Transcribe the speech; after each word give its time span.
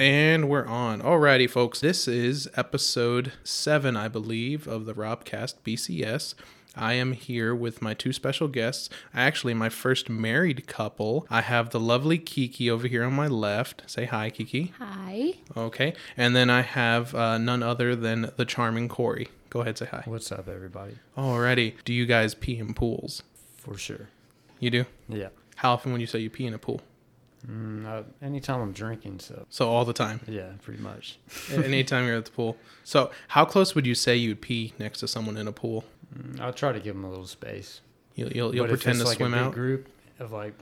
And 0.00 0.48
we're 0.48 0.64
on. 0.64 1.02
Alrighty, 1.02 1.50
folks. 1.50 1.80
This 1.80 2.08
is 2.08 2.48
episode 2.56 3.34
seven, 3.44 3.98
I 3.98 4.08
believe, 4.08 4.66
of 4.66 4.86
the 4.86 4.94
Robcast 4.94 5.56
BCS. 5.62 6.34
I 6.74 6.94
am 6.94 7.12
here 7.12 7.54
with 7.54 7.82
my 7.82 7.92
two 7.92 8.14
special 8.14 8.48
guests. 8.48 8.88
Actually, 9.12 9.52
my 9.52 9.68
first 9.68 10.08
married 10.08 10.66
couple. 10.66 11.26
I 11.28 11.42
have 11.42 11.68
the 11.68 11.78
lovely 11.78 12.16
Kiki 12.16 12.70
over 12.70 12.88
here 12.88 13.04
on 13.04 13.12
my 13.12 13.26
left. 13.26 13.82
Say 13.90 14.06
hi, 14.06 14.30
Kiki. 14.30 14.72
Hi. 14.78 15.34
Okay. 15.54 15.92
And 16.16 16.34
then 16.34 16.48
I 16.48 16.62
have 16.62 17.14
uh, 17.14 17.36
none 17.36 17.62
other 17.62 17.94
than 17.94 18.32
the 18.38 18.46
charming 18.46 18.88
Corey. 18.88 19.28
Go 19.50 19.60
ahead, 19.60 19.76
say 19.76 19.84
hi. 19.90 20.04
What's 20.06 20.32
up, 20.32 20.48
everybody? 20.48 20.94
Alrighty. 21.14 21.74
Do 21.84 21.92
you 21.92 22.06
guys 22.06 22.34
pee 22.34 22.56
in 22.56 22.72
pools? 22.72 23.22
For 23.58 23.76
sure. 23.76 24.08
You 24.60 24.70
do? 24.70 24.86
Yeah. 25.10 25.28
How 25.56 25.74
often 25.74 25.92
would 25.92 26.00
you 26.00 26.06
say 26.06 26.20
you 26.20 26.30
pee 26.30 26.46
in 26.46 26.54
a 26.54 26.58
pool? 26.58 26.80
Mm, 27.48 27.86
uh, 27.86 28.02
anytime 28.22 28.60
I'm 28.60 28.72
drinking, 28.72 29.20
so 29.20 29.46
So 29.48 29.68
all 29.70 29.84
the 29.84 29.92
time. 29.92 30.20
yeah, 30.28 30.52
pretty 30.62 30.82
much. 30.82 31.18
Anytime 31.52 32.06
you're 32.06 32.16
at 32.16 32.26
the 32.26 32.30
pool. 32.30 32.56
So 32.84 33.10
how 33.28 33.44
close 33.44 33.74
would 33.74 33.86
you 33.86 33.94
say 33.94 34.16
you'd 34.16 34.40
pee 34.40 34.74
next 34.78 35.00
to 35.00 35.08
someone 35.08 35.36
in 35.36 35.48
a 35.48 35.52
pool? 35.52 35.84
Mm, 36.16 36.40
I'll 36.40 36.52
try 36.52 36.72
to 36.72 36.80
give 36.80 36.94
them 36.94 37.04
a 37.04 37.08
little 37.10 37.26
space. 37.26 37.80
You'll 38.14 38.32
you'll, 38.32 38.54
you'll 38.54 38.64
but 38.66 38.72
if 38.74 38.80
pretend 38.80 38.96
it's 39.00 39.04
to 39.04 39.08
like 39.08 39.16
swim 39.18 39.32
a 39.34 39.36
big 39.38 39.46
out. 39.46 39.52
group 39.54 39.88
of 40.18 40.32
like 40.32 40.52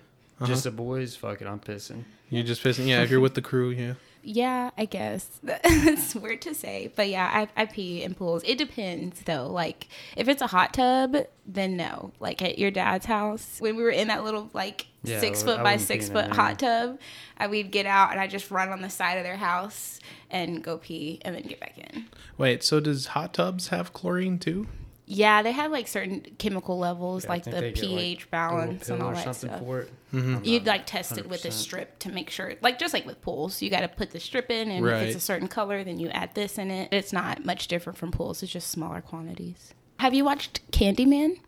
Uh-huh. 0.41 0.46
just 0.46 0.64
the 0.64 0.70
boys, 0.70 1.16
fuck 1.16 1.41
it, 1.42 1.48
I'm 1.48 1.59
pissing. 1.59 2.04
You're 2.30 2.45
just 2.45 2.62
pissing. 2.62 2.87
Yeah, 2.87 3.02
if 3.02 3.10
you're 3.10 3.20
with 3.20 3.34
the 3.34 3.42
crew, 3.42 3.70
yeah. 3.70 3.95
Yeah, 4.23 4.70
I 4.76 4.84
guess. 4.84 5.40
it's 5.65 6.15
weird 6.15 6.42
to 6.42 6.54
say, 6.54 6.92
but 6.95 7.09
yeah, 7.09 7.48
I, 7.56 7.62
I 7.62 7.65
pee 7.65 8.02
in 8.02 8.15
pools. 8.15 8.42
It 8.45 8.59
depends 8.59 9.23
though. 9.23 9.46
Like, 9.51 9.88
if 10.16 10.29
it's 10.29 10.42
a 10.42 10.48
hot 10.48 10.74
tub, 10.74 11.16
then 11.46 11.76
no. 11.79 12.12
Like 12.20 12.42
at 12.42 12.59
your 12.59 12.70
dad's 12.70 13.06
house, 13.06 13.56
when 13.60 13.76
we 13.76 13.82
were 13.82 13.88
in 13.90 14.09
that 14.09 14.24
little 14.24 14.51
like 14.52 14.88
Yeah, 15.05 15.20
six 15.20 15.43
I 15.43 15.47
foot 15.47 15.62
by 15.62 15.77
six 15.77 16.09
foot 16.09 16.30
hot 16.33 16.59
tub, 16.59 16.98
I, 17.37 17.47
we'd 17.47 17.70
get 17.70 17.87
out 17.87 18.11
and 18.11 18.20
I'd 18.20 18.30
just 18.30 18.51
run 18.51 18.70
on 18.70 18.83
the 18.83 18.91
side 18.91 19.19
of 19.19 19.24
their 19.24 19.37
house 19.37 20.01
and 20.30 20.62
go 20.62 20.79
pee 20.79 21.21
and 21.24 21.34
then 21.34 21.43
get 21.43 21.61
back 21.61 21.79
in. 21.79 22.07
Wait, 22.37 22.62
so 22.62 22.80
does 22.80 23.07
hot 23.07 23.35
tubs 23.35 23.68
have 23.68 23.93
chlorine 23.93 24.38
too? 24.38 24.66
Yeah, 25.10 25.40
they 25.43 25.52
have 25.52 25.73
like 25.73 25.88
certain 25.88 26.21
chemical 26.38 26.79
levels, 26.79 27.24
Yeah, 27.24 27.30
like 27.30 27.45
the 27.45 27.52
they 27.52 27.73
get, 27.73 27.82
like, 27.82 27.90
pH 27.90 28.30
balance 28.30 28.88
and 28.90 29.02
all 29.02 29.13
or 29.13 29.15
that 29.15 29.35
something 29.35 29.49
stuff. 29.57 29.88
Mm-hmm. 30.13 30.45
You'd 30.45 30.66
like 30.66 30.85
test 30.85 31.16
it 31.16 31.29
with 31.29 31.46
a 31.46 31.51
strip 31.51 31.99
to 32.01 32.10
make 32.12 32.29
sure, 32.29 32.55
like 32.60 32.79
just 32.79 32.93
like 32.93 33.07
with 33.07 33.23
pools, 33.23 33.62
you 33.62 33.71
got 33.71 33.80
to 33.80 33.88
put 33.88 34.10
the 34.10 34.21
strip 34.21 34.51
in, 34.51 34.71
and 34.71 34.87
if 34.87 35.02
it's 35.02 35.16
a 35.16 35.21
certain 35.21 35.49
color, 35.49 35.83
then 35.83 35.99
you 35.99 36.09
add 36.10 36.35
this 36.35 36.59
in 36.59 36.71
it. 36.71 36.93
It's 36.93 37.12
not 37.12 37.45
much 37.45 37.68
different 37.68 37.99
from 37.99 38.10
pools; 38.10 38.43
it's 38.43 38.52
just 38.52 38.71
smaller 38.71 39.01
quantities. 39.01 39.73
Have 39.99 40.12
you 40.12 40.24
watched 40.27 40.71
Candyman? 40.73 41.38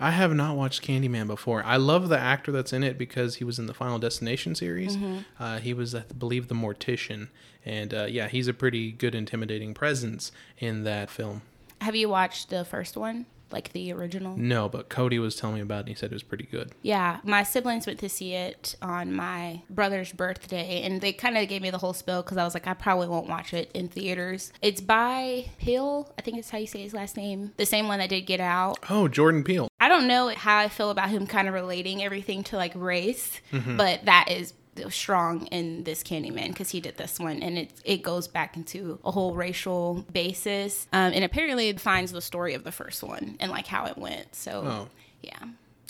I 0.00 0.12
have 0.12 0.34
not 0.34 0.56
watched 0.56 0.82
Candyman 0.82 1.26
before. 1.26 1.62
I 1.64 1.76
love 1.76 2.08
the 2.08 2.18
actor 2.18 2.52
that's 2.52 2.72
in 2.72 2.84
it 2.84 2.96
because 2.96 3.36
he 3.36 3.44
was 3.44 3.58
in 3.58 3.66
the 3.66 3.74
Final 3.74 3.98
Destination 3.98 4.54
series. 4.54 4.96
Mm-hmm. 4.96 5.18
Uh, 5.42 5.58
he 5.58 5.74
was, 5.74 5.94
I 5.94 6.04
believe, 6.16 6.48
the 6.48 6.54
Mortician, 6.54 7.28
and 7.64 7.92
uh, 7.92 8.04
yeah, 8.04 8.28
he's 8.28 8.48
a 8.48 8.54
pretty 8.54 8.92
good, 8.92 9.14
intimidating 9.14 9.74
presence 9.74 10.30
in 10.58 10.84
that 10.84 11.10
film. 11.10 11.42
Have 11.80 11.96
you 11.96 12.08
watched 12.08 12.50
the 12.50 12.64
first 12.64 12.96
one, 12.96 13.26
like 13.50 13.72
the 13.72 13.92
original? 13.92 14.36
No, 14.36 14.68
but 14.68 14.88
Cody 14.88 15.18
was 15.18 15.36
telling 15.36 15.56
me 15.56 15.62
about 15.62 15.76
it. 15.76 15.80
and 15.80 15.88
He 15.90 15.94
said 15.94 16.10
it 16.10 16.14
was 16.14 16.22
pretty 16.22 16.44
good. 16.44 16.72
Yeah, 16.82 17.18
my 17.24 17.42
siblings 17.42 17.86
went 17.86 17.98
to 18.00 18.08
see 18.08 18.34
it 18.34 18.76
on 18.82 19.12
my 19.12 19.62
brother's 19.70 20.12
birthday, 20.12 20.82
and 20.82 21.00
they 21.00 21.12
kind 21.12 21.36
of 21.36 21.48
gave 21.48 21.62
me 21.62 21.70
the 21.70 21.78
whole 21.78 21.92
spill 21.92 22.22
because 22.22 22.36
I 22.36 22.44
was 22.44 22.54
like, 22.54 22.66
I 22.66 22.74
probably 22.74 23.08
won't 23.08 23.28
watch 23.28 23.54
it 23.54 23.70
in 23.72 23.88
theaters. 23.88 24.52
It's 24.62 24.80
by 24.80 25.46
Hill, 25.58 26.12
I 26.18 26.22
think 26.22 26.36
that's 26.36 26.50
how 26.50 26.58
you 26.58 26.66
say 26.66 26.82
his 26.82 26.94
last 26.94 27.16
name, 27.16 27.52
the 27.56 27.66
same 27.66 27.88
one 27.88 27.98
that 27.98 28.08
did 28.08 28.22
Get 28.22 28.40
Out. 28.40 28.78
Oh, 28.90 29.08
Jordan 29.08 29.44
Peele. 29.44 29.68
I 29.80 29.88
don't 29.88 30.08
know 30.08 30.28
how 30.28 30.58
I 30.58 30.68
feel 30.68 30.90
about 30.90 31.10
him 31.10 31.26
kind 31.26 31.48
of 31.48 31.54
relating 31.54 32.02
everything 32.02 32.42
to 32.44 32.56
like 32.56 32.72
race, 32.74 33.40
mm-hmm. 33.52 33.76
but 33.76 34.04
that 34.04 34.30
is 34.30 34.52
strong 34.88 35.46
in 35.46 35.84
this 35.84 36.02
Candyman 36.02 36.48
because 36.48 36.70
he 36.70 36.80
did 36.80 36.96
this 36.96 37.18
one 37.18 37.42
and 37.42 37.58
it 37.58 37.70
it 37.84 38.02
goes 38.02 38.28
back 38.28 38.56
into 38.56 38.98
a 39.04 39.10
whole 39.10 39.34
racial 39.34 40.04
basis 40.12 40.86
um, 40.92 41.12
and 41.12 41.24
apparently 41.24 41.68
it 41.68 41.80
finds 41.80 42.12
the 42.12 42.20
story 42.22 42.54
of 42.54 42.64
the 42.64 42.72
first 42.72 43.02
one 43.02 43.36
and 43.40 43.50
like 43.50 43.66
how 43.66 43.86
it 43.86 43.98
went. 43.98 44.34
So 44.34 44.62
Oh. 44.64 44.88
yeah. 45.22 45.38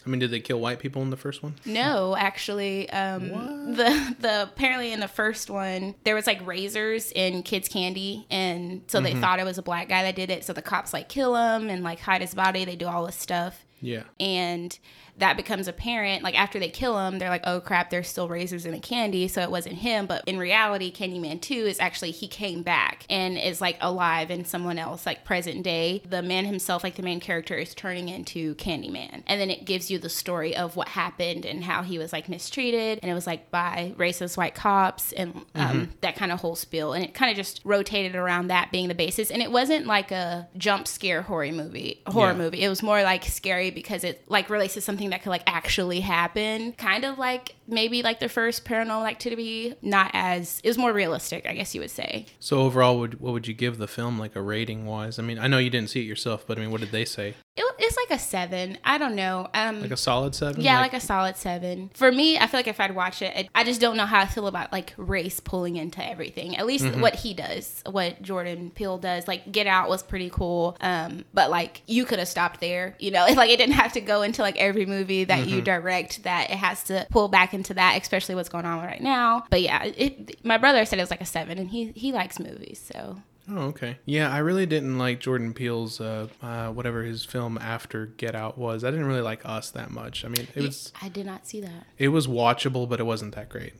I 0.07 0.11
mean, 0.11 0.21
did 0.21 0.31
they 0.31 0.41
kill 0.41 0.59
white 0.59 0.79
people 0.79 1.03
in 1.03 1.11
the 1.11 1.19
first 1.19 1.43
one? 1.43 1.55
No, 1.67 2.17
actually, 2.17 2.89
um, 2.91 3.75
the 3.75 4.17
the 4.21 4.45
apparently 4.45 4.93
in 4.93 5.01
the 5.01 5.09
first 5.09 5.51
one 5.51 5.97
there 6.05 6.15
was 6.15 6.27
like 6.27 6.47
razors 6.47 7.13
in 7.13 7.43
kids' 7.43 7.69
candy, 7.69 8.25
and 8.31 8.83
so 8.87 9.01
they 9.03 9.13
thought 9.15 9.39
it 9.39 9.45
was 9.45 9.59
a 9.59 9.63
black 9.63 9.89
guy 9.89 10.05
that 10.05 10.17
did 10.17 10.31
it. 10.31 10.45
So 10.45 10.55
the 10.55 10.63
cops 10.63 10.95
like 10.95 11.11
kill 11.11 11.37
him 11.37 11.69
and 11.69 11.83
like 11.85 12.01
hide 12.01 12.23
his 12.23 12.33
body. 12.33 12.65
They 12.65 12.77
do 12.77 12.87
all 12.87 13.05
this 13.05 13.17
stuff, 13.17 13.67
Yeah. 13.83 14.05
and 14.19 14.79
that 15.19 15.37
becomes 15.37 15.69
apparent. 15.69 16.23
Like 16.23 16.39
after 16.39 16.59
they 16.59 16.69
kill 16.69 16.99
him, 17.07 17.19
they're 17.19 17.29
like, 17.29 17.43
"Oh 17.45 17.61
crap, 17.61 17.91
there's 17.91 18.09
still 18.09 18.29
razors 18.29 18.65
in 18.67 18.73
the 18.73 18.79
candy." 18.79 19.29
So 19.29 19.43
it 19.43 19.51
wasn't 19.51 19.77
him, 19.77 20.07
but 20.07 20.23
in 20.27 20.39
reality, 20.39 20.93
Candyman 20.93 21.41
Two 21.41 21.55
is 21.67 21.79
actually 21.81 22.11
he 22.13 22.29
came 22.29 22.63
back 22.63 23.05
and 23.11 23.37
is 23.39 23.61
like 23.61 23.77
alive 23.81 24.31
in 24.31 24.45
someone 24.45 24.79
else, 24.79 25.07
like 25.07 25.25
present 25.25 25.63
day. 25.63 26.03
The 26.09 26.23
man 26.23 26.45
himself, 26.45 26.85
like 26.85 26.95
the 26.97 27.03
main 27.03 27.21
character, 27.21 27.55
is 27.57 27.75
turning 27.75 28.09
into 28.09 28.55
Candyman, 28.57 29.23
and 29.27 29.41
then 29.41 29.51
it 29.51 29.65
gives 29.65 29.91
you 29.91 29.99
the 29.99 30.09
story 30.09 30.57
of 30.57 30.77
what 30.77 30.89
happened 30.89 31.45
and 31.45 31.65
how 31.65 31.83
he 31.83 31.99
was 31.99 32.13
like 32.13 32.29
mistreated, 32.29 32.99
and 33.03 33.11
it 33.11 33.15
was 33.15 33.27
like 33.27 33.51
by 33.51 33.95
racist 33.99 34.37
white 34.37 34.55
cops 34.55 35.13
and 35.13 35.45
um, 35.55 35.91
that 36.01 36.17
kind 36.17 36.33
of 36.33 36.41
whole 36.41 36.57
spiel, 36.57 36.93
and 36.93 37.05
it 37.05 37.15
kind 37.15 37.31
of 37.31 37.37
just 37.37 37.61
rotated 37.65 38.15
around 38.15 38.49
that 38.49 38.71
being 38.73 38.89
the 38.89 38.95
basis, 38.95 39.31
and 39.31 39.43
it 39.43 39.51
wasn't 39.51 39.87
like 39.87 40.11
a 40.13 40.49
jump 40.57 40.87
scare 40.87 41.23
horror 41.23 41.51
movie, 41.53 42.03
horror 42.07 42.33
Yeah. 42.33 42.39
movie. 42.39 42.63
It 42.63 42.69
was 42.69 42.83
more 42.83 43.03
like 43.03 43.25
scary 43.25 43.71
because 43.71 44.05
it 44.05 44.23
like 44.29 44.51
relates 44.51 44.75
to 44.75 44.81
something 44.81 45.08
that 45.11 45.23
could 45.23 45.31
like 45.31 45.43
actually 45.47 46.01
happen. 46.01 46.73
Kind 46.73 47.05
of 47.05 47.19
like 47.19 47.55
maybe 47.69 48.03
like 48.03 48.19
the 48.21 48.29
first 48.29 48.65
paranormal 48.65 49.09
activity, 49.09 49.75
not 49.83 50.11
as 50.15 50.61
it 50.65 50.69
was 50.69 50.79
more 50.79 50.93
realistic, 50.93 51.47
I 51.47 51.55
guess 51.55 51.75
you 51.75 51.81
would 51.81 51.91
say. 51.91 52.27
So 52.41 52.61
overall, 52.61 52.99
would, 52.99 53.21
what 53.21 53.33
would 53.33 53.47
you 53.47 53.55
give 53.55 53.79
the 53.79 53.87
film, 53.89 54.19
like 54.19 54.35
a 54.37 54.43
rating 54.43 54.87
wise? 54.87 55.19
I 55.19 55.23
mean, 55.23 55.39
I 55.39 55.47
know 55.47 55.59
you 55.59 55.71
didn't 55.71 55.91
see 55.91 56.01
it 56.01 56.05
yourself, 56.05 56.47
but 56.47 56.59
I 56.59 56.63
mean, 56.63 56.71
what 56.71 56.81
did 56.81 56.91
they 56.91 57.05
say? 57.05 57.35
It, 57.57 57.65
it's 57.79 57.97
like 57.97 58.11
a 58.19 58.21
seven. 58.21 58.79
I 58.85 58.99
don't 58.99 59.15
know. 59.17 59.49
Um, 59.55 59.83
Like 59.83 59.91
a 59.91 59.97
solid 59.97 60.35
seven? 60.35 60.61
yeah, 60.63 60.81
like, 60.81 60.95
a 60.95 61.01
solid 61.01 61.37
seven. 61.37 61.91
For 61.95 62.11
me, 62.13 62.39
I 62.39 62.47
feel 62.47 62.59
like 62.59 62.69
if 62.69 62.81
I'd 62.81 62.95
watch 62.95 63.21
it, 63.23 63.35
I- 63.37 63.49
I 63.61 63.65
just 63.65 63.81
don't 63.81 63.97
know 63.97 64.07
how 64.07 64.21
I 64.21 64.27
feel 64.27 64.47
about 64.47 64.73
like 64.73 64.95
race 64.97 65.41
pulling 65.41 65.77
into 65.77 66.05
everything. 66.07 66.57
At 66.57 66.67
least 66.67 66.87
what 66.97 67.17
he 67.17 67.35
does, 67.35 67.83
what 67.91 68.23
Jordan 68.23 68.71
Peele 68.71 68.99
does. 68.99 69.27
Like 69.27 69.51
Get 69.51 69.67
Out 69.67 69.89
was 69.89 70.03
pretty 70.03 70.31
cool, 70.31 70.77
um, 70.81 71.25
but 71.35 71.51
like 71.51 71.83
you 71.87 72.05
could 72.05 72.19
have 72.21 72.29
stopped 72.29 72.61
there. 72.61 72.95
You 73.01 73.11
know, 73.11 73.27
like 73.35 73.51
it 73.51 73.57
didn't 73.59 73.75
have 73.75 73.93
to 73.95 74.01
go 74.01 74.23
into 74.23 74.43
like 74.43 74.57
every 74.57 74.87
movie 74.87 75.25
that 75.25 75.47
you 75.49 75.61
direct. 75.61 76.23
That 76.23 76.51
it 76.51 76.57
has 76.57 76.85
to 76.85 77.07
pull 77.11 77.27
back 77.29 77.55
into 77.59 77.75
that, 77.75 78.01
especially 78.01 78.35
what's 78.35 78.49
going 78.49 78.65
on 78.65 78.79
right 78.85 79.01
now. 79.03 79.45
But 79.51 79.61
yeah, 79.63 79.85
it, 79.85 80.45
my 80.45 80.57
brother 80.59 80.85
said 80.85 80.99
it 80.99 81.03
was 81.03 81.11
like 81.11 81.21
a 81.21 81.27
seven, 81.27 81.59
and 81.59 81.69
he 81.71 81.93
he 81.93 82.13
likes 82.13 82.39
movies, 82.41 82.81
so. 82.93 83.21
Oh, 83.51 83.69
okay. 83.69 83.97
Yeah, 84.05 84.31
I 84.31 84.39
really 84.39 84.67
didn't 84.67 84.99
like 84.99 85.21
Jordan 85.21 85.55
Peele's 85.55 86.03
uh, 86.03 86.29
uh, 86.43 86.69
whatever 86.69 87.03
his 87.03 87.25
film 87.25 87.57
after 87.57 88.05
Get 88.05 88.35
Out 88.35 88.59
was. 88.59 88.85
I 88.85 88.91
didn't 88.91 89.07
really 89.07 89.23
like 89.23 89.41
Us 89.47 89.71
that 89.71 89.91
much. 89.91 90.23
I 90.25 90.29
mean, 90.29 90.47
it 90.55 90.63
was 90.63 90.93
I 91.01 91.09
did 91.09 91.25
not 91.25 91.47
see 91.47 91.63
that. 91.63 91.87
it 91.97 92.09
was 92.09 92.27
watchable, 92.27 92.87
but 92.87 93.01
it 93.01 93.05
wasn't 93.05 93.35
that 93.37 93.49
great. 93.49 93.73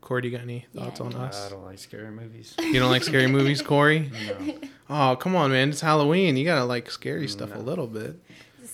Corey, 0.00 0.22
do 0.22 0.28
you 0.28 0.36
got 0.36 0.42
any 0.44 0.66
thoughts 0.74 1.00
Yeah, 1.00 1.06
on. 1.06 1.14
Us? 1.14 1.46
I 1.46 1.50
don't 1.50 1.64
like 1.64 1.78
scary 1.78 2.10
movies. 2.10 2.54
You 2.60 2.78
don't 2.80 2.90
like 2.90 3.02
scary 3.02 3.26
movies, 3.26 3.60
Corey? 3.72 4.10
No. 4.40 4.54
Oh, 4.88 5.16
come 5.16 5.34
on, 5.34 5.50
man! 5.50 5.70
It's 5.70 5.80
Halloween. 5.80 6.36
You 6.36 6.44
gotta 6.44 6.64
like 6.64 6.90
scary 6.90 7.26
stuff 7.28 7.54
a 7.54 7.58
little 7.58 7.86
bit. 7.88 8.20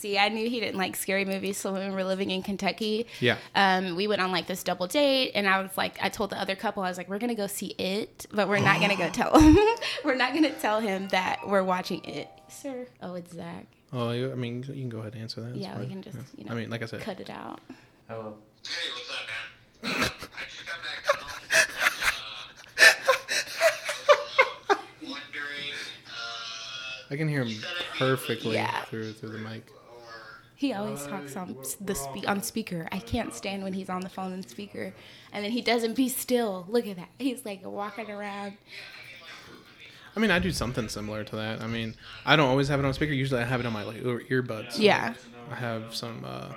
See, 0.02 0.18
I 0.18 0.30
knew 0.30 0.50
he 0.50 0.58
didn't 0.58 0.78
like 0.78 0.96
scary 0.96 1.24
movies. 1.24 1.56
So 1.58 1.72
when 1.72 1.88
we 1.88 1.94
were 1.94 2.02
living 2.02 2.32
in 2.32 2.42
Kentucky, 2.42 3.06
Yeah. 3.20 3.36
um, 3.54 3.94
we 3.94 4.08
went 4.08 4.20
on 4.20 4.32
like 4.32 4.48
this 4.48 4.64
double 4.64 4.88
date, 4.88 5.30
and 5.36 5.46
I 5.48 5.62
was 5.62 5.76
like, 5.76 5.96
I 6.02 6.08
told 6.08 6.30
the 6.30 6.40
other 6.40 6.56
couple, 6.56 6.82
I 6.82 6.88
was 6.88 6.98
like, 6.98 7.08
we're 7.08 7.20
gonna 7.20 7.36
go 7.36 7.46
see 7.46 7.68
it, 7.78 8.26
but 8.32 8.48
we're 8.48 8.58
not 8.58 8.80
gonna 8.80 8.96
go 8.96 9.08
tell 9.12 9.38
him. 9.38 9.56
we're 10.04 10.16
not 10.16 10.34
gonna 10.34 10.50
tell 10.54 10.80
him 10.80 11.06
that 11.08 11.46
we're 11.46 11.62
watching 11.62 12.04
it, 12.04 12.28
sir. 12.48 12.88
Oh, 13.00 13.14
it's 13.14 13.32
Zach. 13.32 13.66
Oh, 13.92 14.10
you, 14.10 14.32
I 14.32 14.34
mean, 14.34 14.64
you 14.66 14.72
can 14.74 14.88
go 14.88 14.98
ahead 14.98 15.12
and 15.12 15.22
answer 15.22 15.40
that. 15.42 15.54
Yeah, 15.54 15.78
we 15.78 15.86
can 15.86 16.02
just, 16.02 16.18
you 16.36 16.46
know, 16.46 16.52
I 16.52 16.54
mean, 16.56 16.68
like 16.68 16.82
I 16.82 16.86
said, 16.86 17.00
cut 17.02 17.20
it 17.20 17.30
out. 17.30 17.60
Hello. 18.08 18.34
Hey, 18.64 18.90
what's 18.94 19.94
up, 19.94 20.00
man? 20.00 20.10
I 20.34 20.44
just 20.50 20.66
got 20.66 20.82
back 20.82 21.06
home. 21.14 21.30
Uh, 24.68 24.74
wondering, 25.02 25.70
uh, 26.08 27.12
I 27.12 27.16
can 27.16 27.28
hear 27.28 27.44
him 27.44 27.56
perfectly 27.98 28.54
Yeah. 28.54 28.82
through 28.86 29.12
through 29.12 29.30
the 29.30 29.38
mic. 29.38 29.64
He 30.62 30.72
always 30.72 31.04
talks 31.08 31.36
on 31.36 31.56
the 31.80 31.94
spe- 31.94 32.28
on 32.28 32.40
speaker. 32.42 32.88
I 32.92 32.98
can't 33.00 33.34
stand 33.34 33.64
when 33.64 33.72
he's 33.72 33.90
on 33.90 34.00
the 34.00 34.08
phone 34.08 34.32
and 34.32 34.48
speaker, 34.48 34.94
and 35.32 35.44
then 35.44 35.50
he 35.50 35.60
doesn't 35.60 35.94
be 35.96 36.08
still. 36.08 36.66
Look 36.68 36.86
at 36.86 36.96
that. 36.96 37.08
He's 37.18 37.44
like 37.44 37.66
walking 37.66 38.08
around. 38.08 38.52
I 40.14 40.20
mean, 40.20 40.30
I 40.30 40.38
do 40.38 40.52
something 40.52 40.88
similar 40.88 41.24
to 41.24 41.36
that. 41.36 41.62
I 41.62 41.66
mean, 41.66 41.96
I 42.24 42.36
don't 42.36 42.48
always 42.48 42.68
have 42.68 42.78
it 42.78 42.84
on 42.84 42.94
speaker. 42.94 43.12
Usually, 43.12 43.40
I 43.40 43.44
have 43.44 43.58
it 43.58 43.66
on 43.66 43.72
my 43.72 43.82
like 43.82 43.96
earbuds. 44.02 44.78
Yeah. 44.78 45.14
I 45.50 45.54
have 45.56 45.94
some 45.96 46.24
uh, 46.24 46.52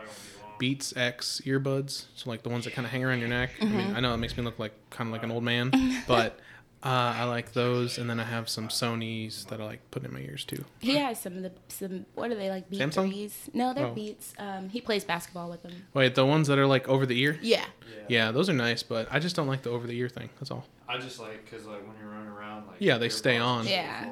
Beats 0.59 0.95
X 0.95 1.41
earbuds, 1.45 2.05
so 2.15 2.29
like 2.29 2.43
the 2.43 2.49
ones 2.49 2.65
that 2.65 2.73
kind 2.73 2.85
of 2.85 2.91
hang 2.91 3.03
around 3.03 3.19
your 3.19 3.29
neck. 3.29 3.51
I 3.59 3.65
Mm-hmm. 3.65 3.77
mean, 3.77 3.95
I 3.95 4.01
know 4.01 4.13
it 4.13 4.17
makes 4.17 4.37
me 4.37 4.43
look 4.43 4.59
like 4.59 4.73
kind 4.91 5.07
of 5.07 5.13
like 5.13 5.23
an 5.23 5.31
old 5.31 5.43
man, 5.43 5.71
but 6.07 6.39
Uh, 6.85 7.15
I 7.17 7.23
like 7.23 7.53
those, 7.53 7.97
and 7.97 8.07
then 8.07 8.19
I 8.19 8.23
have 8.23 8.47
some 8.47 8.67
Sony's 8.67 9.45
that 9.45 9.59
I 9.59 9.65
like 9.65 9.79
putting 9.89 10.09
in 10.09 10.13
my 10.13 10.21
ears 10.21 10.45
too. 10.45 10.63
He 10.79 10.95
has 10.97 11.19
some 11.19 11.35
of 11.37 11.41
the 11.43 11.51
some. 11.67 12.05
What 12.13 12.29
are 12.31 12.35
they 12.35 12.49
like? 12.51 12.69
Beat 12.69 12.79
Samsung? 12.79 13.09
threes? 13.09 13.49
No, 13.53 13.73
they're 13.73 13.87
Oh. 13.87 13.93
beats. 13.93 14.33
Um, 14.37 14.69
he 14.69 14.81
plays 14.81 15.03
basketball 15.03 15.49
with 15.49 15.63
them. 15.63 15.73
Wait, 15.95 16.13
the 16.13 16.25
ones 16.25 16.47
that 16.47 16.59
are 16.59 16.67
like 16.67 16.87
over 16.87 17.05
the 17.07 17.19
ear? 17.19 17.39
Yeah. 17.41 17.65
Yeah, 18.07 18.31
those 18.31 18.49
are 18.49 18.53
nice, 18.53 18.83
but 18.83 19.07
I 19.11 19.17
just 19.17 19.35
don't 19.35 19.47
like 19.47 19.63
the 19.63 19.71
over 19.71 19.87
the 19.87 19.97
ear 19.97 20.09
thing. 20.09 20.29
That's 20.39 20.51
all. 20.51 20.65
I 20.87 20.99
just 20.99 21.19
like 21.19 21.43
because 21.43 21.65
like 21.65 21.85
when 21.87 21.97
you're 21.99 22.09
running 22.11 22.27
around, 22.27 22.67
like 22.67 22.75
Yeah, 22.79 22.99
they 22.99 23.09
stay 23.09 23.37
on. 23.39 23.65
Yeah. 23.67 24.07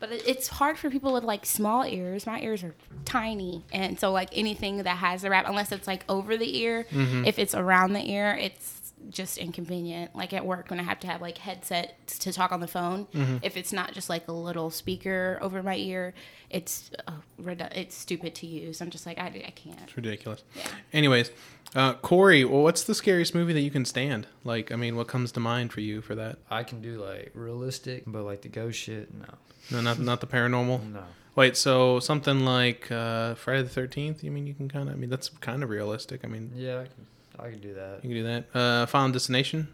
But 0.00 0.10
it's 0.12 0.48
hard 0.48 0.78
for 0.78 0.88
people 0.90 1.12
with 1.12 1.24
like 1.24 1.44
small 1.46 1.84
ears. 1.84 2.26
My 2.26 2.40
ears 2.40 2.62
are 2.64 2.74
tiny, 3.04 3.64
and 3.72 3.98
so 4.00 4.10
like 4.12 4.30
anything 4.32 4.78
that 4.78 4.96
has 4.96 5.24
a 5.24 5.30
wrap, 5.30 5.46
unless 5.48 5.70
it's 5.72 5.86
like 5.86 6.04
over 6.08 6.36
the 6.36 6.58
ear, 6.58 6.86
Mm-hmm. 6.90 7.24
if 7.26 7.38
it's 7.38 7.54
around 7.54 7.92
the 7.92 8.10
ear, 8.10 8.36
it's 8.40 8.85
just 9.10 9.38
inconvenient. 9.38 10.14
Like 10.16 10.32
at 10.32 10.44
work 10.44 10.70
when 10.70 10.80
I 10.80 10.82
have 10.82 10.98
to 11.00 11.06
have 11.06 11.20
like 11.20 11.38
headsets 11.38 12.18
to 12.20 12.32
talk 12.32 12.52
on 12.52 12.60
the 12.60 12.66
phone, 12.66 13.06
Mm-hmm. 13.14 13.36
if 13.42 13.56
it's 13.56 13.72
not 13.72 13.92
just 13.92 14.08
like 14.08 14.26
a 14.28 14.32
little 14.32 14.70
speaker 14.70 15.38
over 15.40 15.62
my 15.62 15.76
ear, 15.76 16.14
it's 16.50 16.90
uh, 17.06 17.12
redu- 17.40 17.74
it's 17.76 17.94
stupid 17.94 18.34
to 18.36 18.46
use. 18.46 18.80
I'm 18.80 18.90
just 18.90 19.06
like 19.06 19.18
I, 19.18 19.26
I 19.26 19.52
can't. 19.54 19.80
It's 19.84 19.96
ridiculous. 19.96 20.42
Yeah. 20.56 20.66
Anyways, 20.92 21.30
uh, 21.74 21.94
Corey, 21.94 22.44
well, 22.44 22.62
what's 22.62 22.84
the 22.84 22.94
scariest 22.94 23.34
movie 23.34 23.52
that 23.52 23.60
you 23.60 23.70
can 23.70 23.84
stand? 23.84 24.26
Like, 24.44 24.72
I 24.72 24.76
mean, 24.76 24.96
what 24.96 25.08
comes 25.08 25.32
to 25.32 25.40
mind 25.40 25.72
for 25.72 25.80
you 25.80 26.00
for 26.00 26.14
that? 26.14 26.38
I 26.50 26.62
can 26.64 26.80
do 26.80 27.00
like 27.02 27.32
realistic, 27.34 28.04
but 28.06 28.22
like 28.22 28.42
the 28.42 28.48
ghost 28.48 28.78
shit, 28.78 29.12
no, 29.14 29.26
No, 29.70 29.80
not 29.80 29.98
not 29.98 30.20
the 30.20 30.26
paranormal. 30.26 30.92
no. 30.92 31.02
Wait, 31.34 31.54
so 31.54 32.00
something 32.00 32.46
like 32.46 32.90
uh, 32.90 33.34
Friday 33.34 33.62
the 33.62 33.68
Thirteenth? 33.68 34.24
You 34.24 34.30
mean 34.30 34.46
you 34.46 34.54
can 34.54 34.70
kind 34.70 34.88
of? 34.88 34.94
I 34.94 34.98
mean, 34.98 35.10
that's 35.10 35.28
kind 35.28 35.62
of 35.62 35.68
realistic. 35.68 36.20
I 36.24 36.28
mean, 36.28 36.50
Yeah, 36.54 36.80
I 36.80 36.84
can, 36.84 37.06
I 37.38 37.50
can 37.50 37.60
do 37.60 37.74
that. 37.74 38.00
you 38.02 38.10
can 38.10 38.10
do 38.10 38.22
that. 38.24 38.44
Uh, 38.58 38.86
Final 38.86 39.12
Destination. 39.12 39.68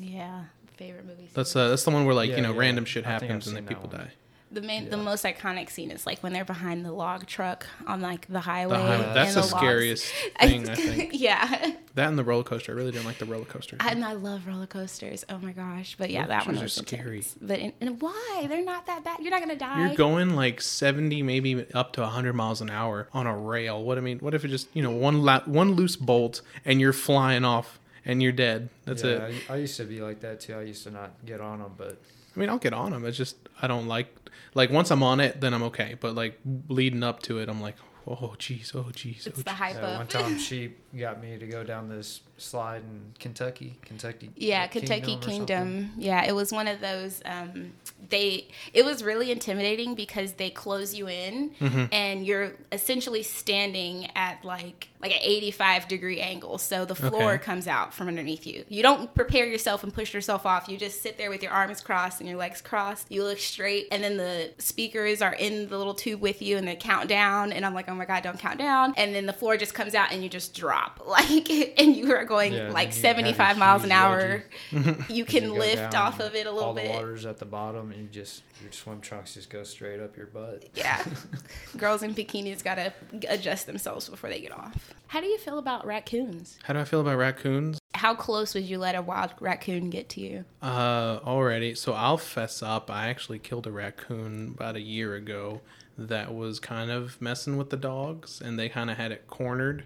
Yeah, 0.00 0.44
favorite 0.76 1.06
movie. 1.06 1.28
That's 1.34 1.54
uh, 1.56 1.68
that's 1.68 1.84
the 1.84 1.90
one 1.90 2.04
where 2.04 2.14
like 2.14 2.30
Yeah, 2.30 2.36
you 2.36 2.42
know 2.42 2.52
yeah. 2.52 2.58
random 2.60 2.84
shit 2.84 3.06
I 3.06 3.18
think 3.18 3.30
happens 3.30 3.48
I've 3.48 3.56
and 3.56 3.66
then 3.68 3.74
seen 3.74 3.78
that 3.78 3.82
people 3.88 3.98
one. 3.98 4.06
die. 4.06 4.12
The 4.52 4.60
main, 4.62 4.90
the 4.90 4.96
most 4.96 5.24
iconic 5.24 5.70
scene 5.70 5.92
is 5.92 6.06
like 6.06 6.20
when 6.24 6.32
they're 6.32 6.44
behind 6.44 6.84
the 6.84 6.90
log 6.90 7.26
truck 7.26 7.66
on 7.86 8.00
like 8.00 8.26
the 8.26 8.40
highway. 8.40 8.76
The 8.78 8.82
highway- 8.82 9.04
and 9.06 9.16
that's 9.16 9.34
the 9.34 9.40
logs. 9.42 9.50
scariest 9.50 10.04
thing 10.40 10.68
I 10.68 10.74
think. 10.74 11.10
yeah, 11.14 11.72
That 11.94 12.08
and 12.08 12.18
the 12.18 12.24
roller 12.24 12.42
coaster. 12.42 12.72
I 12.72 12.74
really 12.74 12.90
didn't 12.90 13.06
like 13.06 13.18
the 13.18 13.26
roller 13.26 13.44
coaster. 13.44 13.76
and 13.78 14.04
I 14.04 14.14
love 14.14 14.48
roller 14.48 14.66
coasters. 14.66 15.24
Oh 15.28 15.38
my 15.38 15.52
gosh! 15.52 15.94
But 15.96 16.10
yeah, 16.10 16.22
Roller 16.22 16.28
that 16.30 16.46
one 16.46 16.54
coasters 16.56 16.76
was 16.78 16.82
are 16.82 16.86
scary. 16.96 17.16
intense. 17.18 17.36
But 17.40 17.58
in, 17.60 17.72
and 17.80 18.00
why? 18.00 18.46
They're 18.48 18.64
not 18.64 18.86
that 18.86 19.04
bad. 19.04 19.20
You're 19.20 19.30
not 19.30 19.40
gonna 19.40 19.54
die. 19.56 19.86
You're 19.86 19.94
going 19.96 20.34
like 20.34 20.60
70, 20.60 21.22
maybe 21.22 21.64
up 21.72 21.92
to 21.92 22.00
100 22.00 22.32
miles 22.32 22.60
an 22.60 22.70
hour 22.70 23.08
on 23.12 23.28
a 23.28 23.36
rail. 23.36 23.80
What 23.82 23.98
I 23.98 24.00
mean, 24.00 24.18
what 24.18 24.34
if 24.34 24.44
it 24.44 24.48
just 24.48 24.66
you 24.74 24.82
know 24.82 24.90
one 24.90 25.22
la- 25.22 25.44
one 25.44 25.74
loose 25.74 25.94
bolt 25.94 26.42
and 26.64 26.80
you're 26.80 26.92
flying 26.92 27.44
off 27.44 27.78
and 28.04 28.20
you're 28.20 28.32
dead? 28.32 28.68
That's 28.84 29.04
yeah, 29.04 29.10
it. 29.26 29.34
I, 29.48 29.52
I 29.54 29.56
used 29.58 29.76
to 29.76 29.84
be 29.84 30.00
like 30.00 30.20
that 30.22 30.40
too. 30.40 30.54
I 30.54 30.62
used 30.62 30.82
to 30.84 30.90
not 30.90 31.12
get 31.24 31.40
on 31.40 31.60
them, 31.60 31.72
but 31.78 32.00
I 32.40 32.42
mean, 32.42 32.48
I'll 32.48 32.58
get 32.58 32.72
on 32.72 32.92
them. 32.92 33.04
It's 33.04 33.18
just 33.18 33.36
I 33.60 33.66
don't 33.66 33.86
like 33.86 34.08
like 34.54 34.70
once 34.70 34.90
I'm 34.90 35.02
on 35.02 35.20
it, 35.20 35.42
then 35.42 35.52
I'm 35.52 35.62
okay. 35.64 35.94
But 36.00 36.14
like 36.14 36.40
leading 36.68 37.02
up 37.02 37.20
to 37.24 37.38
it, 37.38 37.50
I'm 37.50 37.60
like, 37.60 37.76
oh 38.06 38.34
jeez, 38.38 38.74
oh 38.74 38.84
jeez, 38.92 39.26
oh 39.26 39.28
it's 39.28 39.42
the 39.42 39.50
jeez. 39.50 39.52
hype 39.52 39.82
uh, 39.82 39.96
one 39.96 40.06
time 40.06 40.38
she 40.48 40.72
got 40.98 41.20
me 41.20 41.36
to 41.36 41.46
go 41.46 41.62
down 41.64 41.90
this 41.90 42.22
slide 42.40 42.82
in 42.82 43.12
Kentucky, 43.18 43.78
Kentucky. 43.82 44.30
Yeah, 44.36 44.66
Kingdom 44.66 44.88
Kentucky 44.88 45.12
something. 45.12 45.30
Kingdom. 45.30 45.90
Yeah, 45.96 46.24
it 46.24 46.32
was 46.34 46.52
one 46.52 46.68
of 46.68 46.80
those. 46.80 47.22
Um, 47.24 47.72
they 48.08 48.48
it 48.74 48.84
was 48.84 49.04
really 49.04 49.30
intimidating 49.30 49.94
because 49.94 50.32
they 50.34 50.50
close 50.50 50.94
you 50.94 51.08
in 51.08 51.50
Mm-hmm. 51.60 51.84
and 51.92 52.26
you're 52.26 52.52
essentially 52.72 53.22
standing 53.22 54.08
at 54.16 54.44
like 54.44 54.88
like 55.00 55.12
an 55.12 55.18
85 55.22 55.88
degree 55.88 56.20
angle. 56.20 56.58
So 56.58 56.84
the 56.84 56.94
floor 56.94 57.32
Okay. 57.34 57.42
comes 57.44 57.66
out 57.66 57.94
from 57.94 58.08
underneath 58.08 58.46
you. 58.46 58.64
You 58.68 58.82
don't 58.82 59.14
prepare 59.14 59.46
yourself 59.46 59.82
and 59.82 59.92
push 59.94 60.12
yourself 60.12 60.44
off. 60.44 60.68
You 60.68 60.76
just 60.76 61.02
sit 61.02 61.16
there 61.16 61.30
with 61.30 61.42
your 61.42 61.52
arms 61.52 61.80
crossed 61.80 62.20
and 62.20 62.28
your 62.28 62.38
legs 62.38 62.60
crossed. 62.60 63.10
You 63.10 63.24
look 63.24 63.38
straight, 63.38 63.88
and 63.92 64.04
then 64.04 64.16
the 64.18 64.50
speakers 64.58 65.22
are 65.22 65.32
in 65.32 65.68
the 65.70 65.78
little 65.78 65.94
tube 65.94 66.20
with 66.20 66.42
you, 66.42 66.58
and 66.58 66.68
they 66.68 66.76
count 66.76 67.08
down. 67.08 67.50
And 67.52 67.64
I'm 67.64 67.72
like, 67.74 67.88
oh 67.88 67.94
my 67.94 68.04
god, 68.04 68.22
don't 68.22 68.38
count 68.38 68.58
down. 68.58 68.92
And 68.98 69.14
then 69.14 69.24
the 69.24 69.32
floor 69.32 69.56
just 69.56 69.72
comes 69.72 69.94
out, 69.94 70.12
and 70.12 70.22
you 70.22 70.28
just 70.28 70.54
drop 70.54 71.00
like, 71.06 71.48
and 71.80 71.96
you 71.96 72.12
are 72.12 72.24
going 72.30 72.54
Yeah, 72.54 72.70
like 72.70 72.92
then 72.94 73.02
you 73.02 73.08
have 73.08 73.18
your 73.26 73.34
75 73.34 73.58
miles 73.58 73.84
an 73.84 73.92
hour. 73.92 74.44
You 74.72 74.96
You 75.08 75.24
can 75.26 75.48
go 75.48 75.54
lift 75.54 75.92
down 75.92 76.06
off 76.06 76.20
of 76.20 76.34
it 76.34 76.46
a 76.46 76.50
little 76.50 76.68
all 76.70 76.74
bit. 76.74 76.84
the 76.84 76.90
water's 76.90 77.26
at 77.26 77.38
the 77.38 77.44
bottom, 77.44 77.90
and 77.92 78.00
you 78.00 78.08
just 78.08 78.42
your 78.62 78.72
swim 78.72 79.00
trunks 79.00 79.34
just 79.34 79.50
go 79.50 79.62
straight 79.64 80.00
up 80.00 80.16
your 80.16 80.26
butt. 80.26 80.64
Yeah. 80.74 81.04
Girls 81.76 82.02
in 82.02 82.14
bikinis 82.14 82.62
got 82.64 82.76
to 82.76 82.92
adjust 83.28 83.66
themselves 83.66 84.08
before 84.08 84.30
they 84.30 84.40
get 84.40 84.52
off. 84.52 84.94
How 85.08 85.20
do 85.20 85.26
you 85.26 85.36
feel 85.38 85.58
about 85.58 85.84
raccoons? 85.84 86.58
How 86.62 86.72
do 86.72 86.80
I 86.80 86.84
feel 86.84 87.00
about 87.00 87.18
raccoons? 87.18 87.78
How 87.94 88.14
close 88.14 88.54
would 88.54 88.64
you 88.64 88.78
let 88.78 88.94
a 88.94 89.02
wild 89.02 89.34
raccoon 89.40 89.90
get 89.90 90.08
to 90.10 90.20
you? 90.20 90.44
Uh, 90.62 91.18
already. 91.24 91.74
So 91.74 91.92
I'll 91.92 92.16
fess 92.16 92.62
up. 92.62 92.90
I 92.90 93.08
actually 93.08 93.40
killed 93.40 93.66
a 93.66 93.72
raccoon 93.72 94.52
about 94.54 94.76
a 94.76 94.80
year 94.80 95.14
ago 95.16 95.60
that 95.98 96.32
was 96.34 96.60
kind 96.60 96.90
of 96.90 97.20
messing 97.20 97.56
with 97.58 97.70
the 97.70 97.76
dogs, 97.76 98.40
and 98.40 98.58
they 98.58 98.68
kind 98.68 98.90
of 98.90 98.96
had 98.96 99.12
it 99.12 99.26
cornered. 99.26 99.84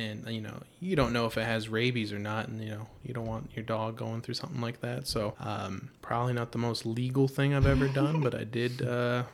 And 0.00 0.26
you 0.34 0.40
know, 0.40 0.62
you 0.80 0.96
don't 0.96 1.12
know 1.12 1.26
if 1.26 1.36
it 1.36 1.44
has 1.44 1.68
rabies 1.68 2.12
or 2.12 2.18
not, 2.18 2.48
and 2.48 2.62
you 2.62 2.70
know, 2.70 2.86
you 3.04 3.12
don't 3.14 3.26
want 3.26 3.50
your 3.54 3.64
dog 3.64 3.96
going 3.96 4.20
through 4.22 4.34
something 4.34 4.60
like 4.60 4.80
that. 4.80 5.06
So, 5.06 5.34
um, 5.40 5.90
probably 6.02 6.32
not 6.32 6.52
the 6.52 6.58
most 6.58 6.86
legal 6.86 7.28
thing 7.28 7.54
I've 7.54 7.66
ever 7.66 7.88
done, 7.88 8.20
but 8.20 8.34
I 8.34 8.44
did 8.44 8.82
uh, 8.86 9.24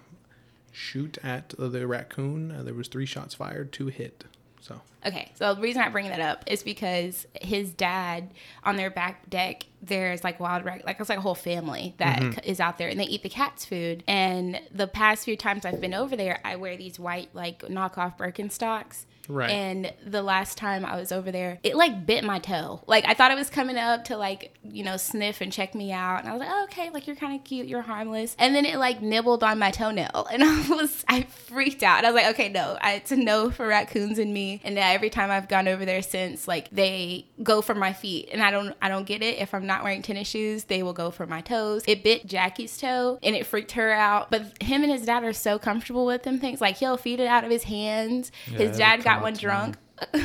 shoot 0.73 1.19
at 1.23 1.55
the 1.59 1.87
raccoon. 1.87 2.51
Uh, 2.53 2.63
there 2.63 2.75
was 2.75 2.89
three 2.89 3.07
shots 3.07 3.35
fired, 3.35 3.73
two 3.73 3.87
hit. 3.87 4.25
So 4.61 4.81
Okay, 5.07 5.31
so 5.35 5.55
the 5.55 5.61
reason 5.61 5.81
I 5.83 5.89
bring 5.91 6.09
that 6.09 6.19
up 6.19 6.43
is 6.49 6.65
because 6.65 7.27
his 7.41 7.71
dad 7.73 8.33
on 8.65 8.75
their 8.75 8.91
back 8.91 9.31
deck, 9.31 9.65
there's 9.81 10.25
like 10.25 10.41
wild 10.41 10.65
rac, 10.65 10.85
like 10.85 10.99
it's 10.99 11.09
like 11.09 11.19
a 11.19 11.23
whole 11.23 11.37
family 11.37 11.95
that 11.99 12.19
Mm-hmm. 12.21 12.41
is 12.43 12.59
out 12.59 12.77
there, 12.77 12.89
and 12.89 12.99
they 12.99 13.05
eat 13.05 13.23
the 13.23 13.29
cat's 13.29 13.65
food. 13.65 14.03
And 14.09 14.61
the 14.73 14.89
past 14.89 15.25
few 15.25 15.37
times 15.37 15.65
I've 15.65 15.81
been 15.81 15.95
over 15.95 16.17
there, 16.17 16.41
I 16.45 16.57
wear 16.57 16.77
these 16.77 16.99
white 16.99 17.29
like 17.33 17.61
knockoff 17.63 18.19
Birkenstocks. 18.19 19.05
Right. 19.29 19.51
And 19.51 19.93
the 20.05 20.23
last 20.23 20.59
time 20.59 20.85
I 20.85 20.97
was 20.97 21.13
over 21.13 21.31
there, 21.31 21.59
it 21.63 21.77
like 21.77 22.07
bit 22.07 22.25
my 22.25 22.39
toe. 22.39 22.83
Like 22.87 23.05
I 23.07 23.15
thought 23.15 23.31
it 23.31 23.37
was 23.37 23.51
coming 23.51 23.77
up 23.77 24.05
to 24.05 24.17
like, 24.17 24.57
you 24.63 24.85
know, 24.85 24.97
sniff 24.97 25.41
and 25.41 25.53
check 25.53 25.75
me 25.75 25.93
out. 25.93 26.21
And 26.21 26.29
I 26.29 26.33
was 26.33 26.41
like, 26.41 26.51
oh, 26.51 26.65
okay, 26.65 26.91
like 26.91 27.07
you're 27.07 27.17
kind 27.17 27.35
of 27.39 27.45
cute, 27.45 27.67
you're 27.67 27.83
harmless. 27.83 28.37
And 28.39 28.55
then 28.55 28.65
it 28.65 28.77
like 28.79 29.03
nibbled 29.03 29.43
on 29.43 29.59
my 29.59 29.71
toenail. 29.71 30.29
And 30.37 30.45
I 30.45 30.69
was, 30.69 31.03
I 31.09 31.23
freaked 31.23 31.83
out. 31.83 32.05
I 32.05 32.11
was 32.11 32.23
like, 32.23 32.35
okay, 32.35 32.51
no, 32.51 32.77
I, 32.81 32.95
it's 32.95 33.11
a 33.11 33.17
no 33.17 33.51
for 33.51 33.67
raccoons 33.67 34.19
and 34.19 34.35
me. 34.35 34.61
And 34.65 34.75
now 34.75 34.91
every 34.91 35.09
time 35.09 35.31
I've 35.31 35.49
gone 35.49 35.67
over 35.67 35.87
there 35.87 36.03
since, 36.03 36.47
like 36.47 36.69
they 36.71 37.27
go 37.43 37.63
for 37.63 37.75
my 37.75 37.95
feet. 37.95 38.29
And 38.33 38.43
I 38.43 38.51
don't, 38.51 38.75
I 38.83 38.91
don't 38.91 39.07
get 39.07 39.23
it. 39.23 39.39
If 39.39 39.55
I'm 39.55 39.67
not 39.67 39.83
wearing 39.83 40.03
tennis 40.03 40.29
shoes, 40.29 40.65
they 40.65 40.83
will 40.83 40.93
go 40.93 41.11
for 41.11 41.27
my 41.27 41.41
toes. 41.41 41.85
It 41.87 42.05
bit 42.05 42.27
Jackie's 42.27 42.77
toe 42.77 43.19
and 43.23 43.35
it 43.35 43.47
freaked 43.47 43.73
her 43.73 43.93
out. 43.93 44.31
But 44.31 44.63
him 44.63 44.83
and 44.83 44.93
his 44.93 45.07
dad 45.07 45.25
are 45.25 45.33
so 45.33 45.59
comfortable 45.59 46.05
with 46.05 46.25
them 46.25 46.39
things. 46.39 46.61
Like 46.61 46.77
he'll 46.77 46.99
feed 46.99 47.21
it 47.21 47.27
out 47.27 47.45
of 47.45 47.51
his 47.51 47.63
hands. 47.65 48.31
Yeah, 48.51 48.59
his 48.59 48.77
dad 48.77 49.05
got 49.05 49.16
up 49.17 49.23
one 49.23 49.35
drunk. 49.35 49.77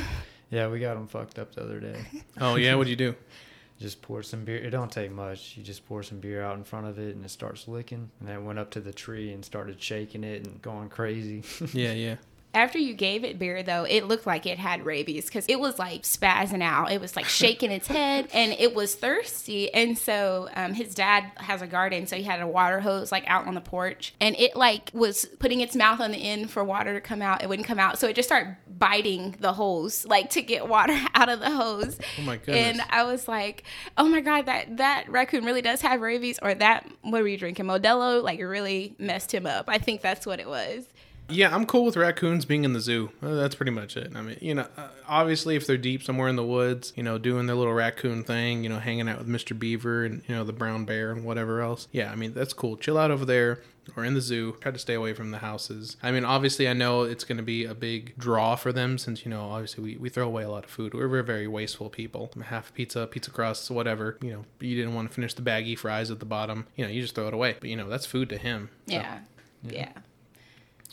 Yeah, 0.52 0.68
we 0.68 0.82
got 0.82 0.96
them 0.96 1.08
fucked 1.08 1.40
up 1.40 1.56
the 1.56 1.64
other 1.64 1.80
day. 1.80 1.96
oh 2.42 2.56
yeah, 2.56 2.76
what'd 2.76 2.90
you 2.90 2.98
do? 2.98 3.16
just 3.80 4.02
pour 4.02 4.22
some 4.22 4.44
beer. 4.44 4.58
It 4.58 4.70
don't 4.72 4.92
take 4.92 5.10
much. 5.10 5.56
You 5.56 5.64
just 5.64 5.88
pour 5.88 6.04
some 6.04 6.20
beer 6.20 6.44
out 6.44 6.58
in 6.58 6.64
front 6.66 6.88
of 6.88 7.00
it, 7.00 7.16
and 7.16 7.24
it 7.24 7.32
starts 7.32 7.70
licking. 7.70 8.12
And 8.20 8.28
then 8.28 8.36
it 8.36 8.42
went 8.44 8.60
up 8.60 8.70
to 8.72 8.82
the 8.82 8.92
tree 8.92 9.32
and 9.32 9.44
started 9.46 9.82
shaking 9.82 10.26
it 10.26 10.46
and 10.46 10.62
going 10.62 10.90
crazy. 10.90 11.44
Yeah, 11.74 11.94
yeah. 11.94 12.16
After 12.54 12.78
you 12.78 12.94
gave 12.94 13.24
it 13.24 13.40
beer, 13.40 13.64
though, 13.64 13.86
it 13.86 14.08
looked 14.08 14.28
like 14.28 14.46
it 14.46 14.58
had 14.58 14.86
rabies 14.86 15.26
because 15.26 15.46
it 15.48 15.60
was 15.60 15.80
like 15.80 16.04
spazzing 16.04 16.62
out. 16.62 16.92
It 16.92 17.00
was 17.00 17.16
like 17.16 17.26
shaking 17.42 17.72
its 17.72 17.88
head 17.88 18.28
and 18.34 18.52
it 18.54 18.76
was 18.76 18.96
thirsty. 18.96 19.74
And 19.74 19.98
so 19.98 20.50
um, 20.56 20.74
his 20.74 20.94
dad 20.94 21.32
has 21.38 21.62
a 21.62 21.68
garden, 21.68 22.08
so 22.08 22.18
he 22.18 22.24
had 22.24 22.42
a 22.42 22.48
water 22.48 22.82
hose 22.82 23.12
like 23.12 23.24
out 23.28 23.48
on 23.48 23.54
the 23.54 23.62
porch, 23.62 24.14
and 24.20 24.36
it 24.38 24.56
like 24.56 24.92
was 24.94 25.26
putting 25.40 25.62
its 25.62 25.76
mouth 25.76 26.02
on 26.02 26.12
the 26.12 26.18
end 26.18 26.52
for 26.52 26.64
water 26.64 26.94
to 26.94 27.02
come 27.02 27.22
out. 27.22 27.42
It 27.42 27.48
wouldn't 27.48 27.68
come 27.68 27.80
out, 27.80 27.98
so 28.00 28.08
it 28.08 28.16
just 28.16 28.28
started 28.28 28.58
biting 28.78 29.36
the 29.40 29.54
hose 29.54 30.06
like 30.06 30.32
to 30.32 30.42
get 30.42 30.68
water 30.68 30.98
out 31.16 31.30
of 31.30 31.40
the 31.40 31.52
hose. 31.52 31.98
Oh 32.20 32.24
my 32.24 32.38
goodness. 32.38 32.56
And 32.56 32.82
I 32.90 33.04
was 33.04 33.28
like, 33.28 33.64
oh 33.98 34.08
my 34.08 34.22
god, 34.22 34.48
that 34.48 34.78
that 34.78 35.10
raccoon 35.10 35.46
really 35.46 35.62
does 35.62 35.82
have 35.82 36.02
rabies, 36.02 36.38
or 36.42 36.54
that 36.56 36.86
what 37.02 37.22
were 37.22 37.28
you 37.28 37.38
drinking, 37.38 37.66
Modelo? 37.66 38.22
Like 38.22 38.40
really 38.42 38.96
messed 39.00 39.34
him 39.34 39.46
up. 39.46 39.66
I 39.68 39.78
think 39.78 40.02
that's 40.02 40.26
what 40.26 40.40
it 40.40 40.48
was. 40.48 40.86
Yeah, 41.30 41.56
I'm 41.56 41.66
cool 41.66 41.86
with 41.86 41.96
raccoons 41.96 42.46
being 42.46 42.66
in 42.66 42.74
the 42.74 42.82
zoo. 42.82 43.12
Uh, 43.22 43.36
That's 43.36 43.56
pretty 43.56 43.72
much 43.72 43.96
it. 43.96 44.12
I 44.16 44.22
mean, 44.22 44.38
you 44.42 44.54
know, 44.54 44.68
uh, 44.78 44.90
obviously 45.08 45.56
if 45.56 45.66
they're 45.66 45.78
deep 45.78 46.04
somewhere 46.04 46.28
in 46.28 46.36
the 46.36 46.44
woods, 46.44 46.92
you 46.96 47.04
know, 47.04 47.18
doing 47.18 47.48
their 47.48 47.56
little 47.56 47.74
raccoon 47.74 48.24
thing, 48.24 48.64
you 48.64 48.70
know, 48.70 48.80
hanging 48.80 49.08
out 49.08 49.20
with 49.20 49.28
Mr. 49.28 49.58
Beaver 49.58 50.04
and 50.06 50.22
you 50.28 50.36
know 50.36 50.44
the 50.44 50.54
brown 50.54 50.86
bear 50.86 51.12
and 51.12 51.24
whatever 51.24 51.62
else. 51.62 51.88
Yeah, 51.92 52.12
I 52.12 52.16
mean 52.16 52.34
that's 52.34 52.54
cool. 52.54 52.76
Chill 52.76 52.98
out 52.98 53.12
over 53.12 53.26
there 53.26 53.62
or 53.96 54.04
in 54.04 54.14
the 54.14 54.22
zoo. 54.22 54.58
Try 54.62 54.72
to 54.72 54.80
stay 54.80 54.94
away 54.94 55.14
from 55.14 55.32
the 55.32 55.40
houses. 55.40 55.98
I 56.04 56.12
mean, 56.12 56.26
obviously 56.26 56.68
I 56.68 56.74
know 56.74 57.04
it's 57.04 57.24
going 57.24 57.38
to 57.38 57.44
be 57.44 57.66
a 57.66 57.74
big 57.74 58.18
draw 58.18 58.56
for 58.56 58.74
them 58.74 58.98
since 58.98 59.24
you 59.26 59.32
know 59.32 59.42
obviously 59.42 59.84
we, 59.84 59.98
we 59.98 60.10
throw 60.10 60.28
away 60.28 60.44
a 60.44 60.50
lot 60.50 60.66
of 60.66 60.70
food. 60.70 60.94
We're, 60.94 61.08
we're 61.08 61.24
very 61.24 61.48
wasteful 61.48 61.90
people. 61.90 62.32
Half 62.46 62.74
pizza, 62.74 63.08
pizza 63.08 63.32
crusts, 63.32 63.70
whatever. 63.70 64.18
You 64.22 64.34
know, 64.34 64.46
you 64.60 64.76
didn't 64.76 64.94
want 64.96 65.10
to 65.10 65.14
finish 65.14 65.34
the 65.34 65.42
baggy 65.42 65.76
fries 65.76 66.12
at 66.12 66.20
the 66.20 66.26
bottom. 66.26 66.68
You 66.76 66.86
know, 66.86 66.92
you 66.92 67.02
just 67.02 67.16
throw 67.16 67.28
it 67.28 67.34
away. 67.34 67.56
But 67.60 67.70
you 67.70 67.78
know 67.78 67.90
that's 67.90 68.06
food 68.06 68.30
to 68.30 68.38
him. 68.38 68.70
So. 68.88 68.96
Yeah. 68.96 69.20
Yeah. 69.64 69.92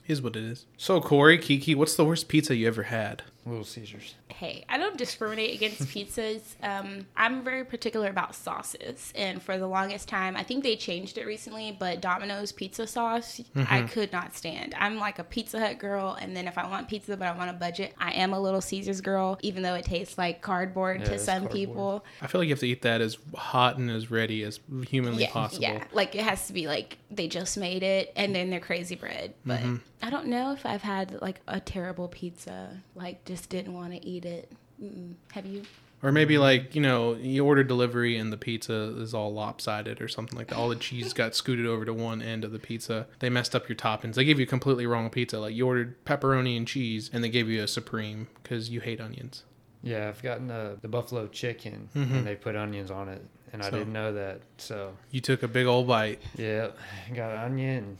Is 0.08 0.22
what 0.22 0.34
it 0.36 0.42
is. 0.42 0.64
So 0.78 1.00
Corey, 1.00 1.36
Kiki, 1.38 1.74
what's 1.74 1.94
the 1.94 2.04
worst 2.04 2.28
pizza 2.28 2.56
you 2.56 2.66
ever 2.66 2.84
had? 2.84 3.22
Little 3.44 3.64
Caesars. 3.64 4.14
Hey, 4.28 4.64
I 4.68 4.76
don't 4.76 4.96
discriminate 4.98 5.54
against 5.54 5.80
pizzas. 5.94 6.40
Um, 6.62 7.06
I'm 7.16 7.42
very 7.42 7.64
particular 7.64 8.08
about 8.08 8.34
sauces, 8.34 9.10
and 9.16 9.42
for 9.42 9.56
the 9.58 9.66
longest 9.66 10.06
time, 10.08 10.36
I 10.36 10.42
think 10.42 10.62
they 10.64 10.76
changed 10.76 11.16
it 11.16 11.26
recently. 11.26 11.74
But 11.78 12.00
Domino's 12.02 12.52
pizza 12.52 12.86
sauce, 12.86 13.40
I 13.56 13.82
could 13.82 14.12
not 14.12 14.36
stand. 14.36 14.74
I'm 14.78 14.96
like 14.98 15.18
a 15.18 15.24
Pizza 15.24 15.58
Hut 15.60 15.78
girl, 15.78 16.16
and 16.20 16.36
then 16.36 16.46
if 16.46 16.58
I 16.58 16.68
want 16.68 16.88
pizza 16.88 17.16
but 17.16 17.26
I 17.26 17.36
want 17.36 17.48
a 17.50 17.54
budget, 17.54 17.94
I 17.98 18.12
am 18.12 18.32
a 18.34 18.40
Little 18.40 18.60
Caesars 18.60 19.00
girl, 19.00 19.38
even 19.42 19.62
though 19.62 19.74
it 19.74 19.84
tastes 19.86 20.18
like 20.18 20.42
cardboard 20.42 21.00
Yeah, 21.00 21.08
to 21.10 21.18
some 21.18 21.42
cardboard. 21.44 21.52
people. 21.52 22.04
I 22.20 22.26
feel 22.26 22.40
like 22.42 22.48
you 22.48 22.52
have 22.54 22.60
to 22.60 22.68
eat 22.68 22.82
that 22.82 23.00
as 23.00 23.16
hot 23.34 23.78
and 23.78 23.90
as 23.90 24.10
ready 24.10 24.42
as 24.42 24.60
humanly 24.88 25.22
Yeah, 25.22 25.30
possible. 25.32 25.62
yeah, 25.62 25.84
like 25.92 26.14
it 26.14 26.22
has 26.22 26.46
to 26.48 26.52
be 26.52 26.66
like 26.66 26.98
they 27.10 27.28
just 27.28 27.56
made 27.56 27.82
it, 27.82 28.12
and 28.14 28.34
then 28.34 28.50
they're 28.50 28.60
crazy 28.60 28.94
bread. 28.94 29.32
But 29.46 29.60
Mm-hmm. 29.60 29.76
I 30.02 30.10
don't 30.10 30.26
know 30.26 30.52
if 30.52 30.64
I've 30.64 30.82
had 30.82 31.20
like 31.20 31.40
a 31.48 31.60
terrible 31.60 32.08
pizza, 32.08 32.82
like 32.94 33.24
just 33.24 33.48
didn't 33.50 33.74
want 33.74 33.92
to 33.92 34.06
eat 34.06 34.24
it. 34.24 34.50
Mm-mm. 34.82 35.14
Have 35.32 35.44
you? 35.46 35.62
Or 36.00 36.12
maybe 36.12 36.38
like, 36.38 36.76
you 36.76 36.80
know, 36.80 37.14
you 37.14 37.44
order 37.44 37.64
delivery 37.64 38.16
and 38.16 38.32
the 38.32 38.36
pizza 38.36 38.94
is 38.98 39.12
all 39.14 39.32
lopsided 39.34 40.00
or 40.00 40.06
something 40.06 40.38
like 40.38 40.46
that. 40.46 40.56
All 40.56 40.68
the 40.68 40.76
cheese 40.76 41.12
got 41.12 41.34
scooted 41.34 41.66
over 41.66 41.84
to 41.84 41.92
one 41.92 42.22
end 42.22 42.44
of 42.44 42.52
the 42.52 42.60
pizza. 42.60 43.08
They 43.18 43.28
messed 43.28 43.56
up 43.56 43.68
your 43.68 43.74
toppings. 43.74 44.14
They 44.14 44.24
gave 44.24 44.38
you 44.38 44.44
a 44.44 44.48
completely 44.48 44.86
wrong 44.86 45.10
pizza. 45.10 45.40
Like 45.40 45.56
you 45.56 45.66
ordered 45.66 46.04
pepperoni 46.04 46.56
and 46.56 46.68
cheese 46.68 47.10
and 47.12 47.24
they 47.24 47.28
gave 47.28 47.48
you 47.48 47.64
a 47.64 47.66
supreme 47.66 48.28
because 48.42 48.70
you 48.70 48.78
hate 48.80 49.00
onions. 49.00 49.42
Yeah, 49.82 50.06
I've 50.08 50.22
gotten 50.22 50.46
the, 50.46 50.78
the 50.80 50.88
buffalo 50.88 51.26
chicken 51.26 51.88
Mhm. 51.96 52.10
and 52.18 52.26
they 52.26 52.36
put 52.36 52.54
onions 52.56 52.90
on 52.92 53.08
it, 53.08 53.24
and 53.52 53.62
I 53.62 53.70
didn't 53.70 53.92
know 53.92 54.12
that. 54.12 54.40
So 54.56 54.92
You 55.10 55.20
took 55.20 55.42
a 55.44 55.48
big 55.48 55.66
old 55.66 55.86
bite. 55.88 56.20
yeah, 56.36 56.68
got 57.12 57.32
an 57.32 57.38
onion. 57.38 57.96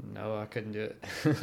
And 0.00 0.14
no, 0.14 0.36
I 0.38 0.46
couldn't 0.46 0.72
do 0.72 0.80
it. 0.82 1.04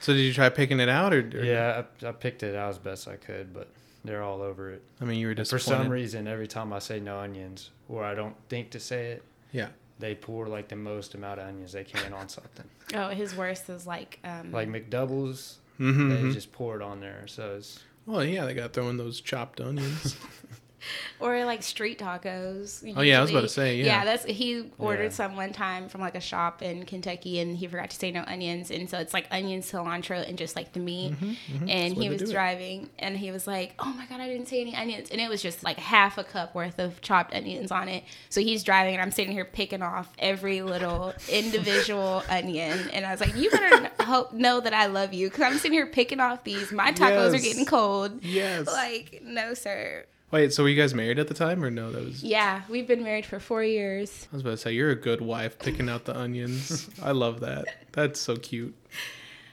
So 0.00 0.12
did 0.12 0.20
you 0.20 0.34
try 0.34 0.50
picking 0.50 0.80
it 0.80 0.88
out 0.90 1.14
or, 1.14 1.20
or 1.20 1.42
yeah, 1.44 1.82
I, 2.02 2.08
I 2.08 2.12
picked 2.12 2.42
it 2.42 2.54
out 2.54 2.68
as 2.68 2.78
best 2.78 3.08
I 3.08 3.16
could, 3.16 3.54
but 3.54 3.68
they're 4.04 4.22
all 4.22 4.42
over 4.42 4.70
it. 4.70 4.82
I 5.00 5.06
mean, 5.06 5.18
you 5.18 5.28
were 5.28 5.32
And 5.32 5.48
for 5.48 5.58
some 5.58 5.88
reason, 5.88 6.28
every 6.28 6.46
time 6.46 6.74
I 6.74 6.78
say 6.78 7.00
no 7.00 7.18
onions, 7.20 7.70
or 7.88 8.04
I 8.04 8.14
don't 8.14 8.36
think 8.50 8.68
to 8.72 8.80
say 8.80 9.12
it, 9.12 9.22
Yeah. 9.50 9.68
they 9.98 10.14
pour 10.14 10.46
like 10.46 10.68
the 10.68 10.76
most 10.76 11.14
amount 11.14 11.40
of 11.40 11.46
onions 11.48 11.72
they 11.72 11.84
can 11.84 12.12
on 12.12 12.28
something. 12.28 12.66
Oh, 12.94 13.08
his 13.08 13.34
worst 13.34 13.70
is 13.70 13.86
like 13.86 14.18
um, 14.24 14.52
Like 14.52 14.68
McDoubles, 14.68 15.54
Mm-hmm. 15.80 16.08
they 16.10 16.32
just 16.34 16.52
pour 16.52 16.76
it 16.76 16.82
on 16.82 17.00
there. 17.00 17.26
So 17.26 17.54
it's 17.56 17.80
Well, 18.04 18.22
yeah, 18.22 18.44
they 18.44 18.52
got 18.52 18.74
throwing 18.74 18.98
those 18.98 19.22
chopped 19.22 19.58
onions. 19.62 20.16
or 21.20 21.44
like 21.44 21.62
street 21.62 21.98
tacos. 21.98 22.82
Oh, 22.96 23.02
yeah, 23.02 23.18
I 23.18 23.22
was 23.22 23.30
about 23.30 23.40
to 23.42 23.48
say, 23.48 23.76
yeah. 23.76 23.84
Yeah, 23.86 24.04
that's 24.04 24.24
he 24.24 24.70
ordered 24.78 25.04
Yeah. 25.04 25.08
some 25.10 25.36
one 25.36 25.52
time 25.52 25.88
from 25.88 26.00
like 26.00 26.14
a 26.14 26.20
shop 26.20 26.62
in 26.62 26.84
Kentucky, 26.84 27.38
and 27.40 27.56
he 27.56 27.66
forgot 27.66 27.90
to 27.90 27.96
say 27.96 28.10
no 28.10 28.22
onions, 28.26 28.70
and 28.70 28.88
so 28.88 28.98
it's 28.98 29.14
like 29.14 29.26
onions, 29.30 29.70
cilantro, 29.70 30.26
and 30.28 30.36
just 30.38 30.56
like 30.56 30.72
the 30.72 30.80
meat. 30.80 31.14
And 31.20 31.36
Mm-hmm, 31.36 31.66
That's 31.66 31.92
he 32.00 32.08
was 32.08 32.18
do 32.22 32.28
it. 32.28 32.32
driving, 32.32 32.90
and 32.98 33.16
he 33.16 33.30
was 33.30 33.46
like, 33.46 33.74
"Oh 33.78 33.92
my 33.96 34.06
god, 34.06 34.20
I 34.20 34.28
didn't 34.28 34.48
say 34.48 34.60
any 34.60 34.74
onions," 34.74 35.10
and 35.10 35.20
it 35.20 35.28
was 35.28 35.42
just 35.42 35.62
like 35.64 35.78
half 35.78 36.18
a 36.18 36.24
cup 36.24 36.54
worth 36.54 36.78
of 36.78 37.00
chopped 37.00 37.34
onions 37.34 37.70
on 37.70 37.88
it. 37.88 38.04
So 38.28 38.40
he's 38.40 38.62
driving, 38.64 38.94
and 38.94 39.02
I'm 39.02 39.10
sitting 39.10 39.32
here 39.32 39.44
picking 39.44 39.82
off 39.82 40.12
every 40.18 40.62
little 40.62 41.14
individual 41.28 42.22
onion, 42.28 42.88
and 42.92 43.04
I 43.06 43.10
was 43.10 43.20
like, 43.20 43.34
"You 43.36 43.50
better 43.50 43.90
hope 44.04 44.32
know 44.32 44.60
that 44.60 44.74
I 44.74 44.86
love 44.86 45.12
you, 45.14 45.28
because 45.28 45.42
I'm 45.44 45.54
sitting 45.58 45.72
here 45.72 45.86
picking 45.86 46.20
off 46.20 46.44
these. 46.44 46.72
My 46.72 46.92
tacos 46.92 47.34
are 47.34 47.38
getting 47.40 47.64
cold." 47.66 48.22
yes. 48.22 48.66
Like, 48.66 49.20
no, 49.22 49.54
sir. 49.54 50.04
Wait, 50.34 50.52
so 50.52 50.64
were 50.64 50.68
you 50.68 50.74
guys 50.74 50.92
married 50.94 51.20
at 51.20 51.28
the 51.28 51.34
time 51.34 51.62
or 51.62 51.70
no? 51.70 51.92
That 51.92 52.04
was 52.04 52.24
Yeah, 52.24 52.62
we've 52.68 52.88
been 52.88 53.04
married 53.04 53.24
for 53.24 53.38
four 53.38 53.62
years. 53.62 54.26
I 54.32 54.34
was 54.34 54.42
about 54.42 54.50
to 54.50 54.56
say 54.56 54.72
you're 54.72 54.90
a 54.90 54.96
good 54.96 55.20
wife 55.20 55.60
picking 55.60 55.88
out 55.88 56.06
the 56.06 56.18
onions. 56.18 56.90
I 57.00 57.12
love 57.12 57.38
that. 57.40 57.66
That's 57.92 58.18
so 58.18 58.34
cute. 58.34 58.74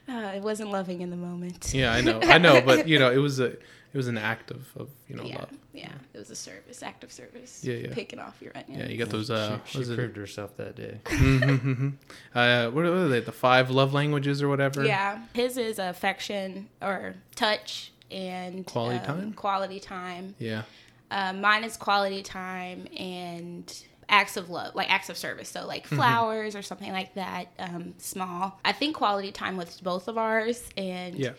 Uh, 0.10 0.32
it 0.36 0.42
wasn't 0.42 0.72
loving 0.72 1.02
in 1.02 1.12
the 1.12 1.16
moment. 1.16 1.72
Yeah, 1.72 1.94
I 1.94 2.02
know. 2.02 2.20
I 2.24 2.40
know, 2.40 2.62
but 2.62 2.88
you 2.88 2.98
know, 2.98 3.12
it 3.12 3.20
was 3.20 3.40
a 3.40 3.52
it 3.94 3.98
was 3.98 4.08
an 4.08 4.18
act 4.18 4.50
of, 4.50 4.66
of 4.76 4.90
you 5.08 5.16
know 5.16 5.24
yeah, 5.24 5.38
love. 5.38 5.50
yeah. 5.72 5.92
It 6.16 6.18
was 6.18 6.32
a 6.32 6.36
service, 6.36 6.82
act 6.82 7.04
of 7.04 7.12
service. 7.12 7.64
Yeah, 7.64 7.76
yeah. 7.76 7.94
Picking 7.94 8.18
off 8.18 8.42
your 8.42 8.54
onions. 8.56 8.80
Yeah, 8.82 8.88
you 8.90 8.98
got 8.98 9.10
those 9.10 9.30
uh 9.30 9.50
she, 9.50 9.54
what 9.54 9.68
she 9.68 9.80
is 9.82 9.90
it? 9.92 9.96
proved 9.98 10.18
herself 10.18 10.58
that 10.58 10.76
day. 10.76 10.98
Mhm. 11.06 11.94
uh 12.34 12.72
what 12.72 12.86
are 12.86 13.08
they? 13.08 13.20
The 13.20 13.32
five 13.32 13.70
love 13.70 13.94
languages 13.94 14.42
or 14.42 14.50
whatever? 14.50 14.84
Yeah, 14.84 15.20
his 15.34 15.58
is 15.58 15.78
affection 15.78 16.70
or 16.82 17.18
touch 17.36 17.92
and 18.12 18.66
Quality 18.66 19.00
um, 19.00 19.06
time? 19.06 19.34
Quality 19.34 19.80
time. 19.80 20.36
Yeah. 20.40 20.64
Uh, 21.10 21.34
mine 21.34 21.64
is 21.64 21.76
quality 21.78 22.22
time 22.24 22.88
and 22.98 23.84
acts 24.10 24.38
of 24.38 24.50
love, 24.50 24.76
like 24.76 24.90
acts 24.92 25.10
of 25.10 25.18
service. 25.18 25.50
So 25.50 25.66
like 25.66 25.86
Mm-hmm. 25.86 25.96
flowers 25.96 26.56
or 26.56 26.62
something 26.62 26.92
like 26.92 27.14
that, 27.16 27.48
um, 27.60 27.94
small. 27.98 28.60
I 28.66 28.72
think 28.72 28.96
quality 28.96 29.32
time 29.32 29.58
with 29.58 29.82
both 29.84 30.08
of 30.08 30.18
ours 30.18 30.64
and 30.78 31.16
Yeah. 31.16 31.32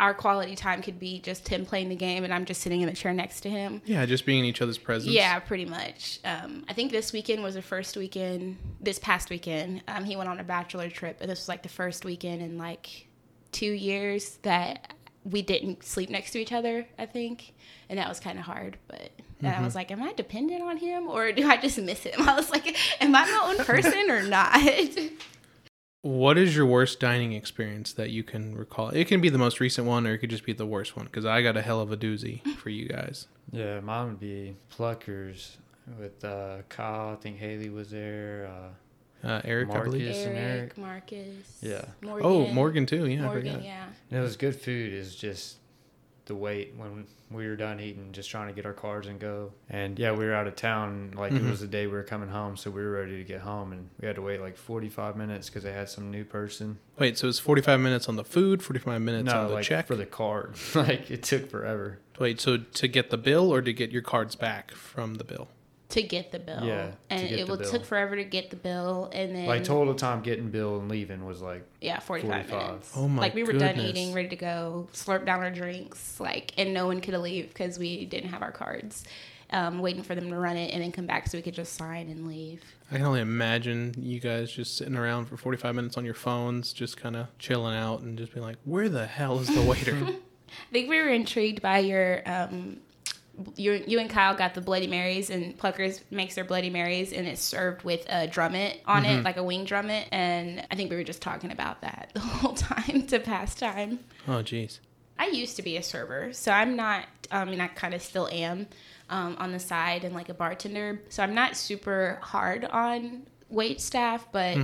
our 0.00 0.14
quality 0.14 0.54
time 0.54 0.80
could 0.82 0.98
be 1.00 1.18
just 1.20 1.48
him 1.48 1.64
playing 1.66 1.88
the 1.88 1.96
game 1.96 2.22
and 2.24 2.32
I'm 2.32 2.44
just 2.44 2.60
sitting 2.60 2.80
in 2.82 2.88
the 2.88 2.94
chair 2.94 3.12
next 3.12 3.40
to 3.42 3.50
him. 3.50 3.82
Yeah, 3.84 4.06
just 4.06 4.24
being 4.26 4.40
in 4.40 4.44
each 4.44 4.62
other's 4.62 4.78
presence. 4.78 5.12
Yeah, 5.12 5.38
pretty 5.40 5.64
much. 5.64 6.20
Um, 6.24 6.64
I 6.68 6.72
think 6.72 6.92
this 6.92 7.12
weekend 7.12 7.42
was 7.42 7.54
the 7.54 7.62
first 7.62 7.96
weekend. 7.96 8.56
This 8.80 8.98
past 9.00 9.28
weekend, 9.30 9.82
um, 9.88 10.04
he 10.04 10.14
went 10.16 10.28
on 10.28 10.38
a 10.38 10.44
bachelor 10.44 10.88
trip, 10.90 11.18
and 11.20 11.28
this 11.30 11.40
was 11.40 11.48
like 11.48 11.62
the 11.64 11.68
first 11.68 12.04
weekend 12.04 12.42
in 12.42 12.58
like 12.58 13.06
two 13.50 13.72
years 13.72 14.38
that 14.42 14.92
we 15.30 15.42
didn't 15.42 15.84
sleep 15.84 16.10
next 16.10 16.32
to 16.32 16.38
each 16.38 16.52
other. 16.52 16.86
I 16.98 17.06
think, 17.06 17.54
and 17.88 17.98
that 17.98 18.08
was 18.08 18.20
kind 18.20 18.38
of 18.38 18.44
hard. 18.44 18.76
But 18.86 19.10
then 19.40 19.54
I 19.54 19.62
was 19.62 19.74
like, 19.74 19.90
"Am 19.90 20.02
I 20.02 20.12
dependent 20.12 20.62
on 20.62 20.78
him, 20.78 21.08
or 21.08 21.32
do 21.32 21.48
I 21.48 21.56
just 21.56 21.78
miss 21.78 22.04
him?" 22.04 22.20
I 22.28 22.34
was 22.34 22.50
like, 22.50 22.76
"Am 23.00 23.14
I 23.14 23.24
my 23.24 23.50
own 23.50 23.64
person 23.64 24.10
or 24.10 24.22
not?" 24.22 24.58
What 26.02 26.38
is 26.38 26.54
your 26.54 26.64
worst 26.64 27.00
dining 27.00 27.32
experience 27.32 27.92
that 27.94 28.10
you 28.10 28.22
can 28.22 28.54
recall? 28.54 28.90
It 28.90 29.08
can 29.08 29.20
be 29.20 29.30
the 29.30 29.38
most 29.38 29.58
recent 29.58 29.86
one 29.86 30.06
or 30.06 30.14
it 30.14 30.18
could 30.18 30.30
just 30.30 30.44
be 30.44 30.52
the 30.52 30.64
worst 30.64 30.96
one 30.96 31.06
because 31.06 31.24
I 31.24 31.42
got 31.42 31.56
a 31.56 31.62
hell 31.62 31.80
of 31.80 31.90
a 31.90 31.96
doozy 31.96 32.40
for 32.56 32.70
you 32.70 32.88
guys. 32.88 33.26
Yeah, 33.50 33.80
mine 33.80 34.06
would 34.06 34.20
be 34.20 34.54
Pluckers 34.70 35.56
with 35.98 36.24
uh, 36.24 36.58
Kyle. 36.68 37.14
I 37.14 37.16
think 37.16 37.38
Haley 37.38 37.68
was 37.68 37.90
there. 37.90 38.48
Uh, 38.48 38.68
Uh, 39.24 39.40
Eric, 39.44 39.70
I 39.70 39.80
believe. 39.82 40.02
Marcus. 40.06 40.24
And 40.26 40.36
Eric, 40.36 40.58
Eric. 40.60 40.78
Marcus, 40.78 41.58
Yeah. 41.60 41.84
Morgan, 42.02 42.26
Oh, 42.26 42.46
Morgan 42.52 42.86
too. 42.86 43.06
Yeah, 43.08 43.28
I 43.28 43.32
forgot. 43.34 43.64
yeah. 43.64 43.84
and 44.10 44.20
it 44.20 44.22
was 44.22 44.36
good 44.36 44.54
food. 44.60 44.92
Is 44.92 45.14
just 45.16 45.56
the 46.26 46.34
wait 46.34 46.74
when 46.76 47.06
we 47.30 47.46
were 47.46 47.56
done 47.56 47.80
eating, 47.80 48.10
just 48.12 48.30
trying 48.30 48.48
to 48.48 48.52
get 48.54 48.64
our 48.66 48.72
cars 48.74 49.06
and 49.06 49.18
go. 49.18 49.50
And 49.70 49.98
yeah, 49.98 50.12
we 50.12 50.24
were 50.26 50.34
out 50.34 50.46
of 50.46 50.56
town. 50.56 51.12
Like 51.16 51.32
Mhm. 51.32 51.46
it 51.46 51.50
was 51.50 51.60
the 51.60 51.66
day 51.66 51.86
we 51.86 51.92
were 51.94 52.02
coming 52.02 52.28
home, 52.28 52.56
so 52.56 52.70
we 52.70 52.80
were 52.82 52.90
ready 52.92 53.16
to 53.16 53.24
get 53.24 53.40
home, 53.40 53.72
and 53.72 53.88
we 54.00 54.06
had 54.06 54.16
to 54.16 54.22
wait 54.22 54.40
like 54.40 54.56
forty 54.56 54.88
five 54.88 55.16
minutes 55.16 55.48
because 55.48 55.62
they 55.64 55.72
had 55.72 55.88
some 55.88 56.10
new 56.10 56.24
person. 56.24 56.78
Wait, 56.98 57.16
so 57.18 57.28
it's 57.28 57.38
45 57.38 57.80
minutes 57.80 58.08
on 58.08 58.16
the 58.16 58.24
food, 58.24 58.62
45 58.62 59.00
minutes 59.00 59.26
no, 59.32 59.40
on 59.42 59.48
the 59.48 59.54
like 59.54 59.64
check? 59.64 59.86
for 59.86 59.96
the 59.96 60.04
card. 60.06 60.54
like 60.74 61.10
it 61.10 61.22
took 61.22 61.50
forever. 61.50 61.98
Wait, 62.18 62.40
so 62.40 62.56
to 62.58 62.88
get 62.88 63.10
the 63.10 63.18
bill 63.18 63.52
or 63.52 63.62
to 63.62 63.72
get 63.72 63.90
your 63.90 64.02
cards 64.02 64.34
back 64.36 64.70
from 64.72 65.14
the 65.16 65.24
bill? 65.24 65.48
To 65.90 66.02
get 66.02 66.32
the 66.32 66.38
bill, 66.38 66.64
Yeah, 66.64 66.90
and 67.08 67.22
it 67.30 67.46
the 67.46 67.50
will 67.50 67.56
bill. 67.58 67.70
took 67.70 67.84
forever 67.86 68.14
to 68.14 68.24
get 68.24 68.50
the 68.50 68.56
bill, 68.56 69.08
and 69.14 69.34
then 69.34 69.46
Like 69.46 69.64
total 69.64 69.94
time 69.94 70.20
getting 70.20 70.50
bill 70.50 70.78
and 70.78 70.90
leaving 70.90 71.24
was 71.24 71.40
like 71.40 71.64
Yeah, 71.80 71.98
45, 72.00 72.46
45. 72.46 72.66
minutes. 72.68 72.92
Oh 72.94 73.08
my 73.08 73.22
Like 73.22 73.34
we 73.34 73.42
were 73.42 73.54
done 73.54 73.80
eating, 73.80 74.12
ready 74.12 74.28
to 74.28 74.36
go, 74.36 74.88
slurp 74.92 75.24
down 75.24 75.40
our 75.42 75.50
drinks, 75.50 76.20
like, 76.20 76.52
and 76.58 76.74
no 76.74 76.86
one 76.86 77.00
could 77.00 77.14
leave 77.14 77.48
because 77.48 77.78
we 77.78 78.04
didn't 78.04 78.28
have 78.30 78.42
our 78.42 78.52
cards. 78.52 79.04
Um, 79.50 79.78
waiting 79.78 80.02
for 80.02 80.14
them 80.14 80.28
to 80.28 80.36
run 80.36 80.58
it 80.58 80.74
and 80.74 80.82
then 80.82 80.92
come 80.92 81.06
back 81.06 81.26
so 81.26 81.38
we 81.38 81.42
could 81.42 81.54
just 81.54 81.72
sign 81.72 82.10
and 82.10 82.28
leave. 82.28 82.62
I 82.92 82.96
can 82.96 83.06
only 83.06 83.22
imagine 83.22 83.94
you 83.96 84.20
guys 84.20 84.52
just 84.52 84.76
sitting 84.76 84.94
around 84.94 85.24
for 85.24 85.38
45 85.38 85.74
minutes 85.74 85.96
on 85.96 86.04
your 86.04 86.12
phones, 86.12 86.74
just 86.74 86.98
kind 86.98 87.16
of 87.16 87.28
chilling 87.38 87.74
out 87.74 88.00
and 88.02 88.18
just 88.18 88.34
being 88.34 88.44
like, 88.44 88.58
where 88.66 88.90
the 88.90 89.06
hell 89.06 89.38
is 89.38 89.46
the 89.48 89.62
waiter? 89.62 89.96
I 90.04 90.72
think 90.72 90.90
we 90.90 91.00
were 91.00 91.08
intrigued 91.08 91.62
by 91.62 91.78
your. 91.78 92.22
Um, 92.26 92.80
you, 93.56 93.82
you 93.86 93.98
and 93.98 94.10
Kyle 94.10 94.34
got 94.34 94.54
the 94.54 94.60
Bloody 94.60 94.86
Marys, 94.86 95.30
and 95.30 95.56
Pluckers 95.58 96.00
makes 96.10 96.34
their 96.34 96.44
Bloody 96.44 96.70
Marys, 96.70 97.12
and 97.12 97.26
it's 97.26 97.40
served 97.42 97.82
with 97.84 98.04
a 98.08 98.26
drumette 98.28 98.78
on 98.86 99.04
Mm-hmm. 99.04 99.20
it, 99.20 99.24
like 99.24 99.36
a 99.36 99.42
wing 99.44 99.64
drumette. 99.66 100.06
And 100.12 100.66
I 100.70 100.74
think 100.76 100.90
we 100.90 100.96
were 100.96 101.04
just 101.04 101.22
talking 101.22 101.50
about 101.52 101.80
that 101.82 102.10
the 102.14 102.20
whole 102.20 102.54
time 102.54 103.06
to 103.06 103.18
pass 103.20 103.54
time. 103.54 104.00
oh, 104.26 104.42
jeez. 104.42 104.80
I 105.18 105.26
used 105.28 105.56
to 105.56 105.62
be 105.62 105.76
a 105.76 105.82
server, 105.82 106.32
so 106.32 106.52
I'm 106.52 106.76
not. 106.76 107.04
I 107.30 107.44
mean, 107.44 107.60
I 107.60 107.66
kind 107.68 107.92
of 107.92 108.00
still 108.02 108.28
am 108.30 108.68
um, 109.10 109.36
on 109.38 109.52
the 109.52 109.58
side 109.58 110.04
and 110.04 110.14
like 110.14 110.28
a 110.28 110.34
bartender. 110.34 111.00
So 111.08 111.22
I'm 111.22 111.34
not 111.34 111.56
super 111.56 112.18
hard 112.22 112.64
on 112.64 113.26
wait 113.48 113.80
staff, 113.80 114.26
but 114.32 114.56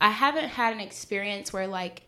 I 0.00 0.10
haven't 0.10 0.48
had 0.48 0.72
an 0.74 0.80
experience 0.80 1.52
where 1.52 1.66
like 1.66 2.02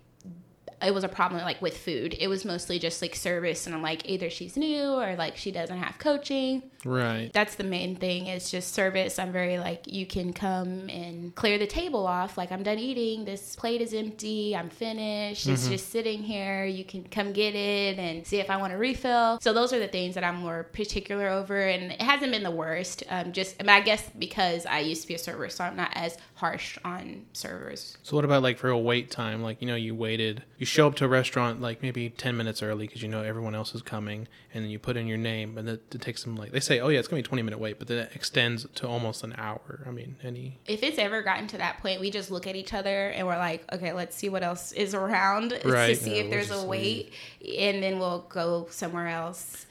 it 0.85 0.93
was 0.93 1.05
a 1.05 1.09
problem 1.09 1.43
like 1.43 1.63
with 1.63 1.77
food. 1.77 2.17
It 2.19 2.29
was 2.29 2.45
mostly 2.45 2.79
just 2.79 3.03
like 3.03 3.15
service, 3.15 3.67
and 3.67 3.75
I'm 3.75 3.83
like 3.83 4.09
either 4.09 4.31
she's 4.31 4.57
new 4.57 4.93
or 4.93 5.17
like 5.17 5.37
she 5.37 5.51
doesn't 5.51 5.79
have 5.79 5.99
coaching. 5.99 6.63
Right. 6.85 7.31
That's 7.33 7.55
the 7.55 7.65
main 7.65 7.97
thing. 7.97 8.27
It's 8.27 8.51
just 8.51 8.73
service. 8.73 9.19
I'm 9.19 9.33
very 9.33 9.59
like 9.59 9.85
you 9.87 10.07
can 10.07 10.33
come 10.33 10.89
and 10.89 11.35
clear 11.35 11.59
the 11.59 11.67
table 11.67 12.07
off. 12.07 12.37
Like 12.37 12.51
I'm 12.51 12.63
done 12.63 12.79
eating. 12.79 13.25
This 13.25 13.55
plate 13.55 13.81
is 13.81 13.95
empty. 13.95 14.57
I'm 14.57 14.71
finished. 14.71 15.47
It's 15.47 15.69
just 15.69 15.91
sitting 15.91 16.23
here. 16.23 16.65
You 16.65 16.85
can 16.85 17.05
come 17.05 17.33
get 17.33 17.55
it 17.55 17.99
and 17.99 18.27
see 18.27 18.41
if 18.41 18.51
I 18.51 18.57
want 18.57 18.73
a 18.73 18.77
refill. 18.77 19.39
So 19.41 19.53
those 19.53 19.73
are 19.73 19.79
the 19.79 19.89
things 19.89 20.15
that 20.15 20.25
I'm 20.25 20.37
more 20.37 20.65
particular 20.65 21.29
over, 21.29 21.61
and 21.61 21.93
it 21.93 22.03
hasn't 22.03 22.33
been 22.33 22.43
the 22.43 22.51
worst. 22.51 23.05
Um, 23.09 23.33
just 23.33 23.57
I, 23.61 23.63
mean, 23.63 23.71
I 23.71 23.81
guess 23.81 24.09
because 24.19 24.67
I 24.67 24.81
used 24.81 25.03
to 25.03 25.09
be 25.09 25.15
a 25.15 25.19
server, 25.19 25.49
so 25.49 25.65
I'm 25.65 25.77
not 25.77 25.91
as 25.95 26.17
harsh 26.43 26.77
on 26.85 27.25
servers. 27.33 27.97
So 28.03 28.17
what 28.17 28.25
about 28.25 28.43
like 28.43 28.59
for 28.59 28.69
a 28.69 28.77
wait 28.79 29.13
time? 29.13 29.45
Like, 29.45 29.63
you 29.63 29.69
know, 29.69 29.77
you 29.77 29.95
waited, 29.95 30.43
you 30.59 30.67
show 30.67 30.89
up 30.89 30.97
to 30.97 31.05
a 31.05 31.09
restaurant 31.09 31.61
like 31.61 31.83
maybe 31.83 32.11
10 32.11 32.37
minutes 32.37 32.65
early 32.65 32.89
because 32.89 33.01
you 33.01 33.09
know 33.09 33.23
everyone 33.23 33.55
else 33.55 33.77
is 33.77 33.83
coming 33.83 34.27
and 34.53 34.65
then 34.65 34.71
you 34.73 34.81
put 34.81 34.97
in 34.97 35.07
your 35.07 35.19
name 35.19 35.57
and 35.57 35.69
it, 35.69 35.83
it 35.95 36.01
takes 36.01 36.25
them 36.25 36.35
like 36.37 36.51
they 36.51 36.59
say 36.59 36.81
oh 36.81 36.89
yeah 36.89 36.99
it's 36.99 37.07
gonna 37.07 37.23
be 37.23 37.25
a 37.25 37.29
20 37.29 37.43
minute 37.43 37.59
wait 37.61 37.79
but 37.79 37.87
then 37.87 37.99
it 37.99 38.11
extends 38.15 38.67
to 38.75 38.89
almost 38.89 39.23
an 39.23 39.35
hour 39.39 39.85
i 39.87 39.91
mean 39.93 40.17
any 40.25 40.59
if 40.67 40.83
it's 40.83 40.99
ever 40.99 41.23
gotten 41.23 41.47
to 41.47 41.59
that 41.59 41.79
point, 41.79 42.01
we 42.01 42.11
just 42.11 42.31
look 42.33 42.47
at 42.49 42.57
each 42.57 42.73
other 42.75 43.09
and 43.11 43.25
we're 43.27 43.39
like, 43.39 43.65
okay, 43.73 43.93
let's 43.93 44.17
see 44.17 44.29
what 44.29 44.43
else 44.43 44.73
is 44.73 44.95
around 44.95 45.51
to 45.51 45.61
see 45.61 45.69
Yeah, 45.69 45.87
if 46.17 46.23
we'll 46.25 46.31
there's 46.31 46.51
a 46.51 46.55
just 46.55 46.67
wait, 46.67 47.13
and 47.59 47.83
then 47.83 47.99
we'll 48.01 48.27
go 48.29 48.67
somewhere 48.71 49.07
else. 49.09 49.67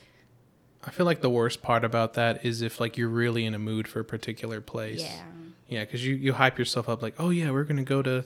i 0.87 0.89
feel 0.91 1.05
like 1.05 1.19
the 1.21 1.29
worst 1.29 1.61
part 1.61 1.83
about 1.83 2.13
that 2.13 2.45
is 2.45 2.61
if 2.61 2.79
like 2.79 2.97
you're 2.97 3.09
really 3.23 3.45
in 3.45 3.53
a 3.53 3.59
mood 3.59 3.87
for 3.87 3.99
a 3.99 4.05
particular 4.05 4.61
place 4.61 5.01
Yeah. 5.01 5.21
Yeah 5.71 5.83
because 5.83 6.05
you, 6.05 6.13
you 6.15 6.33
hype 6.33 6.59
yourself 6.59 6.87
up 6.87 7.01
like 7.01 7.15
oh 7.17 7.31
yeah 7.31 7.49
we're 7.49 7.63
gonna 7.63 7.81
go 7.83 8.01
to 8.03 8.19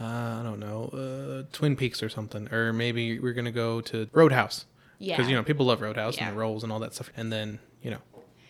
uh, 0.00 0.04
i 0.04 0.40
don't 0.42 0.60
know 0.60 0.84
uh, 0.94 1.42
twin 1.52 1.76
peaks 1.76 2.02
or 2.02 2.08
something 2.08 2.50
or 2.52 2.72
maybe 2.72 3.18
we're 3.18 3.34
gonna 3.34 3.52
go 3.52 3.80
to 3.82 4.08
roadhouse 4.12 4.64
Yeah. 4.98 5.16
because 5.16 5.28
you 5.30 5.36
know 5.36 5.42
people 5.42 5.66
love 5.66 5.80
roadhouse 5.82 6.16
Yeah. 6.16 6.28
and 6.28 6.34
the 6.36 6.40
rolls 6.40 6.62
and 6.62 6.72
all 6.72 6.78
that 6.80 6.94
stuff 6.94 7.10
and 7.16 7.30
then 7.32 7.58
you 7.82 7.90
know 7.90 7.98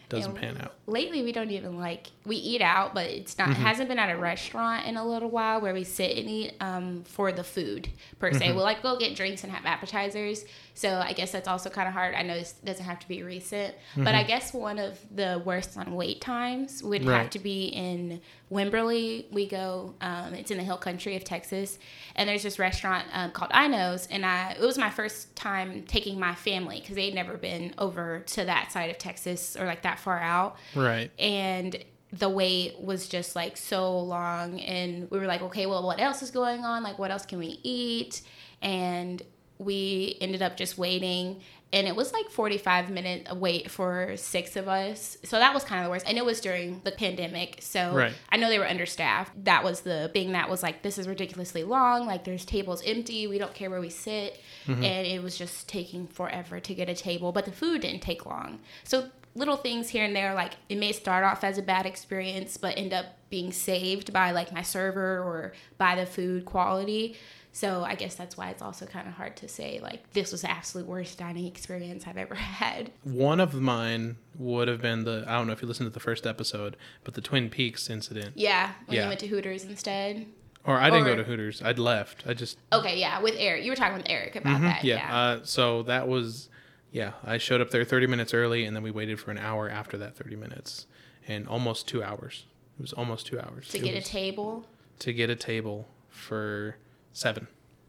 doesn't 0.08 0.30
And 0.32 0.38
pan 0.38 0.58
out 0.62 0.74
Lately, 0.86 1.22
we 1.22 1.32
don't 1.32 1.50
even 1.50 1.78
like 1.78 2.08
we 2.26 2.36
eat 2.36 2.60
out, 2.60 2.94
but 2.94 3.06
it's 3.06 3.38
not. 3.38 3.48
It 3.48 3.52
mm-hmm. 3.52 3.62
hasn't 3.62 3.88
been 3.88 3.98
at 3.98 4.10
a 4.10 4.16
restaurant 4.16 4.86
in 4.86 4.96
a 4.96 5.06
little 5.06 5.30
while 5.30 5.60
where 5.60 5.72
we 5.72 5.82
sit 5.82 6.18
and 6.18 6.28
eat 6.28 6.54
um, 6.60 7.04
for 7.04 7.32
the 7.32 7.42
food 7.42 7.88
per 8.18 8.32
se. 8.32 8.40
Mm-hmm. 8.40 8.54
We'll 8.54 8.64
like 8.64 8.82
go 8.82 8.98
get 8.98 9.16
drinks 9.16 9.44
and 9.44 9.52
have 9.52 9.64
appetizers. 9.64 10.44
So 10.74 10.90
I 10.90 11.12
guess 11.14 11.32
that's 11.32 11.48
also 11.48 11.70
kind 11.70 11.88
of 11.88 11.94
hard. 11.94 12.14
I 12.14 12.22
know 12.22 12.34
this 12.34 12.52
doesn't 12.52 12.84
have 12.84 12.98
to 13.00 13.08
be 13.08 13.22
recent, 13.22 13.74
but 13.96 14.08
I 14.08 14.18
mm-hmm. 14.18 14.28
guess 14.28 14.52
one 14.52 14.78
of 14.78 14.98
the 15.14 15.40
worst 15.44 15.76
on 15.78 15.94
wait 15.94 16.20
times 16.20 16.82
would 16.82 17.04
have 17.04 17.30
to 17.30 17.38
be 17.38 17.66
in 17.66 18.20
Wimberley. 18.52 19.30
We 19.32 19.46
go. 19.46 19.94
Um, 20.00 20.34
it's 20.34 20.50
in 20.50 20.58
the 20.58 20.64
hill 20.64 20.76
country 20.76 21.16
of 21.16 21.24
Texas, 21.24 21.78
and 22.14 22.28
there's 22.28 22.42
this 22.42 22.58
restaurant 22.58 23.06
um, 23.12 23.30
called 23.32 23.50
I 23.54 23.68
Knows, 23.68 24.06
and 24.08 24.24
I 24.24 24.52
it 24.52 24.60
was 24.60 24.78
my 24.78 24.90
first 24.90 25.34
time 25.34 25.84
taking 25.86 26.18
my 26.18 26.34
family 26.34 26.80
because 26.80 26.96
they'd 26.96 27.14
never 27.14 27.36
been 27.36 27.74
over 27.78 28.20
to 28.20 28.44
that 28.44 28.72
side 28.72 28.90
of 28.90 28.98
Texas 28.98 29.56
or 29.56 29.66
like 29.66 29.82
that 29.82 29.98
far 29.98 30.20
out 30.20 30.56
right 30.74 31.10
and 31.18 31.84
the 32.12 32.28
wait 32.28 32.80
was 32.80 33.08
just 33.08 33.34
like 33.34 33.56
so 33.56 33.98
long 33.98 34.60
and 34.60 35.10
we 35.10 35.18
were 35.18 35.26
like 35.26 35.42
okay 35.42 35.66
well 35.66 35.84
what 35.84 36.00
else 36.00 36.22
is 36.22 36.30
going 36.30 36.64
on 36.64 36.82
like 36.82 36.98
what 36.98 37.10
else 37.10 37.26
can 37.26 37.38
we 37.38 37.58
eat 37.62 38.22
and 38.62 39.22
we 39.58 40.16
ended 40.20 40.42
up 40.42 40.56
just 40.56 40.76
waiting 40.78 41.40
and 41.72 41.88
it 41.88 41.96
was 41.96 42.12
like 42.12 42.30
45 42.30 42.90
minute 42.90 43.36
wait 43.36 43.70
for 43.70 44.16
six 44.16 44.54
of 44.54 44.68
us. 44.68 45.16
So 45.24 45.38
that 45.38 45.52
was 45.52 45.64
kind 45.64 45.80
of 45.80 45.86
the 45.86 45.90
worst. 45.90 46.06
And 46.08 46.16
it 46.16 46.24
was 46.24 46.40
during 46.40 46.80
the 46.84 46.92
pandemic. 46.92 47.58
So 47.60 47.92
Right. 47.92 48.12
i 48.30 48.36
know 48.36 48.48
they 48.48 48.58
were 48.60 48.68
understaffed. 48.68 49.44
That 49.44 49.64
was 49.64 49.80
the 49.80 50.08
thing 50.12 50.32
that 50.32 50.48
was 50.48 50.62
like 50.62 50.82
this 50.82 50.98
is 50.98 51.08
ridiculously 51.08 51.64
long. 51.64 52.06
Like 52.06 52.24
there's 52.24 52.44
tables 52.44 52.82
empty. 52.86 53.26
We 53.26 53.38
don't 53.38 53.54
care 53.54 53.70
where 53.70 53.80
we 53.80 53.90
sit. 53.90 54.40
Mm-hmm. 54.66 54.84
And 54.84 55.06
it 55.06 55.22
was 55.22 55.36
just 55.36 55.68
taking 55.68 56.06
forever 56.06 56.60
to 56.60 56.74
get 56.74 56.88
a 56.88 56.94
table. 56.94 57.32
But 57.32 57.44
the 57.44 57.52
food 57.52 57.80
didn't 57.80 58.02
take 58.02 58.24
long. 58.24 58.60
So 58.84 59.08
little 59.34 59.56
things 59.56 59.88
here 59.88 60.04
and 60.04 60.14
there 60.14 60.32
like 60.32 60.52
it 60.68 60.78
may 60.78 60.92
start 60.92 61.24
off 61.24 61.42
as 61.42 61.58
a 61.58 61.62
bad 61.62 61.86
experience 61.86 62.56
but 62.56 62.78
end 62.78 62.92
up 62.92 63.06
being 63.30 63.50
saved 63.50 64.12
by 64.12 64.30
like 64.30 64.52
my 64.52 64.62
server 64.62 65.18
or 65.18 65.52
by 65.76 65.96
the 65.96 66.06
food 66.06 66.44
quality 66.44 67.16
so 67.56 67.82
i 67.84 67.94
guess 67.94 68.14
that's 68.16 68.36
why 68.36 68.50
it's 68.50 68.60
also 68.60 68.84
kind 68.84 69.06
of 69.08 69.14
hard 69.14 69.36
to 69.36 69.46
say 69.48 69.78
like 69.80 70.10
this 70.12 70.32
was 70.32 70.42
the 70.42 70.50
absolute 70.50 70.86
worst 70.86 71.16
dining 71.18 71.46
experience 71.46 72.04
i've 72.06 72.16
ever 72.16 72.34
had 72.62 72.90
One 73.04 73.38
of 73.40 73.54
mine 73.54 74.16
would 74.36 74.66
have 74.68 74.82
been 74.82 75.04
the 75.04 75.24
I 75.28 75.32
don't 75.38 75.46
know 75.46 75.52
if 75.52 75.62
you 75.62 75.68
listened 75.68 75.86
to 75.88 75.94
the 75.94 76.00
first 76.00 76.26
episode, 76.26 76.76
but 77.04 77.14
the 77.14 77.20
Twin 77.20 77.48
Peaks 77.50 77.88
incident. 77.88 78.32
yeah 78.34 78.72
when 78.86 78.96
Yeah. 78.96 79.02
you 79.04 79.08
went 79.08 79.20
to 79.20 79.28
hooters 79.28 79.64
instead 79.64 80.26
Or 80.66 80.76
I 80.78 80.90
didn't 80.90 81.06
Or- 81.06 81.10
go 81.10 81.16
to 81.16 81.24
Hooters. 81.24 81.62
I'd 81.62 81.78
left. 81.78 82.24
I 82.26 82.34
just 82.34 82.58
okay 82.72 82.98
yeah 82.98 83.20
with 83.20 83.34
eric 83.38 83.64
you 83.64 83.70
were 83.70 83.76
talking 83.76 83.96
with 83.98 84.06
eric 84.10 84.34
about 84.36 84.60
that 84.62 84.78
Mm-hmm. 84.78 84.86
yeah. 84.88 84.96
yeah, 85.08 85.16
Uh, 85.16 85.40
so 85.44 85.82
that 85.84 86.08
was 86.08 86.48
yeah. 86.90 87.12
I 87.24 87.38
showed 87.38 87.60
up 87.60 87.70
there 87.70 87.84
30 87.84 88.06
minutes 88.08 88.32
early, 88.34 88.64
and 88.64 88.74
then 88.76 88.82
we 88.84 88.90
waited 88.92 89.18
for 89.20 89.30
an 89.32 89.38
hour 89.38 89.68
after 89.68 89.96
that 89.98 90.16
30 90.16 90.36
minutes, 90.36 90.86
and 91.28 91.46
almost 91.48 91.88
two 91.88 92.02
hours. 92.04 92.46
It 92.78 92.82
was 92.82 92.92
almost 92.92 93.26
two 93.26 93.38
hours 93.40 93.68
to 93.70 93.78
It 93.78 93.82
get 93.84 93.94
a 93.94 94.00
table 94.00 94.66
to 95.00 95.12
get 95.12 95.28
a 95.30 95.34
table 95.36 95.86
for 96.08 96.76
seven. 97.14 97.46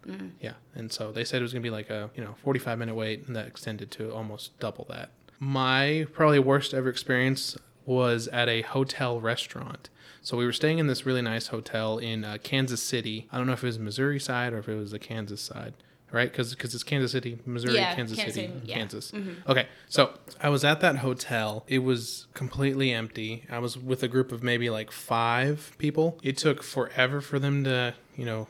Mm. 0.08 0.32
Yeah, 0.39 0.53
and 0.74 0.91
so 0.91 1.12
they 1.12 1.25
said 1.25 1.39
it 1.39 1.41
was 1.41 1.51
gonna 1.51 1.63
be 1.63 1.70
like 1.70 1.89
a 1.89 2.10
you 2.15 2.24
know 2.24 2.36
45 2.44 2.79
minute 2.79 2.96
wait, 2.96 3.27
and 3.27 3.36
that 3.36 3.48
extended 3.48 3.91
to 3.91 4.13
almost 4.13 4.58
double 4.60 4.86
that. 4.89 5.10
My 5.39 6.08
probably 6.13 6.39
worst 6.39 6.74
ever 6.74 6.89
experience 6.89 7.58
was 7.86 8.27
at 8.29 8.48
a 8.48 8.62
hotel 8.62 9.20
restaurant. 9.20 9.89
So 10.22 10.38
we 10.38 10.46
were 10.46 10.53
staying 10.53 10.79
in 10.79 10.88
this 10.88 11.05
really 11.05 11.22
nice 11.22 11.48
hotel 11.48 11.98
in 12.00 12.24
uh, 12.24 12.38
Kansas 12.41 12.82
City. 12.82 13.27
I 13.32 13.38
don't 13.38 13.46
know 13.46 13.53
if 13.53 13.63
it 13.63 13.67
was 13.67 13.77
Missouri 13.77 14.20
side 14.20 14.53
or 14.53 14.57
if 14.57 14.68
it 14.68 14.75
was 14.75 14.90
the 14.92 14.98
Kansas 14.98 15.42
side, 15.42 15.74
right? 16.11 16.31
Because 16.31 16.55
because 16.55 16.74
it's 16.74 16.83
Kansas 16.83 17.11
City, 17.11 17.38
Missouri, 17.46 17.75
Yeah, 17.75 17.94
Kansas, 17.94 18.18
Kansas 18.18 18.35
City, 18.35 18.53
yeah. 18.64 18.75
Kansas. 18.75 19.14
Okay, 19.48 19.68
so 19.88 20.18
I 20.42 20.50
was 20.50 20.64
at 20.64 20.81
that 20.81 20.98
hotel. 20.98 21.64
It 21.68 21.79
was 21.79 22.27
completely 22.33 22.92
empty. 22.92 23.44
I 23.51 23.59
was 23.59 23.77
with 23.77 24.01
a 24.01 24.07
group 24.07 24.31
of 24.31 24.42
maybe 24.42 24.70
like 24.70 24.92
five 24.92 25.75
people. 25.77 26.18
It 26.24 26.38
took 26.38 26.64
forever 26.64 27.22
for 27.22 27.38
them 27.38 27.64
to, 27.66 27.94
you 28.16 28.25
know, 28.25 28.48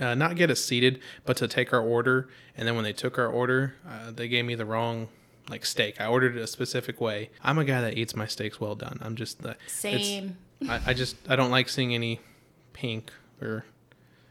uh, 0.00 0.14
not 0.14 0.36
get 0.36 0.50
us 0.50 0.64
seated, 0.64 1.00
but 1.24 1.36
to 1.38 1.48
take 1.48 1.72
our 1.72 1.80
order. 1.80 2.28
And 2.56 2.66
then 2.66 2.74
when 2.74 2.84
they 2.84 2.92
took 2.92 3.18
our 3.18 3.28
order, 3.28 3.74
uh, 3.88 4.10
they 4.10 4.28
gave 4.28 4.44
me 4.44 4.54
the 4.54 4.64
wrong 4.66 5.08
like 5.48 5.64
steak. 5.64 6.00
I 6.00 6.06
ordered 6.06 6.36
it 6.36 6.42
a 6.42 6.46
specific 6.46 7.00
way. 7.00 7.30
I'm 7.42 7.58
a 7.58 7.64
guy 7.64 7.80
that 7.80 7.96
eats 7.96 8.16
my 8.16 8.26
steaks 8.26 8.60
well 8.60 8.74
done. 8.74 8.98
I'm 9.00 9.16
just 9.16 9.42
the 9.42 9.56
same 9.66 10.36
I, 10.68 10.80
I 10.86 10.94
just 10.94 11.16
I 11.28 11.36
don't 11.36 11.50
like 11.50 11.68
seeing 11.68 11.94
any 11.94 12.20
pink 12.72 13.12
or 13.40 13.64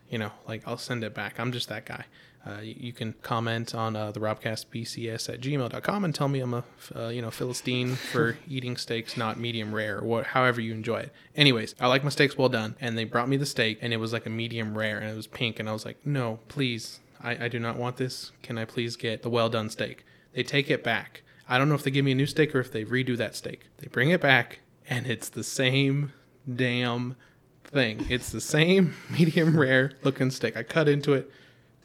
you 0.10 0.18
know 0.18 0.32
like 0.48 0.64
I'll 0.68 0.78
send 0.78 1.04
it 1.04 1.14
back. 1.14 1.40
I'm 1.40 1.52
just 1.52 1.70
that 1.70 1.86
guy. 1.86 2.06
Uh, 2.46 2.60
you, 2.62 2.76
you 2.78 2.94
can 2.94 3.14
comment 3.24 3.74
on 3.74 3.96
uh, 3.96 4.12
the 4.12 4.20
robcastbcs 4.20 5.34
at 5.34 5.42
gmail.com 5.42 6.06
and 6.06 6.14
tell 6.14 6.28
me 6.28 6.40
I'm 6.40 6.54
a 6.54 6.64
uh, 6.96 7.08
you 7.08 7.22
know 7.22 7.32
philistine 7.32 7.96
for 7.96 8.38
eating 8.48 8.78
steaks 8.78 9.18
not 9.18 9.40
medium 9.40 9.74
rare 9.74 10.00
or 10.00 10.04
what, 10.04 10.28
however 10.28 10.62
you 10.62 10.74
enjoy 10.74 11.00
it. 11.00 11.14
Anyways, 11.36 11.74
I 11.80 11.88
like 11.88 12.04
my 12.04 12.10
steaks 12.10 12.38
well 12.38 12.50
done, 12.50 12.76
and 12.80 12.98
they 12.98 13.04
brought 13.04 13.30
me 13.30 13.38
the 13.38 13.46
steak 13.46 13.80
and 13.82 13.94
it 13.94 13.98
was 13.98 14.14
like 14.14 14.26
a 14.26 14.30
medium 14.30 14.78
rare 14.78 15.00
and 15.00 15.10
it 15.10 15.16
was 15.16 15.28
pink 15.28 15.60
and 15.60 15.68
I 15.68 15.74
was 15.74 15.86
like, 15.86 15.98
no, 16.06 16.40
please, 16.48 17.00
I, 17.22 17.46
I 17.46 17.48
do 17.48 17.60
not 17.60 17.78
want 17.78 17.98
this. 17.98 18.32
Can 18.44 18.58
I 18.58 18.66
please 18.66 18.96
get 18.96 19.24
the 19.24 19.30
well 19.30 19.50
done 19.50 19.70
steak? 19.70 20.06
They 20.34 20.44
take 20.44 20.70
it 20.70 20.84
back. 20.84 21.24
I 21.48 21.58
don't 21.58 21.70
know 21.70 21.76
if 21.76 21.84
they 21.84 21.92
give 21.92 22.06
me 22.06 22.12
a 22.12 22.16
new 22.16 22.26
steak 22.26 22.54
or 22.56 22.60
if 22.60 22.72
they 22.72 22.86
redo 22.86 23.18
that 23.18 23.36
steak. 23.36 23.68
They 23.78 23.88
bring 23.88 24.10
it 24.10 24.22
back 24.22 24.60
and 24.88 25.08
it's 25.08 25.30
the 25.30 25.44
same 25.44 26.14
damn 26.54 27.16
thing. 27.64 28.06
It's 28.10 28.32
the 28.32 28.42
same 28.42 28.94
medium 29.10 29.60
rare 29.60 29.94
looking 30.04 30.32
steak. 30.32 30.56
I 30.56 30.64
cut 30.64 30.88
into 30.88 31.14
it, 31.14 31.30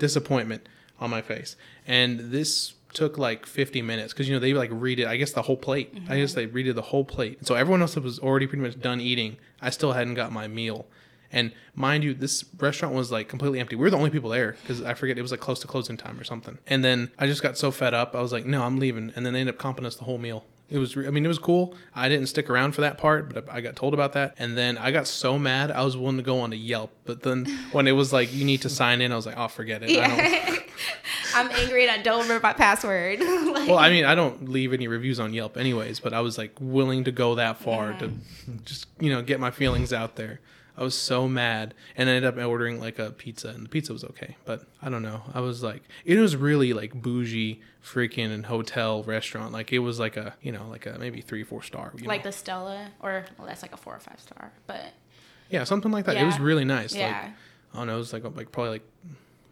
disappointment 0.00 0.68
on 0.98 1.10
my 1.10 1.22
face. 1.22 1.54
And 1.86 2.18
this 2.32 2.74
took 2.92 3.16
like 3.18 3.46
50 3.46 3.82
minutes 3.82 4.12
because 4.12 4.28
you 4.28 4.34
know 4.34 4.40
they 4.40 4.52
like 4.52 4.70
read 4.72 4.98
it 4.98 5.06
I 5.06 5.16
guess 5.16 5.30
the 5.32 5.42
whole 5.42 5.56
plate. 5.56 5.94
I 6.08 6.18
guess 6.18 6.34
they 6.34 6.48
redid 6.48 6.74
the 6.74 6.82
whole 6.82 7.04
plate. 7.04 7.46
So 7.46 7.54
everyone 7.54 7.80
else 7.82 7.94
was 7.94 8.18
already 8.18 8.48
pretty 8.48 8.62
much 8.62 8.80
done 8.80 9.00
eating. 9.00 9.36
I 9.62 9.70
still 9.70 9.92
hadn't 9.92 10.14
got 10.14 10.32
my 10.32 10.48
meal. 10.48 10.86
And 11.32 11.52
mind 11.76 12.02
you, 12.02 12.12
this 12.12 12.44
restaurant 12.58 12.92
was 12.94 13.12
like 13.12 13.28
completely 13.28 13.60
empty. 13.60 13.76
We 13.76 13.82
were 13.82 13.90
the 13.90 13.96
only 13.96 14.10
people 14.10 14.30
there 14.30 14.56
because 14.62 14.82
I 14.82 14.94
forget 14.94 15.16
it 15.16 15.22
was 15.22 15.30
like 15.30 15.38
close 15.38 15.60
to 15.60 15.68
closing 15.68 15.96
time 15.96 16.18
or 16.18 16.24
something. 16.24 16.58
And 16.66 16.84
then 16.84 17.12
I 17.18 17.28
just 17.28 17.42
got 17.42 17.56
so 17.56 17.70
fed 17.70 17.94
up. 17.94 18.16
I 18.16 18.20
was 18.20 18.32
like, 18.32 18.44
no, 18.46 18.64
I'm 18.64 18.78
leaving. 18.80 19.12
And 19.14 19.24
then 19.24 19.32
they 19.34 19.40
ended 19.40 19.54
up 19.54 19.60
comping 19.60 19.86
us 19.86 19.94
the 19.94 20.04
whole 20.04 20.18
meal. 20.18 20.44
It 20.70 20.78
was, 20.78 20.96
I 20.96 21.10
mean, 21.10 21.24
it 21.24 21.28
was 21.28 21.38
cool. 21.38 21.74
I 21.94 22.08
didn't 22.08 22.28
stick 22.28 22.48
around 22.48 22.72
for 22.72 22.82
that 22.82 22.96
part, 22.96 23.34
but 23.34 23.50
I 23.50 23.60
got 23.60 23.74
told 23.74 23.92
about 23.92 24.12
that. 24.12 24.34
And 24.38 24.56
then 24.56 24.78
I 24.78 24.92
got 24.92 25.06
so 25.08 25.38
mad, 25.38 25.70
I 25.70 25.82
was 25.82 25.96
willing 25.96 26.16
to 26.18 26.22
go 26.22 26.40
on 26.40 26.50
to 26.50 26.56
Yelp. 26.56 26.92
But 27.04 27.22
then 27.22 27.46
when 27.72 27.88
it 27.88 27.92
was 27.92 28.12
like, 28.12 28.32
you 28.32 28.44
need 28.44 28.62
to 28.62 28.68
sign 28.68 29.00
in, 29.00 29.10
I 29.12 29.16
was 29.16 29.26
like, 29.26 29.36
oh, 29.36 29.48
forget 29.48 29.82
it. 29.82 29.90
I 29.98 30.06
don't, 30.06 30.16
yeah 30.16 30.56
i'm 31.34 31.50
angry 31.52 31.82
and 31.86 31.92
i 31.92 32.02
don't 32.02 32.22
remember 32.22 32.42
my 32.42 32.52
password 32.52 33.20
like, 33.20 33.68
well, 33.68 33.78
I 33.78 33.90
mean, 33.90 34.04
I 34.04 34.14
don't 34.14 34.48
leave 34.48 34.72
any 34.72 34.88
reviews 34.88 35.20
on 35.20 35.32
Yelp 35.32 35.56
anyways, 35.56 36.00
but 36.00 36.12
I 36.12 36.20
was 36.20 36.38
like 36.38 36.52
willing 36.60 37.04
to 37.04 37.12
go 37.12 37.36
that 37.36 37.58
far 37.58 37.92
to 37.98 38.10
just, 38.64 38.86
you 38.98 39.12
know, 39.12 39.22
get 39.22 39.38
my 39.38 39.50
feelings 39.50 39.92
out 39.92 40.16
there. 40.16 40.40
I 40.76 40.82
was 40.82 40.94
so 40.94 41.28
mad 41.28 41.74
and 41.96 42.08
I 42.08 42.12
ended 42.12 42.38
up 42.38 42.44
ordering 42.44 42.80
like 42.80 42.98
a 42.98 43.10
pizza 43.10 43.48
and 43.48 43.64
the 43.64 43.68
pizza 43.68 43.92
was 43.92 44.04
okay, 44.04 44.36
but 44.44 44.64
I 44.80 44.88
don't 44.88 45.02
know. 45.02 45.22
I 45.34 45.40
was 45.40 45.62
like, 45.62 45.82
it 46.04 46.18
was 46.18 46.36
really 46.36 46.72
like 46.72 46.94
bougie 46.94 47.60
freaking 47.84 48.32
and 48.32 48.46
hotel 48.46 49.02
restaurant. 49.02 49.52
Like 49.52 49.72
it 49.72 49.80
was 49.80 49.98
like 49.98 50.16
a, 50.16 50.34
you 50.42 50.52
know, 50.52 50.66
like 50.68 50.86
a 50.86 50.98
maybe 50.98 51.20
three, 51.20 51.44
four 51.44 51.62
star. 51.62 51.92
You 51.96 52.08
like 52.08 52.24
know? 52.24 52.30
the 52.30 52.36
stella 52.36 52.90
or 53.00 53.24
well 53.38 53.46
that's 53.46 53.62
like 53.62 53.72
a 53.72 53.76
four 53.76 53.94
or 53.94 54.00
five 54.00 54.20
star 54.20 54.52
but 54.66 54.92
yeah, 55.50 55.64
something 55.64 55.90
like 55.90 56.06
that. 56.06 56.16
It 56.16 56.24
was 56.24 56.38
really 56.38 56.64
nice. 56.64 56.94
Yeah. 56.94 57.06
Like, 57.06 57.32
I 57.74 57.76
don't 57.78 57.86
know. 57.88 57.94
It 57.94 57.98
was 57.98 58.12
like, 58.12 58.24
like 58.36 58.52
probably 58.52 58.70
like, 58.70 58.82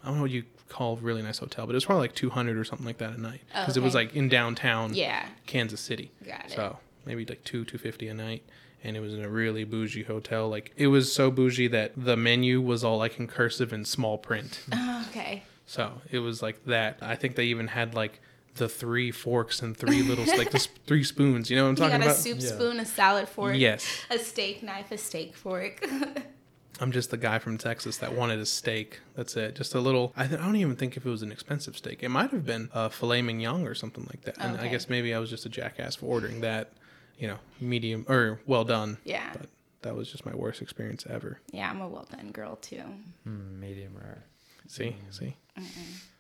I 0.02 0.06
don't 0.06 0.16
know 0.16 0.22
what 0.22 0.30
you 0.30 0.44
call 0.68 0.96
really 0.98 1.22
nice 1.22 1.38
hotel, 1.38 1.66
but 1.66 1.72
it 1.72 1.74
was 1.74 1.84
probably 1.84 2.02
like 2.02 2.14
200 2.14 2.56
or 2.56 2.64
something 2.64 2.86
like 2.86 2.98
that 2.98 3.14
a 3.14 3.20
night 3.20 3.40
oh, 3.54 3.62
because 3.62 3.76
it 3.76 3.82
was 3.82 3.94
like 3.94 4.14
in 4.14 4.28
downtown. 4.28 4.94
yeah 4.94 5.26
Kansas 5.46 5.80
City. 5.80 6.12
Got 6.24 6.46
it. 6.46 6.52
So 6.52 6.78
maybe 7.04 7.24
like 7.24 7.42
two 7.44 7.64
two 7.64 7.78
fifty 7.78 8.08
a 8.08 8.14
night, 8.14 8.44
and 8.84 8.96
it 8.96 9.00
was 9.00 9.14
in 9.14 9.22
a 9.24 9.28
really 9.28 9.64
bougie 9.64 10.04
hotel. 10.04 10.48
Like 10.48 10.72
it 10.76 10.86
was 10.88 11.12
so 11.12 11.30
bougie 11.30 11.68
that 11.68 11.92
the 11.96 12.16
menu 12.16 12.60
was 12.60 12.84
all 12.84 12.98
like 12.98 13.18
in 13.18 13.26
cursive 13.26 13.72
and 13.72 13.86
small 13.86 14.18
print. 14.18 14.60
oh, 14.72 15.06
okay 15.10 15.42
So 15.66 16.00
it 16.10 16.18
was 16.20 16.42
like 16.42 16.64
that. 16.66 16.98
I 17.02 17.14
think 17.16 17.36
they 17.36 17.44
even 17.46 17.68
had 17.68 17.94
like 17.94 18.20
the 18.54 18.68
three 18.68 19.10
forks 19.12 19.62
and 19.62 19.76
three 19.76 20.02
little 20.02 20.24
like 20.36 20.50
the 20.50 20.56
s- 20.56 20.68
three 20.86 21.04
spoons. 21.04 21.48
You 21.50 21.56
know 21.56 21.64
what 21.64 21.68
I'm 21.70 21.76
talking 21.76 21.92
you 22.02 22.08
talking 22.08 22.08
got 22.08 22.08
a 22.08 22.10
about? 22.12 22.22
soup 22.22 22.40
Yeah. 22.40 22.48
spoon 22.56 22.80
a 22.80 22.84
salad 22.86 23.28
fork 23.28 23.56
Yes. 23.56 23.86
a 24.10 24.18
steak 24.18 24.62
knife 24.62 24.90
a 24.90 24.98
steak 24.98 25.34
fork 25.36 25.84
I'm 26.80 26.92
just 26.92 27.10
the 27.10 27.16
guy 27.16 27.40
from 27.40 27.58
Texas 27.58 27.96
that 27.98 28.14
wanted 28.14 28.38
a 28.38 28.46
steak. 28.46 29.00
That's 29.16 29.36
it. 29.36 29.56
Just 29.56 29.74
a 29.74 29.80
little. 29.80 30.12
I, 30.16 30.28
th- 30.28 30.40
I 30.40 30.44
don't 30.44 30.54
even 30.54 30.76
think 30.76 30.96
if 30.96 31.04
it 31.04 31.10
was 31.10 31.22
an 31.22 31.32
expensive 31.32 31.76
steak. 31.76 32.04
It 32.04 32.08
might 32.08 32.30
have 32.30 32.46
been 32.46 32.68
a 32.72 32.88
filet 32.88 33.20
mignon 33.20 33.66
or 33.66 33.74
something 33.74 34.04
like 34.08 34.22
that. 34.22 34.36
And 34.38 34.60
I 34.60 34.68
guess 34.68 34.88
maybe 34.88 35.12
I 35.12 35.18
was 35.18 35.28
just 35.28 35.44
a 35.44 35.48
jackass 35.48 35.96
for 35.96 36.06
ordering 36.06 36.40
that, 36.42 36.70
you 37.18 37.28
know, 37.28 37.38
medium 37.60 38.04
or 38.08 38.40
well 38.46 38.64
done. 38.64 38.98
Yeah. 39.04 39.30
But 39.32 39.48
that 39.82 39.94
was 39.94 40.10
just 40.10 40.24
my 40.26 40.34
worst 40.34 40.62
experience 40.62 41.04
ever. 41.08 41.40
Yeah, 41.52 41.70
I'm 41.70 41.80
a 41.80 41.88
well 41.88 42.06
done 42.10 42.30
girl 42.32 42.56
too. 42.56 42.82
Mm, 43.26 43.58
medium 43.60 43.94
rare. 43.96 44.24
See, 44.66 44.96
see. 45.10 45.36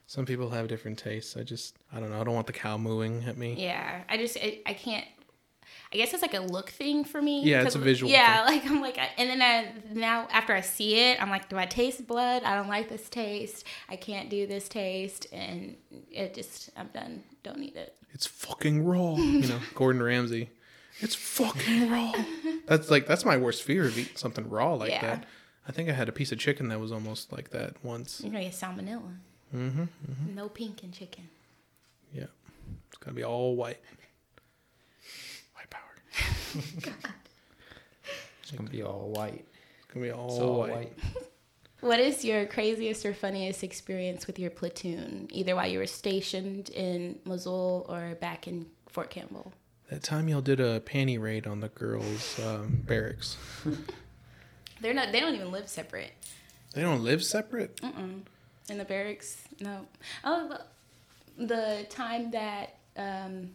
Some 0.06 0.24
people 0.24 0.48
have 0.50 0.68
different 0.68 0.98
tastes. 0.98 1.36
I 1.36 1.42
just, 1.42 1.76
I 1.92 2.00
don't 2.00 2.10
know. 2.10 2.20
I 2.20 2.24
don't 2.24 2.34
want 2.34 2.46
the 2.46 2.52
cow 2.54 2.78
mooing 2.78 3.24
at 3.24 3.36
me. 3.36 3.54
Yeah, 3.58 4.02
I 4.08 4.16
just 4.16 4.38
I, 4.38 4.60
I 4.66 4.72
can't. 4.72 5.04
I 5.92 5.96
guess 5.96 6.12
it's 6.14 6.22
like 6.22 6.34
a 6.34 6.40
look 6.40 6.70
thing 6.70 7.04
for 7.04 7.20
me. 7.20 7.42
Yeah, 7.44 7.62
it's 7.62 7.74
a 7.74 7.78
visual 7.78 8.10
Yeah, 8.10 8.44
like 8.46 8.64
I'm 8.66 8.80
like, 8.80 8.98
I- 8.98 9.10
and 9.18 9.28
then 9.28 9.42
I 9.42 9.72
now 9.92 10.26
after 10.30 10.54
I 10.54 10.60
see 10.62 10.96
it, 11.10 11.22
I'm 11.22 11.28
like, 11.30 11.48
do 11.50 11.56
I 11.58 11.66
taste 11.66 12.06
blood? 12.06 12.42
I 12.42 12.56
don't 12.56 12.68
like 12.68 12.88
this 12.88 13.08
taste. 13.10 13.64
I 13.88 13.96
can't 13.96 14.28
do 14.30 14.46
this 14.46 14.68
taste, 14.68 15.26
and 15.32 15.76
it 16.10 16.34
just 16.34 16.70
I'm 16.76 16.88
done. 16.88 17.22
Don't 17.42 17.58
need 17.58 17.76
it. 17.76 17.94
It's 18.12 18.26
fucking 18.26 18.84
raw. 18.84 19.14
You 19.16 19.46
know, 19.46 19.58
Gordon 19.74 20.02
Ramsay. 20.02 20.48
It's 21.00 21.14
fucking 21.14 21.90
raw. 21.90 22.12
That's 22.66 22.90
like 22.90 23.06
that's 23.06 23.24
my 23.24 23.36
worst 23.36 23.62
fear 23.62 23.84
of 23.86 23.96
eating 23.98 24.16
something 24.16 24.48
raw 24.48 24.74
like 24.74 24.90
Yeah. 24.90 25.00
that. 25.02 25.26
I 25.68 25.72
think 25.72 25.88
I 25.88 25.92
had 25.92 26.08
a 26.08 26.12
piece 26.12 26.32
of 26.32 26.38
chicken 26.38 26.68
that 26.68 26.80
was 26.80 26.90
almost 26.92 27.30
like 27.32 27.50
that 27.50 27.76
once. 27.84 28.20
You're 28.22 28.32
gonna 28.32 28.44
get 28.44 28.54
salmonella. 28.54 29.16
Mm-hmm. 29.54 29.84
No 30.34 30.48
pink 30.48 30.82
in 30.82 30.92
chicken. 30.92 31.28
Yeah, 32.12 32.24
it's 32.88 32.98
gonna 32.98 33.14
be 33.14 33.24
all 33.24 33.54
white. 33.56 33.78
White 35.54 35.70
power. 35.70 36.92
It's 38.42 38.56
gonna 38.56 38.70
be 38.70 38.82
all 38.82 39.10
white. 39.14 39.44
It's 39.84 39.92
gonna 39.92 40.06
be 40.06 40.10
all, 40.12 40.30
all 40.40 40.58
white. 40.60 40.70
white. 40.74 40.92
What 41.80 42.00
is 42.00 42.24
your 42.24 42.44
craziest 42.46 43.06
or 43.06 43.14
funniest 43.14 43.62
experience 43.62 44.26
with 44.26 44.36
your 44.36 44.50
platoon, 44.50 45.28
either 45.30 45.54
while 45.54 45.68
you 45.68 45.78
were 45.78 45.86
stationed 45.86 46.70
in 46.70 47.20
Mosul 47.24 47.86
or 47.88 48.16
back 48.16 48.48
in 48.48 48.66
Fort 48.88 49.10
Campbell? 49.10 49.52
That 49.90 50.02
time 50.02 50.28
y'all 50.28 50.42
did 50.42 50.60
a 50.60 50.80
panty 50.80 51.20
raid 51.20 51.46
on 51.46 51.60
the 51.60 51.68
girls' 51.68 52.38
um, 52.40 52.82
barracks. 52.86 53.36
They're 54.80 54.94
not. 54.94 55.12
They 55.12 55.20
don't 55.20 55.34
even 55.34 55.50
live 55.50 55.68
separate. 55.68 56.12
They 56.74 56.82
don't 56.82 57.02
live 57.02 57.24
separate. 57.24 57.76
Mm-mm. 57.76 58.20
In 58.68 58.76
the 58.76 58.84
barracks, 58.84 59.38
no. 59.60 59.86
Oh, 60.24 60.58
the, 61.38 61.46
the 61.46 61.86
time 61.88 62.30
that 62.32 62.74
um, 62.98 63.50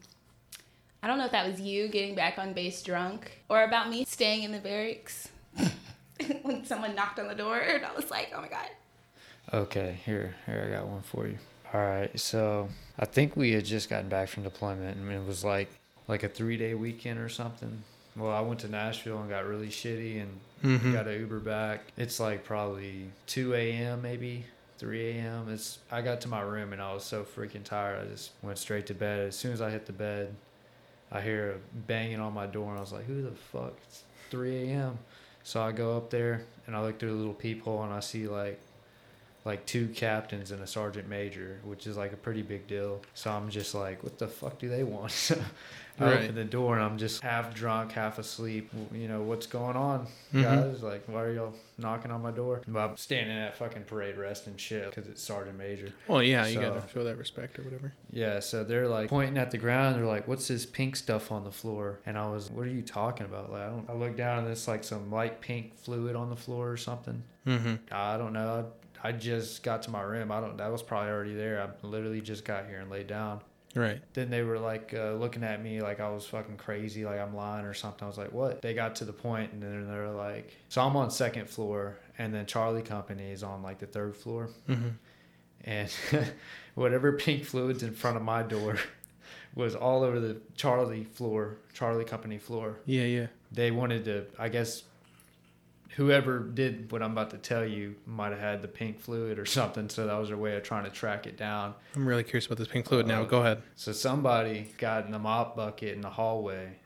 I 1.04 1.08
don't 1.08 1.18
know 1.18 1.26
if 1.26 1.32
that 1.32 1.46
was 1.46 1.62
you 1.62 1.88
getting 1.88 2.16
back 2.16 2.40
on 2.40 2.54
base 2.54 2.82
drunk 2.82 3.40
or 3.50 3.64
about 3.64 3.90
me 3.90 4.06
staying 4.06 4.44
in 4.44 4.52
the 4.52 4.60
barracks 4.60 5.28
when 6.42 6.66
someone 6.66 6.96
knocked 6.96 7.20
on 7.20 7.28
the 7.28 7.36
door 7.36 7.60
and 7.60 7.86
I 7.86 7.94
was 7.94 8.10
like, 8.10 8.32
oh 8.34 8.42
my 8.42 8.48
god. 8.48 8.70
Okay, 9.52 10.00
here, 10.06 10.34
here 10.46 10.66
I 10.68 10.78
got 10.78 10.88
one 10.88 11.02
for 11.02 11.28
you. 11.28 11.38
All 11.74 11.82
right, 11.82 12.18
so 12.20 12.70
I 12.98 13.06
think 13.06 13.36
we 13.36 13.52
had 13.52 13.66
just 13.66 13.90
gotten 13.90 14.08
back 14.08 14.30
from 14.30 14.44
deployment, 14.44 14.98
and 14.98 15.12
it 15.12 15.26
was 15.28 15.44
like 15.44 15.70
like 16.08 16.24
a 16.24 16.30
three 16.30 16.58
day 16.58 16.74
weekend 16.74 17.20
or 17.20 17.30
something. 17.30 17.84
Well, 18.16 18.32
I 18.32 18.42
went 18.42 18.60
to 18.62 18.68
Nashville 18.68 19.20
and 19.22 19.30
got 19.30 19.46
really 19.48 19.70
shitty, 19.70 20.22
and 20.22 20.40
Mhm. 20.64 20.94
got 20.94 21.08
an 21.08 21.20
Uber 21.20 21.40
back. 21.40 21.82
It's 21.98 22.20
like 22.20 22.44
probably 22.44 23.10
two 23.28 23.54
a.m. 23.54 24.02
maybe. 24.02 24.46
3 24.80 25.12
a.m. 25.12 25.48
It's 25.50 25.80
I 25.92 26.02
got 26.02 26.20
to 26.22 26.28
my 26.28 26.42
room 26.42 26.74
and 26.74 26.82
I 26.82 26.94
was 26.94 27.04
so 27.06 27.24
freaking 27.24 27.64
tired. 27.64 28.06
I 28.06 28.10
just 28.12 28.32
went 28.42 28.58
straight 28.58 28.86
to 28.88 28.94
bed. 28.94 29.28
As 29.28 29.36
soon 29.36 29.54
as 29.54 29.62
I 29.62 29.70
hit 29.70 29.86
the 29.86 29.94
bed, 29.94 30.36
I 31.10 31.22
hear 31.22 31.52
a 31.52 31.78
banging 31.88 32.20
on 32.20 32.34
my 32.34 32.48
door 32.48 32.70
and 32.70 32.78
I 32.78 32.82
was 32.82 32.92
like, 32.92 33.06
"Who 33.06 33.22
the 33.22 33.32
fuck?" 33.32 33.74
It's 33.88 34.04
3 34.30 34.70
a.m. 34.72 34.98
So 35.44 35.62
I 35.62 35.72
go 35.72 35.96
up 35.96 36.10
there 36.10 36.42
and 36.68 36.76
I 36.76 36.82
look 36.82 37.00
through 37.00 37.10
the 37.12 37.16
little 37.16 37.34
peephole 37.36 37.84
and 37.84 37.94
I 37.94 38.00
see 38.02 38.28
like 38.28 38.60
like 39.46 39.66
two 39.66 39.88
captains 39.90 40.52
and 40.52 40.62
a 40.62 40.68
sergeant 40.68 41.08
major, 41.08 41.60
which 41.64 41.86
is 41.88 41.96
like 41.96 42.12
a 42.12 42.18
pretty 42.18 42.42
big 42.42 42.66
deal. 42.68 43.02
So 43.14 43.32
I'm 43.32 43.50
just 43.50 43.74
like, 43.76 44.04
what 44.04 44.18
the 44.18 44.28
fuck 44.28 44.58
do 44.60 44.68
they 44.70 44.84
want? 44.84 45.32
I 46.00 46.06
Right. 46.06 46.24
open 46.24 46.36
the 46.36 46.44
door 46.44 46.76
and 46.76 46.84
I'm 46.84 46.98
just 46.98 47.22
half 47.22 47.54
drunk, 47.54 47.92
half 47.92 48.18
asleep. 48.18 48.72
You 48.92 49.08
know 49.08 49.22
what's 49.22 49.46
going 49.46 49.76
on, 49.76 50.08
Mhm. 50.34 50.42
guys? 50.42 50.82
Like, 50.82 51.04
why 51.08 51.22
are 51.22 51.32
y'all 51.34 51.54
knocking 51.78 52.10
on 52.10 52.22
my 52.22 52.32
door? 52.32 52.62
Well, 52.68 52.90
I'm 52.90 52.98
standing 52.98 53.38
at 53.38 53.56
fucking 53.58 53.84
parade 53.84 54.18
rest 54.18 54.48
and 54.48 54.60
shit 54.60 54.90
because 54.90 55.08
it's 55.08 55.22
sergeant 55.22 55.58
major. 55.58 55.90
Well, 56.08 56.24
yeah, 56.24 56.48
you 56.48 56.60
gotta 56.60 56.82
show 56.92 57.04
that 57.04 57.18
respect 57.18 57.60
or 57.60 57.62
whatever. 57.64 57.94
Yeah, 58.12 58.40
so 58.40 58.64
they're 58.64 58.88
like 58.88 59.10
pointing 59.10 59.38
at 59.38 59.52
the 59.52 59.58
ground. 59.60 59.96
They're 59.96 60.06
like, 60.06 60.28
"What's 60.28 60.48
this 60.48 60.66
pink 60.66 60.96
stuff 60.96 61.32
on 61.32 61.44
the 61.44 61.52
floor?" 61.52 62.00
And 62.06 62.18
I 62.18 62.28
was, 62.30 62.50
"What 62.50 62.66
are 62.66 62.72
you 62.72 62.82
talking 62.82 63.26
about?" 63.28 63.52
Like, 63.52 63.62
I, 63.62 63.70
don't, 63.70 63.90
I 63.90 63.94
look 63.94 64.18
down 64.18 64.40
and 64.40 64.48
it's 64.48 64.68
like 64.68 64.84
some 64.84 65.12
light 65.12 65.42
pink 65.42 65.78
fluid 65.78 66.16
on 66.16 66.30
the 66.30 66.36
floor 66.36 66.72
or 66.72 66.78
something. 66.78 67.24
Mm-hmm. 67.46 67.76
I 67.92 68.18
don't 68.18 68.34
know. 68.34 68.66
I, 69.04 69.10
I 69.10 69.12
just 69.12 69.62
got 69.64 69.84
to 69.84 69.92
my 69.92 70.02
room. 70.02 70.32
I 70.32 70.40
don't. 70.42 70.58
That 70.58 70.72
was 70.72 70.82
probably 70.82 71.12
already 71.12 71.36
there. 71.36 71.62
I 71.62 71.86
literally 71.86 72.22
just 72.22 72.46
got 72.46 72.68
here 72.68 72.80
and 72.80 72.90
laid 72.90 73.06
down. 73.08 73.42
Right. 73.76 74.02
Then 74.14 74.30
they 74.30 74.44
were 74.44 74.60
like 74.60 74.94
uh, 74.94 75.14
looking 75.14 75.44
at 75.44 75.62
me 75.64 75.82
like 75.82 76.00
I 76.00 76.10
was 76.10 76.26
fucking 76.26 76.58
crazy, 76.58 77.06
like 77.06 77.20
I'm 77.20 77.36
lying 77.36 77.66
or 77.66 77.74
something. 77.74 78.04
I 78.04 78.08
was 78.08 78.18
like, 78.18 78.32
"What?" 78.32 78.62
They 78.62 78.74
got 78.74 78.96
to 78.98 79.06
the 79.06 79.14
point 79.14 79.52
and 79.54 79.64
then 79.64 79.88
they're 79.88 80.12
like, 80.12 80.56
"So 80.70 80.82
I'm 80.82 80.96
on 80.96 81.10
second 81.10 81.50
floor, 81.50 81.98
and 82.18 82.34
then 82.34 82.46
Charlie 82.46 82.84
Company 82.84 83.32
is 83.32 83.42
on 83.44 83.64
like 83.64 83.80
the 83.80 83.88
third 83.88 84.16
floor." 84.16 84.50
Mm-hmm. 84.70 84.90
and 85.64 85.90
whatever 86.76 87.14
pink 87.14 87.46
fluids 87.46 87.84
in 87.84 87.94
front 87.94 88.18
of 88.18 88.24
my 88.24 88.44
door 88.44 88.78
was 89.56 89.76
all 89.76 90.04
over 90.04 90.20
the 90.20 90.38
Charlie 90.56 91.04
floor, 91.06 91.58
Charlie 91.74 92.06
Company 92.06 92.38
floor. 92.38 92.78
Yeah, 92.86 93.04
yeah. 93.06 93.28
They 93.52 93.72
wanted 93.72 94.06
to, 94.06 94.26
I 94.38 94.50
guess, 94.50 94.84
whoever 95.96 96.40
did 96.40 96.92
what 96.92 97.02
I'm 97.02 97.12
about 97.12 97.30
to 97.32 97.38
tell 97.38 97.66
you 97.66 97.96
might 98.06 98.32
have 98.32 98.40
had 98.40 98.62
the 98.62 98.68
pink 98.68 99.00
fluid 99.00 99.38
or 99.38 99.46
something, 99.46 99.90
so 99.90 100.08
that 100.08 100.16
was 100.16 100.30
their 100.30 100.38
way 100.38 100.56
of 100.56 100.64
trying 100.64 100.86
to 100.86 100.90
track 100.90 101.28
it 101.28 101.38
down. 101.38 101.76
I'm 101.96 102.08
really 102.08 102.24
curious 102.24 102.46
about 102.46 102.58
this 102.58 102.68
pink 102.68 102.88
fluid 102.88 103.08
now. 103.08 103.22
Uh, 103.22 103.26
Go 103.26 103.42
ahead. 103.42 103.62
So 103.76 103.92
somebody 103.92 104.72
got 104.78 105.06
in 105.06 105.12
the 105.12 105.20
mop 105.20 105.56
bucket 105.56 105.94
in 105.94 106.02
the 106.02 106.10
hallway 106.10 106.78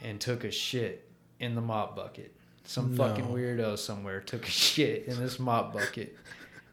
and 0.00 0.20
took 0.20 0.44
a 0.44 0.50
shit 0.50 1.08
in 1.40 1.54
the 1.54 1.60
mop 1.60 1.96
bucket. 1.96 2.34
Some 2.64 2.96
fucking 2.96 3.26
weirdo 3.26 3.76
somewhere 3.76 4.20
took 4.20 4.46
a 4.46 4.50
shit 4.50 5.06
in 5.06 5.18
this 5.18 5.40
mop 5.40 5.72
bucket 5.72 6.16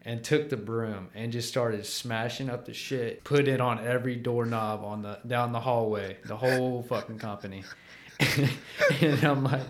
and 0.03 0.23
took 0.23 0.49
the 0.49 0.57
broom 0.57 1.09
and 1.15 1.31
just 1.31 1.49
started 1.49 1.85
smashing 1.85 2.49
up 2.49 2.65
the 2.65 2.73
shit, 2.73 3.23
put 3.23 3.47
it 3.47 3.59
on 3.59 3.85
every 3.85 4.15
doorknob 4.15 4.83
on 4.83 5.01
the 5.01 5.19
down 5.25 5.51
the 5.51 5.59
hallway, 5.59 6.17
the 6.25 6.37
whole 6.37 6.83
fucking 6.83 7.17
company. 7.17 7.63
and 9.01 9.23
I'm 9.23 9.43
like 9.43 9.61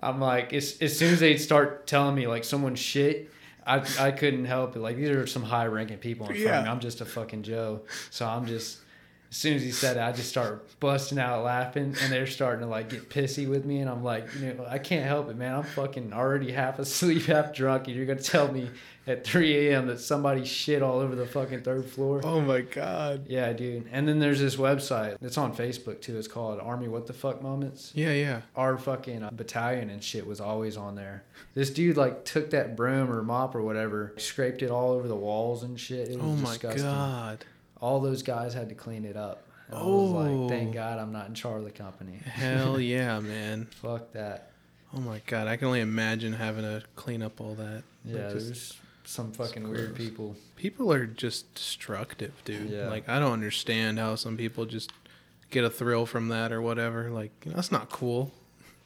I'm 0.00 0.20
like 0.20 0.52
as, 0.52 0.78
as 0.80 0.98
soon 0.98 1.12
as 1.12 1.20
they'd 1.20 1.38
start 1.38 1.86
telling 1.86 2.14
me 2.14 2.26
like 2.26 2.44
someone 2.44 2.74
shit 2.74 3.30
I, 3.66 3.84
I 3.98 4.10
couldn't 4.10 4.46
help 4.46 4.74
it. 4.74 4.80
Like 4.80 4.96
these 4.96 5.10
are 5.10 5.26
some 5.26 5.42
high 5.42 5.66
ranking 5.66 5.98
people 5.98 6.28
in 6.28 6.42
front 6.42 6.56
of 6.56 6.64
me. 6.64 6.70
I'm 6.70 6.80
just 6.80 7.00
a 7.00 7.04
fucking 7.04 7.42
Joe. 7.42 7.82
So 8.10 8.26
I'm 8.26 8.46
just 8.46 8.78
as 9.30 9.36
soon 9.36 9.54
as 9.54 9.62
he 9.62 9.70
said 9.70 9.96
it, 9.96 10.00
I 10.00 10.10
just 10.12 10.28
start 10.28 10.78
busting 10.80 11.18
out 11.18 11.44
laughing 11.44 11.94
and 12.02 12.12
they're 12.12 12.26
starting 12.26 12.60
to 12.62 12.66
like 12.66 12.88
get 12.88 13.08
pissy 13.10 13.48
with 13.48 13.64
me 13.64 13.78
and 13.78 13.88
I'm 13.88 14.02
like, 14.02 14.26
you 14.40 14.52
know, 14.54 14.66
I 14.68 14.78
can't 14.78 15.06
help 15.06 15.30
it, 15.30 15.36
man. 15.36 15.54
I'm 15.54 15.62
fucking 15.62 16.12
already 16.12 16.50
half 16.52 16.78
asleep, 16.80 17.22
half 17.26 17.54
drunk, 17.54 17.86
and 17.86 17.96
you're 17.96 18.06
gonna 18.06 18.20
tell 18.20 18.50
me 18.50 18.68
at 19.06 19.24
three 19.24 19.68
AM 19.68 19.86
that 19.86 19.98
somebody 20.00 20.44
shit 20.44 20.82
all 20.82 20.98
over 20.98 21.14
the 21.14 21.26
fucking 21.26 21.62
third 21.62 21.84
floor. 21.86 22.20
Oh 22.24 22.40
my 22.40 22.60
god. 22.62 23.26
Yeah, 23.28 23.52
dude. 23.52 23.86
And 23.92 24.06
then 24.08 24.18
there's 24.18 24.40
this 24.40 24.56
website 24.56 25.16
that's 25.20 25.38
on 25.38 25.54
Facebook 25.54 26.00
too. 26.00 26.18
It's 26.18 26.28
called 26.28 26.58
Army 26.60 26.88
What 26.88 27.06
the 27.06 27.12
Fuck 27.12 27.40
Moments 27.40 27.92
Yeah, 27.94 28.12
yeah. 28.12 28.40
our 28.56 28.76
fucking 28.78 29.22
uh, 29.22 29.30
battalion 29.32 29.90
and 29.90 30.02
shit 30.02 30.26
was 30.26 30.40
always 30.40 30.76
on 30.76 30.96
there. 30.96 31.22
This 31.54 31.70
dude 31.70 31.96
like 31.96 32.24
took 32.24 32.50
that 32.50 32.76
broom 32.76 33.10
or 33.10 33.22
mop 33.22 33.54
or 33.54 33.62
whatever, 33.62 34.12
scraped 34.16 34.62
it 34.62 34.70
all 34.72 34.90
over 34.90 35.06
the 35.06 35.16
walls 35.16 35.62
and 35.62 35.78
shit. 35.78 36.08
It 36.08 36.18
was 36.18 36.26
Oh 36.26 36.34
my 36.36 36.48
disgusting. 36.50 36.82
god. 36.82 37.44
All 37.80 38.00
those 38.00 38.22
guys 38.22 38.54
had 38.54 38.68
to 38.68 38.74
clean 38.74 39.04
it 39.04 39.16
up. 39.16 39.44
And 39.68 39.76
I 39.78 39.82
was 39.82 39.88
Oh. 39.88 40.04
like, 40.46 40.50
thank 40.50 40.74
God 40.74 40.98
I'm 40.98 41.12
not 41.12 41.28
in 41.28 41.34
Charlie 41.34 41.70
Company. 41.70 42.16
Hell 42.24 42.80
yeah, 42.80 43.20
man. 43.20 43.66
Fuck 43.82 44.12
that. 44.12 44.50
Oh 44.94 45.00
my 45.00 45.20
god. 45.26 45.46
I 45.46 45.56
can 45.56 45.66
only 45.68 45.80
imagine 45.80 46.32
having 46.32 46.62
to 46.64 46.82
clean 46.96 47.22
up 47.22 47.40
all 47.40 47.54
that. 47.54 47.82
Like, 48.04 48.16
Yeah, 48.16 48.30
just- 48.32 48.46
there's 48.46 48.76
some 49.04 49.32
fucking 49.32 49.68
weird 49.68 49.94
people. 49.96 50.36
people 50.56 50.92
are 50.92 51.06
just 51.06 51.52
destructive, 51.54 52.32
dude. 52.44 52.70
Yeah. 52.70 52.88
Like 52.88 53.08
I 53.08 53.18
don't 53.18 53.32
understand 53.32 53.98
how 53.98 54.14
some 54.16 54.36
people 54.36 54.66
just 54.66 54.92
get 55.50 55.64
a 55.64 55.70
thrill 55.70 56.06
from 56.06 56.28
that 56.28 56.52
or 56.52 56.60
whatever. 56.62 57.10
Like 57.10 57.32
that's 57.46 57.72
not 57.72 57.90
cool. 57.90 58.32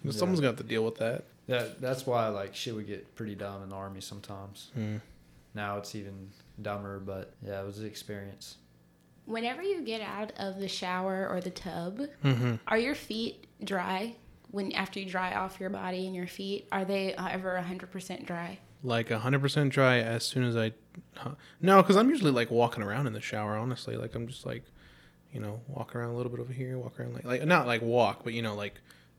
Yeah. 0.03 0.13
Someone's 0.13 0.41
got 0.41 0.57
to 0.59 0.63
deal 0.63 0.85
with 0.85 0.97
that. 0.97 1.25
That 1.47 1.81
that's 1.81 2.07
why 2.07 2.29
like 2.29 2.55
shit 2.55 2.75
would 2.75 2.87
get 2.87 3.15
pretty 3.17 3.35
dumb 3.35 3.63
in 3.63 3.71
the 3.71 3.75
army 3.77 4.01
sometimes. 4.01 4.71
Mm. 4.79 5.01
Now 5.55 5.79
it's 5.79 5.95
even 5.95 6.31
dumber, 6.61 6.99
but 7.01 7.33
yeah, 7.47 7.61
it 7.63 7.67
was 7.67 7.79
the 7.81 7.87
experience. 7.87 8.57
Whenever 9.27 9.63
you 9.63 9.83
get 9.83 10.01
out 10.01 10.33
of 10.39 10.59
the 10.61 10.69
shower 10.69 11.27
or 11.31 11.41
the 11.41 11.51
tub, 11.51 12.01
Mm-hmm. 12.25 12.55
are 12.69 12.79
your 12.79 12.95
feet 12.95 13.47
dry? 13.63 14.17
When 14.51 14.71
after 14.73 15.01
you 15.01 15.07
dry 15.07 15.35
off 15.35 15.59
your 15.59 15.71
body 15.71 16.07
and 16.07 16.15
your 16.15 16.27
feet, 16.29 16.69
are 16.71 16.85
they 16.85 17.15
ever 17.15 17.61
hundred 17.61 17.91
percent 17.91 18.27
dry? 18.27 18.59
Like 18.83 19.11
hundred 19.11 19.41
percent 19.41 19.73
dry 19.73 19.99
as 19.99 20.25
soon 20.25 20.45
as 20.45 20.57
I. 20.57 20.73
Huh. 21.17 21.33
No, 21.61 21.83
because 21.83 21.97
I'm 21.97 22.09
usually 22.11 22.31
like 22.31 22.51
walking 22.51 22.83
around 22.85 23.07
in 23.07 23.15
the 23.15 23.21
shower. 23.21 23.57
Honestly, 23.57 23.97
like 23.97 24.15
I'm 24.15 24.29
just 24.29 24.47
like, 24.47 24.63
you 25.33 25.41
know, 25.41 25.61
walk 25.67 25.97
around 25.97 26.11
a 26.11 26.17
little 26.17 26.31
bit 26.31 26.41
over 26.41 26.53
here, 26.53 26.79
walk 26.79 27.01
around 27.01 27.15
like 27.15 27.25
like 27.25 27.45
not 27.47 27.67
like 27.67 27.83
walk, 27.83 28.23
but 28.23 28.33
you 28.35 28.43
know 28.43 28.55
like 28.55 28.75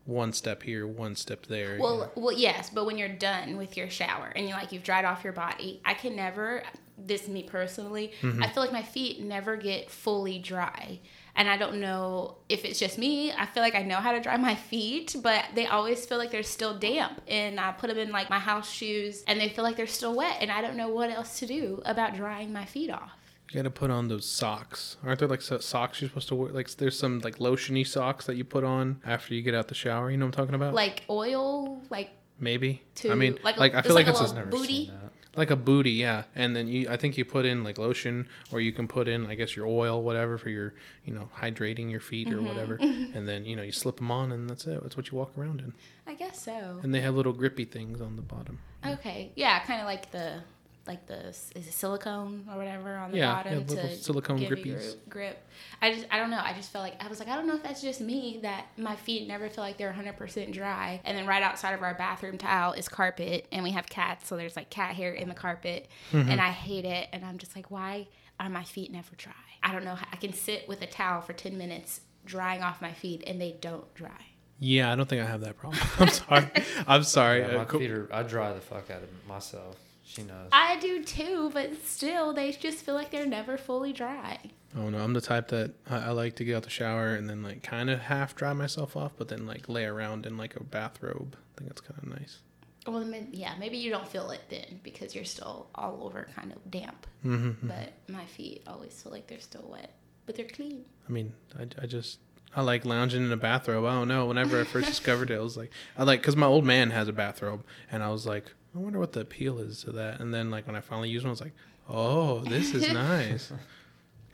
one 0.06 0.32
step 0.32 0.62
here, 0.62 0.86
one 0.86 1.16
step 1.16 1.46
there. 1.46 1.78
Well, 1.78 2.10
well, 2.14 2.32
yes, 2.32 2.70
but 2.70 2.86
when 2.86 2.96
you're 2.96 3.08
done 3.08 3.56
with 3.56 3.76
your 3.76 3.90
shower 3.90 4.32
and 4.34 4.48
you're 4.48 4.56
like 4.56 4.72
you've 4.72 4.84
dried 4.84 5.04
off 5.04 5.24
your 5.24 5.32
body, 5.32 5.80
I 5.84 5.94
can 5.94 6.16
never. 6.16 6.62
This 6.98 7.24
is 7.24 7.28
me 7.28 7.42
personally. 7.42 8.12
Mm-hmm. 8.22 8.42
I 8.42 8.48
feel 8.48 8.62
like 8.62 8.72
my 8.72 8.82
feet 8.82 9.20
never 9.20 9.56
get 9.56 9.90
fully 9.90 10.38
dry, 10.38 11.00
and 11.34 11.48
I 11.48 11.56
don't 11.58 11.80
know 11.80 12.36
if 12.48 12.64
it's 12.64 12.78
just 12.78 12.96
me. 12.98 13.32
I 13.32 13.46
feel 13.46 13.62
like 13.62 13.74
I 13.74 13.82
know 13.82 13.96
how 13.96 14.12
to 14.12 14.20
dry 14.20 14.36
my 14.36 14.54
feet, 14.54 15.16
but 15.22 15.44
they 15.54 15.66
always 15.66 16.06
feel 16.06 16.18
like 16.18 16.30
they're 16.30 16.42
still 16.42 16.78
damp, 16.78 17.20
and 17.28 17.60
I 17.60 17.72
put 17.72 17.88
them 17.88 17.98
in 17.98 18.12
like 18.12 18.30
my 18.30 18.38
house 18.38 18.70
shoes, 18.70 19.24
and 19.26 19.38
they 19.40 19.48
feel 19.48 19.64
like 19.64 19.76
they're 19.76 19.86
still 19.86 20.14
wet, 20.14 20.38
and 20.40 20.50
I 20.50 20.62
don't 20.62 20.76
know 20.76 20.88
what 20.88 21.10
else 21.10 21.38
to 21.40 21.46
do 21.46 21.82
about 21.84 22.14
drying 22.14 22.52
my 22.52 22.64
feet 22.64 22.90
off. 22.90 23.12
You 23.50 23.56
gotta 23.56 23.70
put 23.70 23.90
on 23.90 24.08
those 24.08 24.26
socks. 24.26 24.96
Aren't 25.04 25.20
there 25.20 25.28
like 25.28 25.40
so- 25.42 25.58
socks 25.58 26.00
you're 26.00 26.08
supposed 26.08 26.28
to 26.28 26.34
wear? 26.34 26.52
Like 26.52 26.68
there's 26.76 26.98
some 26.98 27.20
like 27.20 27.38
lotiony 27.38 27.86
socks 27.86 28.26
that 28.26 28.36
you 28.36 28.44
put 28.44 28.64
on 28.64 29.00
after 29.06 29.34
you 29.34 29.42
get 29.42 29.54
out 29.54 29.68
the 29.68 29.74
shower. 29.74 30.10
You 30.10 30.16
know 30.16 30.26
what 30.26 30.36
I'm 30.38 30.44
talking 30.44 30.54
about? 30.56 30.74
Like 30.74 31.04
oil, 31.08 31.80
like 31.90 32.10
Maybe. 32.40 32.82
to 32.96 33.12
I 33.12 33.14
mean, 33.14 33.38
like, 33.42 33.56
like, 33.56 33.72
a, 33.72 33.76
I 33.76 33.78
it's 33.78 33.86
feel 33.86 33.94
like, 33.94 34.06
a 34.08 34.10
it's 34.10 34.20
little 34.20 34.34
a, 34.36 34.38
Never 34.40 34.50
booty. 34.50 34.86
seen 34.86 34.88
that. 35.00 35.38
like 35.38 35.50
a 35.50 35.56
booty, 35.56 35.92
yeah. 35.92 36.24
And 36.34 36.54
then 36.54 36.68
you, 36.68 36.86
I 36.90 36.96
think 36.98 37.16
you 37.16 37.24
put 37.24 37.46
in 37.46 37.64
like 37.64 37.78
lotion, 37.78 38.28
or 38.52 38.60
you 38.60 38.72
can 38.72 38.86
put 38.88 39.08
in, 39.08 39.26
I 39.26 39.36
guess, 39.36 39.56
your 39.56 39.66
oil, 39.66 40.02
whatever, 40.02 40.36
for 40.36 40.50
your, 40.50 40.74
you 41.06 41.14
know, 41.14 41.30
hydrating 41.38 41.90
your 41.90 42.00
feet 42.00 42.30
or 42.32 42.36
Mm-hmm. 42.38 42.46
whatever. 42.46 42.74
and 42.80 43.26
then 43.26 43.46
you 43.46 43.56
know 43.56 43.62
you 43.62 43.72
slip 43.72 43.96
them 43.98 44.10
on, 44.10 44.32
and 44.32 44.50
that's 44.50 44.66
it. 44.66 44.82
That's 44.82 44.96
what 44.98 45.10
you 45.10 45.16
walk 45.16 45.30
around 45.38 45.60
in. 45.60 45.72
I 46.06 46.14
guess 46.14 46.42
so. 46.42 46.80
And 46.82 46.92
they 46.94 47.00
have 47.00 47.14
little 47.14 47.32
grippy 47.32 47.64
things 47.64 48.00
on 48.02 48.16
the 48.16 48.22
bottom. 48.22 48.58
Okay, 48.84 49.30
yeah, 49.34 49.58
kind 49.60 49.80
of 49.80 49.86
like 49.86 50.10
the 50.10 50.42
like 50.86 51.06
the 51.06 51.28
is 51.28 51.50
it 51.54 51.72
silicone 51.72 52.46
or 52.50 52.56
whatever 52.56 52.96
on 52.96 53.10
the 53.12 53.18
Yeah, 53.18 53.32
bottom 53.34 53.52
yeah, 53.52 53.58
little 53.60 53.88
to 53.88 53.96
silicone 53.96 54.36
give 54.38 54.58
you 54.64 54.74
grippies. 54.74 54.96
grip. 55.08 55.38
I 55.82 55.92
just 55.92 56.06
I 56.10 56.18
don't 56.18 56.30
know. 56.30 56.40
I 56.42 56.52
just 56.54 56.70
felt 56.72 56.82
like 56.84 57.02
I 57.02 57.08
was 57.08 57.18
like 57.18 57.28
I 57.28 57.36
don't 57.36 57.46
know 57.46 57.54
if 57.56 57.62
that's 57.62 57.82
just 57.82 58.00
me 58.00 58.38
that 58.42 58.66
my 58.76 58.96
feet 58.96 59.26
never 59.28 59.48
feel 59.48 59.64
like 59.64 59.76
they're 59.78 59.92
100% 59.92 60.52
dry. 60.52 61.00
And 61.04 61.16
then 61.16 61.26
right 61.26 61.42
outside 61.42 61.72
of 61.74 61.82
our 61.82 61.94
bathroom 61.94 62.38
tile 62.38 62.72
is 62.72 62.88
carpet, 62.88 63.46
and 63.52 63.62
we 63.64 63.70
have 63.72 63.86
cats, 63.88 64.28
so 64.28 64.36
there's 64.36 64.56
like 64.56 64.70
cat 64.70 64.94
hair 64.94 65.12
in 65.12 65.28
the 65.28 65.34
carpet, 65.34 65.88
Mm-hmm. 66.12 66.30
and 66.30 66.40
I 66.40 66.50
hate 66.50 66.84
it. 66.84 67.08
And 67.12 67.24
I'm 67.24 67.38
just 67.38 67.54
like, 67.56 67.70
why 67.70 68.08
are 68.38 68.48
my 68.48 68.64
feet 68.64 68.92
never 68.92 69.14
dry? 69.16 69.32
I 69.62 69.72
don't 69.72 69.84
know. 69.84 69.94
how 69.96 70.06
I 70.12 70.16
can 70.16 70.32
sit 70.32 70.68
with 70.68 70.80
a 70.82 70.86
towel 70.86 71.20
for 71.22 71.32
10 71.32 71.56
minutes 71.58 72.00
drying 72.24 72.62
off 72.62 72.80
my 72.82 72.92
feet, 72.92 73.22
and 73.26 73.40
they 73.40 73.56
don't 73.60 73.92
dry. 73.94 74.10
Yeah, 74.58 74.90
I 74.90 74.96
don't 74.96 75.06
think 75.08 75.20
I 75.22 75.26
have 75.26 75.42
that 75.42 75.58
problem. 75.58 75.80
I'm 75.98 76.08
sorry. 76.08 76.48
I'm 76.86 77.02
sorry. 77.02 77.40
Yeah, 77.40 77.56
my 77.56 77.62
Uh, 77.62 77.66
feet 77.66 77.90
are. 77.90 78.08
I 78.12 78.22
dry 78.22 78.52
the 78.54 78.60
fuck 78.60 78.90
out 78.90 79.02
of 79.02 79.08
myself. 79.28 79.76
She 80.06 80.22
knows. 80.22 80.48
I 80.52 80.78
do 80.78 81.02
too, 81.02 81.50
but 81.52 81.84
still, 81.84 82.32
they 82.32 82.52
just 82.52 82.84
feel 82.84 82.94
like 82.94 83.10
they're 83.10 83.26
never 83.26 83.56
fully 83.56 83.92
dry. 83.92 84.38
Oh 84.76 84.88
no, 84.88 84.98
I'm 84.98 85.14
the 85.14 85.20
type 85.20 85.48
that 85.48 85.72
I, 85.90 85.96
I 85.96 86.10
like 86.10 86.36
to 86.36 86.44
get 86.44 86.56
out 86.56 86.62
the 86.62 86.70
shower 86.70 87.14
and 87.14 87.28
then 87.28 87.42
like 87.42 87.64
kind 87.64 87.90
of 87.90 87.98
half 87.98 88.36
dry 88.36 88.52
myself 88.52 88.96
off, 88.96 89.12
but 89.16 89.28
then 89.28 89.46
like 89.46 89.68
lay 89.68 89.84
around 89.84 90.24
in 90.24 90.36
like 90.36 90.54
a 90.54 90.62
bathrobe. 90.62 91.36
I 91.36 91.58
think 91.58 91.70
that's 91.70 91.80
kind 91.80 91.98
of 92.00 92.20
nice. 92.20 92.38
Well, 92.86 93.04
yeah, 93.32 93.54
maybe 93.58 93.78
you 93.78 93.90
don't 93.90 94.06
feel 94.06 94.30
it 94.30 94.42
then 94.48 94.78
because 94.84 95.12
you're 95.12 95.24
still 95.24 95.66
all 95.74 95.98
over 96.04 96.28
kind 96.36 96.52
of 96.52 96.70
damp. 96.70 97.06
Mm-hmm. 97.24 97.66
But 97.66 97.94
my 98.08 98.24
feet 98.26 98.62
always 98.68 99.02
feel 99.02 99.10
like 99.10 99.26
they're 99.26 99.40
still 99.40 99.66
wet, 99.68 99.92
but 100.24 100.36
they're 100.36 100.46
clean. 100.46 100.84
I 101.08 101.10
mean, 101.10 101.32
I, 101.58 101.66
I 101.82 101.86
just 101.86 102.20
I 102.54 102.62
like 102.62 102.84
lounging 102.84 103.24
in 103.24 103.32
a 103.32 103.36
bathrobe. 103.36 103.84
I 103.84 103.92
don't 103.92 104.06
know. 104.06 104.26
Whenever 104.26 104.60
I 104.60 104.64
first 104.64 104.86
discovered 104.86 105.32
it, 105.32 105.36
I 105.36 105.40
was 105.42 105.56
like, 105.56 105.72
I 105.98 106.04
like 106.04 106.20
because 106.20 106.36
my 106.36 106.46
old 106.46 106.64
man 106.64 106.90
has 106.90 107.08
a 107.08 107.12
bathrobe, 107.12 107.64
and 107.90 108.04
I 108.04 108.10
was 108.10 108.24
like, 108.24 108.52
I 108.76 108.78
wonder 108.78 108.98
what 108.98 109.12
the 109.12 109.20
appeal 109.20 109.58
is 109.58 109.82
to 109.84 109.92
that. 109.92 110.20
And 110.20 110.34
then 110.34 110.50
like 110.50 110.66
when 110.66 110.76
I 110.76 110.80
finally 110.80 111.08
used 111.08 111.24
one, 111.24 111.30
I 111.30 111.32
was 111.32 111.40
like, 111.40 111.54
oh, 111.88 112.40
this 112.40 112.74
is 112.74 112.92
nice. 112.92 113.50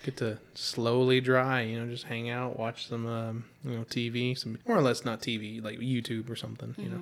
Get 0.05 0.17
to 0.17 0.39
slowly 0.55 1.21
dry, 1.21 1.61
you 1.61 1.79
know, 1.79 1.89
just 1.89 2.05
hang 2.05 2.29
out, 2.29 2.59
watch 2.59 2.89
some, 2.89 3.07
um, 3.07 3.45
you 3.65 3.77
know, 3.77 3.85
TV, 3.85 4.37
some 4.37 4.59
more 4.67 4.77
or 4.77 4.83
less 4.83 5.05
not 5.05 5.23
TV, 5.23 5.63
like 5.63 5.79
YouTube 5.79 6.29
or 6.29 6.35
something, 6.35 6.75
you 6.77 6.89
know. 6.89 7.01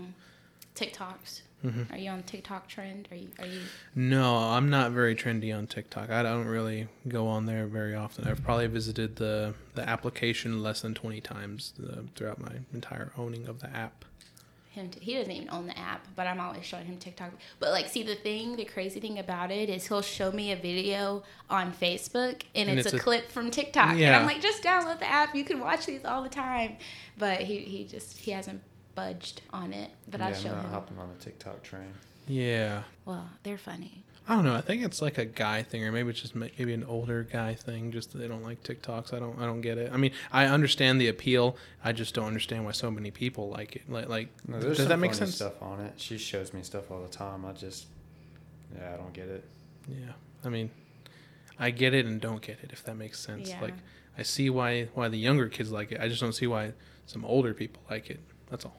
TikToks. 0.75 1.41
Mm-hmm. 1.65 1.93
Are 1.93 1.99
you 1.99 2.11
on 2.11 2.23
TikTok 2.23 2.69
trend? 2.69 3.09
Are 3.11 3.17
you? 3.17 3.29
Are 3.39 3.47
you? 3.47 3.61
No, 3.95 4.37
I'm 4.37 4.71
not 4.71 4.93
very 4.93 5.15
trendy 5.15 5.57
on 5.57 5.67
TikTok. 5.67 6.09
I 6.11 6.23
don't 6.23 6.47
really 6.47 6.89
go 7.07 7.27
on 7.27 7.45
there 7.47 7.67
very 7.67 7.95
often. 7.95 8.27
I've 8.27 8.43
probably 8.43 8.67
visited 8.67 9.17
the 9.17 9.55
the 9.75 9.87
application 9.87 10.63
less 10.63 10.81
than 10.81 10.95
20 10.95 11.21
times 11.21 11.75
uh, 11.87 12.01
throughout 12.17 12.41
my 12.41 12.53
entire 12.73 13.13
owning 13.19 13.47
of 13.47 13.61
the 13.61 13.69
app. 13.77 14.07
Him 14.71 14.89
t- 14.89 15.01
he 15.01 15.15
doesn't 15.17 15.33
even 15.33 15.51
own 15.51 15.67
the 15.67 15.77
app, 15.77 16.07
but 16.15 16.29
I'm 16.29 16.39
always 16.41 16.65
showing 16.65 16.85
him 16.87 16.97
TikTok. 16.97 17.33
But 17.59 17.71
like, 17.73 17.89
see, 17.89 18.05
the 18.05 18.15
thing, 18.15 18.55
the 18.55 18.65
crazy 18.65 19.01
thing 19.01 19.19
about 19.19 19.51
it 19.51 19.69
is 19.69 19.89
he'll 19.89 20.01
show 20.01 20.31
me 20.31 20.53
a 20.53 20.57
video 20.57 21.25
on 21.51 21.73
Facebook, 21.73 22.43
and, 22.55 22.69
And 22.71 22.79
it's, 22.79 22.87
it's 22.87 22.95
a, 22.95 22.97
a- 22.97 23.01
clip 23.01 23.31
from 23.33 23.51
TikTok, 23.51 23.97
yeah. 23.97 24.07
and 24.09 24.17
I'm 24.17 24.27
like, 24.27 24.41
just 24.41 24.63
download 24.63 25.01
the 25.01 25.11
app. 25.11 25.35
You 25.35 25.43
can 25.45 25.59
watch 25.59 25.87
these 25.87 26.05
all 26.05 26.23
the 26.23 26.29
time. 26.29 26.77
But 27.19 27.41
he 27.41 27.59
he 27.59 27.85
just 27.85 28.19
he 28.19 28.31
hasn't 28.31 28.63
budged 28.95 29.43
on 29.53 29.73
it. 29.73 29.91
But 30.09 30.21
yeah, 30.21 30.27
I 30.27 30.29
I'm 30.31 30.35
show 30.37 30.49
not 30.55 30.65
him. 30.65 30.71
hopping 30.71 30.99
on 30.99 31.09
the 31.19 31.25
TikTok 31.25 31.63
train. 31.65 31.93
Yeah. 32.29 32.83
Well, 33.05 33.29
they're 33.43 33.59
funny. 33.59 34.05
I 34.29 34.35
don't 34.37 34.45
know. 34.45 34.55
I 34.55 34.61
think 34.61 34.85
it's 34.85 35.03
like 35.03 35.19
a 35.19 35.25
guy 35.25 35.63
thing, 35.63 35.85
or 35.85 35.91
maybe 35.91 36.11
it's 36.11 36.21
just 36.21 36.37
maybe 36.37 36.73
an 36.73 36.85
older 36.85 37.25
guy 37.25 37.55
thing. 37.55 37.91
Just 37.91 38.13
that 38.13 38.19
they 38.19 38.29
don't 38.29 38.45
like 38.45 38.63
TikToks. 38.63 39.13
I 39.13 39.19
don't. 39.19 39.39
I 39.41 39.47
don't 39.47 39.61
get 39.61 39.77
it. 39.77 39.91
I 39.93 39.97
mean, 39.97 40.13
I 40.31 40.47
understand 40.47 41.01
the 41.01 41.09
appeal. 41.09 41.57
I 41.83 41.93
just 41.93 42.15
don't 42.15 42.27
understand 42.27 42.65
why 42.65 42.73
so 42.73 42.91
many 42.91 43.11
people 43.11 43.49
like 43.51 43.77
it. 43.77 43.91
Like, 43.91 44.09
like 44.09 44.29
No, 44.47 44.61
does 44.61 44.77
some 44.77 44.89
that 44.89 44.99
make 44.99 45.11
funny 45.13 45.19
sense? 45.27 45.35
stuff 45.37 45.61
on 45.61 45.81
it. 45.81 45.95
She 45.97 46.17
shows 46.17 46.53
me 46.53 46.63
stuff 46.63 46.91
all 46.91 47.03
the 47.03 47.09
time. 47.09 47.45
I 47.45 47.53
just, 47.53 47.87
yeah, 48.77 48.93
I 48.95 48.97
don't 48.97 49.13
get 49.13 49.29
it. 49.29 49.45
Yeah. 49.89 50.13
I 50.45 50.49
mean, 50.49 50.71
I 51.59 51.71
get 51.71 51.93
it 51.95 52.07
and 52.07 52.21
don't 52.21 52.41
get 52.41 52.59
it. 52.63 52.71
If 52.73 52.85
that 52.85 52.97
makes 52.97 53.19
sense. 53.19 53.49
Yeah. 53.51 53.61
Like, 53.61 53.75
I 54.17 54.23
see 54.23 54.49
why 54.49 54.85
why 54.95 55.09
the 55.09 55.19
younger 55.19 55.49
kids 55.49 55.73
like 55.73 55.91
it. 55.93 56.01
I 56.01 56.09
just 56.09 56.21
don't 56.21 56.35
see 56.35 56.47
why 56.47 56.73
some 57.07 57.25
older 57.25 57.53
people 57.53 57.83
like 57.91 58.11
it. 58.11 58.21
That's 58.49 58.65
all. 58.65 58.77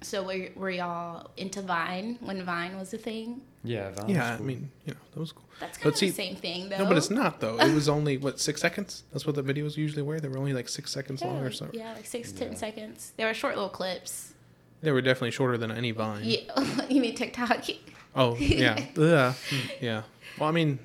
So 0.00 0.24
were, 0.24 0.48
were 0.56 0.70
y'all 0.70 1.30
into 1.36 1.60
Vine 1.62 2.18
when 2.20 2.42
Vine 2.44 2.76
was 2.78 2.92
a 2.94 2.98
thing? 2.98 3.42
Yeah, 3.64 3.90
Vine's 3.90 4.10
yeah. 4.10 4.34
I 4.34 4.36
cool. 4.36 4.46
mean, 4.46 4.70
you 4.86 4.94
know, 4.94 5.00
that 5.14 5.20
was 5.20 5.32
cool. 5.32 5.44
That's 5.60 5.76
kind 5.78 5.84
But 5.84 5.92
of 5.94 5.98
see- 5.98 6.08
the 6.10 6.14
same 6.14 6.36
thing, 6.36 6.68
though. 6.68 6.78
No, 6.78 6.86
but 6.86 6.96
it's 6.96 7.10
not 7.10 7.40
though. 7.40 7.58
It 7.58 7.74
was 7.74 7.88
only 7.96 8.16
what 8.16 8.38
six 8.40 8.60
seconds. 8.60 9.02
That's 9.12 9.26
what 9.26 9.34
the 9.34 9.42
videos 9.42 9.76
usually 9.76 10.02
were. 10.02 10.20
They 10.20 10.28
were 10.28 10.38
only 10.38 10.52
like 10.52 10.68
six 10.68 10.90
seconds 10.92 11.22
long 11.22 11.38
or 11.40 11.50
so. 11.50 11.68
yeah, 11.72 11.92
like 11.94 12.06
six, 12.06 12.30
ten 12.32 12.52
Yeah. 12.52 12.58
seconds. 12.58 13.12
They 13.16 13.24
were 13.24 13.34
short 13.34 13.54
little 13.56 13.68
clips. 13.70 14.32
They 14.80 14.92
were 14.92 15.00
definitely 15.02 15.32
shorter 15.32 15.58
than 15.58 15.72
any 15.72 15.90
Vine. 15.90 16.22
Yeah, 16.22 16.86
you 16.88 17.00
mean 17.00 17.16
TikTok? 17.16 17.64
Oh 18.14 18.36
yeah, 18.36 18.84
yeah, 18.96 19.32
hmm, 19.50 19.56
yeah. 19.80 20.02
Well, 20.38 20.48
I 20.48 20.52
mean, 20.52 20.78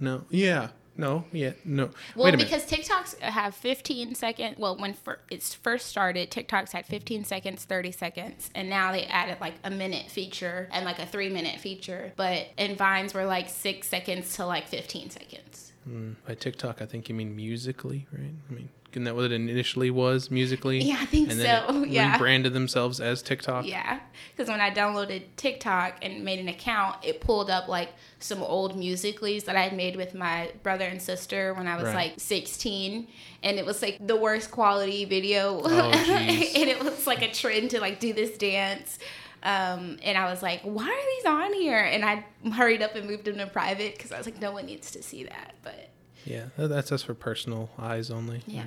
no, 0.00 0.24
yeah, 0.30 0.68
no, 0.96 1.24
yeah, 1.32 1.52
no. 1.64 1.90
Well, 2.14 2.24
Wait 2.26 2.34
a 2.34 2.36
minute. 2.38 2.50
because 2.50 2.70
TikToks 2.70 3.18
have 3.20 3.54
15 3.54 4.14
second. 4.14 4.56
Well, 4.58 4.76
when 4.76 4.94
fir- 4.94 5.18
it's 5.30 5.54
first 5.54 5.86
started, 5.86 6.30
TikToks 6.30 6.72
had 6.72 6.86
15 6.86 7.24
seconds, 7.24 7.64
30 7.64 7.92
seconds, 7.92 8.50
and 8.54 8.68
now 8.70 8.92
they 8.92 9.04
added 9.04 9.38
like 9.40 9.54
a 9.64 9.70
minute 9.70 10.10
feature 10.10 10.68
and 10.72 10.84
like 10.84 10.98
a 10.98 11.06
three 11.06 11.28
minute 11.28 11.60
feature. 11.60 12.12
But 12.16 12.48
and 12.58 12.76
Vines 12.78 13.14
were 13.14 13.24
like 13.24 13.48
six 13.48 13.88
seconds 13.88 14.34
to 14.36 14.46
like 14.46 14.66
15 14.68 15.10
seconds. 15.10 15.72
Mm, 15.88 16.16
by 16.26 16.34
TikTok, 16.34 16.82
I 16.82 16.86
think 16.86 17.08
you 17.08 17.14
mean 17.14 17.36
Musical.ly, 17.36 18.06
right? 18.12 18.34
I 18.50 18.52
mean, 18.52 18.68
isn't 18.96 19.04
that 19.04 19.14
what 19.14 19.26
it 19.26 19.32
initially 19.32 19.90
was, 19.90 20.30
Musical.ly? 20.30 20.76
Yeah, 20.76 20.96
I 20.98 21.04
think 21.04 21.30
and 21.30 21.38
then 21.38 21.64
so, 21.68 21.82
It 21.82 21.88
yeah. 21.90 22.12
rebranded 22.14 22.54
themselves 22.54 22.98
as 22.98 23.20
TikTok. 23.20 23.66
Yeah, 23.66 24.00
because 24.34 24.48
when 24.50 24.60
I 24.60 24.70
downloaded 24.70 25.24
TikTok 25.36 25.98
and 26.02 26.24
made 26.24 26.38
an 26.38 26.48
account, 26.48 27.04
it 27.04 27.20
pulled 27.20 27.50
up 27.50 27.68
like 27.68 27.90
some 28.20 28.42
old 28.42 28.74
musicallys 28.74 29.44
that 29.44 29.54
I 29.54 29.60
had 29.62 29.74
made 29.76 29.96
with 29.96 30.14
my 30.14 30.50
brother 30.62 30.86
and 30.86 31.00
sister 31.02 31.52
when 31.52 31.68
I 31.68 31.76
was 31.76 31.84
Right. 31.84 31.94
like 32.12 32.14
16, 32.20 33.06
and 33.42 33.58
it 33.58 33.66
was 33.66 33.82
like 33.82 33.98
the 34.04 34.16
worst 34.16 34.50
quality 34.50 35.04
video, 35.04 35.60
Oh, 35.62 35.90
and 36.08 36.68
it 36.70 36.82
was 36.82 37.06
like 37.06 37.20
a 37.20 37.30
trend 37.30 37.70
to 37.72 37.80
like 37.80 38.00
do 38.00 38.14
this 38.14 38.38
dance. 38.38 38.98
Um, 39.42 39.98
and 40.02 40.16
I 40.18 40.30
was 40.30 40.42
like, 40.42 40.62
why 40.62 40.88
are 40.88 41.06
these 41.16 41.26
on 41.26 41.52
here? 41.52 41.78
And 41.78 42.02
I 42.04 42.24
hurried 42.52 42.82
up 42.82 42.96
and 42.96 43.06
moved 43.06 43.26
them 43.26 43.36
to 43.36 43.46
private 43.46 43.94
because 43.94 44.10
I 44.10 44.16
was 44.18 44.26
like, 44.26 44.40
no 44.40 44.50
one 44.52 44.64
needs 44.66 44.90
to 44.92 45.02
see 45.02 45.22
that. 45.24 45.54
But 45.62 45.90
Yeah, 46.24 46.46
that's 46.56 46.88
just 46.88 47.04
for 47.06 47.14
personal 47.14 47.68
eyes 47.78 48.10
only. 48.10 48.42
yeah, 48.48 48.64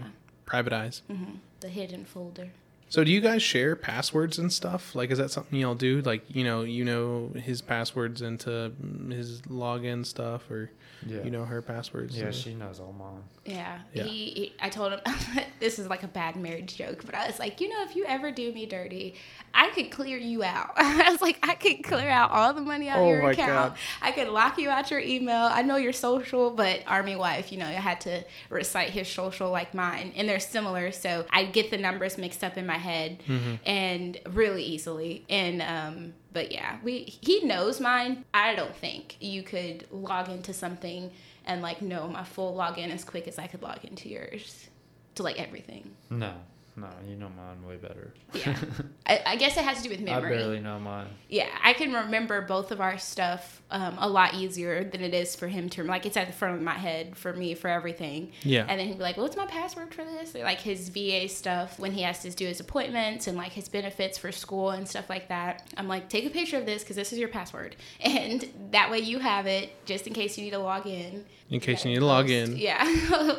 Private 0.50 0.74
eyes. 0.74 1.02
hmm 1.08 1.36
the 1.60 1.70
hidden 1.70 2.06
folder. 2.06 2.50
So 2.90 3.04
do 3.04 3.12
you 3.12 3.22
guys 3.22 3.42
share 3.44 3.76
passwords 3.76 4.40
and 4.40 4.52
stuff? 4.52 4.96
Like, 4.96 5.12
is 5.12 5.20
that 5.20 5.30
something 5.32 5.60
y'all 5.60 5.76
do? 5.76 6.02
Like, 6.02 6.24
you 6.36 6.44
know, 6.44 6.64
you 6.64 6.84
know 6.84 7.32
his 7.36 7.62
passwords 7.62 8.22
into 8.24 8.72
his 9.10 9.42
login 9.44 10.06
stuff, 10.06 10.50
or 10.50 10.72
Yeah. 11.06 11.24
you 11.24 11.30
know 11.32 11.46
her 11.46 11.62
passwords. 11.62 12.18
Yeah, 12.18 12.32
she 12.32 12.56
knows 12.56 12.80
all 12.80 12.92
mine. 12.94 13.24
Yeah. 13.46 13.80
Yeah. 13.94 14.04
He, 14.04 14.26
he 14.32 14.54
I 14.60 14.70
told 14.70 14.92
him 14.94 15.00
this 15.60 15.78
is 15.80 15.88
like 15.88 16.02
a 16.04 16.08
bad 16.08 16.36
marriage 16.36 16.76
joke, 16.78 17.04
but 17.06 17.14
I 17.16 17.28
was 17.28 17.38
like, 17.40 17.62
you 17.62 17.70
know, 17.70 17.84
if 17.84 17.96
you 17.96 18.06
ever 18.06 18.32
do 18.32 18.52
me 18.52 18.66
dirty, 18.66 19.16
I 19.54 19.70
could 19.70 19.92
clear 19.92 20.18
you 20.18 20.44
out. 20.44 20.72
I 20.76 21.12
was 21.12 21.22
like, 21.22 21.38
I 21.48 21.54
could 21.56 21.84
clear 21.84 22.10
out 22.10 22.32
all 22.32 22.54
the 22.56 22.62
money 22.62 22.90
out 22.90 23.00
Oh 23.00 23.10
your 23.10 23.22
my 23.22 23.32
account. 23.32 23.74
God. 23.74 23.78
I 24.02 24.12
could 24.12 24.30
lock 24.30 24.58
you 24.58 24.70
out 24.70 24.90
your 24.90 25.00
email. 25.00 25.44
I 25.44 25.62
know 25.62 25.76
your 25.78 25.94
social, 25.94 26.50
but 26.52 26.82
army 26.88 27.16
wife, 27.16 27.52
you 27.52 27.60
know, 27.60 27.66
I 27.68 27.74
had 27.74 28.02
to 28.02 28.24
recite 28.50 28.90
his 28.90 29.08
social 29.08 29.52
like 29.52 29.74
mine, 29.76 30.12
and 30.16 30.28
they're 30.28 30.40
similar, 30.40 30.92
so 30.92 31.26
I 31.32 31.46
get 31.46 31.70
the 31.72 31.78
numbers 31.78 32.18
mixed 32.18 32.44
up 32.44 32.58
in 32.58 32.66
my 32.66 32.79
head 32.80 33.20
Mm-hmm. 33.28 33.56
and 33.66 34.20
really 34.30 34.64
easily. 34.64 35.26
And 35.30 35.62
um, 35.62 36.14
but 36.34 36.52
yeah, 36.52 36.78
we 36.84 37.04
he 37.22 37.44
knows 37.46 37.80
mine. 37.80 38.26
I 38.34 38.56
don't 38.56 38.76
think 38.76 39.18
you 39.20 39.44
could 39.44 39.86
log 39.92 40.30
into 40.30 40.54
something 40.54 41.12
and 41.46 41.62
like 41.62 41.82
know 41.82 42.08
my 42.08 42.24
full 42.24 42.56
login 42.56 42.92
as 42.92 43.04
quick 43.04 43.28
as 43.28 43.38
I 43.40 43.48
could 43.48 43.62
log 43.62 43.84
into 43.84 44.10
yours 44.10 44.68
to 45.16 45.24
like 45.24 45.40
everything. 45.40 45.92
No, 46.10 46.34
No, 46.80 46.90
you 47.08 47.16
know 47.16 47.30
mine 47.30 47.68
way 47.68 47.76
better. 47.76 48.14
Yeah. 48.34 48.58
I, 49.06 49.22
I 49.26 49.36
guess 49.36 49.58
it 49.58 49.64
has 49.64 49.78
to 49.78 49.84
do 49.84 49.90
with 49.90 50.00
memory. 50.00 50.36
I 50.36 50.38
barely 50.38 50.60
know 50.60 50.80
mine. 50.80 51.08
Yeah, 51.28 51.48
I 51.64 51.74
can 51.74 51.92
remember 51.94 52.42
both 52.42 52.72
of 52.72 52.80
our 52.80 52.98
stuff 52.98 53.62
um, 53.72 53.98
a 54.00 54.08
lot 54.08 54.34
easier 54.36 54.84
than 54.84 55.02
it 55.02 55.14
is 55.14 55.36
for 55.36 55.48
him 55.48 55.70
to. 55.72 55.84
Like 55.84 56.06
it's 56.06 56.16
at 56.16 56.28
the 56.28 56.34
front 56.34 56.56
of 56.56 56.62
my 56.62 56.74
head 56.74 57.18
for 57.18 57.34
me 57.34 57.54
for 57.54 57.68
everything. 57.68 58.32
Yeah. 58.44 58.66
And 58.68 58.80
then 58.80 58.88
he'd 58.88 58.98
be 58.98 59.04
like, 59.04 59.18
"What's 59.18 59.36
my 59.36 59.46
password 59.46 59.94
for 59.94 60.04
this?" 60.04 60.36
Or 60.36 60.44
like 60.44 60.62
his 60.62 60.90
VA 60.90 61.28
stuff 61.28 61.80
when 61.80 61.92
he 61.92 62.02
has 62.04 62.22
to 62.22 62.30
do 62.32 62.46
his 62.46 62.60
appointments 62.60 63.28
and 63.28 63.38
like 63.38 63.52
his 63.52 63.68
benefits 63.68 64.18
for 64.18 64.32
school 64.32 64.70
and 64.70 64.88
stuff 64.88 65.10
like 65.10 65.28
that. 65.30 65.68
I'm 65.78 65.88
like, 65.88 66.10
take 66.10 66.26
a 66.26 66.30
picture 66.30 66.58
of 66.58 66.66
this 66.66 66.84
because 66.84 66.96
this 66.96 67.12
is 67.12 67.20
your 67.20 67.30
password, 67.30 67.76
and 68.00 68.48
that 68.72 68.90
way 68.90 69.00
you 69.00 69.20
have 69.20 69.48
it 69.48 69.86
just 69.86 70.08
in 70.08 70.14
case 70.14 70.38
you 70.38 70.44
need 70.44 70.52
to 70.52 70.60
log 70.60 70.88
in. 70.88 71.26
In 71.52 71.60
case 71.60 71.84
you 71.84 71.92
need 71.92 72.00
to 72.00 72.06
log 72.06 72.30
in. 72.30 72.58
Yeah, 72.58 72.84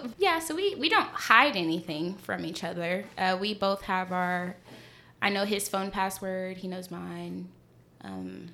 yeah. 0.19 0.41
So 0.41 0.55
we 0.57 0.75
we 0.75 0.89
don't 0.89 1.09
hide 1.11 1.57
anything 1.57 2.15
from 2.17 2.45
each 2.45 2.65
other. 2.65 3.05
Uh, 3.17 3.37
we 3.41 3.55
both 3.55 3.83
have 3.83 4.11
our. 4.13 4.57
I 5.23 5.29
know 5.31 5.45
his 5.45 5.69
phone 5.69 5.91
password. 5.91 6.57
He 6.57 6.67
knows 6.67 6.91
mine. 6.91 7.49
Um, 8.03 8.49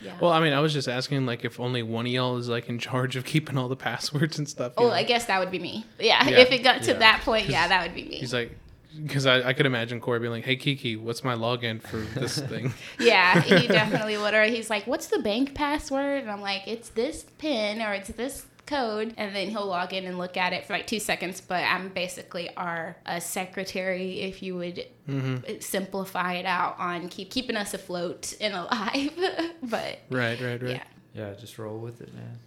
yeah. 0.00 0.16
Well, 0.20 0.30
I 0.32 0.40
mean, 0.40 0.52
I 0.52 0.60
was 0.60 0.72
just 0.72 0.86
asking, 0.88 1.26
like, 1.26 1.44
if 1.44 1.58
only 1.58 1.82
one 1.82 2.06
of 2.06 2.12
y'all 2.12 2.36
is 2.36 2.48
like 2.48 2.68
in 2.68 2.78
charge 2.78 3.16
of 3.16 3.24
keeping 3.24 3.58
all 3.58 3.68
the 3.68 3.76
passwords 3.88 4.38
and 4.38 4.48
stuff. 4.48 4.72
oh, 4.76 4.88
know? 4.88 4.94
I 4.94 5.02
guess 5.02 5.24
that 5.26 5.40
would 5.40 5.50
be 5.50 5.58
me. 5.58 5.84
Yeah. 5.98 6.26
Yeah. 6.28 6.38
If 6.38 6.52
it 6.52 6.62
got 6.62 6.82
to 6.84 6.92
Yeah. 6.92 6.98
that 7.00 7.22
point, 7.24 7.48
yeah, 7.48 7.66
that 7.68 7.82
would 7.82 7.94
be 7.94 8.04
me. 8.04 8.16
He's 8.16 8.32
like, 8.32 8.56
because 9.02 9.26
I, 9.26 9.48
I 9.48 9.52
could 9.52 9.66
imagine 9.66 10.00
Corey 10.00 10.18
being 10.20 10.32
like, 10.32 10.44
"Hey 10.44 10.56
Kiki, 10.56 10.96
what's 10.96 11.22
my 11.24 11.34
login 11.34 11.80
for 11.82 11.98
this 12.18 12.38
thing?" 12.52 12.72
yeah, 12.98 13.40
he 13.40 13.66
definitely 13.80 14.16
would. 14.18 14.34
Or 14.34 14.44
he's 14.44 14.70
like, 14.70 14.86
"What's 14.86 15.06
the 15.08 15.18
bank 15.20 15.54
password?" 15.54 16.22
And 16.22 16.30
I'm 16.30 16.40
like, 16.40 16.66
"It's 16.66 16.88
this 16.90 17.24
pin 17.38 17.80
or 17.82 17.92
it's 17.92 18.08
this." 18.10 18.46
code 18.66 19.14
and 19.16 19.34
then 19.34 19.48
he'll 19.48 19.64
log 19.64 19.94
in 19.94 20.04
and 20.04 20.18
look 20.18 20.36
at 20.36 20.52
it 20.52 20.62
for 20.66 20.74
like 20.74 20.86
two 20.86 21.00
seconds 21.00 21.40
but 21.40 21.64
i'm 21.64 21.88
basically 21.88 22.54
our 22.54 22.94
uh, 23.06 23.18
secretary 23.18 24.20
if 24.20 24.42
you 24.42 24.54
would 24.56 24.84
Mm-hmm. 25.08 25.60
simplify 25.60 26.34
it 26.34 26.44
out 26.44 26.78
on 26.78 27.08
keep 27.08 27.30
keeping 27.30 27.56
us 27.56 27.72
afloat 27.72 28.34
and 28.42 28.52
alive 28.52 29.10
but 29.62 30.00
Right, 30.10 30.38
right, 30.38 30.62
right. 30.62 30.62
yeah 30.62 30.82
Yeah, 31.14 31.32
just 31.32 31.58
roll 31.58 31.78
with 31.78 32.02
it, 32.02 32.12
man. 32.14 32.38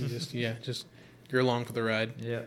You 0.00 0.08
just 0.08 0.34
yeah, 0.34 0.54
just 0.60 0.86
you're 1.30 1.42
along 1.42 1.66
for 1.66 1.74
the 1.74 1.84
ride. 1.84 2.14
Yeah. 2.18 2.40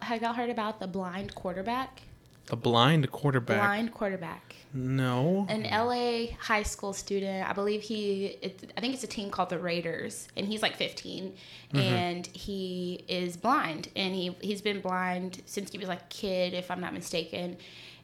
Have 0.00 0.22
y'all 0.22 0.32
heard 0.32 0.50
about 0.50 0.80
the 0.80 0.86
blind 0.86 1.34
quarterback 1.34 2.02
the 2.48 2.56
blind 2.56 3.10
quarterback. 3.12 3.58
blind 3.58 3.92
quarterback 3.92 4.54
No. 4.72 5.46
an 5.50 5.64
LA 5.64 6.34
high 6.40 6.62
school 6.62 6.94
student. 6.94 7.48
I 7.48 7.52
believe 7.52 7.82
he, 7.82 8.38
it, 8.40 8.72
I 8.74 8.80
think 8.80 8.94
it's 8.94 9.04
a 9.04 9.08
team 9.08 9.30
called 9.30 9.50
the 9.50 9.58
Raiders, 9.58 10.28
and 10.34 10.46
he's 10.46 10.62
like 10.62 10.76
15, 10.76 11.24
mm-hmm. 11.24 11.78
and 11.78 12.26
he 12.28 13.04
is 13.06 13.36
blind, 13.36 13.88
and 13.94 14.14
he 14.14 14.34
he's 14.40 14.62
been 14.62 14.80
blind 14.80 15.42
since 15.44 15.70
he 15.70 15.78
was 15.78 15.88
like 15.88 16.00
a 16.00 16.08
kid, 16.08 16.54
if 16.54 16.70
I'm 16.70 16.80
not 16.80 16.94
mistaken. 16.94 17.58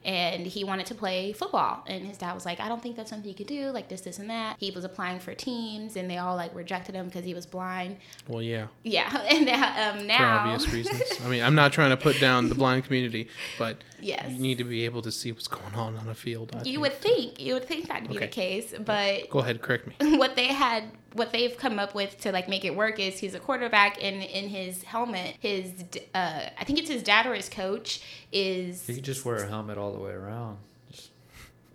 And 0.04 0.46
he 0.46 0.64
wanted 0.64 0.86
to 0.86 0.94
play 0.94 1.32
football, 1.32 1.82
and 1.86 2.04
his 2.06 2.18
dad 2.18 2.34
was 2.34 2.44
like, 2.44 2.60
"I 2.60 2.68
don't 2.68 2.82
think 2.82 2.94
that's 2.96 3.08
something 3.08 3.28
you 3.28 3.34
could 3.34 3.46
do, 3.46 3.70
like 3.70 3.88
this, 3.88 4.02
this, 4.02 4.18
and 4.18 4.28
that." 4.28 4.56
He 4.60 4.70
was 4.70 4.84
applying 4.84 5.18
for 5.18 5.34
teams, 5.34 5.96
and 5.96 6.10
they 6.10 6.18
all 6.18 6.36
like 6.36 6.54
rejected 6.54 6.94
him 6.94 7.06
because 7.06 7.24
he 7.24 7.32
was 7.32 7.46
blind. 7.46 7.96
Well, 8.28 8.42
yeah, 8.42 8.66
Yeah, 8.82 9.08
and 9.30 9.46
now, 9.46 9.92
um, 9.92 10.06
for 10.06 10.24
obvious 10.24 10.68
reasons. 10.72 11.02
I 11.24 11.28
mean, 11.28 11.42
I'm 11.42 11.54
not 11.54 11.72
trying 11.72 11.90
to 11.90 11.96
put 11.96 12.20
down 12.20 12.48
the 12.50 12.54
blind 12.54 12.84
community, 12.84 13.28
but 13.58 13.78
Yes. 14.00 14.30
you 14.30 14.38
need 14.38 14.58
to 14.58 14.64
be 14.64 14.84
able 14.84 15.00
to 15.02 15.10
see 15.10 15.32
what's 15.32 15.48
going 15.48 15.74
on 15.74 15.96
on 15.96 16.08
a 16.08 16.14
field. 16.14 16.50
I 16.54 16.58
you 16.58 16.64
think. 16.64 16.80
would 16.82 16.92
think 17.00 17.40
you 17.40 17.54
would 17.54 17.64
think 17.64 17.88
that'd 17.88 18.08
be 18.08 18.16
Okay. 18.16 18.26
the 18.26 18.30
case, 18.32 18.74
but 18.84 19.30
Go 19.30 19.38
ahead, 19.38 19.62
correct 19.62 19.86
me. 19.86 19.94
what 20.18 20.36
they 20.36 20.48
had 20.48 20.84
what 21.14 21.32
they've 21.32 21.56
come 21.56 21.78
up 21.78 21.94
with 21.94 22.20
to 22.20 22.30
like 22.32 22.48
make 22.48 22.64
it 22.64 22.74
work 22.76 22.98
is 23.00 23.18
he's 23.18 23.34
a 23.34 23.40
quarterback 23.40 23.96
and 24.02 24.22
in 24.22 24.48
his 24.48 24.82
helmet 24.82 25.36
his 25.40 25.72
uh 26.14 26.40
i 26.58 26.64
think 26.64 26.78
it's 26.78 26.90
his 26.90 27.02
dad 27.02 27.24
or 27.26 27.34
his 27.34 27.48
coach 27.48 28.02
is 28.32 28.86
he 28.86 28.96
could 28.96 29.04
just 29.04 29.24
wear 29.24 29.36
a 29.36 29.48
helmet 29.48 29.78
all 29.78 29.92
the 29.92 29.98
way 29.98 30.10
around. 30.12 30.58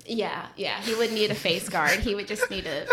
Yeah 0.05 0.47
yeah 0.57 0.79
he 0.81 0.93
wouldn't 0.93 1.13
need 1.13 1.31
a 1.31 1.35
face 1.35 1.69
guard 1.69 1.99
he 1.99 2.15
would 2.15 2.27
just 2.27 2.49
need 2.51 2.65
a 2.67 2.85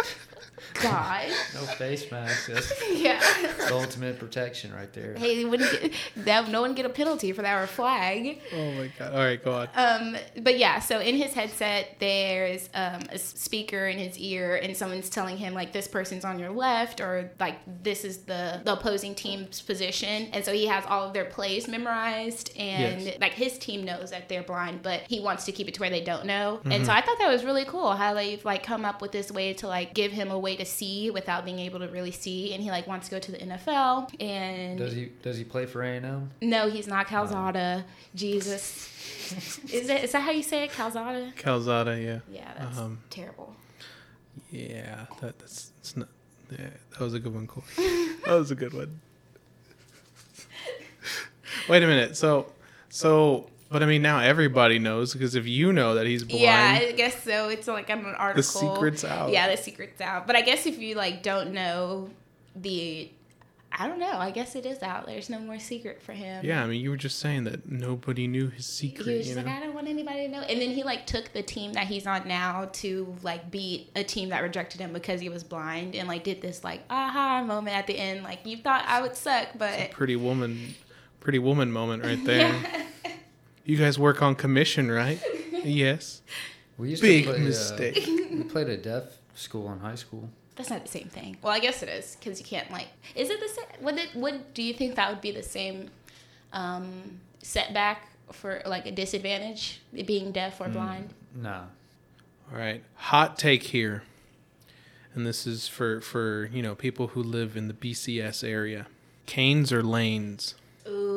god 0.83 1.29
no 1.55 1.61
face 1.61 2.11
mask. 2.11 2.49
That's 2.49 2.73
yeah 2.93 3.21
the 3.69 3.75
ultimate 3.75 4.19
protection 4.19 4.73
right 4.75 4.93
there. 4.93 5.15
hey 5.17 5.45
wouldn't 5.45 5.71
get 5.81 5.93
that 6.25 6.49
no 6.49 6.61
one 6.61 6.75
get 6.75 6.87
a 6.87 6.89
penalty 6.91 7.33
for 7.33 7.43
that 7.43 7.55
or 7.59 7.63
a 7.65 7.67
flag 7.67 8.41
Oh 8.55 8.73
my 8.73 8.91
god! 8.99 9.13
All 9.13 9.19
right, 9.19 9.43
go 9.43 9.53
on. 9.53 9.69
Um, 9.75 10.17
but 10.43 10.59
yeah, 10.59 10.79
so 10.81 11.01
in 11.01 11.17
his 11.17 11.33
headset, 11.35 11.97
there's 12.01 12.69
um, 12.75 13.01
a 13.11 13.15
s- 13.15 13.23
speaker 13.37 13.87
in 13.89 13.99
his 13.99 14.19
ear, 14.19 14.57
and 14.57 14.77
someone's 14.77 15.09
telling 15.11 15.37
him 15.37 15.55
like 15.55 15.73
this 15.73 15.89
person's 15.89 16.25
on 16.25 16.39
your 16.39 16.51
left, 16.51 17.01
or 17.01 17.31
like 17.41 17.57
this 17.83 18.05
is 18.05 18.19
the, 18.19 18.61
the 18.65 18.73
opposing 18.75 19.15
team's 19.15 19.61
position, 19.61 20.29
and 20.33 20.45
so 20.45 20.53
he 20.53 20.67
has 20.67 20.85
all 20.89 21.07
of 21.07 21.13
their 21.13 21.25
plays 21.27 21.69
memorized, 21.69 22.57
and 22.57 23.03
Yes. 23.03 23.19
like 23.21 23.33
his 23.33 23.59
team 23.59 23.85
knows 23.85 24.11
that 24.11 24.29
they're 24.29 24.43
blind, 24.43 24.83
but 24.83 25.03
he 25.09 25.21
wants 25.21 25.45
to 25.47 25.53
keep 25.53 25.69
it 25.69 25.75
to 25.75 25.81
where 25.81 25.91
they 25.91 26.03
don't 26.03 26.25
know, 26.27 26.61
and 26.65 26.73
Mm-hmm. 26.73 26.85
so 26.85 26.93
I 26.93 27.01
thought 27.01 27.19
that 27.19 27.29
was 27.29 27.45
really 27.45 27.65
cool 27.65 27.93
how 27.93 28.15
they've 28.15 28.45
like 28.45 28.63
come 28.63 28.85
up 28.85 29.01
with 29.03 29.13
this 29.13 29.31
way 29.31 29.53
to 29.55 29.67
like 29.69 29.95
give 29.95 30.13
him 30.13 30.31
a 30.31 30.39
way 30.49 30.55
to 30.57 30.65
see 30.65 31.11
without 31.19 31.45
being 31.45 31.59
able 31.67 31.81
to 31.85 31.89
really 31.89 32.13
see, 32.25 32.55
and 32.55 32.63
he 32.63 32.71
like 32.77 32.87
wants 32.87 33.09
to 33.09 33.15
go 33.17 33.21
to 33.27 33.31
the 33.35 33.39
NFL, 33.39 33.93
and 34.21 34.79
Does 34.79 34.95
he 34.95 35.05
does 35.27 35.37
he 35.41 35.45
play 35.45 35.67
for 35.67 35.83
A 35.83 35.91
and 35.99 36.07
M? 36.07 36.31
no, 36.41 36.61
he's 36.75 36.87
not 36.95 37.07
Calzada. 37.13 37.85
Jesus. 38.15 38.65
Is 39.79 39.89
it 39.95 40.05
is 40.05 40.13
that 40.13 40.23
how 40.23 40.31
you 40.31 40.43
say 40.53 40.65
it? 40.65 40.71
Calzada? 40.73 41.33
Calzada, 41.37 41.95
yeah, 42.01 42.21
Yeah, 42.39 42.51
that's 42.59 42.79
Um, 42.79 42.99
terrible. 43.11 43.55
yeah. 44.51 45.07
That, 45.21 45.39
that's 45.41 45.73
it's 45.81 45.97
not. 45.97 46.09
Yeah, 46.51 46.71
that 46.93 47.01
was 47.01 47.15
a 47.15 47.19
good 47.25 47.35
one, 47.35 47.47
Corey. 47.49 47.67
that 48.25 48.35
was 48.43 48.51
a 48.53 48.55
good 48.55 48.73
one. 48.73 49.01
Wait 51.69 51.83
a 51.83 51.87
minute. 51.87 52.17
So, 52.17 52.53
so, 52.89 53.49
but 53.77 53.83
I 53.83 53.87
mean, 53.87 54.01
now 54.01 54.21
everybody 54.21 54.79
knows 54.79 55.13
because 55.13 55.35
if 55.35 55.47
you 55.47 55.71
know 55.71 55.97
that 55.97 56.07
he's 56.07 56.25
blind, 56.25 56.41
Yeah, 56.41 56.79
I 56.81 56.93
guess 56.93 57.23
so. 57.23 57.51
It's 57.51 57.69
like 57.69 57.91
on 57.91 58.07
an 58.07 58.15
article. 58.15 58.41
The 58.41 58.75
secret's 58.75 59.05
out. 59.05 59.29
Yeah, 59.29 59.51
the 59.55 59.59
secret's 59.59 60.01
out. 60.01 60.27
But 60.27 60.35
I 60.35 60.41
guess 60.41 60.65
if 60.65 60.79
you 60.79 60.95
like 60.95 61.23
don't 61.23 61.53
know 61.53 62.09
the 62.55 63.11
I 63.71 63.87
don't 63.87 63.99
know. 63.99 64.17
I 64.17 64.31
guess 64.31 64.57
it 64.57 64.65
is 64.65 64.83
out. 64.83 65.05
There's 65.05 65.29
no 65.29 65.39
more 65.41 65.59
secret 65.59 66.01
for 66.01 66.15
him. 66.15 66.43
yeah. 66.43 66.65
I 66.65 66.67
mean, 66.67 66.81
you 66.81 66.89
were 66.89 66.97
just 66.97 67.19
saying 67.19 67.45
that 67.45 67.71
nobody 67.71 68.27
knew 68.27 68.49
his 68.49 68.65
secret. 68.65 69.07
He 69.07 69.19
was 69.19 69.29
you 69.29 69.35
just 69.35 69.45
know? 69.45 69.53
like, 69.53 69.61
I 69.61 69.67
don't 69.67 69.75
want 69.75 69.89
anybody 69.89 70.21
to 70.27 70.29
know. 70.33 70.41
And 70.41 70.59
then 70.59 70.71
he 70.71 70.83
like 70.83 71.05
took 71.05 71.35
the 71.35 71.43
team 71.43 71.75
that 71.75 71.87
he's 71.87 72.07
on 72.07 72.27
now 72.27 72.71
to 72.75 73.15
like 73.23 73.51
beat 73.51 73.91
a 73.95 74.03
team 74.03 74.31
that 74.31 74.41
rejected 74.41 74.81
him 74.81 74.95
because 74.95 75.21
he 75.21 75.29
was 75.29 75.45
blind 75.45 75.95
and 75.95 76.09
like 76.09 76.25
did 76.25 76.41
this 76.41 76.65
like 76.65 76.81
aha 76.89 77.45
moment 77.45 77.77
at 77.77 77.87
the 77.87 77.99
end. 77.99 78.23
Like 78.23 78.47
you 78.47 78.57
thought 78.57 78.87
I 78.89 79.03
would 79.03 79.17
suck, 79.19 79.49
but 79.59 79.91
pretty 79.91 80.17
woman, 80.17 80.75
pretty 81.21 81.41
woman 81.41 81.71
moment 81.71 82.03
right 82.03 82.25
there. 82.25 82.55
You 83.67 83.77
guys 83.77 83.99
work 83.99 84.23
on 84.23 84.37
commission, 84.37 84.91
right? 84.91 85.21
yes. 85.53 86.23
We 86.79 86.91
used 86.91 87.03
Big 87.03 87.25
to 87.25 87.33
play, 87.33 87.41
uh, 87.41 87.45
mistake. 87.45 88.05
we 88.07 88.45
played 88.45 88.69
a 88.69 88.77
deaf 88.77 89.05
school 89.35 89.71
in 89.73 89.81
high 89.81 89.97
school. 89.97 90.31
That's 90.55 90.71
not 90.71 90.83
the 90.83 90.89
same 90.89 91.09
thing. 91.09 91.37
Well, 91.43 91.53
I 91.53 91.59
guess 91.59 91.83
it 91.83 91.89
is 91.89 92.17
because 92.17 92.39
you 92.39 92.47
can't 92.47 92.71
like. 92.71 92.87
Is 93.15 93.29
it 93.29 93.41
the 93.41 93.49
same? 93.49 93.85
Would 93.85 93.99
it? 93.99 94.09
Would 94.15 94.55
do 94.55 94.63
you 94.63 94.73
think 94.73 94.95
that 94.95 95.11
would 95.11 95.21
be 95.21 95.33
the 95.33 95.43
same 95.43 95.91
um, 96.53 97.21
setback 97.43 98.09
for 98.33 98.63
like 98.65 98.87
a 98.87 98.93
disadvantage, 98.93 99.81
being 100.07 100.33
deaf 100.33 100.61
or 100.61 100.69
blind? 100.69 101.13
Nah. 101.35 101.65
All 102.53 102.59
right. 102.59 102.83
Hot 102.95 103.37
take 103.37 103.65
here. 103.65 104.05
And 105.15 105.27
this 105.27 105.47
is 105.47 105.67
for 105.67 106.01
for, 106.01 106.49
you 106.53 106.63
know, 106.63 106.75
people 106.75 107.09
who 107.09 107.23
live 107.23 107.57
in 107.57 107.69
the 107.69 107.75
BCS 107.75 108.49
area. 108.49 108.87
Canes 109.27 109.73
or 109.73 109.83
Layne's? 109.83 110.55
Ooh, 110.89 111.16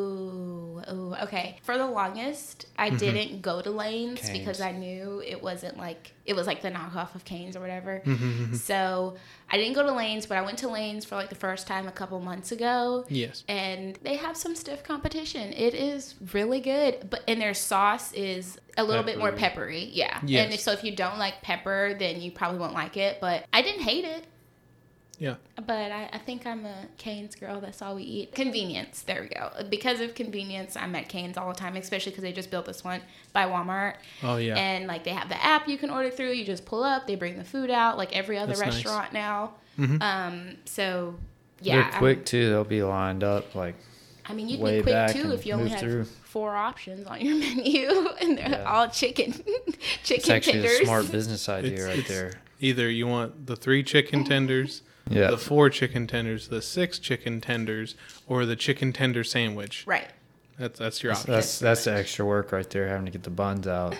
ooh, 0.92 1.16
okay. 1.24 1.58
For 1.64 1.78
the 1.78 1.86
longest, 1.88 2.66
I 2.78 2.90
didn't 2.90 3.42
go 3.42 3.62
to 3.62 3.70
Layne's 3.72 4.22
Canes. 4.22 4.38
because 4.38 4.62
I 4.62 4.72
knew 4.72 5.22
it 5.26 5.42
wasn't 5.42 5.78
like 5.78 6.14
it 6.26 6.36
was 6.36 6.46
like 6.48 6.62
the 6.62 6.70
knockoff 6.72 7.16
of 7.16 7.26
Canes 7.26 7.56
or 7.56 7.60
whatever. 7.60 8.02
Mm-hmm, 8.06 8.54
so 8.56 9.16
I 9.50 9.58
didn't 9.58 9.74
go 9.74 9.84
to 9.84 9.92
Layne's, 9.92 10.26
but 10.28 10.38
I 10.38 10.42
went 10.42 10.60
to 10.60 10.68
Layne's 10.70 11.06
for 11.06 11.16
like 11.16 11.30
the 11.30 11.36
first 11.36 11.66
time 11.68 11.88
a 11.88 11.92
couple 11.92 12.20
months 12.20 12.52
ago. 12.52 13.06
Yes. 13.10 13.44
and 13.48 13.98
they 14.04 14.16
have 14.18 14.38
some 14.38 14.56
stiff 14.56 14.84
competition. 14.84 15.54
It 15.54 15.74
is 15.74 16.16
really 16.34 16.60
good, 16.62 17.10
but 17.10 17.22
and 17.28 17.42
their 17.42 17.54
sauce 17.54 18.14
is 18.14 18.58
a 18.78 18.84
little 18.84 19.04
bit 19.04 19.18
more 19.18 19.32
Peppery. 19.32 19.40
peppery. 19.50 19.90
Yeah, 19.94 20.20
Yes. 20.26 20.46
and 20.46 20.54
if, 20.54 20.60
so 20.62 20.72
if 20.72 20.84
you 20.84 20.96
don't 20.96 21.18
like 21.18 21.42
pepper, 21.42 21.96
then 21.98 22.22
you 22.22 22.32
probably 22.32 22.60
won't 22.60 22.74
like 22.74 22.96
it. 22.98 23.20
But 23.20 23.46
I 23.52 23.62
didn't 23.62 23.82
hate 23.82 24.06
it. 24.06 24.26
Yeah. 25.20 25.36
But 25.58 25.92
I, 25.92 26.10
I 26.14 26.18
think 26.18 26.46
I'm 26.48 26.66
a 26.66 26.86
Cane's 26.98 27.36
girl. 27.36 27.60
That's 27.60 27.82
all 27.82 27.96
we 27.96 28.04
eat. 28.04 28.34
Convenience. 28.34 29.02
There 29.02 29.22
we 29.22 29.28
go. 29.28 29.52
Because 29.70 30.00
of 30.00 30.16
convenience, 30.16 30.78
I'm 30.78 30.96
at 30.96 31.10
Cane's 31.10 31.38
all 31.38 31.50
the 31.52 31.60
time, 31.60 31.76
especially 31.76 32.12
because 32.12 32.24
they 32.24 32.32
just 32.32 32.50
built 32.50 32.66
this 32.66 32.84
one 32.84 33.02
by 33.34 33.46
Walmart. 33.46 33.96
Oh 34.24 34.38
yeah. 34.38 34.56
And 34.56 34.88
like 34.88 35.04
they 35.04 35.12
have 35.12 35.28
the 35.30 35.44
app 35.44 35.68
you 35.68 35.78
can 35.78 35.90
order 35.90 36.10
through. 36.10 36.32
You 36.32 36.46
just 36.46 36.66
pull 36.66 36.84
up, 36.84 37.06
they 37.06 37.16
bring 37.16 37.38
the 37.38 37.44
food 37.44 37.70
out, 37.70 37.98
like 37.98 38.16
every 38.16 38.38
other 38.38 38.54
That's 38.56 38.62
nice. 38.62 38.74
restaurant 38.86 39.12
now. 39.14 39.52
Mhm. 39.78 40.02
Um. 40.02 40.58
So 40.66 41.16
yeah, 41.62 41.76
They're 41.76 41.84
I'm- 41.92 41.98
quick 42.00 42.26
too. 42.26 42.50
They'll 42.50 42.64
be 42.64 42.82
lined 42.82 43.24
up 43.24 43.54
like 43.56 43.76
I 44.26 44.34
mean, 44.34 44.48
you'd 44.48 44.62
way 44.62 44.78
be 44.78 44.84
quick 44.84 45.12
too 45.12 45.32
if 45.34 45.46
you 45.46 45.54
only 45.54 45.66
move 45.66 45.72
had 45.74 45.80
through. 45.82 46.06
four 46.06 46.56
options 46.56 47.06
on 47.08 47.20
your 47.20 47.36
menu, 47.40 47.90
and 48.22 48.38
they're 48.38 48.50
Yeah. 48.50 48.64
all 48.72 48.88
chicken, 48.88 49.34
chicken 49.34 49.64
it's 49.66 50.08
chicken 50.08 50.32
actually 50.32 50.54
tenders. 50.62 50.80
a 50.80 50.86
smart 50.86 51.12
business 51.12 51.50
idea 51.50 51.72
It's- 51.74 51.86
right 51.88 51.98
it's- 52.00 52.08
there. 52.08 52.34
Either 52.62 52.90
you 52.90 53.08
want 53.08 53.48
the 53.48 53.56
three 53.56 53.84
chicken 53.84 54.24
tenders, 54.26 54.82
Yeah. 55.10 55.32
the 55.32 55.38
four 55.38 55.70
chicken 55.70 56.08
tenders, 56.08 56.48
the 56.50 56.62
six 56.62 57.00
chicken 57.00 57.42
tenders, 57.42 57.96
or 58.28 58.46
the 58.46 58.56
chicken 58.56 58.94
tender 58.94 59.24
sandwich. 59.24 59.84
Right. 59.88 60.08
That's 60.58 60.78
that's 60.78 61.02
your 61.04 61.14
option. 61.14 61.32
That's 61.32 61.60
that's 61.60 61.86
the 61.86 61.94
extra 61.94 62.26
work 62.26 62.52
right 62.52 62.70
there, 62.70 62.88
having 62.88 63.06
to 63.06 63.12
get 63.12 63.24
the 63.24 63.30
buns 63.30 63.66
out, 63.68 63.96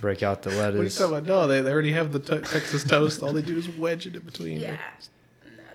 break 0.00 0.22
out 0.22 0.42
the 0.42 0.50
lettuce. 0.50 0.58
What 0.58 0.66
are 0.66 0.72
you 0.72 0.78
lettuce. 0.80 0.98
talking 0.98 1.16
about? 1.16 1.26
No, 1.26 1.46
they, 1.46 1.60
they 1.62 1.72
already 1.72 1.92
have 1.92 2.12
the 2.12 2.18
te- 2.18 2.40
Texas 2.40 2.84
toast. 2.84 3.22
All 3.22 3.32
they 3.32 3.42
do 3.42 3.56
is 3.56 3.68
wedge 3.70 4.06
it 4.06 4.14
in 4.14 4.22
between. 4.22 4.60
Yeah. 4.60 4.76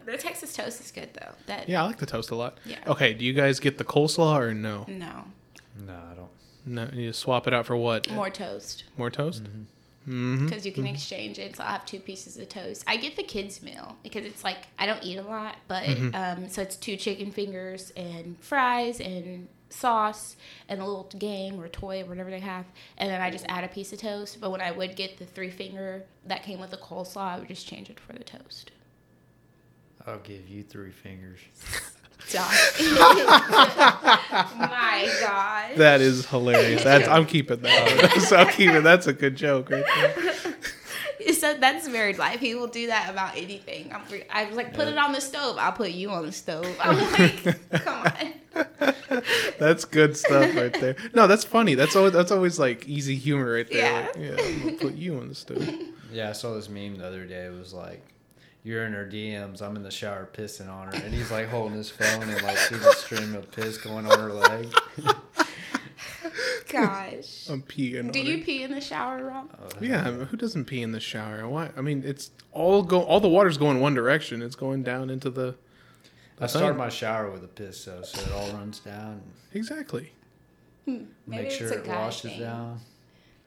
No, 0.05 0.11
the 0.11 0.17
Texas 0.17 0.53
toast 0.53 0.79
is 0.79 0.91
good 0.91 1.09
though. 1.13 1.31
That 1.47 1.67
Yeah, 1.67 1.83
I 1.83 1.87
like 1.87 1.97
the 1.97 2.05
toast 2.05 2.29
a 2.31 2.35
lot. 2.35 2.59
Yeah. 2.65 2.77
Okay, 2.87 3.13
do 3.13 3.25
you 3.25 3.33
guys 3.33 3.59
get 3.59 3.77
the 3.79 3.83
coleslaw 3.83 4.39
or 4.39 4.53
no? 4.53 4.85
no 4.87 5.25
No, 5.87 5.93
I 5.93 6.13
don't. 6.13 6.29
No, 6.63 6.87
you 6.93 7.11
swap 7.13 7.47
it 7.47 7.53
out 7.55 7.65
for 7.65 7.75
what? 7.75 8.09
more 8.11 8.29
toast 8.29 8.83
More 8.97 9.09
toast? 9.09 9.43
Mm-hmm. 9.45 9.63
Mm-hmm. 10.07 10.45
because 10.47 10.65
you 10.65 10.71
can 10.71 10.87
exchange 10.87 11.37
it. 11.37 11.55
So 11.57 11.63
I'll 11.63 11.73
have 11.73 11.85
two 11.85 11.99
pieces 11.99 12.35
of 12.37 12.49
toast. 12.49 12.83
I 12.87 12.97
get 12.97 13.15
the 13.15 13.23
kids 13.23 13.61
meal 13.61 13.95
because 14.01 14.25
it's 14.25 14.43
like 14.43 14.57
I 14.79 14.85
don't 14.87 15.03
eat 15.03 15.17
a 15.17 15.21
lot, 15.21 15.55
but 15.67 15.83
Mm-hmm. 15.83 16.15
um, 16.43 16.49
so 16.49 16.61
it's 16.63 16.75
two 16.75 16.95
chicken 16.97 17.31
fingers 17.31 17.91
and 17.95 18.35
fries 18.39 18.99
and 18.99 19.47
sauce 19.69 20.35
and 20.67 20.81
a 20.81 20.85
little 20.85 21.07
game 21.17 21.59
or 21.61 21.67
toy 21.67 22.01
or 22.01 22.05
whatever 22.05 22.29
they 22.31 22.39
have, 22.39 22.65
and 22.97 23.09
then 23.11 23.21
I 23.21 23.29
just 23.29 23.45
add 23.47 23.63
a 23.63 23.67
piece 23.67 23.93
of 23.93 23.99
toast. 23.99 24.41
But 24.41 24.49
when 24.51 24.59
I 24.59 24.71
would 24.71 24.95
get 24.95 25.17
the 25.17 25.25
three 25.25 25.49
finger 25.51 26.03
that 26.25 26.43
came 26.43 26.59
with 26.59 26.71
the 26.71 26.77
coleslaw, 26.77 27.17
I 27.35 27.39
would 27.39 27.47
just 27.47 27.67
change 27.67 27.89
it 27.89 27.99
for 27.99 28.13
the 28.13 28.23
toast. 28.23 28.71
I'll 30.07 30.17
give 30.19 30.49
you 30.49 30.63
three 30.63 30.91
fingers. 30.91 31.39
Stop. 32.27 32.51
My 34.59 35.17
God. 35.19 35.77
That 35.77 36.01
is 36.01 36.25
hilarious. 36.25 36.83
That's 36.83 37.07
I'm 37.07 37.25
keeping 37.25 37.61
that. 37.61 38.21
so 38.27 38.35
I'm 38.37 38.47
keeping. 38.47 38.83
That's 38.83 39.07
a 39.07 39.13
good 39.13 39.35
joke 39.35 39.69
right 39.69 39.85
there. 39.95 40.55
So 41.33 41.55
that's 41.55 41.87
married 41.87 42.17
life. 42.17 42.39
He 42.39 42.55
will 42.55 42.67
do 42.67 42.87
that 42.87 43.09
about 43.09 43.37
anything. 43.37 43.91
I'm, 43.93 44.01
I 44.31 44.45
was 44.45 44.55
like, 44.55 44.73
put 44.73 44.87
it 44.87 44.97
on 44.97 45.11
the 45.11 45.21
stove. 45.21 45.57
I'll 45.59 45.71
put 45.71 45.91
you 45.91 46.09
on 46.09 46.25
the 46.25 46.31
stove. 46.31 46.65
I'm 46.83 46.97
like, 47.11 47.71
come 47.83 48.05
on. 48.05 49.23
That's 49.59 49.85
good 49.85 50.17
stuff 50.17 50.55
right 50.55 50.73
there. 50.73 50.95
No, 51.13 51.27
that's 51.27 51.43
funny. 51.43 51.75
That's 51.75 51.95
always 51.95 52.13
that's 52.13 52.31
always 52.31 52.59
like 52.59 52.87
easy 52.87 53.15
humor 53.15 53.53
right 53.53 53.69
there. 53.69 53.77
Yeah. 53.77 54.07
Like, 54.07 54.39
yeah. 54.39 54.45
I'm 54.45 54.59
gonna 54.59 54.77
put 54.77 54.95
you 54.95 55.17
on 55.19 55.29
the 55.29 55.35
stove. 55.35 55.67
Yeah, 56.11 56.29
I 56.29 56.33
saw 56.33 56.53
this 56.55 56.69
meme 56.69 56.97
the 56.97 57.07
other 57.07 57.25
day. 57.25 57.45
It 57.45 57.53
was 57.57 57.73
like, 57.73 58.01
you're 58.63 58.85
in 58.85 58.93
her 58.93 59.05
DMs. 59.05 59.61
I'm 59.61 59.75
in 59.75 59.83
the 59.83 59.91
shower 59.91 60.27
pissing 60.31 60.69
on 60.69 60.87
her, 60.87 60.93
and 61.03 61.13
he's 61.13 61.31
like 61.31 61.47
holding 61.49 61.77
his 61.77 61.89
phone 61.89 62.23
and 62.29 62.41
like 62.43 62.57
see 62.57 62.75
the 62.75 62.93
stream 62.93 63.35
of 63.35 63.51
piss 63.51 63.77
going 63.77 64.05
on 64.05 64.19
her 64.19 64.31
leg. 64.33 64.73
Gosh. 66.69 67.47
I'm 67.49 67.61
peeing. 67.63 68.11
Do 68.11 68.19
on 68.19 68.25
you 68.25 68.37
it. 68.37 68.45
pee 68.45 68.63
in 68.63 68.71
the 68.71 68.79
shower, 68.81 69.25
Rob? 69.25 69.49
Oh, 69.61 69.67
yeah, 69.81 70.07
I 70.07 70.11
mean, 70.11 70.25
who 70.27 70.37
doesn't 70.37 70.65
pee 70.65 70.81
in 70.81 70.91
the 70.91 70.99
shower? 70.99 71.47
Why? 71.47 71.69
I 71.75 71.81
mean, 71.81 72.03
it's 72.05 72.31
all 72.53 72.83
go. 72.83 73.01
All 73.03 73.19
the 73.19 73.27
water's 73.27 73.57
going 73.57 73.79
one 73.81 73.93
direction. 73.93 74.41
It's 74.41 74.55
going 74.55 74.83
down 74.83 75.09
into 75.09 75.29
the. 75.29 75.55
I 76.39 76.41
the 76.43 76.47
start 76.47 76.77
my 76.77 76.89
shower 76.89 77.29
with 77.29 77.43
a 77.43 77.47
piss 77.47 77.85
though, 77.85 78.01
so 78.03 78.21
it 78.21 78.31
all 78.31 78.49
runs 78.57 78.79
down. 78.79 79.21
Exactly. 79.53 80.11
Hmm, 80.85 81.03
maybe 81.27 81.43
Make 81.43 81.45
it's 81.47 81.55
sure 81.55 81.69
a 81.71 81.77
it 81.77 81.85
guy 81.85 81.95
washes 81.95 82.31
thing. 82.31 82.39
down. 82.39 82.79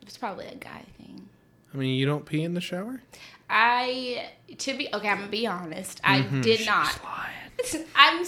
It's 0.02 0.16
probably 0.18 0.46
a 0.46 0.54
guy 0.54 0.84
thing. 0.98 1.28
I 1.72 1.76
mean, 1.76 1.96
you 1.96 2.06
don't 2.06 2.24
pee 2.26 2.42
in 2.42 2.54
the 2.54 2.60
shower. 2.60 3.00
I 3.48 4.30
to 4.58 4.74
be 4.76 4.88
okay. 4.92 5.08
I'm 5.08 5.18
gonna 5.18 5.30
be 5.30 5.46
honest. 5.46 6.00
I 6.04 6.20
Mm-hmm. 6.20 6.40
did 6.40 6.66
not. 6.66 6.98
I'm. 7.96 8.24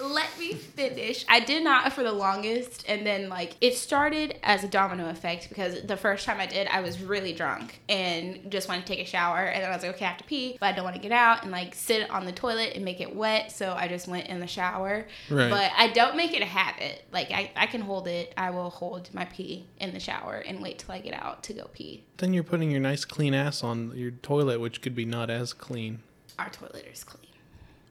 Let 0.00 0.38
me 0.38 0.54
finish. 0.54 1.24
I 1.28 1.40
did 1.40 1.62
not 1.62 1.92
for 1.92 2.02
the 2.02 2.12
longest, 2.12 2.84
and 2.88 3.06
then 3.06 3.28
like 3.28 3.56
it 3.60 3.76
started 3.76 4.38
as 4.42 4.64
a 4.64 4.68
domino 4.68 5.08
effect 5.10 5.48
because 5.48 5.82
the 5.82 5.96
first 5.96 6.24
time 6.24 6.40
I 6.40 6.46
did, 6.46 6.66
I 6.68 6.80
was 6.80 7.00
really 7.02 7.32
drunk 7.32 7.80
and 7.88 8.50
just 8.50 8.68
wanted 8.68 8.86
to 8.86 8.94
take 8.94 9.06
a 9.06 9.08
shower, 9.08 9.38
and 9.38 9.62
then 9.62 9.70
I 9.70 9.74
was 9.74 9.82
like, 9.82 9.94
okay, 9.96 10.06
I 10.06 10.08
have 10.08 10.18
to 10.18 10.24
pee, 10.24 10.56
but 10.58 10.66
I 10.66 10.72
don't 10.72 10.84
want 10.84 10.96
to 10.96 11.02
get 11.02 11.12
out 11.12 11.42
and 11.42 11.52
like 11.52 11.74
sit 11.74 12.08
on 12.10 12.24
the 12.24 12.32
toilet 12.32 12.72
and 12.74 12.84
make 12.84 13.00
it 13.00 13.14
wet, 13.14 13.52
so 13.52 13.74
I 13.74 13.88
just 13.88 14.08
went 14.08 14.28
in 14.28 14.40
the 14.40 14.46
shower. 14.46 15.06
Right. 15.28 15.50
But 15.50 15.72
I 15.76 15.88
don't 15.88 16.16
make 16.16 16.32
it 16.32 16.42
a 16.42 16.46
habit. 16.46 17.04
Like 17.12 17.30
I, 17.30 17.50
I 17.54 17.66
can 17.66 17.82
hold 17.82 18.08
it. 18.08 18.32
I 18.36 18.50
will 18.50 18.70
hold 18.70 19.12
my 19.12 19.26
pee 19.26 19.66
in 19.78 19.92
the 19.92 20.00
shower 20.00 20.36
and 20.36 20.62
wait 20.62 20.78
till 20.78 20.94
I 20.94 21.00
get 21.00 21.14
out 21.14 21.42
to 21.44 21.52
go 21.52 21.68
pee. 21.72 22.04
Then 22.16 22.32
you're 22.32 22.44
putting 22.44 22.70
your 22.70 22.80
nice 22.80 23.04
clean 23.04 23.34
ass 23.34 23.62
on 23.62 23.92
your 23.94 24.10
toilet, 24.10 24.60
which 24.60 24.82
could 24.82 24.94
be 24.94 25.04
not 25.04 25.30
as 25.30 25.52
clean. 25.52 26.00
Our 26.38 26.48
toilet 26.48 26.86
is 26.90 27.04
clean. 27.04 27.29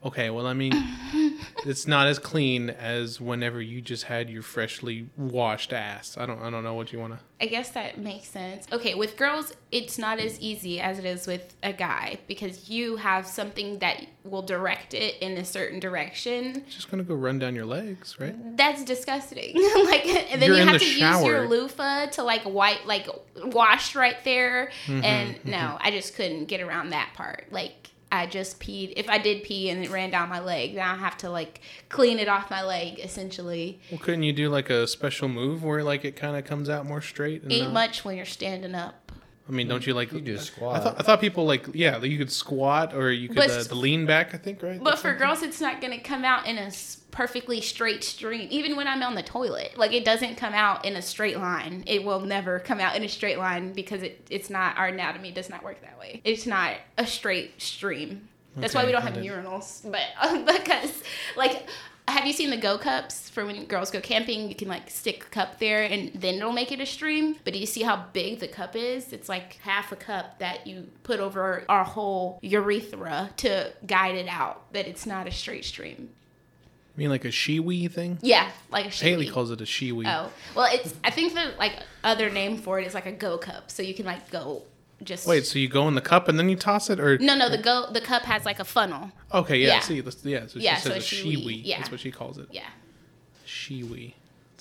Okay, 0.03 0.29
well, 0.29 0.47
I 0.47 0.53
mean, 0.53 0.71
it's 1.65 1.85
not 1.85 2.07
as 2.07 2.19
clean 2.19 2.69
as 2.69 3.19
whenever 3.19 3.61
you 3.61 3.81
just 3.81 4.05
had 4.05 4.29
your 4.29 4.41
freshly 4.41 5.09
washed 5.17 5.73
ass. 5.73 6.17
I 6.17 6.25
don't, 6.25 6.41
I 6.41 6.49
don't 6.49 6.63
know 6.63 6.73
what 6.73 6.93
you 6.93 6.99
want 6.99 7.13
to. 7.13 7.19
I 7.41 7.47
guess 7.47 7.71
that 7.71 7.97
makes 7.97 8.29
sense. 8.29 8.65
Okay, 8.71 8.95
with 8.95 9.17
girls, 9.17 9.53
it's 9.71 9.97
not 9.97 10.19
as 10.19 10.39
easy 10.39 10.79
as 10.79 10.99
it 10.99 11.05
is 11.05 11.27
with 11.27 11.53
a 11.63 11.73
guy 11.73 12.19
because 12.27 12.69
you 12.69 12.95
have 12.95 13.27
something 13.27 13.79
that 13.79 14.05
will 14.23 14.41
direct 14.41 14.93
it 14.93 15.15
in 15.21 15.37
a 15.37 15.43
certain 15.43 15.79
direction. 15.81 16.63
It's 16.65 16.75
just 16.75 16.89
gonna 16.89 17.03
go 17.03 17.15
run 17.15 17.39
down 17.39 17.53
your 17.55 17.65
legs, 17.65 18.17
right? 18.19 18.35
That's 18.57 18.83
disgusting. 18.85 19.55
like, 19.85 20.05
and 20.05 20.41
then 20.41 20.49
You're 20.49 20.59
you 20.59 20.65
have 20.65 20.79
the 20.79 20.85
to 20.85 20.99
use 20.99 21.23
your 21.25 21.47
loofah 21.47 22.07
to 22.07 22.23
like 22.23 22.45
wipe, 22.45 22.85
like 22.85 23.07
wash 23.35 23.95
right 23.95 24.21
there. 24.23 24.71
Mm-hmm, 24.85 25.03
and 25.03 25.45
no, 25.45 25.77
I 25.81 25.91
just 25.91 26.15
couldn't 26.15 26.45
get 26.45 26.61
around 26.61 26.91
that 26.91 27.11
part. 27.15 27.47
Like. 27.51 27.73
I 28.11 28.25
just 28.25 28.59
peed. 28.59 28.93
If 28.97 29.07
I 29.07 29.17
did 29.19 29.43
pee 29.43 29.69
and 29.69 29.83
it 29.83 29.91
ran 29.91 30.09
down 30.09 30.29
my 30.29 30.39
leg, 30.39 30.75
then 30.75 30.83
I 30.87 30.95
have 30.95 31.17
to 31.17 31.29
like 31.29 31.61
clean 31.89 32.17
it 32.19 32.27
off 32.27 32.49
my 32.49 32.63
leg 32.63 32.99
essentially. 32.99 33.79
Well, 33.91 33.99
couldn't 33.99 34.23
you 34.23 34.33
do 34.33 34.49
like 34.49 34.69
a 34.69 34.87
special 34.87 35.27
move 35.29 35.63
where 35.63 35.83
like 35.83 36.05
it 36.05 36.15
kind 36.15 36.35
of 36.35 36.43
comes 36.45 36.69
out 36.69 36.85
more 36.85 37.01
straight? 37.01 37.43
And 37.43 37.51
Ain't 37.51 37.65
not- 37.65 37.73
much 37.73 38.05
when 38.05 38.17
you're 38.17 38.25
standing 38.25 38.73
up. 38.75 39.08
I 39.49 39.51
mean, 39.51 39.67
don't 39.67 39.85
you 39.85 39.95
like? 39.95 40.11
You 40.11 40.21
do 40.21 40.35
a 40.35 40.37
I 40.37 40.41
squat. 40.41 40.83
thought 40.83 40.95
I 40.99 41.03
thought 41.03 41.19
people 41.19 41.45
like 41.45 41.65
yeah, 41.73 41.97
you 42.03 42.19
could 42.19 42.31
squat 42.31 42.93
or 42.93 43.11
you 43.11 43.27
could 43.29 43.37
But- 43.37 43.49
uh, 43.49 43.63
the 43.63 43.73
lean 43.75 44.05
back. 44.05 44.35
I 44.35 44.37
think 44.37 44.61
right. 44.61 44.77
But 44.77 44.91
That's 44.91 45.01
for 45.01 45.07
something? 45.09 45.27
girls, 45.27 45.41
it's 45.41 45.59
not 45.59 45.81
going 45.81 45.91
to 45.91 45.99
come 45.99 46.23
out 46.23 46.45
in 46.45 46.57
a 46.59 46.71
perfectly 47.09 47.59
straight 47.59 48.03
stream. 48.03 48.47
Even 48.51 48.75
when 48.75 48.87
I'm 48.87 49.01
on 49.01 49.15
the 49.15 49.23
toilet, 49.23 49.75
like 49.75 49.91
it 49.91 50.05
doesn't 50.05 50.35
come 50.35 50.53
out 50.53 50.85
in 50.85 50.95
a 50.95 51.01
straight 51.01 51.37
line. 51.37 51.83
It 51.87 52.03
will 52.03 52.21
never 52.21 52.59
come 52.59 52.79
out 52.79 52.95
in 52.95 53.03
a 53.03 53.09
straight 53.09 53.39
line 53.39 53.73
because 53.73 54.03
it, 54.03 54.27
it's 54.29 54.51
not 54.51 54.77
our 54.77 54.87
anatomy 54.89 55.31
does 55.31 55.49
not 55.49 55.63
work 55.63 55.81
that 55.81 55.97
way. 55.99 56.21
It's 56.23 56.45
not 56.45 56.75
a 56.97 57.07
straight 57.07 57.59
stream. 57.59 58.29
That's 58.55 58.75
why 58.75 58.85
we 58.85 58.91
don't 58.91 59.01
have 59.01 59.13
urinals. 59.15 59.89
But 59.89 60.45
because 60.45 61.01
like. 61.35 61.65
Have 62.09 62.25
you 62.25 62.33
seen 62.33 62.49
the 62.49 62.57
go 62.57 62.77
cups 62.77 63.29
for 63.29 63.45
when 63.45 63.65
girls 63.65 63.91
go 63.91 64.01
camping? 64.01 64.49
You 64.49 64.55
can 64.55 64.67
like 64.67 64.89
stick 64.89 65.25
a 65.25 65.29
cup 65.29 65.59
there 65.59 65.83
and 65.83 66.11
then 66.13 66.35
it'll 66.35 66.51
make 66.51 66.71
it 66.71 66.81
a 66.81 66.85
stream. 66.85 67.35
But 67.43 67.53
do 67.53 67.59
you 67.59 67.65
see 67.65 67.83
how 67.83 68.05
big 68.13 68.39
the 68.39 68.47
cup 68.47 68.75
is? 68.75 69.13
It's 69.13 69.29
like 69.29 69.59
half 69.61 69.91
a 69.91 69.95
cup 69.95 70.39
that 70.39 70.65
you 70.65 70.89
put 71.03 71.19
over 71.19 71.63
our 71.69 71.83
whole 71.83 72.39
urethra 72.41 73.29
to 73.37 73.73
guide 73.85 74.15
it 74.15 74.27
out. 74.27 74.73
That 74.73 74.87
it's 74.87 75.05
not 75.05 75.27
a 75.27 75.31
straight 75.31 75.65
stream. 75.65 76.09
I 76.95 76.99
mean 76.99 77.09
like 77.09 77.25
a 77.25 77.29
shiwi 77.29 77.89
thing. 77.89 78.17
Yeah, 78.21 78.49
like 78.71 78.87
a 78.87 78.89
Haley 78.89 79.29
calls 79.29 79.51
it 79.51 79.61
a 79.61 79.63
shiwi. 79.63 80.05
Oh, 80.05 80.29
well, 80.53 80.67
it's. 80.69 80.93
I 81.03 81.11
think 81.11 81.33
the 81.33 81.53
like 81.57 81.73
other 82.03 82.29
name 82.29 82.57
for 82.57 82.79
it 82.79 82.87
is 82.87 82.93
like 82.93 83.05
a 83.05 83.11
go 83.11 83.37
cup, 83.37 83.71
so 83.71 83.81
you 83.81 83.93
can 83.93 84.05
like 84.05 84.29
go 84.31 84.63
just. 85.03 85.27
Wait, 85.27 85.45
so 85.45 85.59
you 85.59 85.67
go 85.67 85.87
in 85.87 85.95
the 85.95 86.01
cup 86.01 86.27
and 86.27 86.37
then 86.39 86.49
you 86.49 86.55
toss 86.55 86.89
it, 86.89 86.99
or 86.99 87.17
No, 87.17 87.35
no. 87.35 87.49
The 87.49 87.57
go 87.57 87.91
the 87.91 88.01
cup 88.01 88.23
has 88.23 88.45
like 88.45 88.59
a 88.59 88.65
funnel. 88.65 89.11
Okay, 89.33 89.57
yeah. 89.59 89.67
Yeah. 89.75 89.79
See, 89.81 90.01
that's, 90.01 90.23
yeah. 90.25 90.47
So 90.47 90.59
Yeah, 90.59 90.75
she 90.75 90.81
so 90.81 90.89
says 90.89 90.95
a 90.95 90.97
a 90.97 91.01
shiwi, 91.23 91.35
shiwi. 91.45 91.61
yeah. 91.65 91.77
That's 91.77 91.91
what 91.91 91.99
she 91.99 92.11
calls 92.11 92.37
it. 92.37 92.47
Yeah, 92.51 92.67
Shiwi. 93.45 94.13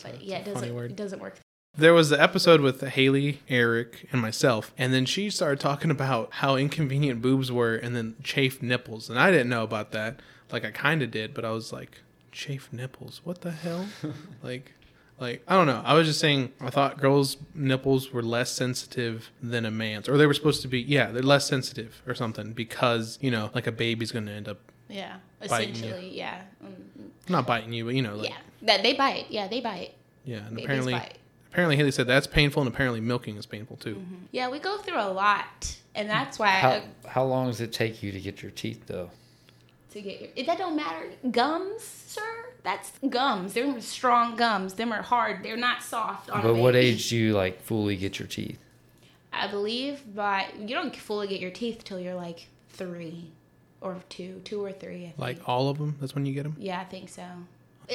but 0.02 0.22
yeah, 0.22 0.38
it 0.38 0.44
doesn't. 0.44 0.74
word. 0.74 0.90
It 0.92 0.96
doesn't 0.96 1.20
work. 1.20 1.36
There 1.76 1.92
was 1.94 2.08
the 2.10 2.20
episode 2.20 2.60
with 2.60 2.80
Haley, 2.80 3.40
Eric, 3.48 4.08
and 4.10 4.20
myself, 4.20 4.72
and 4.76 4.92
then 4.92 5.04
she 5.04 5.30
started 5.30 5.60
talking 5.60 5.90
about 5.90 6.32
how 6.34 6.56
inconvenient 6.56 7.22
boobs 7.22 7.52
were, 7.52 7.76
and 7.76 7.94
then 7.94 8.16
chafed 8.24 8.62
nipples, 8.62 9.08
and 9.08 9.18
I 9.18 9.30
didn't 9.30 9.48
know 9.50 9.62
about 9.62 9.92
that. 9.92 10.20
Like 10.50 10.64
I 10.64 10.70
kind 10.70 11.02
of 11.02 11.10
did, 11.10 11.34
but 11.34 11.44
I 11.44 11.50
was 11.50 11.72
like, 11.72 12.00
chafed 12.32 12.72
nipples. 12.72 13.20
What 13.22 13.42
the 13.42 13.50
hell? 13.52 13.86
like, 14.42 14.72
like 15.20 15.42
I 15.48 15.54
don't 15.54 15.66
know. 15.66 15.82
I 15.84 15.94
was 15.94 16.06
just 16.06 16.20
saying. 16.20 16.52
I 16.60 16.70
thought 16.70 16.98
girls' 16.98 17.36
nipples 17.54 18.12
were 18.12 18.22
less 18.22 18.50
sensitive 18.50 19.30
than 19.42 19.64
a 19.64 19.70
man's, 19.70 20.08
or 20.08 20.16
they 20.16 20.26
were 20.26 20.34
supposed 20.34 20.62
to 20.62 20.68
be. 20.68 20.80
Yeah, 20.80 21.10
they're 21.10 21.22
less 21.22 21.46
sensitive 21.46 22.02
or 22.06 22.14
something 22.14 22.52
because 22.52 23.18
you 23.20 23.30
know, 23.30 23.50
like 23.54 23.66
a 23.66 23.72
baby's 23.72 24.12
gonna 24.12 24.32
end 24.32 24.48
up 24.48 24.58
Yeah, 24.88 25.16
Biting 25.48 25.68
you. 25.68 25.72
essentially, 25.74 26.16
yeah, 26.16 26.42
mm, 26.64 27.08
not 27.28 27.46
biting 27.46 27.72
you, 27.72 27.84
but 27.84 27.94
you 27.94 28.02
know, 28.02 28.16
like 28.16 28.30
yeah. 28.30 28.36
That 28.62 28.82
they 28.82 28.94
bite. 28.94 29.26
Yeah, 29.28 29.46
they 29.48 29.60
bite. 29.60 29.94
yeah. 30.24 30.38
And 30.38 30.50
Babies 30.50 30.64
apparently, 30.64 30.92
bite. 30.94 31.18
apparently 31.52 31.76
Haley 31.76 31.90
said 31.92 32.06
that's 32.06 32.26
painful, 32.26 32.62
and 32.62 32.72
apparently 32.72 33.00
milking 33.00 33.36
is 33.36 33.46
painful 33.46 33.76
too. 33.76 33.96
Mm-hmm. 33.96 34.14
Yeah, 34.32 34.48
we 34.50 34.58
go 34.58 34.78
through 34.78 35.00
a 35.00 35.10
lot, 35.12 35.76
and 35.94 36.08
that's 36.10 36.38
why 36.38 36.48
How 36.50 36.70
I, 36.70 36.82
how 37.06 37.24
long 37.24 37.46
does 37.48 37.60
it 37.60 37.72
take 37.72 38.02
you 38.02 38.12
to 38.12 38.20
get 38.20 38.42
your 38.42 38.50
teeth 38.50 38.86
though? 38.86 39.10
To 39.92 40.00
get 40.00 40.20
your. 40.20 40.30
If 40.36 40.46
that 40.46 40.58
don't 40.58 40.76
matter. 40.76 41.06
Gums, 41.30 41.82
sir. 41.82 42.46
That's 42.62 42.92
gums. 43.08 43.54
They're 43.54 43.80
strong 43.80 44.36
gums. 44.36 44.74
Them 44.74 44.92
are 44.92 45.02
hard. 45.02 45.42
They're 45.42 45.56
not 45.56 45.82
soft. 45.82 46.28
On 46.30 46.42
But 46.42 46.56
what 46.56 46.76
age 46.76 47.08
do 47.08 47.16
you 47.16 47.32
like 47.34 47.62
fully 47.62 47.96
get 47.96 48.18
your 48.18 48.28
teeth? 48.28 48.58
I 49.32 49.46
believe 49.46 50.14
by 50.14 50.46
you 50.58 50.68
don't 50.68 50.94
fully 50.94 51.28
get 51.28 51.40
your 51.40 51.50
teeth 51.50 51.84
till 51.84 52.00
you're 52.00 52.14
like 52.14 52.48
three 52.70 53.30
or 53.80 53.96
two, 54.08 54.40
two 54.44 54.62
or 54.64 54.72
three. 54.72 55.04
I 55.04 55.08
think. 55.08 55.18
Like 55.18 55.48
all 55.48 55.68
of 55.68 55.78
them. 55.78 55.96
That's 56.00 56.14
when 56.14 56.26
you 56.26 56.34
get 56.34 56.42
them. 56.42 56.56
yeah, 56.58 56.80
I 56.80 56.84
think 56.84 57.08
so. 57.08 57.24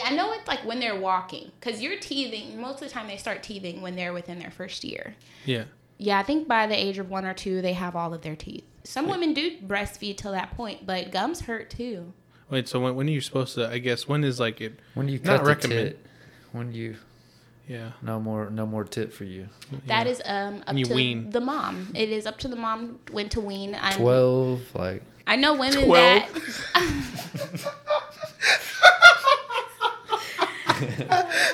I 0.04 0.16
know 0.16 0.34
it's 0.34 0.48
like 0.48 0.66
when 0.66 0.80
they're 0.80 1.00
walking, 1.00 1.52
because 1.60 1.80
you're 1.82 2.00
teething. 2.00 2.60
Most 2.60 2.82
of 2.82 2.88
the 2.88 2.90
time, 2.90 3.08
they 3.08 3.18
start 3.18 3.44
teething 3.44 3.82
when 3.82 3.96
they're 3.96 4.14
within 4.14 4.40
their 4.40 4.50
first 4.50 4.84
year. 4.84 5.16
Yeah. 5.46 5.66
Yeah, 5.98 6.20
I 6.20 6.24
think 6.24 6.48
by 6.48 6.68
the 6.68 6.76
age 6.76 6.98
of 6.98 7.10
one 7.10 7.26
or 7.26 7.34
two, 7.34 7.62
they 7.62 7.74
have 7.74 7.96
all 7.96 8.14
of 8.14 8.22
their 8.22 8.36
teeth. 8.36 8.64
Some 8.84 9.08
women 9.08 9.34
do 9.34 9.58
breastfeed 9.60 10.18
till 10.18 10.32
that 10.34 10.56
point, 10.58 10.86
but 10.86 11.12
gums 11.12 11.42
hurt 11.42 11.70
too. 11.70 12.12
Wait. 12.50 12.68
So 12.68 12.80
when, 12.82 12.96
when 12.96 13.08
are 13.08 13.12
you 13.12 13.22
supposed 13.22 13.56
to? 13.56 13.70
I 13.70 13.78
guess 13.78 14.08
when 14.08 14.24
is 14.24 14.40
like 14.40 14.60
it? 14.60 14.80
When 14.94 15.08
do 15.08 15.14
you 15.14 15.20
Not 15.20 15.26
cut 15.38 15.44
the 15.44 15.48
recommend- 15.50 15.88
tit? 15.92 16.06
When 16.52 16.72
do 16.72 16.78
you? 16.78 16.96
Yeah. 17.68 17.92
No 18.02 18.20
more, 18.20 18.50
no 18.50 18.66
more 18.66 18.84
tip 18.84 19.14
for 19.14 19.24
you. 19.24 19.48
That 19.88 20.06
Yeah. 20.06 20.12
is 20.12 20.22
um 20.26 20.64
up 20.68 20.76
you 20.76 20.86
to 20.86 20.94
wean. 20.94 21.30
the 21.30 21.40
mom. 21.40 21.90
It 21.96 22.10
is 22.10 22.26
up 22.26 22.38
to 22.40 22.48
the 22.50 22.58
mom 22.58 23.00
when 23.12 23.30
to 23.30 23.40
wean. 23.40 23.78
I'm, 23.80 23.94
Twelve, 23.98 24.62
like 24.76 25.02
I 25.26 25.38
know 25.38 25.54
women 25.54 25.86
12? 25.86 25.94
that 25.94 26.28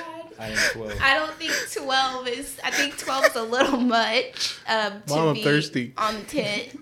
I 0.40 0.48
am 0.48 0.56
twelve. 0.72 0.98
I 1.02 1.14
don't 1.14 1.32
think 1.34 1.52
twelve 1.72 2.26
is. 2.26 2.58
I 2.64 2.70
think 2.70 2.98
twelve 2.98 3.26
is 3.26 3.36
a 3.36 3.42
little 3.42 3.78
much 3.78 4.58
um, 4.68 5.02
to 5.06 5.14
Mom, 5.14 5.28
I'm 5.28 5.34
be 5.34 5.42
thirsty. 5.44 5.92
on 5.96 6.14
the 6.18 6.24
tent. 6.24 6.80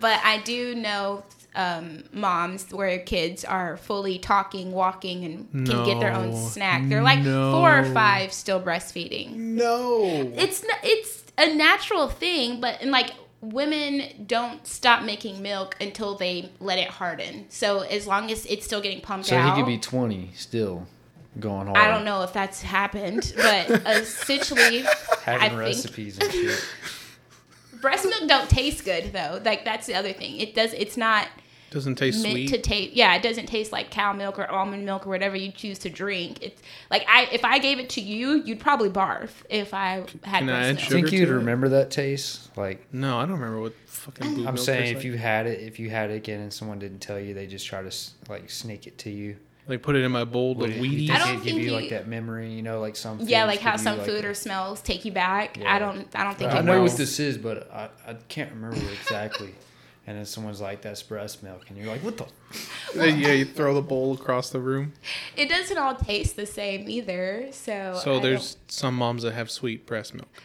But 0.00 0.20
I 0.24 0.38
do 0.42 0.74
know 0.74 1.24
um, 1.54 2.04
moms 2.12 2.72
where 2.72 2.98
kids 2.98 3.44
are 3.44 3.76
fully 3.78 4.18
talking, 4.18 4.72
walking, 4.72 5.24
and 5.24 5.66
can 5.66 5.84
get 5.84 6.00
their 6.00 6.12
own 6.12 6.36
snack. 6.36 6.88
They're 6.88 7.02
like 7.02 7.22
four 7.24 7.78
or 7.78 7.84
five 7.92 8.32
still 8.32 8.60
breastfeeding. 8.60 9.34
No. 9.34 10.32
It's 10.36 10.62
n- 10.62 10.70
it's 10.82 11.24
a 11.38 11.54
natural 11.54 12.08
thing, 12.08 12.60
but 12.60 12.80
and 12.82 12.90
like 12.90 13.10
women 13.40 14.24
don't 14.26 14.66
stop 14.66 15.02
making 15.04 15.40
milk 15.42 15.76
until 15.80 16.16
they 16.16 16.50
let 16.60 16.78
it 16.78 16.88
harden. 16.88 17.46
So 17.48 17.80
as 17.80 18.06
long 18.06 18.30
as 18.30 18.44
it's 18.46 18.64
still 18.66 18.80
getting 18.80 19.00
pumped 19.00 19.26
So 19.28 19.36
out, 19.36 19.54
he 19.56 19.62
could 19.62 19.68
be 19.68 19.78
twenty 19.78 20.30
still, 20.34 20.86
going 21.40 21.66
hard. 21.66 21.78
I 21.78 21.88
don't 21.88 22.04
know 22.04 22.22
if 22.22 22.32
that's 22.32 22.62
happened, 22.62 23.32
but 23.36 23.70
essentially, 23.86 24.84
I 25.26 25.38
Having 25.38 25.58
think 25.58 26.20
and 26.20 26.32
shit. 26.32 26.64
breast 27.80 28.04
milk 28.04 28.28
don't 28.28 28.48
taste 28.48 28.84
good 28.84 29.12
though. 29.12 29.40
Like 29.44 29.64
that's 29.64 29.86
the 29.86 29.94
other 29.94 30.12
thing. 30.12 30.36
It 30.38 30.54
does. 30.54 30.72
It's 30.72 30.96
not 30.96 31.28
Doesn't 31.70 31.96
taste 31.96 32.22
meant 32.22 32.32
sweet. 32.34 32.48
to 32.48 32.58
taste. 32.58 32.94
Yeah, 32.94 33.14
it 33.16 33.22
doesn't 33.22 33.46
taste 33.46 33.70
like 33.72 33.90
cow 33.90 34.12
milk 34.12 34.38
or 34.38 34.50
almond 34.50 34.84
milk 34.86 35.06
or 35.06 35.10
whatever 35.10 35.36
you 35.36 35.52
choose 35.52 35.78
to 35.80 35.90
drink. 35.90 36.38
It's 36.42 36.62
like 36.90 37.04
I 37.08 37.28
if 37.32 37.44
I 37.44 37.58
gave 37.58 37.78
it 37.78 37.90
to 37.90 38.00
you, 38.00 38.42
you'd 38.44 38.60
probably 38.60 38.88
barf 38.88 39.30
if 39.50 39.74
I 39.74 40.04
had 40.24 40.40
Can 40.40 40.48
I 40.50 40.52
breast 40.52 40.68
add 40.70 40.76
milk. 40.76 40.78
I 40.80 40.88
think 40.88 41.12
you'd 41.12 41.28
it? 41.28 41.32
remember 41.34 41.68
that 41.70 41.90
taste. 41.90 42.56
Like 42.56 42.86
no, 42.92 43.18
I 43.18 43.22
don't 43.22 43.32
remember 43.38 43.60
what 43.60 43.74
fucking 43.86 44.34
blue 44.34 44.46
I'm 44.46 44.54
milk 44.54 44.64
saying, 44.64 44.88
if 44.90 44.96
like. 44.96 45.04
you 45.04 45.16
had 45.18 45.46
it, 45.46 45.60
if 45.60 45.78
you 45.78 45.90
had 45.90 46.10
it 46.10 46.14
again, 46.14 46.40
and 46.40 46.52
someone 46.52 46.78
didn't 46.78 47.00
tell 47.00 47.20
you, 47.20 47.34
they 47.34 47.46
just 47.46 47.66
try 47.66 47.82
to 47.82 47.94
like 48.28 48.48
sneak 48.48 48.86
it 48.86 48.96
to 48.98 49.10
you. 49.10 49.36
Like 49.68 49.82
put 49.82 49.96
it 49.96 50.04
in 50.04 50.12
my 50.12 50.24
bowl 50.24 50.54
Would 50.54 50.70
of 50.70 50.76
it- 50.76 50.82
you 50.82 50.90
Wheaties. 50.90 51.06
think 51.08 51.10
I 51.10 51.18
don't 51.18 51.28
it'd 51.34 51.42
give 51.44 51.56
you, 51.56 51.64
you- 51.66 51.72
like 51.72 51.90
that 51.90 52.06
memory, 52.08 52.52
you 52.52 52.62
know, 52.62 52.80
like 52.80 52.96
some. 52.96 53.18
Yeah, 53.22 53.44
like 53.44 53.60
how 53.60 53.72
give 53.72 53.80
you, 53.80 53.84
some 53.84 53.98
like, 53.98 54.06
food 54.06 54.24
a- 54.24 54.28
or 54.28 54.34
smells 54.34 54.80
take 54.80 55.04
you 55.04 55.12
back. 55.12 55.56
Yeah. 55.56 55.74
I 55.74 55.78
don't. 55.78 56.08
I 56.14 56.24
don't 56.24 56.36
think 56.38 56.52
I 56.52 56.58
it 56.60 56.64
know 56.64 56.78
knows. 56.78 56.90
what 56.92 56.98
this 56.98 57.18
is, 57.20 57.36
but 57.38 57.70
I, 57.72 57.88
I 58.06 58.14
can't 58.28 58.52
remember 58.52 58.76
exactly. 58.92 59.54
and 60.08 60.16
then 60.16 60.24
someone's 60.24 60.60
like, 60.60 60.82
"That's 60.82 61.02
breast 61.02 61.42
milk," 61.42 61.64
and 61.68 61.76
you're 61.76 61.88
like, 61.88 62.02
"What 62.04 62.16
the?" 62.16 62.26
Then, 62.94 63.18
yeah, 63.18 63.32
you 63.32 63.44
throw 63.44 63.74
the 63.74 63.82
bowl 63.82 64.14
across 64.14 64.50
the 64.50 64.60
room. 64.60 64.92
It 65.36 65.48
doesn't 65.48 65.76
all 65.76 65.96
taste 65.96 66.36
the 66.36 66.46
same 66.46 66.88
either. 66.88 67.48
So 67.50 67.98
So 68.04 68.16
I 68.18 68.20
there's 68.20 68.56
some 68.68 68.94
moms 68.94 69.24
that 69.24 69.32
have 69.34 69.50
sweet 69.50 69.84
breast 69.86 70.14
milk. 70.14 70.44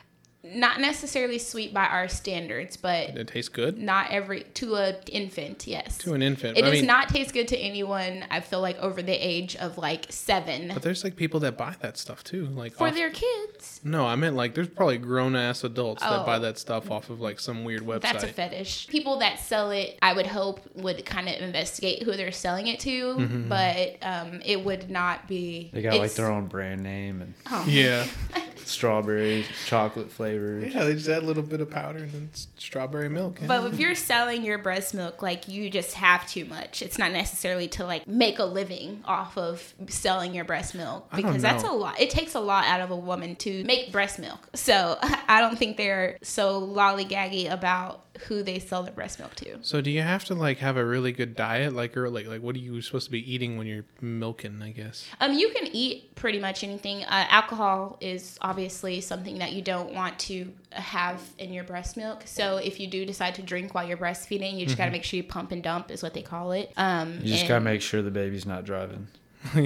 Don't- 0.59 0.81
necessarily 0.81 1.37
sweet 1.39 1.73
by 1.73 1.85
our 1.85 2.07
standards, 2.07 2.77
but 2.77 3.09
It 3.17 3.27
tastes 3.27 3.49
good 3.49 3.77
not 3.77 4.11
every 4.11 4.43
to 4.55 4.75
a 4.75 4.95
infant. 5.11 5.67
Yes, 5.67 5.97
to 5.99 6.13
an 6.13 6.21
infant. 6.21 6.57
It 6.57 6.63
I 6.63 6.69
does 6.69 6.79
mean, 6.79 6.85
not 6.87 7.09
taste 7.09 7.33
good 7.33 7.47
to 7.49 7.57
anyone. 7.57 8.25
I 8.29 8.39
feel 8.39 8.61
like 8.61 8.77
over 8.79 9.01
the 9.01 9.13
age 9.13 9.55
of 9.57 9.77
like 9.77 10.05
seven 10.09 10.71
but 10.73 10.81
there's 10.83 11.03
like 11.03 11.15
people 11.15 11.39
that 11.41 11.57
buy 11.57 11.75
that 11.81 11.97
stuff 11.97 12.23
too. 12.23 12.45
Like 12.47 12.73
for 12.73 12.87
off- 12.87 12.93
their 12.95 13.09
kids. 13.11 13.81
no, 13.83 14.05
I 14.05 14.15
meant 14.15 14.35
like 14.35 14.53
there's 14.55 14.67
probably 14.69 14.97
grown 14.97 15.35
ass 15.35 15.63
adults 15.63 16.01
that 16.01 16.21
Oh. 16.21 16.25
buy 16.25 16.39
that 16.39 16.57
stuff 16.57 16.89
off 16.91 17.09
of 17.09 17.19
like 17.21 17.39
some 17.39 17.63
weird 17.63 17.81
website. 17.83 18.01
That's 18.01 18.23
a 18.23 18.27
fetish. 18.27 18.87
People 18.87 19.19
that 19.19 19.39
sell 19.39 19.71
it, 19.71 19.97
I 20.01 20.13
would 20.13 20.27
hope, 20.27 20.59
would 20.75 21.05
kind 21.05 21.27
of 21.29 21.35
investigate 21.35 22.03
who 22.03 22.13
they're 22.13 22.31
selling 22.31 22.67
it 22.67 22.79
to, 22.81 23.15
Mm-hmm. 23.15 23.49
but 23.49 23.97
um, 24.01 24.41
it 24.45 24.63
would 24.63 24.89
not 24.89 25.27
be. 25.27 25.69
They 25.73 25.81
got 25.81 25.97
like 25.97 26.13
their 26.13 26.31
own 26.31 26.47
brand 26.47 26.83
name 26.83 27.21
and 27.21 27.33
oh. 27.51 27.65
yeah, 27.67 28.05
strawberry, 28.65 29.45
chocolate 29.65 30.11
flavored. 30.41 30.73
yeah. 30.73 30.83
They 30.83 30.93
just 30.93 31.09
add 31.09 31.23
a 31.23 31.25
little 31.25 31.43
bit 31.43 31.61
of 31.61 31.69
powder 31.69 31.99
and 31.99 32.11
then 32.11 32.29
strawberry 32.57 33.09
milk. 33.09 33.39
yeah. 33.41 33.47
But 33.47 33.73
if 33.73 33.79
you're 33.79 33.95
selling 33.95 34.43
your 34.43 34.57
breast 34.57 34.93
milk, 34.93 35.21
like 35.21 35.47
you 35.47 35.69
just 35.69 35.93
have 35.95 36.27
too 36.27 36.45
much. 36.45 36.81
It's 36.81 36.97
not 36.97 37.11
necessarily 37.11 37.67
to 37.69 37.85
like 37.85 38.07
make 38.07 38.39
a 38.39 38.45
living 38.45 39.01
off 39.05 39.37
of 39.37 39.73
selling 39.87 40.33
your 40.33 40.45
breast 40.45 40.75
milk 40.75 41.09
because 41.15 41.41
that's 41.41 41.63
a 41.63 41.71
lot. 41.71 41.99
It 41.99 42.09
takes 42.09 42.35
a 42.35 42.39
lot 42.39 42.65
out 42.65 42.81
of 42.81 42.91
a 42.91 42.97
woman 42.97 43.35
to 43.37 43.63
make 43.63 43.91
breast 43.91 44.19
milk. 44.19 44.49
So 44.53 44.97
I 45.27 45.41
don't 45.41 45.57
think 45.57 45.77
they're 45.77 46.17
so 46.21 46.61
lollygaggy 46.61 47.51
about 47.51 48.05
who 48.27 48.43
they 48.43 48.59
sell 48.59 48.83
their 48.83 48.93
breast 48.93 49.19
milk 49.19 49.35
to. 49.35 49.57
So 49.61 49.81
do 49.81 49.89
you 49.91 50.01
have 50.01 50.25
to 50.25 50.35
like 50.35 50.57
have 50.59 50.77
a 50.77 50.85
really 50.85 51.11
good 51.11 51.35
diet, 51.35 51.73
like 51.73 51.95
or 51.97 52.09
like 52.09 52.27
like 52.27 52.41
what 52.41 52.55
are 52.55 52.59
you 52.59 52.81
supposed 52.81 53.05
to 53.05 53.11
be 53.11 53.33
eating 53.33 53.57
when 53.57 53.67
you're 53.67 53.85
milking? 54.01 54.61
I 54.61 54.71
guess. 54.71 55.05
Um, 55.19 55.33
you 55.33 55.49
can 55.49 55.67
eat 55.71 56.15
pretty 56.15 56.39
much 56.39 56.63
anything. 56.63 57.03
Uh, 57.03 57.25
alcohol 57.29 57.97
is 58.01 58.37
obviously 58.41 59.01
something 59.01 59.39
that 59.39 59.53
you 59.53 59.61
don't 59.61 59.93
want 59.93 60.17
to 60.19 60.51
have 60.71 61.21
in 61.37 61.51
your 61.53 61.63
breast 61.63 61.97
milk. 61.97 62.23
So 62.25 62.57
if 62.57 62.79
you 62.79 62.87
do 62.87 63.05
decide 63.05 63.35
to 63.35 63.41
drink 63.41 63.73
while 63.73 63.87
you're 63.87 63.97
breastfeeding, 63.97 64.57
you 64.57 64.65
just 64.65 64.77
got 64.77 64.85
to 64.85 64.91
make 64.91 65.03
sure 65.03 65.17
you 65.17 65.23
pump 65.23 65.51
and 65.51 65.61
dump 65.61 65.91
is 65.91 66.01
what 66.03 66.13
they 66.13 66.21
call 66.21 66.51
it. 66.51 66.71
Um, 66.77 67.13
You 67.21 67.29
just 67.29 67.41
and- 67.41 67.49
gotta 67.49 67.61
make 67.61 67.81
sure 67.81 68.01
the 68.01 68.11
baby's 68.11 68.45
not 68.45 68.63
driving. 68.65 69.07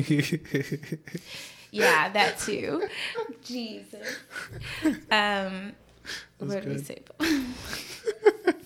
Yeah, 1.71 2.07
that 2.09 2.39
too. 2.45 2.87
Jesus. 3.43 4.17
Um, 5.11 5.73
what 6.37 6.63
did 6.63 6.69
we 6.69 6.77
say? 6.77 7.01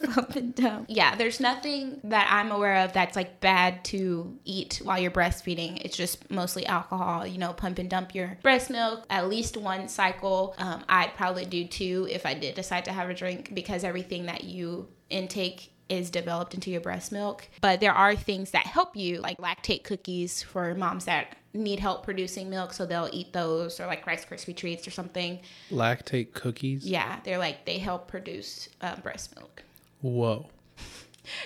Pump 0.13 0.35
and 0.35 0.55
dump. 0.55 0.85
Yeah, 0.89 1.15
there's 1.15 1.39
nothing 1.39 1.99
that 2.05 2.27
I'm 2.31 2.51
aware 2.51 2.83
of 2.83 2.93
that's 2.93 3.15
like 3.15 3.39
bad 3.39 3.83
to 3.85 4.37
eat 4.45 4.81
while 4.83 4.99
you're 4.99 5.11
breastfeeding. 5.11 5.81
It's 5.83 5.97
just 5.97 6.29
mostly 6.31 6.65
alcohol. 6.65 7.25
You 7.25 7.37
know, 7.37 7.53
pump 7.53 7.79
and 7.79 7.89
dump 7.89 8.15
your 8.15 8.37
breast 8.41 8.69
milk 8.69 9.05
at 9.09 9.27
least 9.27 9.57
one 9.57 9.87
cycle. 9.87 10.55
Um, 10.57 10.83
I'd 10.89 11.13
probably 11.15 11.45
do 11.45 11.65
two 11.65 12.07
if 12.09 12.25
I 12.25 12.33
did 12.33 12.55
decide 12.55 12.85
to 12.85 12.91
have 12.91 13.09
a 13.09 13.13
drink 13.13 13.53
because 13.53 13.83
everything 13.83 14.25
that 14.25 14.43
you 14.43 14.87
intake 15.09 15.71
is 15.89 16.09
developed 16.09 16.53
into 16.53 16.69
your 16.69 16.81
breast 16.81 17.11
milk. 17.11 17.47
But 17.61 17.79
there 17.79 17.93
are 17.93 18.15
things 18.15 18.51
that 18.51 18.65
help 18.65 18.95
you, 18.95 19.19
like 19.19 19.37
lactate 19.37 19.83
cookies 19.83 20.43
for 20.43 20.75
moms 20.75 21.05
that 21.05 21.35
need 21.53 21.79
help 21.79 22.03
producing 22.03 22.49
milk, 22.49 22.73
so 22.73 22.85
they'll 22.85 23.09
eat 23.11 23.33
those, 23.33 23.79
or 23.79 23.87
like 23.87 24.05
Rice 24.05 24.23
Krispie 24.23 24.55
treats 24.55 24.87
or 24.87 24.91
something. 24.91 25.39
Lactate 25.71 26.33
cookies. 26.33 26.85
Yeah, 26.85 27.19
they're 27.23 27.39
like 27.39 27.65
they 27.65 27.79
help 27.79 28.07
produce 28.07 28.69
uh, 28.81 28.95
breast 28.97 29.35
milk. 29.35 29.63
Whoa. 30.01 30.47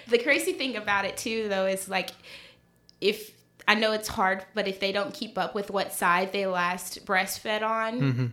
The 0.07 0.17
crazy 0.17 0.53
thing 0.53 0.77
about 0.77 1.03
it 1.03 1.17
too, 1.17 1.49
though, 1.49 1.65
is 1.65 1.89
like 1.89 2.11
if 3.01 3.31
I 3.67 3.75
know 3.75 3.91
it's 3.91 4.07
hard, 4.07 4.45
but 4.53 4.67
if 4.67 4.79
they 4.79 4.91
don't 4.91 5.13
keep 5.13 5.37
up 5.37 5.55
with 5.55 5.71
what 5.71 5.93
side 5.93 6.31
they 6.31 6.45
last 6.45 7.05
breastfed 7.05 7.63
on, 7.63 8.01
mm-hmm. 8.01 8.25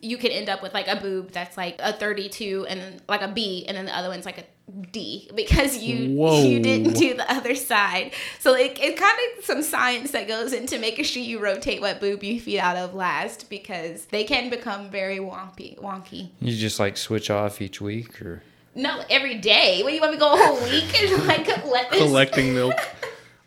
you 0.00 0.16
could 0.16 0.30
end 0.30 0.48
up 0.48 0.62
with 0.62 0.74
like 0.74 0.88
a 0.88 0.96
boob 0.96 1.30
that's 1.32 1.56
like 1.56 1.76
a 1.78 1.92
32 1.92 2.66
and 2.68 2.80
then 2.80 3.00
like 3.08 3.22
a 3.22 3.28
B, 3.28 3.64
and 3.66 3.76
then 3.76 3.86
the 3.86 3.96
other 3.96 4.08
one's 4.08 4.26
like 4.26 4.38
a 4.38 4.44
D 4.90 5.30
because 5.34 5.78
you 5.78 6.14
Whoa. 6.14 6.42
you 6.42 6.60
didn't 6.60 6.92
do 6.92 7.14
the 7.14 7.30
other 7.32 7.54
side. 7.54 8.12
So 8.38 8.54
it, 8.54 8.78
it 8.78 8.96
kind 8.96 9.18
of 9.38 9.44
some 9.44 9.62
science 9.62 10.10
that 10.10 10.28
goes 10.28 10.52
into 10.52 10.78
making 10.78 11.04
sure 11.04 11.22
you 11.22 11.38
rotate 11.38 11.80
what 11.80 12.00
boob 12.00 12.22
you 12.22 12.38
feed 12.40 12.58
out 12.58 12.76
of 12.76 12.94
last 12.94 13.48
because 13.48 14.06
they 14.06 14.24
can 14.24 14.50
become 14.50 14.90
very 14.90 15.18
wonky. 15.18 15.78
Wonky. 15.80 16.30
You 16.40 16.54
just 16.54 16.78
like 16.78 16.98
switch 16.98 17.30
off 17.30 17.62
each 17.62 17.80
week, 17.80 18.20
or 18.20 18.42
No, 18.78 19.02
every 19.10 19.34
day. 19.34 19.82
What 19.82 19.88
do 19.88 19.96
you 19.96 20.00
want 20.00 20.12
me 20.12 20.18
to 20.18 20.20
go 20.20 20.34
a 20.34 20.36
whole 20.36 20.62
week 20.70 21.02
and 21.02 21.26
like 21.26 21.48
let 21.66 21.90
this 21.90 22.00
Collecting 22.00 22.54
milk. 22.54 22.74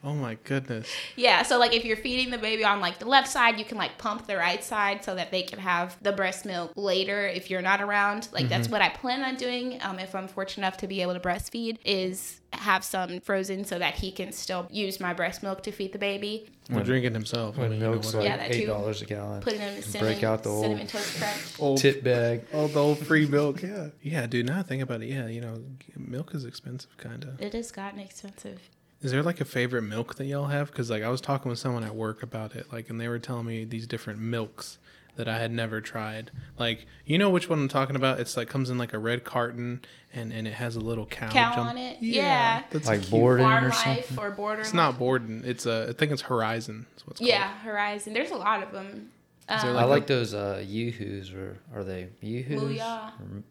Oh 0.04 0.14
my 0.16 0.36
goodness. 0.46 0.88
Yeah, 1.16 1.44
so 1.44 1.60
like 1.60 1.74
if 1.76 1.86
you're 1.86 1.96
feeding 1.98 2.32
the 2.32 2.38
baby 2.40 2.64
on 2.64 2.82
like 2.82 2.98
the 2.98 3.06
left 3.08 3.28
side, 3.28 3.60
you 3.60 3.66
can 3.66 3.78
like 3.78 3.98
pump 4.00 4.26
the 4.26 4.36
right 4.36 4.64
side 4.64 5.04
so 5.04 5.14
that 5.16 5.30
they 5.30 5.44
can 5.44 5.60
have 5.60 5.96
the 6.02 6.12
breast 6.12 6.44
milk 6.46 6.72
later 6.76 7.28
if 7.28 7.50
you're 7.52 7.62
not 7.62 7.82
around. 7.82 8.28
Like 8.32 8.50
that's 8.50 8.68
what 8.68 8.82
I 8.82 8.90
plan 8.90 9.22
on 9.24 9.36
doing. 9.36 9.80
Um, 9.84 10.00
if 10.00 10.16
I'm 10.16 10.28
fortunate 10.28 10.66
enough 10.66 10.78
to 10.78 10.88
be 10.88 11.02
able 11.04 11.14
to 11.14 11.20
breastfeed, 11.20 11.78
is 11.86 12.40
have 12.54 12.84
some 12.84 13.20
frozen 13.22 13.64
so 13.64 13.78
that 13.80 13.94
he 13.96 14.12
can 14.12 14.32
still 14.32 14.68
use 14.72 15.00
my 15.00 15.14
breast 15.14 15.42
milk 15.44 15.64
to 15.64 15.72
feed 15.72 15.94
the 15.94 16.00
baby. 16.00 16.50
Well, 16.70 16.84
drinking 16.84 17.14
himself. 17.14 17.58
I 17.58 17.62
when 17.62 17.70
mean, 17.72 17.80
you 17.80 17.86
know, 17.86 17.92
milk's 17.92 18.08
whatever. 18.08 18.24
like 18.24 18.30
Yeah, 18.32 18.38
that 18.48 18.56
eight 18.56 18.62
too. 18.62 18.68
dollars 18.68 19.02
a 19.02 19.06
gallon. 19.06 19.42
Put 19.42 19.54
it 19.54 19.62
in 19.62 19.62
a 19.62 19.66
And 19.68 19.84
cinnamon, 19.84 20.14
break 20.14 20.24
out 20.24 20.44
the 20.44 20.50
old 20.50 20.64
cinnamon 20.64 20.88
toast 20.88 21.18
crunch. 21.20 21.60
old 21.60 21.78
tit 21.78 22.04
bag. 22.04 22.44
Oh, 22.54 22.68
the 22.68 22.80
old 22.80 22.98
free 23.06 23.26
milk, 23.28 23.62
yeah. 23.62 23.90
Yeah, 24.02 24.26
dude, 24.28 24.48
now 24.48 24.60
I 24.60 24.64
think 24.64 24.82
about 24.82 25.02
it, 25.04 25.10
yeah, 25.10 25.28
you 25.28 25.42
know, 25.42 25.62
milk 25.96 26.34
is 26.34 26.44
expensive, 26.44 26.96
kind 26.98 27.24
of. 27.24 27.40
It 27.42 27.54
has 27.54 27.72
gotten 27.72 28.00
expensive. 28.00 28.60
Is 29.02 29.12
there 29.12 29.24
like 29.24 29.42
a 29.42 29.46
favorite 29.46 29.82
milk 29.82 30.16
that 30.16 30.26
y'all 30.26 30.46
have? 30.48 30.68
Because, 30.72 30.90
like, 30.92 31.02
I 31.04 31.10
was 31.10 31.22
talking 31.22 31.50
with 31.50 31.58
someone 31.60 31.84
at 31.84 31.96
work 31.96 32.22
about 32.22 32.56
it, 32.56 32.72
like, 32.72 32.90
and 32.90 33.02
they 33.02 33.08
were 33.08 33.18
telling 33.20 33.46
me 33.48 33.64
these 33.66 33.88
different 33.88 34.20
milks 34.20 34.78
that 35.16 35.28
I 35.28 35.40
had 35.40 35.52
never 35.52 35.82
tried. 35.82 36.32
Like, 36.58 36.86
you 37.06 37.18
know 37.18 37.30
which 37.30 37.50
one 37.50 37.60
I'm 37.60 37.68
talking 37.68 37.96
about? 37.96 38.20
It's 38.20 38.38
like 38.38 38.48
comes 38.48 38.70
in 38.70 38.78
like 38.78 38.94
a 38.94 38.98
red 39.00 39.24
carton 39.26 39.82
and, 40.14 40.32
and 40.32 40.48
it 40.48 40.54
has 40.54 40.76
a 40.78 40.80
little 40.80 41.06
cow, 41.06 41.30
Cow 41.30 41.54
jump- 41.56 41.70
on 41.72 41.78
it? 41.78 41.98
Yeah. 42.00 42.64
that's 42.70 42.88
Like. 42.88 43.10
Borden 43.10 43.46
Farm 43.46 43.66
or 43.66 43.70
life 43.70 44.06
something. 44.08 44.18
or 44.20 44.32
border. 44.32 44.62
It's 44.62 44.74
not 44.74 44.98
Borden. 44.98 45.42
It's 45.46 45.66
a, 45.66 45.88
I 45.90 45.94
think 45.94 46.12
it's 46.14 46.22
Horizon. 46.22 46.86
Is 46.96 47.06
what 47.06 47.12
it's 47.20 47.22
Yeah, 47.22 47.52
Horizon. 47.60 48.14
There's 48.14 48.32
a 48.32 48.38
lot 48.38 48.64
of 48.64 48.72
them. 48.72 49.12
Is 49.54 49.62
there 49.64 49.72
Um, 49.72 49.78
I 49.78 49.82
like 49.82 49.90
like 49.90 50.08
those 50.08 50.34
uh 50.34 50.64
yoo-hoos, 50.66 51.34
or 51.34 51.58
are 51.76 51.84
they 51.84 52.08
yoo-hoos? 52.22 52.62
Booyah. 52.62 53.08
Or 53.20 53.44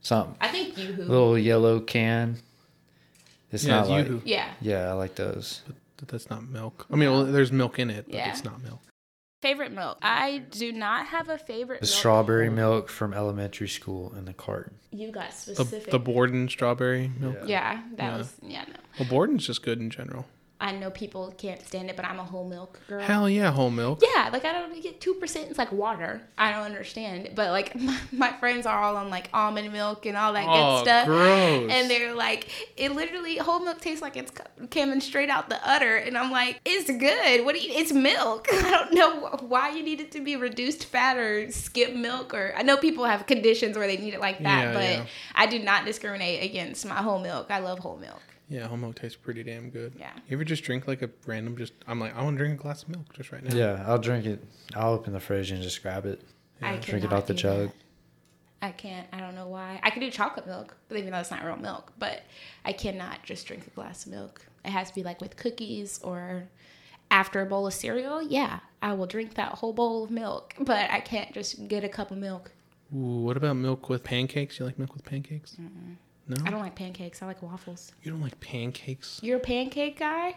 Something. 0.00 0.34
I 0.40 0.48
think 0.48 0.74
YooHoo. 0.74 0.98
Little 1.06 1.38
yellow 1.38 1.78
can. 1.78 2.38
It's 3.52 3.64
Yeah, 3.64 3.74
not 3.76 3.80
it's 3.82 3.90
like. 3.90 4.06
Yoo-hoo. 4.06 4.22
yeah. 4.24 4.48
Yeah, 4.60 4.88
I 4.88 4.92
like 4.92 5.14
those. 5.14 5.62
But 5.98 6.08
that's 6.08 6.28
not 6.30 6.48
milk. 6.48 6.86
I 6.90 6.96
mean, 6.96 7.10
well, 7.10 7.24
there's 7.24 7.52
milk 7.52 7.78
in 7.78 7.90
it, 7.90 8.06
but 8.06 8.14
Yeah. 8.14 8.30
it's 8.30 8.42
not 8.44 8.60
milk. 8.62 8.80
Favorite 9.40 9.72
milk? 9.72 9.98
I 10.02 10.38
do 10.50 10.72
not 10.72 11.06
have 11.08 11.28
a 11.28 11.36
favorite. 11.38 11.80
The 11.80 11.86
milk. 11.86 11.94
strawberry 11.98 12.48
milk 12.48 12.88
from 12.88 13.12
elementary 13.12 13.68
school 13.68 14.14
in 14.16 14.24
the 14.24 14.32
carton. 14.32 14.74
You 14.92 15.10
got 15.10 15.30
The, 15.32 15.54
specific. 15.54 15.90
the 15.90 15.98
Borden 15.98 16.48
strawberry 16.48 17.10
milk. 17.18 17.38
Yeah. 17.46 17.46
yeah, 17.74 17.82
that 17.96 18.02
Yeah. 18.12 18.16
was 18.18 18.34
yeah. 18.42 18.64
No, 18.68 18.74
Well, 19.00 19.08
Borden's 19.08 19.46
just 19.46 19.62
good 19.62 19.80
in 19.80 19.90
general. 19.90 20.26
I 20.62 20.70
know 20.70 20.90
people 20.92 21.34
can't 21.36 21.60
stand 21.66 21.90
it, 21.90 21.96
but 21.96 22.04
I'm 22.04 22.20
a 22.20 22.24
whole 22.24 22.48
milk 22.48 22.78
girl. 22.88 23.00
Hell 23.02 23.28
yeah, 23.28 23.50
whole 23.50 23.68
milk. 23.70 24.00
Yeah, 24.00 24.30
like 24.32 24.44
I 24.44 24.52
don't 24.52 24.80
get 24.80 25.00
two 25.00 25.14
percent. 25.14 25.48
It's 25.50 25.58
like 25.58 25.72
water. 25.72 26.22
I 26.38 26.52
don't 26.52 26.62
understand. 26.62 27.30
But 27.34 27.50
like 27.50 27.74
my, 27.80 27.98
my 28.12 28.32
friends 28.34 28.64
are 28.64 28.78
all 28.80 28.96
on 28.96 29.10
like 29.10 29.28
almond 29.34 29.72
milk 29.72 30.06
and 30.06 30.16
all 30.16 30.32
that 30.34 30.44
Oh, 30.46 30.76
good 30.78 30.84
stuff. 30.88 31.06
gross. 31.06 31.68
And 31.72 31.90
they're 31.90 32.14
like, 32.14 32.48
it 32.76 32.92
literally 32.92 33.38
whole 33.38 33.58
milk 33.58 33.80
tastes 33.80 34.00
like 34.00 34.16
it's 34.16 34.30
coming 34.70 35.00
straight 35.00 35.30
out 35.30 35.48
the 35.48 35.58
udder. 35.68 35.96
And 35.96 36.16
I'm 36.16 36.30
like, 36.30 36.60
it's 36.64 36.88
good. 36.88 37.44
What 37.44 37.56
do 37.56 37.60
you? 37.60 37.72
It's 37.74 37.92
milk. 37.92 38.46
I 38.52 38.70
don't 38.70 38.94
know 38.94 39.36
why 39.48 39.70
you 39.70 39.82
need 39.82 39.98
it 39.98 40.12
to 40.12 40.20
be 40.20 40.36
reduced 40.36 40.84
fat 40.84 41.16
or 41.16 41.50
skip 41.50 41.92
milk. 41.96 42.32
Or 42.34 42.54
I 42.56 42.62
know 42.62 42.76
people 42.76 43.04
have 43.04 43.26
conditions 43.26 43.76
where 43.76 43.88
they 43.88 43.96
need 43.96 44.14
it 44.14 44.20
like 44.20 44.38
that, 44.44 44.66
Yeah, 44.66 44.72
but 44.72 44.82
yeah. 44.84 45.06
I 45.34 45.46
do 45.46 45.58
not 45.58 45.84
discriminate 45.86 46.44
against 46.44 46.86
my 46.86 47.02
whole 47.02 47.18
milk. 47.18 47.50
I 47.50 47.58
love 47.58 47.80
whole 47.80 47.96
milk. 47.96 48.22
Yeah, 48.52 48.66
whole 48.68 48.76
milk 48.76 48.96
tastes 48.96 49.16
pretty 49.16 49.42
damn 49.42 49.70
good. 49.70 49.94
Yeah. 49.98 50.12
You 50.28 50.36
ever 50.36 50.44
just 50.44 50.62
drink 50.62 50.86
like 50.86 51.00
a 51.00 51.08
random? 51.26 51.56
Just 51.56 51.72
I'm 51.88 51.98
like, 51.98 52.14
I 52.14 52.22
want 52.22 52.36
to 52.36 52.44
drink 52.44 52.60
a 52.60 52.62
glass 52.62 52.82
of 52.82 52.90
milk 52.90 53.12
just 53.14 53.32
right 53.32 53.42
now. 53.42 53.54
Yeah, 53.54 53.82
I'll 53.86 53.98
drink 53.98 54.26
it. 54.26 54.44
I'll 54.74 54.92
open 54.92 55.14
the 55.14 55.20
fridge 55.20 55.50
and 55.50 55.62
just 55.62 55.82
grab 55.82 56.04
it. 56.04 56.20
I 56.60 56.76
drink 56.76 57.04
it 57.04 57.08
cannot 57.08 57.12
out 57.14 57.26
the 57.26 57.34
jug. 57.34 57.68
that. 57.68 57.74
I 58.60 58.70
can't. 58.70 59.08
I 59.12 59.20
don't 59.20 59.34
know 59.34 59.48
why. 59.48 59.80
I 59.82 59.90
can 59.90 60.00
do 60.00 60.10
chocolate 60.10 60.46
milk, 60.46 60.76
but 60.88 60.98
even 60.98 61.10
though 61.12 61.18
it's 61.18 61.30
not 61.30 61.42
real 61.44 61.56
milk, 61.56 61.92
but 61.98 62.22
I 62.64 62.72
cannot 62.72 63.22
just 63.24 63.46
drink 63.46 63.66
a 63.66 63.70
glass 63.70 64.04
of 64.06 64.12
milk. 64.12 64.44
It 64.64 64.70
has 64.70 64.88
to 64.90 64.94
be 64.94 65.02
like 65.02 65.20
with 65.20 65.36
cookies 65.36 65.98
or 66.02 66.44
after 67.10 67.40
a 67.40 67.46
bowl 67.46 67.66
of 67.66 67.74
cereal. 67.74 68.22
Yeah, 68.22 68.60
I 68.82 68.92
will 68.92 69.06
drink 69.06 69.34
that 69.34 69.52
whole 69.54 69.72
bowl 69.72 70.04
of 70.04 70.10
milk, 70.10 70.54
but 70.60 70.90
I 70.90 71.00
can't 71.00 71.32
just 71.32 71.66
get 71.68 71.84
a 71.84 71.88
cup 71.88 72.10
of 72.10 72.18
milk. 72.18 72.52
Ooh, 72.94 73.22
what 73.22 73.36
about 73.38 73.56
milk 73.56 73.88
with 73.88 74.04
pancakes? 74.04 74.58
You 74.60 74.66
like 74.66 74.78
milk 74.78 74.92
with 74.92 75.04
pancakes? 75.04 75.56
No, 76.28 76.36
I 76.46 76.50
don't 76.50 76.60
like 76.60 76.74
pancakes. 76.76 77.22
I 77.22 77.26
like 77.26 77.42
waffles. 77.42 77.92
you 78.02 78.10
don't 78.12 78.20
like 78.22 78.38
pancakes. 78.40 79.20
You're 79.22 79.38
a 79.38 79.40
pancake 79.40 79.98
guy? 79.98 80.36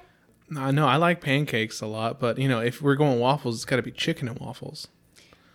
No, 0.50 0.70
no, 0.72 0.88
I 0.88 0.98
like 0.98 1.22
pancakes 1.22 1.82
a 1.82 1.88
lot, 1.88 2.20
but 2.20 2.38
you 2.38 2.48
know, 2.48 2.60
if 2.60 2.82
we're 2.82 2.96
going 2.96 3.20
waffles, 3.20 3.56
it's 3.56 3.66
got 3.66 3.78
to 3.78 3.82
be 3.82 3.92
chicken 3.92 4.28
and 4.28 4.40
waffles. 4.40 4.88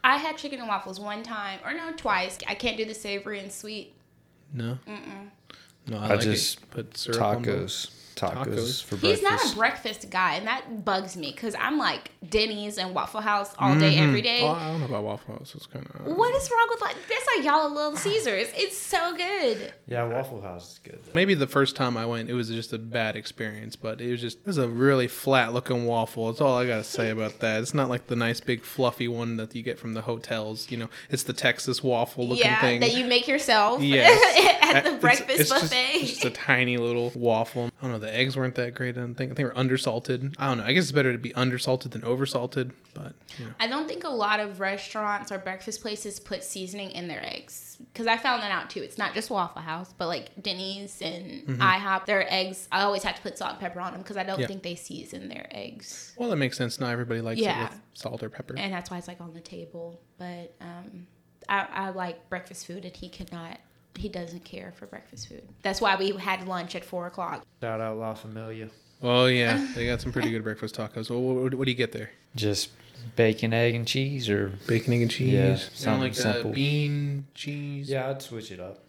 I 0.02 0.16
had 0.16 0.36
chicken 0.38 0.58
and 0.60 0.68
waffles 0.68 0.98
one 0.98 1.22
time, 1.22 1.60
or 1.64 1.74
no, 1.74 1.92
twice. 1.92 2.38
I 2.48 2.54
can't 2.54 2.76
do 2.76 2.84
the 2.84 2.94
savory 2.94 3.38
and 3.40 3.52
sweet. 3.52 3.94
No, 4.52 4.78
no, 5.86 5.98
I, 5.98 6.04
I 6.04 6.08
like 6.10 6.20
just- 6.20 6.58
it. 6.62 6.70
Put 6.70 6.96
syrup 6.96 7.20
on. 7.22 7.44
Tacos. 7.44 7.90
Tacos, 8.16 8.44
Tacos. 8.46 8.84
for 8.84 8.96
breakfast. 8.96 9.02
He's 9.02 9.22
not 9.22 9.52
a 9.52 9.56
breakfast 9.56 10.10
guy, 10.10 10.34
and 10.34 10.46
that 10.46 10.84
bugs 10.84 11.16
me 11.16 11.30
because 11.30 11.54
I'm 11.58 11.78
like 11.78 12.10
Denny's 12.28 12.78
and 12.78 12.94
Waffle 12.94 13.20
House 13.20 13.54
all 13.58 13.74
day, 13.78 13.94
mm-hmm. 13.94 14.08
every 14.08 14.22
day. 14.22 14.40
Oh, 14.42 14.48
I 14.52 14.66
don't 14.70 14.80
know 14.80 14.86
about 14.86 15.04
waffle 15.04 15.34
house. 15.36 15.54
It's 15.54 15.66
kind 15.66 15.86
of 15.86 16.06
uh, 16.06 16.14
What 16.14 16.34
is 16.34 16.50
wrong 16.50 16.66
with 16.70 16.80
like 16.80 16.96
that's 17.08 17.26
like 17.36 17.44
y'all 17.44 17.66
a 17.66 17.72
Little 17.72 17.96
Caesars? 17.96 18.48
It's 18.54 18.76
so 18.76 19.16
good. 19.16 19.72
yeah, 19.86 20.04
Waffle 20.04 20.42
House 20.42 20.72
is 20.72 20.78
good. 20.80 20.98
Though. 21.04 21.12
Maybe 21.14 21.34
the 21.34 21.46
first 21.46 21.76
time 21.76 21.96
I 21.96 22.06
went, 22.06 22.28
it 22.28 22.34
was 22.34 22.48
just 22.48 22.72
a 22.72 22.78
bad 22.78 23.16
experience, 23.16 23.76
but 23.76 24.00
it 24.00 24.10
was 24.10 24.20
just 24.20 24.38
it 24.40 24.46
was 24.46 24.58
a 24.58 24.68
really 24.68 25.08
flat 25.08 25.52
looking 25.52 25.86
waffle. 25.86 26.26
That's 26.28 26.40
all 26.40 26.58
I 26.58 26.66
gotta 26.66 26.84
say 26.84 27.10
about 27.10 27.40
that. 27.40 27.62
It's 27.62 27.74
not 27.74 27.88
like 27.88 28.06
the 28.08 28.16
nice 28.16 28.40
big 28.40 28.64
fluffy 28.64 29.08
one 29.08 29.36
that 29.36 29.54
you 29.54 29.62
get 29.62 29.78
from 29.78 29.94
the 29.94 30.02
hotels. 30.02 30.70
You 30.70 30.76
know, 30.78 30.90
it's 31.10 31.22
the 31.22 31.32
Texas 31.32 31.82
waffle 31.82 32.28
looking 32.28 32.44
yeah, 32.44 32.60
thing. 32.60 32.80
that 32.80 32.94
you 32.94 33.06
make 33.06 33.26
yourself 33.28 33.82
Yes. 33.82 34.18
at 34.62 34.82
the 34.84 34.88
It's- 34.90 35.00
breakfast 35.00 35.40
it's 35.40 35.50
just- 35.50 35.62
buffet. 35.62 35.90
It's 36.00 36.10
just 36.12 36.24
a 36.24 36.30
tiny 36.30 36.76
little 36.76 37.12
waffle. 37.14 37.70
I 37.80 37.82
don't 37.82 37.92
know. 37.92 37.98
The 38.00 38.14
eggs 38.14 38.36
weren't 38.36 38.54
that 38.56 38.74
great. 38.74 38.96
I 38.96 39.00
don't 39.00 39.14
think. 39.14 39.30
I 39.32 39.34
think 39.34 39.36
they 39.36 39.44
were 39.44 39.50
undersalted. 39.64 40.34
I 40.38 40.48
don't 40.48 40.58
know. 40.58 40.64
I 40.64 40.72
guess 40.72 40.84
it's 40.84 40.92
better 40.92 41.12
to 41.12 41.18
be 41.18 41.30
undersalted 41.30 41.90
than 41.92 42.02
oversalted. 42.02 42.72
But 42.94 43.14
you 43.38 43.44
know, 43.44 43.52
I 43.60 43.68
don't 43.68 43.86
think 43.86 44.02
a 44.04 44.08
lot 44.08 44.40
of 44.40 44.58
restaurants 44.60 45.30
or 45.30 45.38
breakfast 45.38 45.80
places 45.82 46.18
put 46.18 46.42
seasoning 46.42 46.90
in 46.90 47.06
their 47.06 47.24
eggs 47.24 47.76
because 47.92 48.06
I 48.08 48.16
found 48.16 48.42
that 48.42 48.50
out 48.50 48.68
too. 48.70 48.80
It's 48.82 48.98
not 48.98 49.14
just 49.14 49.30
Waffle 49.30 49.62
House, 49.62 49.94
but 49.96 50.08
like 50.08 50.30
Denny's 50.42 51.00
and 51.00 51.46
IHOP, 51.60 52.06
their 52.06 52.26
eggs. 52.32 52.68
I 52.72 52.82
always 52.82 53.02
have 53.04 53.14
to 53.16 53.22
put 53.22 53.38
salt 53.38 53.52
and 53.52 53.60
pepper 53.60 53.80
on 53.80 53.92
them 53.92 54.02
because 54.02 54.16
I 54.16 54.22
don't 54.24 54.30
Mm-hmm. 54.34 54.40
Yeah. 54.42 54.46
think 54.48 54.62
they 54.62 54.74
season 54.74 55.28
their 55.28 55.46
eggs. 55.50 56.14
well, 56.16 56.30
that 56.30 56.36
makes 56.36 56.56
sense. 56.56 56.80
Not 56.80 56.90
everybody 56.92 57.20
likes 57.20 57.40
it 57.40 57.46
with 57.46 57.80
salt 57.94 58.22
or 58.22 58.30
pepper. 58.30 58.54
and 58.56 58.72
that's 58.72 58.90
why 58.90 58.98
it's 58.98 59.08
like 59.08 59.20
on 59.20 59.34
the 59.34 59.40
table. 59.40 60.00
But 60.18 60.54
um, 60.60 61.06
I, 61.48 61.66
I 61.72 61.90
like 61.90 62.28
breakfast 62.30 62.66
food, 62.66 62.84
and 62.84 62.96
he 62.96 63.08
cannot. 63.08 63.58
He 63.96 64.08
doesn't 64.08 64.44
care 64.44 64.72
for 64.76 64.86
breakfast 64.86 65.28
food. 65.28 65.42
That's 65.62 65.80
why 65.80 65.96
we 65.96 66.10
had 66.12 66.46
lunch 66.46 66.74
at 66.74 66.84
four 66.84 67.06
o'clock. 67.06 67.44
Shout 67.60 67.80
out 67.80 67.98
La 67.98 68.14
Familia. 68.14 68.68
Oh 69.02 69.26
yeah, 69.26 69.66
they 69.74 69.86
got 69.86 70.00
some 70.00 70.12
pretty 70.12 70.30
good 70.30 70.44
breakfast 70.44 70.76
tacos. 70.76 71.10
Well, 71.10 71.20
what, 71.20 71.54
what 71.54 71.64
do 71.64 71.70
you 71.70 71.76
get 71.76 71.92
there? 71.92 72.10
Just 72.36 72.70
bacon, 73.16 73.52
egg, 73.52 73.74
and 73.74 73.86
cheese, 73.86 74.28
or 74.28 74.52
Bacon, 74.66 74.92
egg, 74.92 75.02
and 75.02 75.10
cheese. 75.10 75.32
Yeah, 75.32 75.42
You 75.42 75.48
don't 75.50 75.58
something 75.72 76.00
like 76.02 76.12
uh, 76.12 76.14
simple. 76.14 76.52
bean, 76.52 77.26
cheese. 77.34 77.88
yeah, 77.90 78.10
I'd 78.10 78.20
switch 78.22 78.52
it 78.52 78.60
up. 78.60 78.84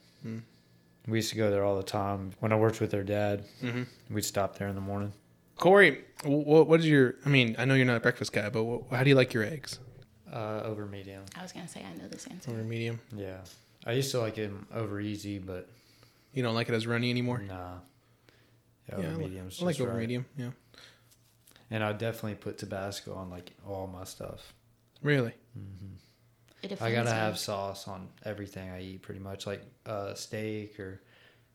We 1.07 1.17
used 1.17 1.31
to 1.31 1.35
go 1.35 1.49
there 1.49 1.63
all 1.63 1.77
the 1.77 1.83
time. 1.83 2.33
When 2.39 2.51
I 2.53 2.55
worked 2.57 2.79
with 2.79 2.91
their 2.91 3.03
dad, 3.03 3.43
Mhm. 3.63 3.87
we'd 4.11 4.23
stop 4.23 4.57
there 4.57 4.67
in 4.67 4.75
the 4.75 4.81
morning. 4.81 5.13
Corey, 5.57 6.03
what, 6.23 6.67
what 6.67 6.79
is 6.79 6.87
your? 6.87 7.15
I 7.25 7.29
mean, 7.29 7.55
I 7.57 7.65
know 7.65 7.73
you're 7.73 7.85
not 7.85 7.97
a 7.97 8.01
breakfast 8.01 8.31
guy, 8.33 8.49
but 8.49 8.63
what, 8.63 8.83
how 8.91 9.03
do 9.03 9.09
you 9.09 9.15
like 9.15 9.33
your 9.33 9.43
eggs? 9.43 9.79
Uh, 10.31 10.61
over 10.63 10.85
medium. 10.85 11.23
I 11.37 11.41
was 11.41 11.51
gonna 11.51 11.67
say 11.67 11.83
I 11.83 11.97
know 11.99 12.07
this 12.07 12.27
answer. 12.27 12.51
Over 12.51 12.63
medium. 12.63 12.99
Yeah, 13.15 13.37
I 13.85 13.93
used 13.93 14.11
to 14.11 14.19
like 14.19 14.37
it 14.37 14.51
over 14.73 14.99
easy, 14.99 15.39
but 15.39 15.69
You 16.33 16.43
don't 16.43 16.55
like 16.55 16.69
it 16.69 16.75
as 16.75 16.85
runny 16.87 17.09
anymore. 17.09 17.39
nah. 17.39 17.75
Yeah, 18.89 18.95
Yeah, 18.95 18.95
I 18.95 18.97
over 18.97 19.07
like, 19.09 19.17
medium's 19.19 19.61
I 19.61 19.65
like 19.65 19.79
over 19.79 19.91
right. 19.91 19.99
medium. 19.99 20.25
Yeah, 20.37 20.51
And 21.69 21.83
I 21.83 21.93
definitely 21.93 22.35
put 22.35 22.57
Tabasco 22.57 23.13
on 23.15 23.29
like 23.29 23.51
all 23.67 23.87
my 23.87 24.03
stuff. 24.03 24.53
really. 25.01 25.33
It 26.63 26.79
I 26.79 26.91
gotta 26.91 27.09
me. 27.09 27.15
have 27.15 27.39
sauce 27.39 27.87
on 27.87 28.07
everything 28.23 28.69
I 28.69 28.81
eat, 28.83 29.01
pretty 29.01 29.19
much. 29.19 29.47
Like 29.47 29.63
uh, 29.87 30.13
steak 30.13 30.79
or 30.79 31.01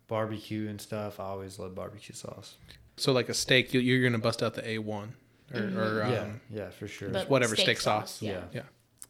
barbecue 0.08 0.68
and 0.68 0.80
stuff. 0.80 1.20
I 1.20 1.24
always 1.24 1.60
love 1.60 1.76
barbecue 1.76 2.14
sauce. 2.14 2.56
So 2.96 3.12
like 3.12 3.28
a 3.28 3.34
steak, 3.34 3.72
you, 3.72 3.78
you're 3.80 4.02
gonna 4.02 4.18
bust 4.20 4.42
out 4.42 4.54
the 4.54 4.68
A 4.68 4.78
one 4.78 5.14
or, 5.54 5.60
or 5.60 6.02
um, 6.02 6.10
yeah, 6.12 6.26
yeah, 6.50 6.70
for 6.70 6.88
sure. 6.88 7.10
But 7.10 7.30
whatever 7.30 7.54
steak 7.54 7.66
steak, 7.66 7.80
sauce. 7.80 8.10
sauce, 8.14 8.22
yeah. 8.22 8.40
yeah. 8.52 8.62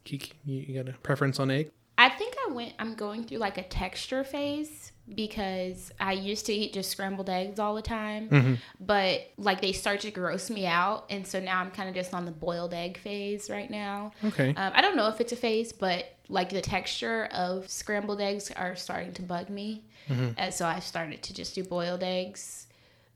Kiki, 0.03 0.33
you, 0.45 0.59
you 0.67 0.83
got 0.83 0.93
a 0.93 0.97
preference 0.99 1.39
on 1.39 1.49
egg? 1.49 1.71
I 1.97 2.09
think 2.09 2.35
I 2.49 2.53
went. 2.53 2.73
I'm 2.79 2.95
going 2.95 3.23
through 3.23 3.37
like 3.39 3.57
a 3.57 3.63
texture 3.63 4.23
phase 4.23 4.91
because 5.13 5.91
I 5.99 6.13
used 6.13 6.45
to 6.47 6.53
eat 6.53 6.73
just 6.73 6.89
scrambled 6.91 7.29
eggs 7.29 7.59
all 7.59 7.75
the 7.75 7.81
time, 7.81 8.29
Mm-hmm. 8.29 8.53
but 8.79 9.21
like 9.37 9.61
they 9.61 9.71
start 9.71 10.01
to 10.01 10.11
gross 10.11 10.49
me 10.49 10.65
out, 10.65 11.05
and 11.09 11.25
so 11.25 11.39
now 11.39 11.59
I'm 11.61 11.71
kind 11.71 11.87
of 11.89 11.95
just 11.95 12.13
on 12.13 12.25
the 12.25 12.31
boiled 12.31 12.73
egg 12.73 12.97
phase 12.97 13.49
right 13.49 13.69
now. 13.71 14.11
Okay. 14.25 14.49
Um, 14.55 14.71
I 14.75 14.81
don't 14.81 14.95
know 14.97 15.07
if 15.07 15.21
it's 15.21 15.31
a 15.31 15.37
phase, 15.37 15.71
but 15.71 16.05
like 16.29 16.49
the 16.49 16.61
texture 16.61 17.25
of 17.31 17.69
scrambled 17.69 18.19
eggs 18.19 18.51
are 18.51 18.75
starting 18.75 19.13
to 19.13 19.21
bug 19.21 19.49
me, 19.49 19.83
Mm-hmm. 20.09 20.29
and 20.37 20.53
so 20.53 20.65
I 20.65 20.79
started 20.79 21.21
to 21.23 21.33
just 21.33 21.53
do 21.55 21.63
boiled 21.65 22.01
eggs. 22.03 22.66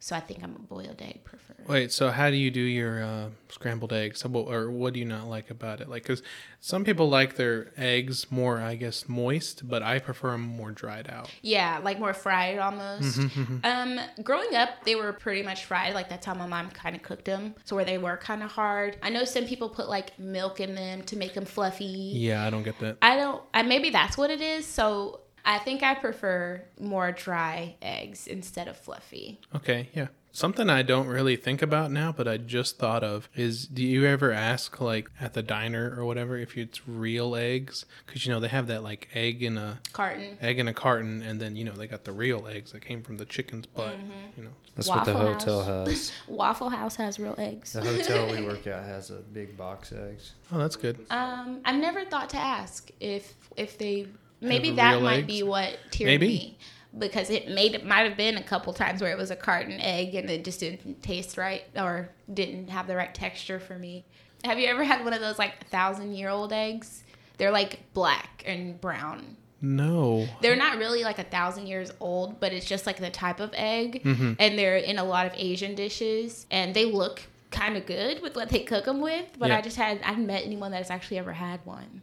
So 0.04 0.16
I 0.16 0.20
think 0.20 0.44
I'm 0.44 0.56
a 0.56 0.60
boiled 0.60 1.00
egg 1.00 1.24
prefer. 1.24 1.54
Wait, 1.68 1.92
so 1.92 2.10
how 2.10 2.32
do 2.32 2.36
you 2.36 2.50
do 2.50 2.60
your 2.60 3.04
uh, 3.04 3.30
scrambled 3.50 3.94
eggs? 3.94 4.26
Or 4.26 4.72
what 4.72 4.94
do 4.94 5.00
you 5.00 5.06
not 5.06 5.28
like 5.28 5.52
about 5.52 5.80
it? 5.80 5.90
Like, 5.90 6.02
because 6.02 6.24
some 6.60 6.84
people 6.84 7.08
like 7.08 7.36
their 7.36 7.72
eggs 7.78 8.32
more, 8.32 8.60
I 8.60 8.74
guess, 8.78 9.08
moist, 9.08 9.70
but 9.70 9.84
I 9.84 10.00
prefer 10.00 10.32
them 10.32 10.42
more 10.42 10.72
dried 10.72 11.08
out. 11.08 11.30
Yeah, 11.44 11.80
like 11.84 12.00
more 12.00 12.16
fried 12.16 12.58
almost. 12.58 13.20
Mm-hmm, 13.20 13.58
Um, 13.64 14.00
growing 14.24 14.56
up, 14.56 14.84
they 14.86 14.96
were 14.96 15.14
pretty 15.14 15.44
much 15.44 15.66
fried. 15.66 15.94
Like 15.94 16.10
that's 16.10 16.26
how 16.26 16.34
my 16.34 16.48
mom 16.48 16.72
kind 16.72 16.96
of 16.96 17.04
cooked 17.04 17.26
them, 17.26 17.54
so 17.64 17.76
where 17.76 17.86
they 17.86 18.00
were 18.00 18.18
kind 18.18 18.42
of 18.42 18.52
hard. 18.52 18.98
I 19.04 19.10
know 19.10 19.24
some 19.24 19.46
people 19.46 19.70
put 19.70 19.88
like 19.88 20.18
milk 20.18 20.60
in 20.60 20.74
them 20.74 21.04
to 21.04 21.16
make 21.16 21.36
them 21.36 21.46
fluffy. 21.46 21.86
Yeah, 21.86 22.44
I 22.44 22.50
don't 22.50 22.64
get 22.64 22.80
that. 22.80 22.98
I 23.04 23.16
don't. 23.18 23.42
I 23.54 23.62
maybe 23.62 23.92
that's 23.92 24.18
what 24.18 24.32
it 24.32 24.42
is. 24.42 24.66
So 24.66 25.21
I 25.46 25.58
think 25.60 25.84
I 25.84 25.96
prefer 25.96 26.64
more 26.80 27.12
dry 27.12 27.76
eggs 27.82 28.28
instead 28.28 28.68
of 28.68 28.78
fluffy. 28.78 29.40
Okay, 29.56 29.90
yeah. 29.94 30.08
Something 30.34 30.70
I 30.70 30.82
don't 30.82 31.08
really 31.08 31.36
think 31.36 31.62
about 31.62 31.92
now, 31.92 32.14
but 32.14 32.26
I 32.26 32.38
just 32.38 32.78
thought 32.78 33.04
of 33.04 33.28
is 33.36 33.68
do 33.68 33.84
you 33.84 34.06
ever 34.06 34.32
ask, 34.32 34.80
like, 34.80 35.10
at 35.20 35.34
the 35.34 35.44
diner 35.44 35.94
or 35.98 36.06
whatever, 36.06 36.38
if 36.38 36.58
it's 36.58 36.88
real 36.88 37.36
eggs? 37.36 37.86
Because, 38.06 38.26
you 38.26 38.32
know, 38.32 38.40
they 38.40 38.48
have 38.48 38.68
that, 38.68 38.82
like, 38.82 39.10
egg 39.14 39.44
in 39.44 39.58
a. 39.58 39.80
Carton. 39.92 40.38
Egg 40.40 40.60
in 40.60 40.70
a 40.70 40.74
carton, 40.74 41.22
and 41.22 41.42
then 41.42 41.58
you 41.58 41.66
know 41.66 41.74
they 41.74 41.86
got 41.86 42.06
the 42.06 42.14
real 42.14 42.48
eggs 42.48 42.72
that 42.72 42.80
came 42.80 43.04
from 43.04 43.18
the 43.18 43.26
chicken's 43.26 43.66
butt. 43.66 43.98
Mm-hmm. 43.98 44.12
You 44.38 44.44
know, 44.46 44.52
That's 44.76 44.88
what 44.88 45.04
the 45.04 45.14
hotel 45.14 45.64
House. 45.66 45.90
has. 45.90 46.12
Waffle 46.28 46.70
House 46.70 46.96
has 46.96 47.20
real 47.20 47.36
eggs. 47.38 47.74
The 47.74 47.82
hotel 47.82 48.32
we 48.32 48.42
work 48.42 48.66
at 48.68 48.86
has 48.86 49.10
a 49.10 49.16
big 49.16 49.58
box 49.58 49.92
of 49.92 49.98
eggs. 50.12 50.36
oh, 50.54 50.58
that's 50.60 50.78
good. 50.78 51.06
Um, 51.10 51.60
I've 51.66 51.76
never 51.82 52.06
thought 52.06 52.30
to 52.30 52.38
ask 52.38 52.90
if 53.02 53.36
if 53.58 53.78
they 53.78 54.08
maybe 54.42 54.72
that 54.72 55.02
might 55.02 55.20
eggs? 55.20 55.28
be 55.28 55.44
what 55.44 55.78
tiered 55.92 56.08
Maybe. 56.08 56.28
me 56.28 56.58
because 56.98 57.30
it 57.30 57.48
made 57.50 57.74
it 57.76 57.86
might 57.86 58.02
have 58.08 58.18
been 58.18 58.36
a 58.38 58.44
couple 58.44 58.74
times 58.74 59.02
where 59.02 59.12
it 59.12 59.18
was 59.18 59.32
a 59.32 59.36
carton 59.36 59.80
egg 59.80 60.14
and 60.16 60.30
it 60.30 60.44
just 60.44 60.60
didn't 60.60 61.02
taste 61.02 61.38
right 61.38 61.64
or 61.78 62.10
didn't 62.34 62.70
have 62.70 62.88
the 62.88 62.96
right 62.96 63.14
texture 63.16 63.60
for 63.60 63.78
me. 63.80 64.04
Have 64.44 64.60
you 64.60 64.68
ever 64.68 64.84
had 64.84 65.04
one 65.06 65.14
of 65.14 65.22
those 65.22 65.40
like 65.40 65.68
thousand 65.68 66.16
year 66.16 66.30
old 66.30 66.52
eggs? 66.52 67.04
They're 67.38 67.52
like 67.52 67.80
black 67.94 68.44
and 68.46 68.80
brown. 68.82 69.38
No. 69.62 70.28
They're 70.42 70.56
not 70.56 70.80
really 70.80 71.04
like 71.04 71.20
a 71.20 71.24
thousand 71.24 71.68
years 71.68 71.92
old, 72.00 72.40
but 72.40 72.52
it's 72.52 72.66
just 72.66 72.86
like 72.88 72.98
the 72.98 73.10
type 73.12 73.40
of 73.40 73.52
egg, 73.54 74.02
Mm-hmm. 74.04 74.34
and 74.40 74.58
they're 74.58 74.78
in 74.78 74.98
a 74.98 75.04
lot 75.04 75.28
of 75.28 75.34
Asian 75.36 75.76
dishes, 75.76 76.48
and 76.50 76.74
they 76.74 76.86
look 76.86 77.22
kind 77.52 77.78
of 77.78 77.86
good 77.86 78.22
with 78.24 78.36
what 78.36 78.50
they 78.50 78.60
cook 78.62 78.86
them 78.86 79.02
with, 79.02 79.26
but 79.38 79.50
Yeah. 79.50 79.58
I 79.60 79.62
just 79.62 79.78
had 79.78 80.02
i 80.02 80.08
haven't 80.08 80.26
met 80.26 80.44
anyone 80.44 80.72
that's 80.72 80.90
actually 80.90 81.20
ever 81.20 81.34
had 81.34 81.64
one. 81.66 82.02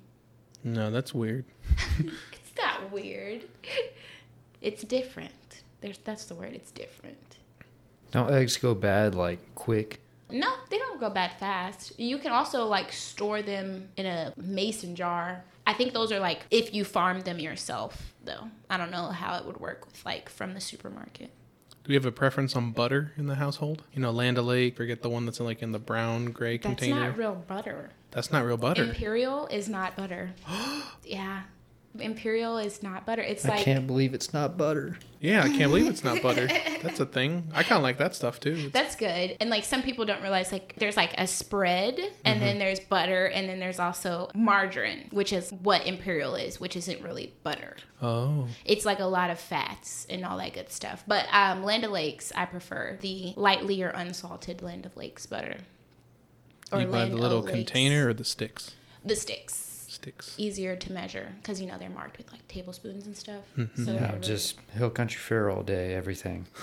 No, 0.73 0.91
that's 0.91 1.15
weird. 1.15 1.45
It's 2.33 2.65
not 2.65 2.91
weird. 2.91 3.45
It's 4.61 4.83
different. 4.83 5.63
There's 5.81 5.99
that's 5.99 6.25
the 6.25 6.35
word. 6.35 6.55
It's 6.55 6.73
different. 6.73 7.37
Don't 8.11 8.31
eggs 8.33 8.57
go 8.57 8.75
bad 8.75 9.15
like 9.15 9.39
quick? 9.55 10.01
No, 10.31 10.53
they 10.69 10.79
don't 10.79 10.99
go 10.99 11.09
bad 11.09 11.33
fast. 11.39 11.99
You 11.99 12.19
can 12.19 12.33
also 12.33 12.67
like 12.67 12.93
store 12.93 13.43
them 13.43 13.89
in 13.97 14.07
a 14.07 14.33
mason 14.37 14.97
jar. 14.97 15.45
I 15.67 15.73
think 15.75 15.93
those 15.93 16.11
are 16.11 16.19
like 16.19 16.47
if 16.51 16.75
you 16.75 16.85
farm 16.85 17.21
them 17.21 17.39
yourself, 17.39 18.13
though. 18.25 18.49
I 18.69 18.77
don't 18.77 18.91
know 18.91 19.09
how 19.09 19.37
it 19.37 19.45
would 19.47 19.61
work 19.61 19.87
with 19.87 20.05
like 20.05 20.29
from 20.29 20.55
the 20.55 20.61
supermarket. 20.61 21.31
Do 21.89 21.95
you 21.95 21.99
have 21.99 22.05
a 22.05 22.13
preference 22.13 22.55
on 22.55 22.73
butter 22.73 23.13
in 23.17 23.29
the 23.29 23.37
household? 23.37 23.83
You 23.95 24.03
know, 24.03 24.11
Land 24.11 24.37
O'Lake, 24.37 24.77
forget 24.77 25.01
the 25.01 25.09
one 25.09 25.25
that's 25.25 25.41
in 25.41 25.47
like 25.47 25.63
in 25.63 25.73
the 25.73 25.79
brown 25.79 26.27
gray 26.27 26.59
That's 26.59 26.67
container. 26.67 27.01
That's 27.01 27.11
not 27.13 27.19
real 27.19 27.35
butter. 27.49 27.91
that's 28.11 28.31
not 28.31 28.45
real 28.45 28.59
butter. 28.59 28.85
Imperial 28.85 29.47
is 29.47 29.71
not 29.71 29.97
butter. 29.97 30.35
yeah. 31.07 31.45
Imperial 32.01 32.59
is 32.59 32.83
not 32.83 33.05
butter. 33.07 33.23
It's 33.23 33.45
I 33.45 33.51
like 33.51 33.61
I 33.61 33.65
can't 33.65 33.87
believe 33.87 34.15
it's 34.15 34.33
not 34.33 34.57
butter. 34.57 34.99
yeah, 35.21 35.43
I 35.43 35.49
can't 35.49 35.71
believe 35.71 35.87
it's 35.89 36.05
not 36.05 36.23
butter. 36.23 36.47
That's 36.83 37.01
a 37.01 37.07
thing. 37.07 37.51
I 37.55 37.63
kind 37.63 37.79
of 37.79 37.83
like 37.83 37.99
that 37.99 38.15
stuff 38.15 38.39
too. 38.41 38.53
It's- 38.53 38.71
That's 38.73 38.97
good. 38.97 39.37
And 39.41 39.51
like 39.51 39.65
some 39.65 39.83
people 39.83 40.05
don't 40.05 40.23
realize 40.23 40.53
like 40.53 40.75
there's 40.79 40.97
like 40.97 41.15
a 41.19 41.27
spread 41.27 41.99
and 42.25 42.41
then 42.41 42.59
there's 42.59 42.81
butter 42.81 43.27
and 43.27 43.49
then 43.49 43.59
there's 43.61 43.79
also 43.81 44.29
margarine, 44.35 45.09
which 45.11 45.33
is 45.33 45.53
what 45.53 45.87
imperial 45.87 46.35
is, 46.35 46.61
which 46.61 46.77
isn't 46.77 47.03
really 47.03 47.35
butter. 47.43 47.77
oh, 48.03 48.47
It's 48.65 48.85
like 48.85 49.01
a 49.01 49.05
lot 49.07 49.31
of 49.31 49.39
fats 49.41 50.07
and 50.09 50.25
all 50.25 50.39
that 50.39 50.53
good 50.55 50.71
stuff. 50.71 51.05
But 51.07 51.27
um 51.33 51.63
Land 51.65 51.83
Lakes, 51.91 52.33
I 52.35 52.45
prefer 52.47 52.97
the 53.01 53.33
lightly 53.37 53.83
or 53.83 53.89
unsalted 53.91 54.63
Land 54.63 54.91
O'Lakes 54.95 55.27
butter. 55.27 55.57
you 56.73 56.79
buy 56.79 56.85
Land 56.85 57.13
the 57.13 57.17
little 57.17 57.43
container 57.43 58.09
or 58.09 58.15
the 58.15 58.25
sticks? 58.25 58.75
The 59.05 59.17
sticks. 59.17 59.65
Sticks. 60.03 60.35
Easier 60.39 60.77
to 60.77 60.93
measure 60.93 61.35
because 61.43 61.61
you 61.61 61.67
know 61.67 61.77
they're 61.79 61.91
marked 61.91 62.19
with 62.19 62.31
like 62.31 62.47
tablespoons 62.47 63.07
and 63.07 63.17
stuff. 63.17 63.43
Mm-hmm. 63.57 63.85
So 63.85 63.93
Yeah, 63.93 64.09
really- 64.13 64.21
just 64.21 64.59
Hill 64.73 64.91
Country 64.91 65.19
Fare 65.19 65.51
all 65.51 65.63
day, 65.63 65.95
everything. 65.95 66.47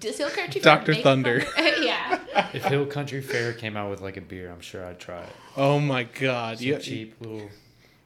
Does 0.00 0.16
Hill 0.16 0.30
Country 0.30 0.60
Dr. 0.60 0.94
Fare 0.94 1.02
Thunder. 1.02 1.42
yeah. 1.58 2.20
if 2.54 2.64
Hill 2.64 2.86
Country 2.86 3.20
Fare 3.20 3.52
came 3.52 3.76
out 3.76 3.90
with 3.90 4.00
like 4.00 4.16
a 4.16 4.20
beer, 4.20 4.50
I'm 4.50 4.60
sure 4.60 4.84
I'd 4.86 4.98
try 5.00 5.22
it. 5.22 5.28
Oh 5.56 5.78
my 5.80 6.04
God! 6.04 6.58
Some 6.58 6.66
You 6.66 6.78
cheap 6.78 7.16
little. 7.20 7.48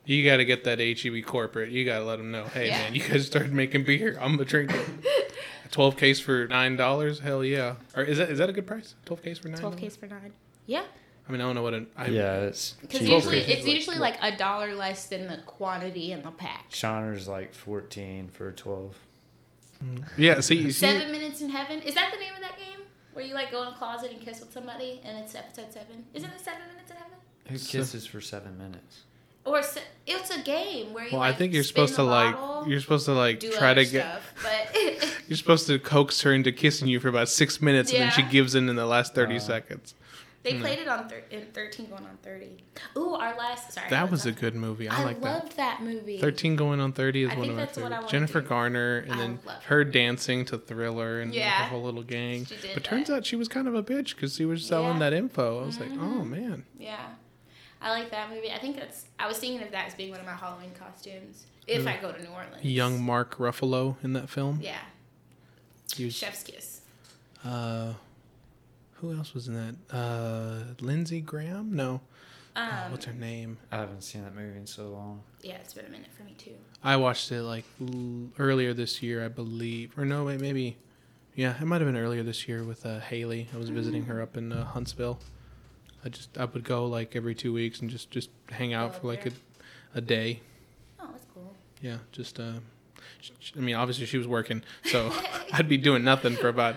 you 0.06 0.24
got 0.24 0.38
to 0.38 0.44
get 0.44 0.64
that 0.64 0.80
HEB 0.80 1.24
corporate. 1.24 1.70
You 1.70 1.84
got 1.84 1.98
to 2.00 2.04
let 2.04 2.16
them 2.16 2.30
know. 2.30 2.44
Hey 2.46 2.68
Yeah. 2.68 2.78
man, 2.78 2.94
you 2.94 3.02
guys 3.02 3.26
started 3.26 3.52
making 3.52 3.84
beer. 3.84 4.16
I'm 4.20 4.32
gonna 4.32 4.44
drink 4.46 4.72
it. 4.74 5.32
A 5.64 5.68
Twelve 5.70 5.96
case 5.96 6.18
for 6.18 6.48
nine 6.48 6.76
dollars. 6.76 7.20
Hell 7.20 7.44
yeah! 7.44 7.76
Or 7.94 8.02
is 8.02 8.18
that 8.18 8.30
is 8.30 8.38
that 8.38 8.48
a 8.48 8.52
good 8.52 8.66
price? 8.66 8.94
Twelve 9.04 9.22
case 9.22 9.38
for 9.38 9.48
nine. 9.48 9.60
Twelve 9.60 9.76
case 9.76 9.94
for 9.96 10.06
nine. 10.06 10.32
Yeah. 10.66 10.84
I 11.28 11.32
mean, 11.32 11.40
I 11.40 11.44
don't 11.44 11.54
know 11.54 11.62
what 11.62 11.74
an. 11.74 11.86
I, 11.96 12.06
Yeah, 12.08 12.40
it's 12.40 12.72
Because 12.80 13.02
usually 13.08 13.40
cases 13.40 13.58
it's 13.58 13.66
like- 13.66 13.74
usually 13.74 13.98
like 13.98 14.16
a 14.20 14.36
dollar 14.36 14.74
less 14.74 15.06
than 15.06 15.28
the 15.28 15.38
quantity 15.46 16.10
in 16.12 16.22
the 16.22 16.30
pack. 16.32 16.70
Shiner's 16.70 17.28
like 17.28 17.54
14 17.54 18.28
for 18.28 18.50
12. 18.52 18.96
Yeah. 20.16 20.40
See, 20.40 20.56
you 20.56 20.70
see. 20.72 20.86
Seven 20.86 21.10
Minutes 21.12 21.40
in 21.40 21.50
Heaven. 21.50 21.80
Is 21.82 21.94
that 21.94 22.12
the 22.12 22.18
name 22.18 22.34
of 22.34 22.40
that 22.40 22.58
game? 22.58 22.80
Where 23.12 23.24
you 23.24 23.34
like 23.34 23.50
go 23.50 23.62
in 23.62 23.68
a 23.68 23.72
closet 23.76 24.12
and 24.12 24.20
kiss 24.20 24.40
with 24.40 24.52
somebody, 24.52 25.00
and 25.04 25.18
it's 25.18 25.34
episode 25.34 25.72
seven. 25.72 26.04
Isn't 26.14 26.30
it 26.30 26.40
Seven 26.40 26.60
Minutes 26.68 26.90
in 26.90 26.96
Heaven? 26.96 27.12
Who 27.48 27.58
kisses 27.58 28.06
for 28.06 28.20
seven 28.20 28.56
minutes? 28.58 29.00
Or 29.44 29.62
se- 29.62 29.82
it's 30.06 30.30
a 30.30 30.40
game 30.42 30.92
where 30.92 31.04
you. 31.06 31.10
Well, 31.12 31.20
like, 31.20 31.34
I 31.34 31.38
think 31.38 31.52
you're 31.54 31.64
spin 31.64 31.86
supposed 31.88 31.94
the 31.94 32.04
to 32.04 32.10
like. 32.10 32.34
bottle, 32.36 32.68
You're 32.68 32.80
supposed 32.80 33.06
to 33.06 33.12
like 33.14 33.40
do 33.40 33.50
try 33.52 33.70
other 33.72 33.84
to 33.84 33.90
get. 33.90 34.04
stuff, 34.04 34.34
but 34.42 35.14
You're 35.28 35.36
supposed 35.36 35.66
to 35.68 35.78
coax 35.78 36.20
her 36.22 36.32
into 36.34 36.52
kissing 36.52 36.88
you 36.88 37.00
for 37.00 37.08
about 37.08 37.28
six 37.28 37.60
minutes, 37.62 37.90
and 37.92 38.02
then 38.02 38.10
she 38.10 38.22
gives 38.22 38.54
in 38.54 38.68
in 38.68 38.76
the 38.76 38.86
last 38.86 39.14
thirty 39.14 39.36
Uh, 39.36 39.40
seconds. 39.40 39.94
They 40.42 40.54
played 40.58 40.78
it 40.78 40.88
on 40.88 41.08
thir- 41.08 41.24
in 41.30 41.46
thirteen 41.52 41.86
going 41.90 42.04
on 42.04 42.16
thirty. 42.22 42.64
Ooh, 42.96 43.14
our 43.14 43.36
last. 43.36 43.72
Sorry, 43.72 43.90
That 43.90 44.10
was 44.10 44.24
a 44.26 44.32
good 44.32 44.54
movie. 44.54 44.88
I, 44.88 45.00
I 45.00 45.04
like 45.04 45.20
that. 45.20 45.32
loved 45.44 45.56
that 45.58 45.82
movie. 45.82 46.18
Thirteen 46.18 46.56
going 46.56 46.80
on 46.80 46.92
thirty 46.92 47.24
is 47.24 47.30
I 47.30 47.34
one 47.36 47.50
of 47.50 47.56
my 47.56 47.60
that's 47.64 47.76
what 47.78 47.86
I 47.92 47.96
favorites. 47.96 48.10
Jennifer. 48.12 48.40
Garner, 48.40 48.98
and 48.98 49.12
I 49.12 49.16
then 49.18 49.38
her 49.66 49.84
dancing 49.84 50.44
to 50.46 50.56
Thriller 50.58 51.20
and 51.20 51.34
Yeah. 51.34 51.50
her 51.64 51.68
whole 51.68 51.82
little 51.82 52.02
gang. 52.02 52.46
She 52.46 52.56
did 52.56 52.74
But 52.74 52.84
turns 52.84 53.10
out 53.10 53.26
she 53.26 53.36
was 53.36 53.48
kind 53.48 53.68
of 53.68 53.74
a 53.74 53.82
bitch 53.82 54.14
because 54.14 54.36
she 54.36 54.44
was 54.46 54.64
selling 54.64 54.94
Yeah. 54.94 54.98
that 55.10 55.12
info. 55.12 55.62
I 55.62 55.66
was 55.66 55.78
like, 55.78 55.90
oh 55.92 56.22
Mhm. 56.22 56.28
man. 56.30 56.64
Yeah. 56.78 57.04
I 57.82 57.90
like 57.90 58.10
that 58.10 58.30
movie. 58.30 58.50
I 58.52 58.58
think 58.58 58.76
that's. 58.76 59.06
I 59.18 59.26
was 59.26 59.38
thinking 59.38 59.62
of 59.62 59.70
that 59.72 59.86
as 59.88 59.94
being 59.94 60.10
one 60.10 60.20
of 60.20 60.26
my 60.26 60.34
Halloween 60.34 60.72
costumes 60.78 61.46
if 61.66 61.86
I 61.86 61.96
go 61.96 62.12
to 62.12 62.22
New 62.22 62.28
Orleans. 62.28 62.62
Young 62.64 63.02
Mark 63.02 63.36
Ruffalo 63.38 63.96
in 64.02 64.12
that 64.14 64.28
film. 64.28 64.60
Yeah. 64.62 64.76
Was, 65.98 66.14
Chef's 66.14 66.42
kiss. 66.44 66.80
uh, 67.44 67.94
who 69.00 69.12
else 69.16 69.34
was 69.34 69.48
in 69.48 69.54
that? 69.54 69.74
Uh, 69.94 70.74
Lindsey 70.80 71.20
Graham? 71.20 71.74
No. 71.74 72.00
Um, 72.56 72.68
Oh, 72.68 72.90
what's 72.90 73.04
her 73.04 73.12
name? 73.12 73.58
I 73.70 73.76
haven't 73.76 74.02
seen 74.02 74.22
that 74.24 74.34
movie 74.34 74.58
in 74.58 74.66
so 74.66 74.88
long. 74.88 75.22
Yeah, 75.42 75.54
it's 75.56 75.72
been 75.72 75.86
a 75.86 75.88
minute 75.88 76.08
for 76.16 76.24
me 76.24 76.34
too. 76.36 76.54
I 76.82 76.96
watched 76.96 77.30
it 77.30 77.42
like 77.42 77.64
l- 77.80 78.28
earlier 78.38 78.74
this 78.74 79.02
year, 79.02 79.24
I 79.24 79.28
believe, 79.28 79.96
or 79.96 80.04
no, 80.04 80.24
may- 80.24 80.36
maybe, 80.36 80.76
yeah, 81.36 81.54
it 81.60 81.64
might 81.64 81.80
have 81.80 81.86
been 81.88 81.96
earlier 82.00 82.22
this 82.24 82.48
year 82.48 82.64
with 82.64 82.84
uh, 82.84 82.98
Haley. 82.98 83.48
I 83.54 83.56
was 83.56 83.68
visiting 83.68 84.04
her 84.06 84.20
up 84.20 84.36
in 84.36 84.52
uh, 84.52 84.64
Huntsville. 84.64 85.20
I 86.04 86.08
just 86.08 86.36
I 86.38 86.44
would 86.46 86.64
go 86.64 86.86
like 86.86 87.14
every 87.14 87.34
two 87.34 87.52
weeks 87.52 87.80
and 87.80 87.88
just 87.90 88.10
just 88.10 88.30
hang 88.50 88.74
out 88.74 88.96
for 88.96 89.06
like 89.06 89.26
a, 89.26 89.30
a 89.94 90.00
day. 90.00 90.40
Oh, 90.98 91.06
that's 91.12 91.26
cool. 91.32 91.54
Yeah, 91.80 91.98
just 92.10 92.40
uh, 92.40 92.54
sh- 93.20 93.30
sh- 93.38 93.52
I 93.56 93.60
mean, 93.60 93.76
obviously 93.76 94.06
she 94.06 94.18
was 94.18 94.26
working, 94.26 94.62
so 94.86 95.12
I'd 95.52 95.68
be 95.68 95.76
doing 95.76 96.02
nothing 96.02 96.34
for 96.36 96.48
about 96.48 96.76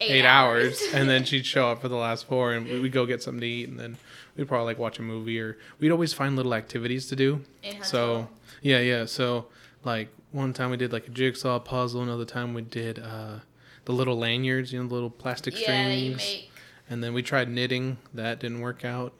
eight, 0.00 0.24
hours, 0.24 0.82
and 0.92 1.08
then 1.08 1.24
she'd 1.24 1.46
show 1.46 1.68
up 1.70 1.80
for 1.80 1.88
the 1.88 1.96
last 1.96 2.26
four, 2.26 2.52
and 2.52 2.66
we- 2.66 2.80
we'd 2.80 2.92
go 2.92 3.06
get 3.06 3.22
something 3.22 3.40
to 3.40 3.46
eat, 3.46 3.68
and 3.68 3.78
then 3.78 3.96
we'd 4.36 4.48
probably 4.48 4.66
like 4.66 4.78
watch 4.78 4.98
a 4.98 5.02
movie, 5.02 5.38
or 5.40 5.56
we'd 5.78 5.90
always 5.90 6.12
find 6.12 6.36
little 6.36 6.54
activities 6.54 7.06
to 7.08 7.16
do. 7.16 7.42
So 7.82 8.28
yeah, 8.62 8.80
yeah. 8.80 9.04
So 9.06 9.46
like 9.84 10.08
one 10.32 10.52
time 10.52 10.70
we 10.70 10.76
did 10.76 10.92
like 10.92 11.06
a 11.06 11.10
jigsaw 11.10 11.58
puzzle. 11.58 12.02
Another 12.02 12.24
time 12.24 12.54
we 12.54 12.62
did 12.62 12.98
uh, 12.98 13.40
the 13.84 13.92
little 13.92 14.18
lanyards, 14.18 14.72
you 14.72 14.82
know, 14.82 14.88
the 14.88 14.94
little 14.94 15.10
plastic 15.10 15.54
yeah, 15.54 15.62
strings. 15.62 16.16
make 16.16 16.50
And 16.90 17.02
then 17.04 17.14
we 17.14 17.22
tried 17.22 17.48
knitting. 17.50 17.98
That 18.12 18.40
didn't 18.40 18.60
work 18.60 18.84
out. 18.84 19.12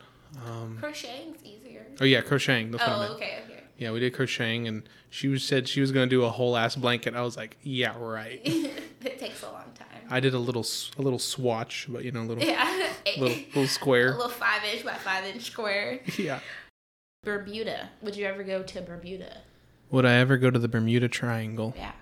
Um, 0.47 0.79
crocheting's 0.81 1.39
easier. 1.45 1.87
oh 2.01 2.05
yeah, 2.05 2.21
crocheting. 2.21 2.71
That's 2.73 2.83
what 2.83 2.91
I 2.93 2.97
Oh, 2.97 3.01
meant. 3.01 3.13
okay, 3.13 3.39
okay. 3.45 3.61
Yeah, 3.79 3.91
we 3.93 4.01
did 4.01 4.15
crocheting, 4.15 4.67
and 4.69 4.83
she 5.15 5.29
was, 5.29 5.45
said 5.45 5.69
she 5.69 5.81
was 5.81 5.93
gonna 5.93 6.09
do 6.09 6.25
a 6.25 6.29
whole 6.29 6.57
ass 6.57 6.75
blanket. 6.75 7.15
I 7.15 7.23
was 7.23 7.37
like, 7.37 7.57
yeah, 7.63 7.95
right. 7.97 8.41
it 8.45 9.19
takes 9.21 9.45
a 9.45 9.47
long 9.47 9.63
time. 9.79 9.87
I 10.11 10.19
did 10.19 10.35
a 10.35 10.41
little 10.41 10.63
s- 10.65 10.91
a 10.99 11.03
little 11.03 11.21
swatch, 11.21 11.87
but 11.89 12.05
you 12.05 12.11
know, 12.11 12.23
a 12.23 12.25
little 12.25 12.43
yeah. 12.43 12.89
little 13.19 13.37
little 13.55 13.67
square, 13.69 14.09
a 14.09 14.17
little 14.17 14.29
five 14.29 14.65
inch 14.65 14.85
by 14.85 14.95
five 14.95 15.25
inch 15.25 15.43
square. 15.43 16.01
Yeah. 16.19 16.41
Bermuda. 17.23 17.91
Would 18.03 18.17
you 18.17 18.27
ever 18.27 18.43
go 18.43 18.65
to 18.65 18.83
Bermuda? 18.83 19.43
Would 19.93 20.05
I 20.05 20.15
ever 20.15 20.37
go 20.37 20.51
to 20.51 20.59
the 20.59 20.67
Bermuda 20.67 21.07
Triangle? 21.09 21.75
Yeah. 21.77 21.93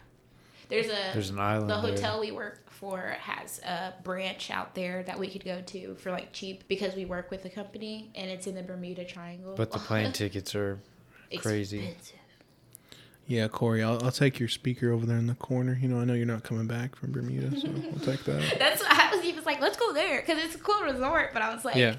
There's 0.70 0.86
a 0.86 1.12
There's 1.12 1.28
an 1.28 1.38
island. 1.38 1.68
the 1.68 1.80
there. 1.82 1.90
hotel 1.92 2.18
we 2.20 2.32
work 2.32 2.70
for 2.70 3.14
has 3.20 3.58
a 3.58 3.92
branch 4.02 4.50
out 4.50 4.74
there 4.74 5.02
that 5.02 5.18
we 5.18 5.28
could 5.28 5.44
go 5.44 5.60
to 5.60 5.96
for 5.96 6.10
like 6.10 6.32
cheap 6.32 6.66
because 6.66 6.94
we 6.96 7.04
work 7.04 7.30
with 7.30 7.42
the 7.42 7.50
company 7.50 8.10
and 8.14 8.30
it's 8.30 8.46
in 8.46 8.54
the 8.54 8.62
Bermuda 8.62 9.04
Triangle. 9.04 9.52
But 9.54 9.70
the 9.70 9.78
plane 9.78 10.12
tickets 10.12 10.54
are 10.54 10.80
crazy. 11.38 11.88
Expensive. 11.88 12.16
Yeah, 13.32 13.48
Corey, 13.48 13.82
I'll, 13.82 13.98
I'll 14.04 14.12
take 14.12 14.38
your 14.38 14.50
speaker 14.50 14.92
over 14.92 15.06
there 15.06 15.16
in 15.16 15.26
the 15.26 15.34
corner. 15.34 15.78
You 15.80 15.88
know, 15.88 15.98
I 15.98 16.04
know 16.04 16.12
you're 16.12 16.26
not 16.26 16.42
coming 16.42 16.66
back 16.66 16.94
from 16.94 17.12
Bermuda, 17.12 17.58
so 17.58 17.66
I'll 17.92 17.98
take 18.00 18.24
that. 18.24 18.56
That's 18.58 18.82
why 18.82 19.08
I 19.10 19.16
was 19.16 19.24
even 19.24 19.42
like, 19.44 19.58
let's 19.58 19.78
go 19.78 19.94
there 19.94 20.20
because 20.20 20.44
it's 20.44 20.54
a 20.54 20.58
cool 20.58 20.82
resort. 20.82 21.30
But 21.32 21.40
I 21.40 21.54
was 21.54 21.64
like, 21.64 21.76
Yeah. 21.76 21.96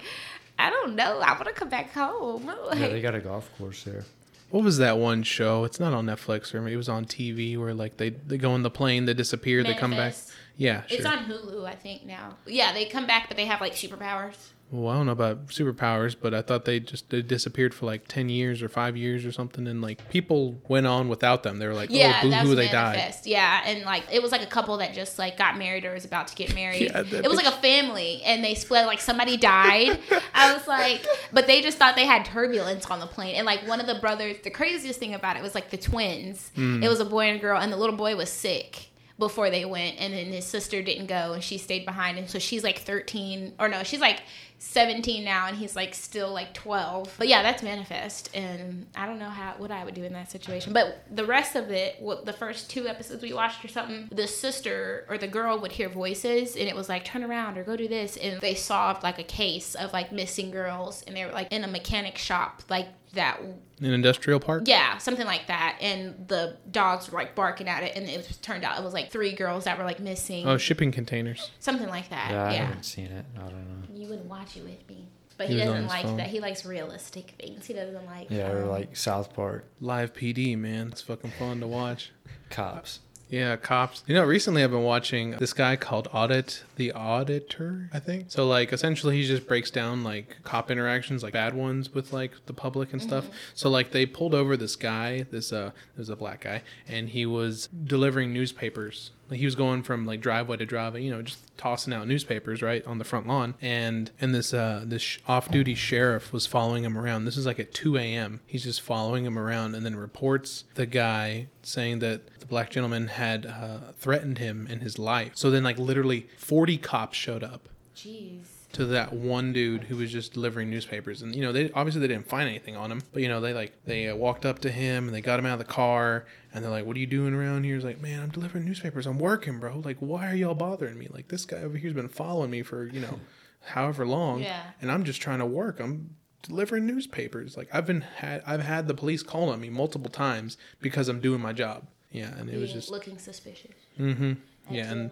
I 0.60 0.70
don't 0.70 0.96
know. 0.96 1.22
I 1.22 1.32
want 1.32 1.46
to 1.48 1.54
come 1.54 1.70
back 1.70 1.92
home. 1.92 2.46
Like, 2.68 2.78
Yeah, 2.78 2.90
they 2.90 3.02
got 3.02 3.16
a 3.16 3.20
golf 3.20 3.50
course 3.58 3.84
there. 3.84 4.06
What 4.52 4.64
was 4.64 4.78
that 4.78 5.00
one 5.00 5.24
show? 5.24 5.64
It's 5.64 5.80
not 5.80 5.92
on 5.92 6.06
Netflix 6.06 6.54
or 6.54 6.62
maybe 6.62 6.76
it 6.76 6.78
was 6.78 6.88
on 6.88 7.06
TV 7.06 7.58
where 7.58 7.74
like 7.74 7.98
they, 7.98 8.12
they 8.12 8.38
go 8.38 8.54
in 8.54 8.62
the 8.62 8.70
plane, 8.70 9.06
they 9.06 9.16
disappear, 9.16 9.64
they 9.64 9.74
come 9.74 9.90
back. 9.90 10.14
Yeah, 10.56 10.86
sure. 10.86 10.98
It's 11.00 11.08
on 11.08 11.26
Hulu, 11.26 11.66
I 11.66 11.74
think 11.74 12.06
now. 12.06 12.36
Yeah, 12.46 12.74
they 12.74 12.86
come 12.86 13.08
back, 13.08 13.28
but 13.28 13.38
they 13.38 13.46
have 13.46 13.60
like 13.60 13.74
superpowers. 13.74 14.36
Well, 14.72 14.92
I 14.92 14.98
don't 14.98 15.06
know 15.06 15.12
about 15.12 15.48
superpowers, 15.50 16.16
but 16.20 16.34
I 16.34 16.42
thought 16.42 16.66
they 16.66 16.80
just 16.80 17.10
they 17.12 17.22
disappeared 17.22 17.76
for 17.76 17.86
like 17.86 18.08
ten 18.08 18.28
years 18.30 18.64
or 18.64 18.70
five 18.70 18.98
years 18.98 19.24
or 19.24 19.32
something, 19.32 19.68
and 19.68 19.82
like 19.84 20.10
people 20.10 20.60
went 20.68 20.88
on 20.88 21.10
without 21.10 21.44
them. 21.44 21.60
They 21.60 21.68
were 21.68 21.76
like, 21.76 21.92
Yeah, 21.92 22.16
oh, 22.20 22.24
boo 22.24 22.30
that's 22.32 22.48
hoo, 22.50 22.56
they 22.56 22.70
died. 22.70 22.96
manifest. 22.96 23.28
Yeah, 23.28 23.62
and 23.66 23.84
like 23.84 24.04
it 24.12 24.24
was 24.24 24.32
like 24.32 24.42
a 24.42 24.48
couple 24.48 24.76
that 24.78 24.94
just 24.96 25.20
like 25.20 25.38
got 25.38 25.60
married 25.60 25.86
or 25.86 25.94
was 25.94 26.06
about 26.06 26.28
to 26.30 26.36
get 26.36 26.56
married. 26.56 26.82
Yeah, 26.92 27.04
it 27.04 27.28
was 27.28 27.38
like 27.38 27.46
a 27.46 27.52
family, 27.62 28.24
and 28.26 28.44
they 28.44 28.56
split. 28.56 28.88
Like 28.88 29.00
somebody 29.00 29.38
died. 29.38 30.00
I 30.34 30.54
was 30.54 30.68
like, 30.68 31.06
but 31.32 31.46
they 31.46 31.62
just 31.62 31.78
thought 31.78 31.96
they 31.96 32.08
had 32.08 32.26
turbulence 32.26 32.88
on 32.88 33.00
the 33.00 33.06
plane, 33.08 33.36
and 33.36 33.46
like 33.46 33.68
one 33.68 33.80
of 33.80 33.86
the 33.86 33.96
brothers. 33.96 34.38
The 34.44 34.50
craziest 34.50 35.00
thing 35.00 35.14
about 35.14 35.38
it 35.38 35.44
was 35.44 35.54
like 35.54 35.70
the 35.70 35.78
twins. 35.78 36.52
Hmm. 36.56 36.82
It 36.82 36.90
was 36.90 37.00
a 37.00 37.06
boy 37.06 37.28
and 37.28 37.38
a 37.38 37.40
girl, 37.42 37.60
and 37.60 37.72
the 37.72 37.78
little 37.78 37.96
boy 37.96 38.16
was 38.16 38.32
sick. 38.32 38.90
before 39.20 39.52
they 39.52 39.64
went 39.64 39.96
and 40.00 40.12
then 40.12 40.26
his 40.34 40.44
sister 40.44 40.82
didn't 40.82 41.06
go 41.06 41.34
and 41.34 41.44
she 41.44 41.58
stayed 41.60 41.86
behind 41.86 42.18
and 42.18 42.28
so 42.28 42.40
she's 42.40 42.64
like 42.64 42.80
13 42.80 43.54
or 43.60 43.70
no 43.70 43.84
she's 43.84 44.02
like 44.02 44.24
17 44.64 45.26
now 45.26 45.48
and 45.48 45.58
he's 45.58 45.76
like 45.76 45.94
still 45.94 46.32
like 46.32 46.54
12 46.54 47.16
but 47.18 47.28
yeah 47.28 47.44
that's 47.44 47.62
manifest 47.62 48.34
and 48.34 48.88
i 48.96 49.06
don't 49.06 49.20
know 49.20 49.30
how 49.30 49.54
what 49.58 49.72
i 49.72 49.84
would 49.84 49.94
do 49.94 50.04
in 50.04 50.14
that 50.14 50.32
situation. 50.32 50.72
But 50.72 51.04
the 51.12 51.26
rest 51.26 51.56
of 51.56 51.70
it 51.70 51.98
what 52.00 52.26
the 52.26 52.34
first 52.34 52.70
two 52.70 52.88
episodes 52.88 53.22
we 53.22 53.34
watched 53.34 53.64
or 53.64 53.68
something 53.68 54.08
the 54.12 54.26
sister 54.26 55.06
or 55.10 55.18
the 55.18 55.28
girl 55.28 55.60
would 55.60 55.74
hear 55.74 55.90
voices 55.90 56.56
and 56.56 56.68
it 56.68 56.76
was 56.76 56.88
like 56.88 57.04
turn 57.04 57.24
around 57.24 57.58
or 57.58 57.64
go 57.64 57.76
do 57.76 57.90
this 57.90 58.16
and 58.16 58.40
they 58.40 58.56
solved 58.56 59.04
like 59.04 59.20
a 59.20 59.24
case 59.24 59.76
of 59.76 59.92
like 59.92 60.12
missing 60.12 60.50
girls 60.50 61.04
and 61.06 61.18
they 61.18 61.26
were 61.26 61.32
like 61.32 61.52
in 61.52 61.64
a 61.66 61.68
mechanic 61.68 62.18
shop 62.18 62.64
like 62.70 62.88
that 63.14 63.40
An 63.42 63.94
industrial 63.94 64.40
park? 64.40 64.64
yeah, 64.66 64.98
something 64.98 65.26
like 65.26 65.48
that. 65.48 65.78
And 65.82 66.28
the 66.28 66.58
dogs 66.72 67.10
were 67.12 67.18
like 67.20 67.36
barking 67.36 67.68
at 67.68 67.84
it, 67.84 67.96
and 67.96 68.08
it 68.10 68.18
was, 68.28 68.38
turned 68.38 68.64
out 68.64 68.78
it 68.80 68.84
was 68.84 68.94
like 68.94 69.12
three 69.12 69.34
girls 69.34 69.64
that 69.66 69.78
were 69.78 69.84
like 69.84 70.00
missing, 70.00 70.48
Oh, 70.48 70.58
shipping 70.58 70.92
containers. 70.92 71.52
something 71.60 71.88
like 71.88 72.10
that. 72.10 72.32
Yeah, 72.32 72.44
I 72.44 72.54
Yeah, 72.54 72.66
haven't 72.66 72.84
seen 72.84 73.06
it. 73.08 73.26
I 73.38 73.42
don't 73.42 73.52
know. 73.54 73.88
you 73.96 74.08
wouldn't 74.08 74.28
watch 74.28 74.58
it 74.58 74.64
with 74.64 74.88
me, 74.90 75.08
but 75.38 75.48
He 75.48 75.54
he, 75.54 75.60
doesn't 75.60 75.88
like 75.88 76.04
phone. 76.06 76.18
that. 76.18 76.28
He 76.28 76.40
likes 76.40 76.66
realistic 76.66 77.34
things. 77.40 77.66
He 77.66 77.74
doesn't 77.74 78.06
like 78.06 78.28
Yeah, 78.30 78.52
or 78.52 78.64
um, 78.64 78.70
like 78.70 78.96
South 78.96 79.34
Park 79.34 79.66
Live 79.80 80.14
PD, 80.14 80.58
man. 80.58 80.90
It's 80.92 81.02
fucking 81.02 81.32
fun 81.40 81.60
to 81.62 81.68
watch. 81.68 82.12
cops. 82.50 83.00
Yeah, 83.34 83.56
cops. 83.56 84.04
You 84.06 84.14
know, 84.14 84.24
recently 84.24 84.64
I've 84.64 84.70
been 84.70 84.84
watching 84.84 85.32
this 85.32 85.54
guy 85.54 85.76
called 85.76 86.08
Audit 86.14 86.62
the 86.76 86.92
Auditor, 86.92 87.90
I 87.92 87.98
think. 87.98 88.26
So 88.28 88.46
like 88.46 88.72
essentially 88.72 89.18
he 89.18 89.26
just 89.26 89.48
breaks 89.48 89.72
down 89.72 90.04
like 90.04 90.38
cop 90.44 90.70
interactions, 90.70 91.24
like 91.24 91.34
bad 91.34 91.56
ones 91.56 91.92
with 91.92 92.14
like 92.14 92.34
the 92.46 92.54
public 92.54 92.94
and 92.94 93.02
stuff. 93.02 93.28
So 93.56 93.72
like 93.72 93.90
they 93.90 94.06
pulled 94.06 94.36
over 94.36 94.56
this 94.56 94.76
guy, 94.76 95.26
this 95.32 95.52
uh 95.52 95.72
there's 95.96 96.10
a 96.10 96.16
black 96.16 96.42
guy, 96.42 96.62
and 96.88 97.10
he 97.10 97.26
was 97.26 97.70
delivering 97.86 98.34
newspapers. 98.34 99.10
Like 99.34 99.40
he 99.40 99.46
was 99.46 99.56
going 99.56 99.82
from 99.82 100.06
like 100.06 100.22
driveway 100.22 100.58
to 100.58 100.66
driveway, 100.68 101.02
you 101.02 101.10
know, 101.10 101.24
just 101.24 101.58
tossing 101.58 101.92
out 101.92 102.08
newspapers 102.08 102.62
right 102.62 102.86
on 102.86 103.00
the 103.00 103.04
front 103.04 103.26
lawn. 103.26 103.56
And 103.64 104.12
and 104.22 104.36
this 104.36 104.54
uh 104.54 104.84
this 104.86 105.18
off-duty 105.28 105.74
sheriff 105.74 106.32
was 106.32 106.46
following 106.46 106.84
him 106.84 106.96
around. 106.96 107.26
This 107.26 107.36
is 107.36 107.48
like 107.48 107.60
at 107.60 107.74
2 107.74 107.98
a.m. 107.98 108.42
He's 108.46 108.64
just 108.64 108.82
following 108.82 109.26
him 109.26 109.40
around, 109.40 109.74
and 109.74 109.84
then 109.84 109.96
reports 109.96 110.66
the 110.76 110.86
guy 110.86 111.48
saying 111.64 111.98
that 112.00 112.40
the 112.40 112.46
black 112.46 112.70
gentleman 112.70 113.08
had 113.08 113.48
uh, 113.48 113.94
threatened 113.98 114.38
him 114.38 114.68
in 114.68 114.82
his 114.82 115.00
life. 115.00 115.32
So 115.34 115.50
then 115.50 115.64
like 115.64 115.80
literally 115.80 116.28
40 116.38 116.78
cops 116.78 117.18
showed 117.18 117.44
up 117.44 117.70
Jeez. 117.96 118.46
to 118.74 118.86
that 118.86 119.14
one 119.14 119.54
dude 119.54 119.84
who 119.86 119.98
was 119.98 120.12
just 120.12 120.34
delivering 120.34 120.70
newspapers. 120.70 121.22
And 121.22 121.36
you 121.36 121.42
know 121.42 121.52
they 121.52 121.70
obviously 121.72 122.02
they 122.02 122.08
didn't 122.08 122.28
find 122.28 122.50
anything 122.50 122.76
on 122.76 122.92
him 122.92 123.02
but 123.14 123.22
you 123.22 123.28
know 123.30 123.40
they 123.40 123.54
like 123.54 123.74
they 123.86 124.08
uh, 124.10 124.16
walked 124.16 124.46
up 124.46 124.60
to 124.60 124.72
him 124.72 125.06
and 125.08 125.14
they 125.16 125.22
got 125.22 125.40
him 125.40 125.46
out 125.46 125.54
of 125.54 125.60
the 125.68 125.72
car 125.74 126.26
and 126.54 126.64
they're 126.64 126.72
like 126.72 126.86
what 126.86 126.96
are 126.96 127.00
you 127.00 127.06
doing 127.08 127.34
around 127.34 127.64
here? 127.66 127.76
He's 127.76 127.84
like 127.84 128.02
man 128.02 128.22
i'm 128.24 128.30
delivering 128.30 128.66
newspapers. 128.66 129.06
I'm 129.06 129.20
working 129.20 129.60
bro. 129.60 129.80
Like 129.84 129.98
why 130.00 130.32
are 130.32 130.36
y'all 130.36 130.56
bothering 130.56 130.98
me? 130.98 131.08
Like 131.12 131.28
this 131.28 131.46
guy 131.46 131.58
over 131.58 131.78
here's 131.78 131.94
been 131.94 132.08
following 132.10 132.50
me 132.50 132.64
for 132.64 132.88
you 132.88 133.00
know 133.00 133.20
however 133.66 134.06
long 134.06 134.42
Yeah. 134.42 134.62
and 134.82 134.92
i'm 134.92 135.04
just 135.04 135.22
trying 135.22 135.40
to 135.40 135.46
work. 135.46 135.80
I'm 135.80 136.16
delivering 136.42 136.86
newspapers. 136.88 137.56
Like 137.56 137.70
i've 137.72 137.86
been 137.86 138.02
had 138.02 138.42
i've 138.48 138.62
had 138.64 138.88
the 138.88 138.94
police 138.94 139.24
call 139.24 139.50
on 139.50 139.62
me 139.62 139.70
multiple 139.70 140.10
times 140.12 140.58
because 140.82 141.08
i'm 141.10 141.20
doing 141.22 141.42
my 141.42 141.54
job. 141.54 141.88
Yeah 142.12 142.36
and 142.38 142.50
it 142.50 142.60
was 142.60 142.74
just 142.74 142.90
looking 142.92 143.18
suspicious. 143.20 143.72
mm-hmm. 144.00 144.34
Yeah 144.70 144.92
and 144.92 145.12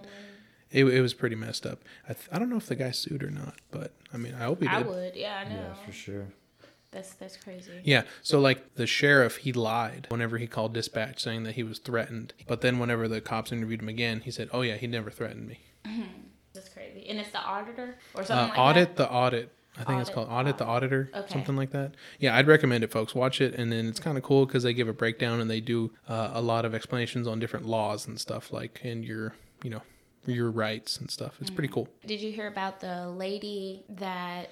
it, 0.71 0.85
it 0.85 1.01
was 1.01 1.13
pretty 1.13 1.35
messed 1.35 1.65
up 1.65 1.79
I, 2.09 2.13
th- 2.13 2.27
I 2.31 2.39
don't 2.39 2.49
know 2.49 2.57
if 2.57 2.65
the 2.67 2.75
guy 2.75 2.91
sued 2.91 3.23
or 3.23 3.29
not 3.31 3.55
but 3.71 3.91
i 4.13 4.17
mean 4.17 4.33
i 4.35 4.43
hope 4.45 4.61
he 4.61 4.67
did 4.67 4.73
I 4.75 4.81
would. 4.81 5.15
Yeah, 5.15 5.43
I 5.45 5.49
know. 5.49 5.55
Yeah, 5.55 5.73
for 5.85 5.91
sure. 5.91 6.27
That's 6.91 7.13
that's 7.13 7.37
crazy. 7.37 7.71
Yeah. 7.85 8.01
So 8.21 8.41
like 8.41 8.75
the 8.75 8.85
sheriff, 8.85 9.37
he 9.37 9.53
lied 9.53 10.07
whenever 10.09 10.37
he 10.37 10.45
called 10.45 10.73
dispatch 10.73 11.21
saying 11.23 11.43
that 11.43 11.53
he 11.55 11.63
was 11.63 11.79
threatened. 11.79 12.33
But 12.47 12.59
then 12.59 12.79
whenever 12.79 13.07
the 13.07 13.21
cops 13.21 13.53
interviewed 13.53 13.81
him 13.81 13.87
again, 13.87 14.19
he 14.25 14.29
said, 14.31 14.49
"Oh 14.51 14.59
yeah, 14.61 14.75
he 14.75 14.87
never 14.87 15.09
threatened 15.09 15.47
me." 15.47 15.59
That's 16.53 16.67
crazy. 16.67 17.05
And 17.07 17.17
it's 17.17 17.31
the 17.31 17.39
auditor 17.39 17.95
or 18.13 18.23
Uh, 18.23 18.25
something 18.25 18.49
like 18.49 18.59
audit 18.59 18.87
that. 18.89 18.97
the 18.97 19.09
audit. 19.09 19.53
I 19.79 19.85
think 19.85 20.01
it's 20.01 20.09
called 20.09 20.27
audit 20.29 20.57
the 20.57 20.65
auditor, 20.65 21.09
Okay. 21.15 21.31
something 21.31 21.55
like 21.55 21.71
that. 21.71 21.93
Yeah, 22.19 22.35
I'd 22.35 22.47
recommend 22.47 22.83
it, 22.83 22.91
folks. 22.91 23.15
Watch 23.15 23.39
it, 23.39 23.55
and 23.55 23.71
then 23.71 23.87
it's 23.87 24.01
kind 24.01 24.17
of 24.17 24.23
cool 24.25 24.45
because 24.45 24.63
they 24.63 24.73
give 24.73 24.89
a 24.89 24.93
breakdown 24.93 25.39
and 25.39 25.49
they 25.49 25.61
do 25.61 25.93
uh, 26.09 26.31
a 26.33 26.41
lot 26.41 26.65
of 26.65 26.75
explanations 26.75 27.25
on 27.25 27.39
different 27.39 27.65
laws 27.65 28.05
and 28.05 28.19
stuff, 28.19 28.51
like 28.51 28.81
and 28.83 29.05
your, 29.05 29.33
you 29.63 29.69
know, 29.69 29.81
your 30.25 30.51
rights 30.51 30.97
and 30.97 31.09
stuff. 31.09 31.35
It's 31.41 31.49
pretty 31.49 31.69
cool. 31.69 31.87
Did 32.05 32.21
you 32.21 32.31
hear 32.31 32.47
about 32.47 32.79
the 32.79 33.09
lady 33.09 33.83
that 33.89 34.49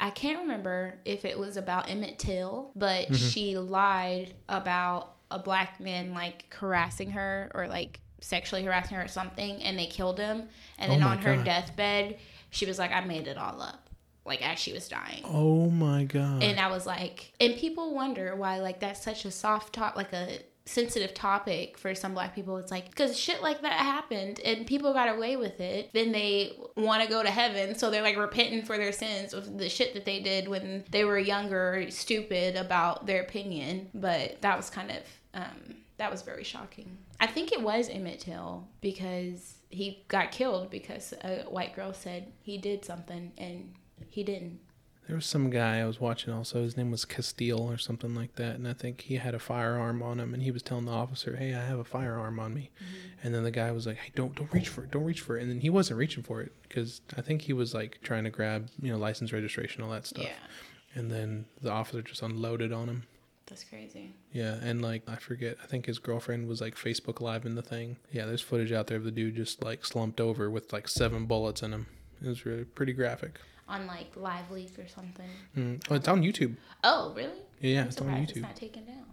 I 0.00 0.10
can't 0.10 0.40
remember 0.40 0.94
if 1.04 1.24
it 1.24 1.38
was 1.38 1.56
about 1.56 1.88
Emmett 1.88 2.18
Till, 2.18 2.70
but 2.74 3.04
Mm-hmm. 3.06 3.14
she 3.14 3.56
lied 3.58 4.34
about 4.48 5.12
a 5.30 5.38
black 5.38 5.80
man 5.80 6.12
like 6.14 6.52
harassing 6.54 7.10
her 7.12 7.50
or 7.54 7.66
like 7.68 8.00
sexually 8.20 8.64
harassing 8.64 8.96
her 8.96 9.04
or 9.04 9.08
something, 9.08 9.62
and 9.62 9.78
they 9.78 9.86
killed 9.86 10.18
him. 10.18 10.48
And 10.78 10.90
Oh 10.90 10.94
then 10.94 11.00
my 11.00 11.10
on 11.12 11.18
her 11.18 11.36
God. 11.36 11.44
deathbed, 11.44 12.18
she 12.50 12.66
was 12.66 12.78
like, 12.78 12.90
"I 12.92 13.00
made 13.02 13.26
it 13.28 13.36
all 13.38 13.60
up," 13.60 13.88
like 14.24 14.46
as 14.46 14.58
she 14.58 14.72
was 14.72 14.88
dying. 14.88 15.22
Oh 15.24 15.70
my 15.70 16.04
god. 16.04 16.42
And 16.42 16.58
I 16.58 16.70
was 16.70 16.86
like, 16.86 17.32
and 17.40 17.54
people 17.56 17.94
wonder 17.94 18.34
why 18.36 18.60
like 18.60 18.80
that's 18.80 19.02
such 19.02 19.24
a 19.24 19.30
soft 19.30 19.72
talk, 19.74 19.94
like 19.96 20.12
a 20.12 20.38
sensitive 20.66 21.12
topic 21.12 21.76
for 21.76 21.94
some 21.94 22.14
black 22.14 22.34
people. 22.34 22.56
It's 22.56 22.70
like 22.70 22.88
because 22.88 23.18
shit 23.18 23.42
like 23.42 23.62
that 23.62 23.72
happened 23.72 24.40
and 24.44 24.66
people 24.66 24.92
got 24.92 25.14
away 25.14 25.36
with 25.36 25.60
it. 25.60 25.90
Then 25.92 26.12
they 26.12 26.52
want 26.76 27.02
to 27.02 27.08
go 27.08 27.22
to 27.22 27.30
heaven, 27.30 27.74
so 27.74 27.90
they're 27.90 28.02
like 28.02 28.16
repenting 28.16 28.62
for 28.62 28.76
their 28.76 28.92
sins 28.92 29.34
of 29.34 29.58
the 29.58 29.68
shit 29.68 29.94
that 29.94 30.04
they 30.04 30.20
did 30.20 30.48
when 30.48 30.84
they 30.90 31.04
were 31.04 31.18
younger, 31.18 31.86
stupid 31.90 32.56
about 32.56 33.06
their 33.06 33.22
opinion. 33.22 33.90
But 33.94 34.40
that 34.42 34.56
was 34.56 34.70
kind 34.70 34.90
of 34.90 35.02
um, 35.34 35.76
that 35.98 36.10
was 36.10 36.22
very 36.22 36.44
shocking. 36.44 36.98
I 37.20 37.26
think 37.26 37.52
it 37.52 37.60
was 37.60 37.88
Emmett 37.88 38.20
Till 38.20 38.66
because 38.80 39.54
he 39.70 40.04
got 40.08 40.32
killed 40.32 40.70
because 40.70 41.14
a 41.22 41.44
white 41.48 41.74
girl 41.74 41.92
said 41.92 42.32
he 42.40 42.58
did 42.58 42.84
something 42.84 43.32
and 43.38 43.74
he 44.08 44.22
didn't. 44.22 44.60
There 45.06 45.16
was 45.16 45.26
some 45.26 45.50
guy 45.50 45.80
I 45.80 45.84
was 45.84 46.00
watching 46.00 46.32
also. 46.32 46.62
His 46.62 46.78
name 46.78 46.90
was 46.90 47.04
Castile 47.04 47.70
or 47.70 47.76
something 47.76 48.14
like 48.14 48.36
that, 48.36 48.54
and 48.56 48.66
I 48.66 48.72
think 48.72 49.02
he 49.02 49.16
had 49.16 49.34
a 49.34 49.38
firearm 49.38 50.02
on 50.02 50.18
him, 50.18 50.32
and 50.32 50.42
he 50.42 50.50
was 50.50 50.62
telling 50.62 50.86
the 50.86 50.92
officer, 50.92 51.36
"Hey, 51.36 51.54
I 51.54 51.62
have 51.62 51.78
a 51.78 51.84
firearm 51.84 52.40
on 52.40 52.54
me," 52.54 52.70
mm-hmm. 52.76 53.26
and 53.26 53.34
then 53.34 53.42
the 53.44 53.50
guy 53.50 53.70
was 53.70 53.86
like, 53.86 53.98
"Hey, 53.98 54.12
don't 54.14 54.34
don't 54.34 54.50
reach 54.52 54.68
for 54.68 54.82
it, 54.84 54.90
don't 54.90 55.04
reach 55.04 55.20
for 55.20 55.36
it," 55.36 55.42
and 55.42 55.50
then 55.50 55.60
he 55.60 55.68
wasn't 55.68 55.98
reaching 55.98 56.22
for 56.22 56.40
it 56.40 56.52
because 56.62 57.02
I 57.16 57.20
think 57.20 57.42
he 57.42 57.52
was 57.52 57.74
like 57.74 57.98
trying 58.02 58.24
to 58.24 58.30
grab 58.30 58.68
you 58.80 58.90
know 58.90 58.98
license 58.98 59.30
registration 59.32 59.82
all 59.82 59.90
that 59.90 60.06
stuff, 60.06 60.24
Yeah, 60.24 60.98
and 61.00 61.10
then 61.10 61.44
the 61.60 61.70
officer 61.70 62.00
just 62.00 62.22
unloaded 62.22 62.72
on 62.72 62.88
him. 62.88 63.02
that's 63.46 63.64
crazy. 63.64 64.14
Yeah, 64.32 64.54
and 64.62 64.80
like 64.80 65.02
I 65.06 65.16
forget, 65.16 65.58
I 65.62 65.66
think 65.66 65.84
his 65.84 65.98
girlfriend 65.98 66.48
was 66.48 66.62
like 66.62 66.76
Facebook 66.76 67.20
Live 67.20 67.44
in 67.44 67.56
the 67.56 67.62
thing. 67.62 67.98
Yeah, 68.10 68.24
there's 68.24 68.40
footage 68.40 68.72
out 68.72 68.86
there 68.86 68.96
of 68.96 69.04
the 69.04 69.10
dude 69.10 69.36
just 69.36 69.62
like 69.62 69.84
slumped 69.84 70.18
over 70.18 70.50
with 70.50 70.72
like 70.72 70.88
seven 70.88 71.26
bullets 71.26 71.62
in 71.62 71.74
him. 71.74 71.86
It 72.24 72.28
was 72.28 72.46
really 72.46 72.64
pretty 72.64 72.94
graphic. 72.94 73.38
On 73.68 73.86
like 73.86 74.10
live 74.16 74.50
leak 74.50 74.78
or 74.78 74.88
something. 74.88 75.28
Mm. 75.56 75.82
Oh, 75.90 75.94
it's 75.94 76.08
on 76.08 76.22
YouTube. 76.22 76.56
Oh, 76.82 77.12
really? 77.16 77.32
Yeah, 77.60 77.82
I'm 77.82 77.88
it's 77.88 78.00
on 78.00 78.08
YouTube. 78.08 78.30
It's 78.30 78.40
not 78.40 78.56
taken 78.56 78.84
down. 78.84 79.04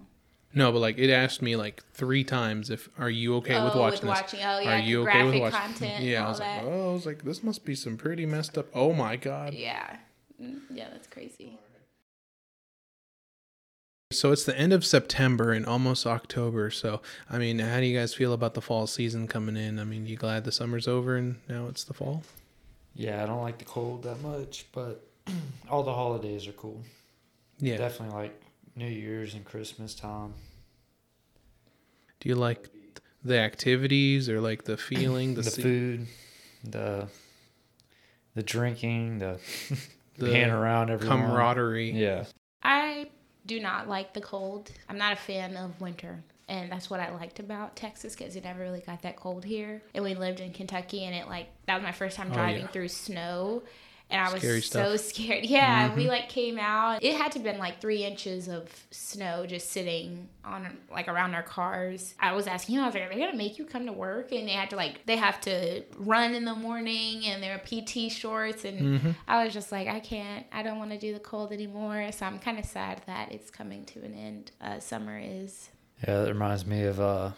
No, 0.53 0.71
but 0.71 0.79
like 0.79 0.97
it 0.97 1.09
asked 1.09 1.41
me 1.41 1.55
like 1.55 1.81
three 1.93 2.23
times 2.23 2.69
if 2.69 2.89
are 2.97 3.09
you 3.09 3.35
okay 3.37 3.63
with 3.63 3.75
oh, 3.75 3.79
watching 3.79 4.07
with 4.07 4.17
this? 4.17 4.21
watching. 4.21 4.39
Oh, 4.41 4.59
yeah. 4.59 4.75
are 4.75 4.79
you 4.79 5.01
okay 5.07 5.23
with 5.23 5.39
watching? 5.39 5.59
content. 5.59 6.03
yeah, 6.03 6.17
and 6.17 6.25
I 6.25 6.29
was 6.29 6.39
that. 6.39 6.63
like, 6.65 6.73
oh, 6.73 6.89
I 6.89 6.93
was 6.93 7.05
like, 7.05 7.23
this 7.23 7.43
must 7.43 7.63
be 7.63 7.75
some 7.75 7.95
pretty 7.95 8.25
messed 8.25 8.57
up. 8.57 8.67
Oh 8.73 8.93
my 8.93 9.15
god. 9.15 9.53
Yeah. 9.53 9.95
Mm, 10.41 10.59
Yeah, 10.69 10.89
that's 10.91 11.07
crazy. 11.07 11.57
So 14.11 14.33
it's 14.33 14.43
the 14.43 14.57
end 14.59 14.73
of 14.73 14.85
September 14.85 15.53
and 15.53 15.65
almost 15.65 16.05
October. 16.05 16.69
So 16.69 17.01
I 17.29 17.37
mean, 17.37 17.59
how 17.59 17.79
do 17.79 17.85
you 17.85 17.97
guys 17.97 18.13
feel 18.13 18.33
about 18.33 18.53
the 18.53 18.61
fall 18.61 18.87
season 18.87 19.27
coming 19.27 19.55
in? 19.55 19.79
I 19.79 19.85
mean, 19.85 20.05
you 20.05 20.17
glad 20.17 20.43
the 20.43 20.51
summer's 20.51 20.85
over 20.87 21.15
and 21.15 21.37
now 21.47 21.67
it's 21.67 21.85
the 21.85 21.93
fall? 21.93 22.23
Yeah, 22.93 23.23
I 23.23 23.25
don't 23.25 23.41
like 23.41 23.57
the 23.57 23.65
cold 23.65 24.03
that 24.03 24.21
much, 24.21 24.65
but 24.73 25.05
all 25.69 25.83
the 25.83 25.93
holidays 25.93 26.47
are 26.47 26.51
cool. 26.53 26.81
Yeah. 27.59 27.77
Definitely 27.77 28.15
like 28.15 28.41
New 28.75 28.87
Year's 28.87 29.33
and 29.33 29.45
Christmas 29.45 29.93
time. 29.95 30.33
Do 32.19 32.29
you 32.29 32.35
like 32.35 32.69
the 33.23 33.37
activities 33.39 34.29
or 34.29 34.41
like 34.41 34.63
the 34.65 34.77
feeling, 34.77 35.35
the, 35.35 35.41
The, 35.41 35.49
se- 35.51 35.61
food, 35.61 36.07
the 36.63 37.07
the 38.35 38.43
drinking, 38.43 39.19
the, 39.19 39.39
The 40.17 40.25
being 40.25 40.49
around 40.49 40.89
everyone. 40.89 41.19
camaraderie? 41.21 41.91
Yeah. 41.91 42.25
I 42.63 43.09
do 43.45 43.59
not 43.59 43.87
like 43.89 44.13
the 44.13 44.21
cold. 44.21 44.71
I'm 44.87 44.97
not 44.97 45.13
a 45.13 45.15
fan 45.17 45.57
of 45.57 45.79
winter. 45.81 46.23
And 46.51 46.69
that's 46.69 46.89
what 46.89 46.99
I 46.99 47.09
liked 47.11 47.39
about 47.39 47.77
Texas 47.77 48.13
because 48.13 48.35
it 48.35 48.43
never 48.43 48.59
really 48.59 48.81
got 48.81 49.03
that 49.03 49.15
cold 49.15 49.45
here. 49.45 49.81
And 49.95 50.03
we 50.03 50.15
lived 50.15 50.41
in 50.41 50.51
Kentucky, 50.51 51.05
and 51.05 51.15
it 51.15 51.27
like 51.29 51.47
that 51.65 51.75
was 51.75 51.83
my 51.83 51.93
first 51.93 52.17
time 52.17 52.27
Oh, 52.31 52.33
driving 52.33 52.63
yeah. 52.63 52.67
through 52.67 52.89
snow, 52.89 53.63
and 54.09 54.19
I 54.19 54.25
was 54.33 54.41
Scary 54.41 54.61
so 54.61 54.97
scared. 54.97 55.45
Yeah, 55.57 55.89
Mhm. 55.91 55.95
we 55.95 56.09
like 56.09 56.27
came 56.27 56.59
out. 56.59 57.01
It 57.01 57.15
had 57.15 57.31
to 57.31 57.39
been 57.39 57.57
like 57.57 57.79
three 57.79 58.03
inches 58.03 58.49
of 58.49 58.69
snow 58.91 59.45
just 59.45 59.69
sitting 59.69 60.27
on 60.43 60.77
like 60.91 61.07
around 61.07 61.35
our 61.35 61.41
cars. 61.43 62.15
I 62.19 62.33
was 62.33 62.47
asking, 62.47 62.75
you 62.75 62.81
know, 62.81 62.83
I 62.83 62.87
was 62.89 62.95
like, 62.95 63.05
are 63.05 63.13
they 63.13 63.19
gonna 63.21 63.37
make 63.37 63.57
you 63.57 63.63
come 63.63 63.85
to 63.85 63.93
work? 63.93 64.33
And 64.33 64.45
they 64.45 64.51
had 64.51 64.69
to 64.71 64.75
like 64.75 65.05
they 65.05 65.15
have 65.15 65.39
to 65.41 65.83
run 65.95 66.35
in 66.35 66.43
the 66.43 66.53
morning, 66.55 67.23
and 67.27 67.41
their 67.41 67.59
PT 67.59 68.11
shorts, 68.11 68.65
and 68.65 68.99
hmm 68.99 69.11
I 69.25 69.45
was 69.45 69.53
just 69.53 69.71
like, 69.71 69.87
I 69.87 70.01
can't, 70.01 70.45
I 70.51 70.63
don't 70.63 70.79
want 70.79 70.91
to 70.91 70.97
do 70.99 71.13
the 71.13 71.19
cold 71.21 71.53
anymore. 71.53 72.11
So 72.11 72.25
I'm 72.25 72.39
kind 72.39 72.59
of 72.59 72.65
sad 72.65 73.03
that 73.07 73.31
it's 73.31 73.49
coming 73.49 73.85
to 73.85 73.99
an 74.03 74.13
end. 74.13 74.51
Uh, 74.59 74.79
summer 74.81 75.17
is. 75.17 75.69
Yeah, 76.07 76.21
that 76.23 76.27
reminds 76.29 76.65
me 76.65 76.83
of 76.83 76.99
uh 76.99 77.31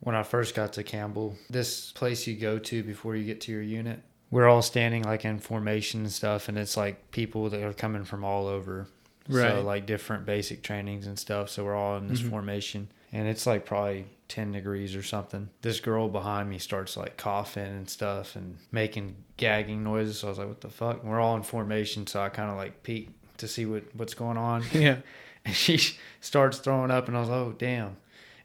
when 0.00 0.14
I 0.14 0.22
first 0.22 0.54
got 0.54 0.74
to 0.74 0.82
Campbell, 0.84 1.36
this 1.50 1.90
place 1.92 2.26
you 2.26 2.36
go 2.36 2.58
to 2.58 2.82
before 2.82 3.16
you 3.16 3.24
get 3.24 3.40
to 3.42 3.52
your 3.52 3.62
unit, 3.62 4.00
we're 4.30 4.46
all 4.46 4.62
standing 4.62 5.02
like 5.02 5.24
in 5.24 5.38
formation 5.38 6.00
and 6.00 6.12
stuff, 6.12 6.48
and 6.48 6.56
it's 6.58 6.76
like 6.76 7.10
people 7.10 7.48
that 7.50 7.62
are 7.62 7.72
coming 7.72 8.04
from 8.04 8.22
all 8.24 8.46
over. 8.46 8.86
Right. 9.28 9.42
So 9.56 9.62
like 9.62 9.86
different 9.86 10.24
basic 10.26 10.62
trainings 10.62 11.06
and 11.06 11.18
stuff. 11.18 11.48
So 11.50 11.64
we're 11.64 11.74
all 11.74 11.96
in 11.96 12.06
this 12.08 12.20
Mhm. 12.20 12.30
formation, 12.30 12.88
and 13.12 13.26
it's 13.26 13.46
like 13.46 13.64
probably 13.64 14.06
ten 14.28 14.52
degrees 14.52 14.94
or 14.94 15.02
something. 15.02 15.48
This 15.62 15.80
girl 15.80 16.08
behind 16.08 16.48
me 16.50 16.58
starts 16.58 16.96
like 16.96 17.16
coughing 17.16 17.64
and 17.66 17.88
stuff 17.90 18.36
and 18.36 18.58
making 18.70 19.16
gagging 19.36 19.82
noises. 19.82 20.20
So 20.20 20.28
I 20.28 20.30
was 20.30 20.38
like, 20.38 20.48
"What 20.48 20.60
the 20.60 20.68
fuck?" 20.70 21.00
And 21.02 21.10
we're 21.10 21.20
all 21.20 21.34
in 21.36 21.42
formation, 21.42 22.06
so 22.06 22.20
I 22.20 22.28
kind 22.28 22.50
of 22.50 22.56
like 22.56 22.82
peek 22.84 23.10
to 23.38 23.48
see 23.48 23.66
what 23.66 23.82
what's 23.96 24.14
going 24.14 24.36
on. 24.36 24.62
Yeah. 24.72 24.98
And 25.46 25.54
she 25.54 25.78
starts 26.20 26.58
throwing 26.58 26.90
up, 26.90 27.08
and 27.08 27.16
I 27.16 27.20
was 27.20 27.30
like, 27.30 27.38
oh, 27.38 27.54
damn. 27.56 27.96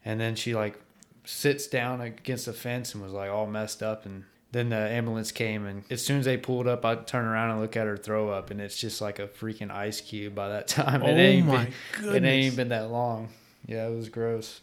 And 0.04 0.18
then 0.18 0.34
she 0.34 0.54
like 0.54 0.80
sits 1.24 1.66
down 1.66 2.00
against 2.00 2.46
the 2.46 2.52
fence 2.52 2.94
and 2.94 3.02
was 3.02 3.12
like 3.12 3.30
all 3.30 3.46
messed 3.46 3.82
up. 3.82 4.06
And 4.06 4.24
then 4.52 4.68
the 4.70 4.76
ambulance 4.76 5.32
came, 5.32 5.66
and 5.66 5.84
as 5.90 6.04
soon 6.04 6.18
as 6.18 6.24
they 6.26 6.36
pulled 6.36 6.66
up, 6.66 6.84
I 6.84 6.94
turn 6.94 7.24
around 7.24 7.50
and 7.50 7.60
look 7.60 7.76
at 7.76 7.86
her 7.86 7.96
throw 7.96 8.30
up, 8.30 8.50
and 8.50 8.60
it's 8.60 8.78
just 8.78 9.00
like 9.00 9.18
a 9.18 9.26
freaking 9.26 9.70
ice 9.70 10.00
cube 10.00 10.34
by 10.34 10.48
that 10.48 10.68
time. 10.68 11.02
Oh 11.02 11.06
it 11.06 11.18
ain't 11.18 11.46
my 11.46 11.64
been, 11.64 11.74
goodness. 11.92 12.14
It 12.14 12.24
ain't 12.24 12.44
even 12.44 12.56
been 12.56 12.68
that 12.68 12.90
long. 12.90 13.28
Yeah, 13.66 13.86
it 13.86 13.96
was 13.96 14.08
gross. 14.08 14.60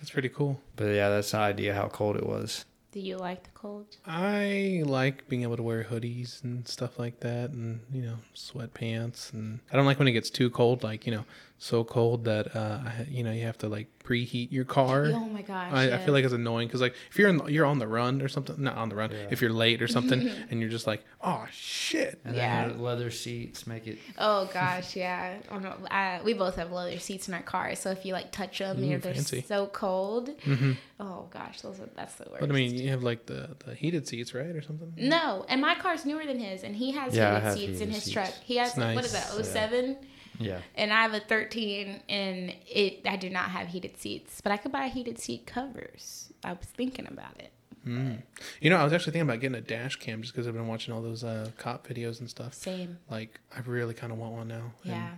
That's 0.00 0.10
pretty 0.10 0.28
cool. 0.30 0.60
But 0.76 0.86
yeah, 0.86 1.08
that's 1.10 1.32
an 1.34 1.40
idea 1.40 1.74
how 1.74 1.88
cold 1.88 2.16
it 2.16 2.26
was. 2.26 2.64
Do 2.92 3.00
you 3.00 3.16
like 3.16 3.44
the 3.44 3.50
cold? 3.60 3.96
I 4.06 4.82
like 4.86 5.28
being 5.28 5.42
able 5.42 5.56
to 5.56 5.62
wear 5.62 5.84
hoodies 5.84 6.42
and 6.42 6.66
stuff 6.66 6.98
like 6.98 7.20
that 7.20 7.50
and, 7.50 7.80
you 7.92 8.02
know, 8.02 8.16
sweatpants. 8.34 9.32
And 9.32 9.60
I 9.72 9.76
don't 9.76 9.86
like 9.86 9.98
when 9.98 10.08
it 10.08 10.12
gets 10.12 10.30
too 10.30 10.50
cold, 10.50 10.82
like, 10.82 11.06
you 11.06 11.12
know, 11.12 11.24
so 11.58 11.84
cold 11.84 12.24
that, 12.24 12.54
uh, 12.56 12.80
you 13.08 13.22
know, 13.22 13.32
you 13.32 13.42
have 13.44 13.58
to 13.58 13.68
like 13.68 13.86
preheat 14.02 14.50
your 14.50 14.64
car. 14.64 15.06
Oh 15.14 15.26
my 15.28 15.42
gosh. 15.42 15.70
I, 15.72 15.92
I 15.92 15.98
feel 15.98 16.14
like 16.14 16.24
it's 16.24 16.32
annoying 16.32 16.68
because 16.68 16.80
like 16.80 16.94
if 17.10 17.18
you're 17.18 17.28
in, 17.28 17.42
you're 17.48 17.66
on 17.66 17.78
the 17.78 17.86
run 17.86 18.22
or 18.22 18.28
something, 18.28 18.56
not 18.62 18.76
on 18.76 18.88
the 18.88 18.96
run. 18.96 19.10
Yeah. 19.10 19.26
If 19.30 19.42
you're 19.42 19.52
late 19.52 19.82
or 19.82 19.88
something, 19.88 20.26
and 20.50 20.60
you're 20.60 20.70
just 20.70 20.86
like, 20.86 21.04
oh 21.20 21.46
shit. 21.52 22.18
And 22.24 22.34
Yeah. 22.34 22.68
then 22.68 22.80
leather 22.80 23.10
seats 23.10 23.66
make 23.66 23.86
it. 23.86 23.98
Oh 24.16 24.48
gosh, 24.52 24.96
yeah. 24.96 25.38
I 25.50 25.58
don't 25.58 26.24
we 26.24 26.32
both 26.32 26.56
have 26.56 26.72
leather 26.72 26.98
seats 26.98 27.28
in 27.28 27.34
our 27.34 27.42
car, 27.42 27.74
so 27.74 27.90
if 27.90 28.06
you 28.06 28.14
like 28.14 28.32
touch 28.32 28.58
them, 28.58 28.82
Ooh, 28.82 28.86
you're 28.86 28.98
they're 28.98 29.12
fancy. 29.14 29.42
so 29.46 29.66
cold. 29.66 30.30
hmm 30.42 30.72
Oh 30.98 31.28
gosh, 31.30 31.60
those 31.60 31.78
are 31.80 31.88
that's 31.94 32.14
the 32.14 32.24
worst. 32.30 32.40
But 32.40 32.50
I 32.50 32.52
mean, 32.52 32.74
you 32.74 32.88
have 32.88 33.02
like 33.02 33.26
the 33.26 33.49
the 33.58 33.74
heated 33.74 34.06
seats, 34.06 34.32
right, 34.34 34.46
or 34.54 34.62
something. 34.62 34.92
no, 34.96 35.44
and 35.48 35.60
my 35.60 35.74
car's 35.74 36.06
newer 36.06 36.24
than 36.24 36.38
his, 36.38 36.62
and 36.62 36.76
he 36.76 36.92
has 36.92 37.14
Yeah, 37.16 37.30
heated 37.34 37.42
have 37.44 37.54
seats 37.58 37.80
in 37.80 37.90
his 37.90 38.02
seats. 38.04 38.12
truck. 38.14 38.32
He 38.44 38.56
has 38.56 38.68
It's 38.68 38.78
what 38.78 39.04
is 39.04 39.12
that? 39.12 39.26
07? 39.44 39.96
Yeah. 40.38 40.60
and 40.74 40.90
I 40.92 41.02
have 41.02 41.12
a 41.12 41.20
13, 41.20 42.00
and 42.08 42.54
it 42.66 43.00
I 43.06 43.16
do 43.16 43.28
not 43.28 43.50
have 43.50 43.68
heated 43.68 43.98
seats, 43.98 44.40
but 44.40 44.52
I 44.52 44.56
could 44.56 44.72
buy 44.72 44.88
heated 44.88 45.18
seat 45.18 45.46
covers. 45.46 46.32
I 46.44 46.52
was 46.52 46.66
thinking 46.66 47.06
about 47.08 47.38
it. 47.38 47.52
Mm. 47.86 48.22
You 48.60 48.70
know, 48.70 48.76
I 48.76 48.84
was 48.84 48.92
actually 48.92 49.12
thinking 49.12 49.28
about 49.28 49.40
getting 49.40 49.56
a 49.56 49.60
dash 49.62 49.96
cam 49.96 50.20
just 50.22 50.32
because 50.34 50.46
I've 50.46 50.54
been 50.54 50.66
watching 50.68 50.92
all 50.94 51.00
those 51.02 51.24
uh, 51.24 51.50
cop 51.58 51.86
videos 51.86 52.20
and 52.20 52.28
stuff. 52.30 52.54
Same. 52.54 52.98
Like, 53.10 53.40
I 53.54 53.60
really 53.60 53.94
kind 53.94 54.12
of 54.12 54.18
want 54.18 54.32
one 54.34 54.48
now. 54.48 54.72
and 54.84 54.92
Yeah. 54.92 55.10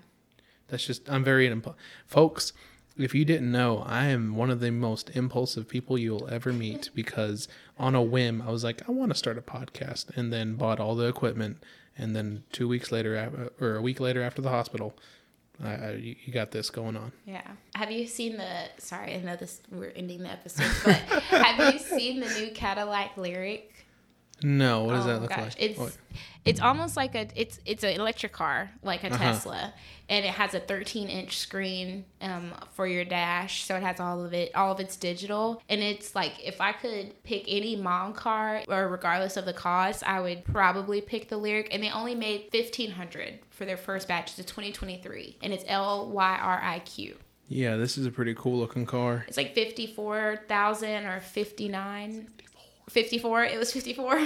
That's 0.68 0.86
just 0.86 1.08
I'm 1.10 1.22
very 1.22 1.48
impu- 1.48 1.74
folks. 2.06 2.52
If 3.02 3.14
you 3.14 3.24
didn't 3.24 3.50
know, 3.50 3.82
I 3.86 4.06
am 4.06 4.36
one 4.36 4.50
of 4.50 4.60
the 4.60 4.70
most 4.70 5.10
impulsive 5.14 5.68
people 5.68 5.98
you'll 5.98 6.28
ever 6.28 6.52
meet 6.52 6.90
because 6.94 7.48
on 7.78 7.94
a 7.94 8.02
whim, 8.02 8.42
I 8.42 8.50
was 8.50 8.64
like, 8.64 8.88
I 8.88 8.92
want 8.92 9.10
to 9.10 9.18
start 9.18 9.38
a 9.38 9.42
podcast, 9.42 10.16
and 10.16 10.32
then 10.32 10.54
bought 10.54 10.80
all 10.80 10.94
the 10.94 11.06
equipment, 11.06 11.62
and 11.96 12.14
then 12.14 12.44
two 12.52 12.68
weeks 12.68 12.92
later, 12.92 13.16
uh, 13.16 13.64
or 13.64 13.76
a 13.76 13.82
week 13.82 14.00
later 14.00 14.22
after 14.22 14.40
the 14.40 14.50
hospital, 14.50 14.94
I, 15.62 15.74
I, 15.74 15.90
you 15.92 16.16
you 16.24 16.32
got 16.32 16.50
this 16.50 16.70
going 16.70 16.96
on. 16.96 17.12
Yeah. 17.26 17.46
Have 17.74 17.90
you 17.90 18.06
seen 18.06 18.36
the? 18.36 18.68
Sorry, 18.78 19.14
I 19.14 19.18
know 19.18 19.36
this. 19.36 19.60
We're 19.70 19.92
ending 19.94 20.22
the 20.22 20.30
episode, 20.30 20.70
but 20.84 20.94
have 21.22 21.74
you 21.74 21.78
seen 21.78 22.20
the 22.20 22.28
new 22.28 22.50
Cadillac 22.52 23.16
Lyriq? 23.16 23.62
No, 24.44 24.84
what 24.84 24.94
does 24.94 25.04
Oh, 25.04 25.08
that 25.08 25.20
look 25.20 25.30
gosh. 25.30 25.38
like? 25.40 25.54
It's 25.58 25.98
it's 26.44 26.60
almost 26.60 26.96
like 26.96 27.14
a 27.14 27.28
it's 27.36 27.60
it's 27.64 27.84
an 27.84 27.90
electric 28.00 28.32
car, 28.32 28.70
like 28.82 29.04
a 29.04 29.08
Uh-huh. 29.12 29.18
Tesla, 29.18 29.72
and 30.08 30.24
it 30.24 30.32
has 30.32 30.54
a 30.54 30.60
13 30.60 31.08
inch 31.08 31.36
screen 31.38 32.04
um, 32.20 32.52
for 32.72 32.86
your 32.86 33.04
dash, 33.04 33.62
so 33.64 33.76
it 33.76 33.82
has 33.82 34.00
all 34.00 34.24
of 34.24 34.32
it, 34.34 34.52
all 34.56 34.72
of 34.72 34.80
it's 34.80 34.96
digital, 34.96 35.62
and 35.68 35.80
it's 35.80 36.14
like 36.16 36.32
if 36.44 36.60
I 36.60 36.72
could 36.72 37.22
pick 37.22 37.44
any 37.46 37.76
mom 37.76 38.12
car, 38.14 38.62
or 38.68 38.88
regardless 38.88 39.36
of 39.36 39.44
the 39.44 39.52
cost, 39.52 40.02
I 40.04 40.20
would 40.20 40.44
probably 40.44 41.00
pick 41.00 41.28
the 41.28 41.38
Lyriq, 41.38 41.68
and 41.70 41.80
they 41.82 41.90
only 41.90 42.14
made 42.16 42.48
1500 42.52 43.38
for 43.50 43.64
their 43.64 43.76
first 43.76 44.08
batch. 44.08 44.34
to 44.34 44.42
2023, 44.42 45.36
and 45.42 45.52
it's 45.52 45.64
L 45.68 46.10
Y 46.10 46.38
R 46.42 46.60
I 46.60 46.80
Q. 46.80 47.16
yeah, 47.48 47.76
this 47.76 47.96
is 47.98 48.04
a 48.06 48.10
pretty 48.10 48.34
cool 48.34 48.58
looking 48.58 48.84
car. 48.86 49.24
It's 49.28 49.36
like 49.36 49.54
54,000 49.54 51.06
or 51.06 51.20
59. 51.20 52.28
54. 52.88 53.44
It 53.44 53.58
was 53.58 53.72
54. 53.72 54.20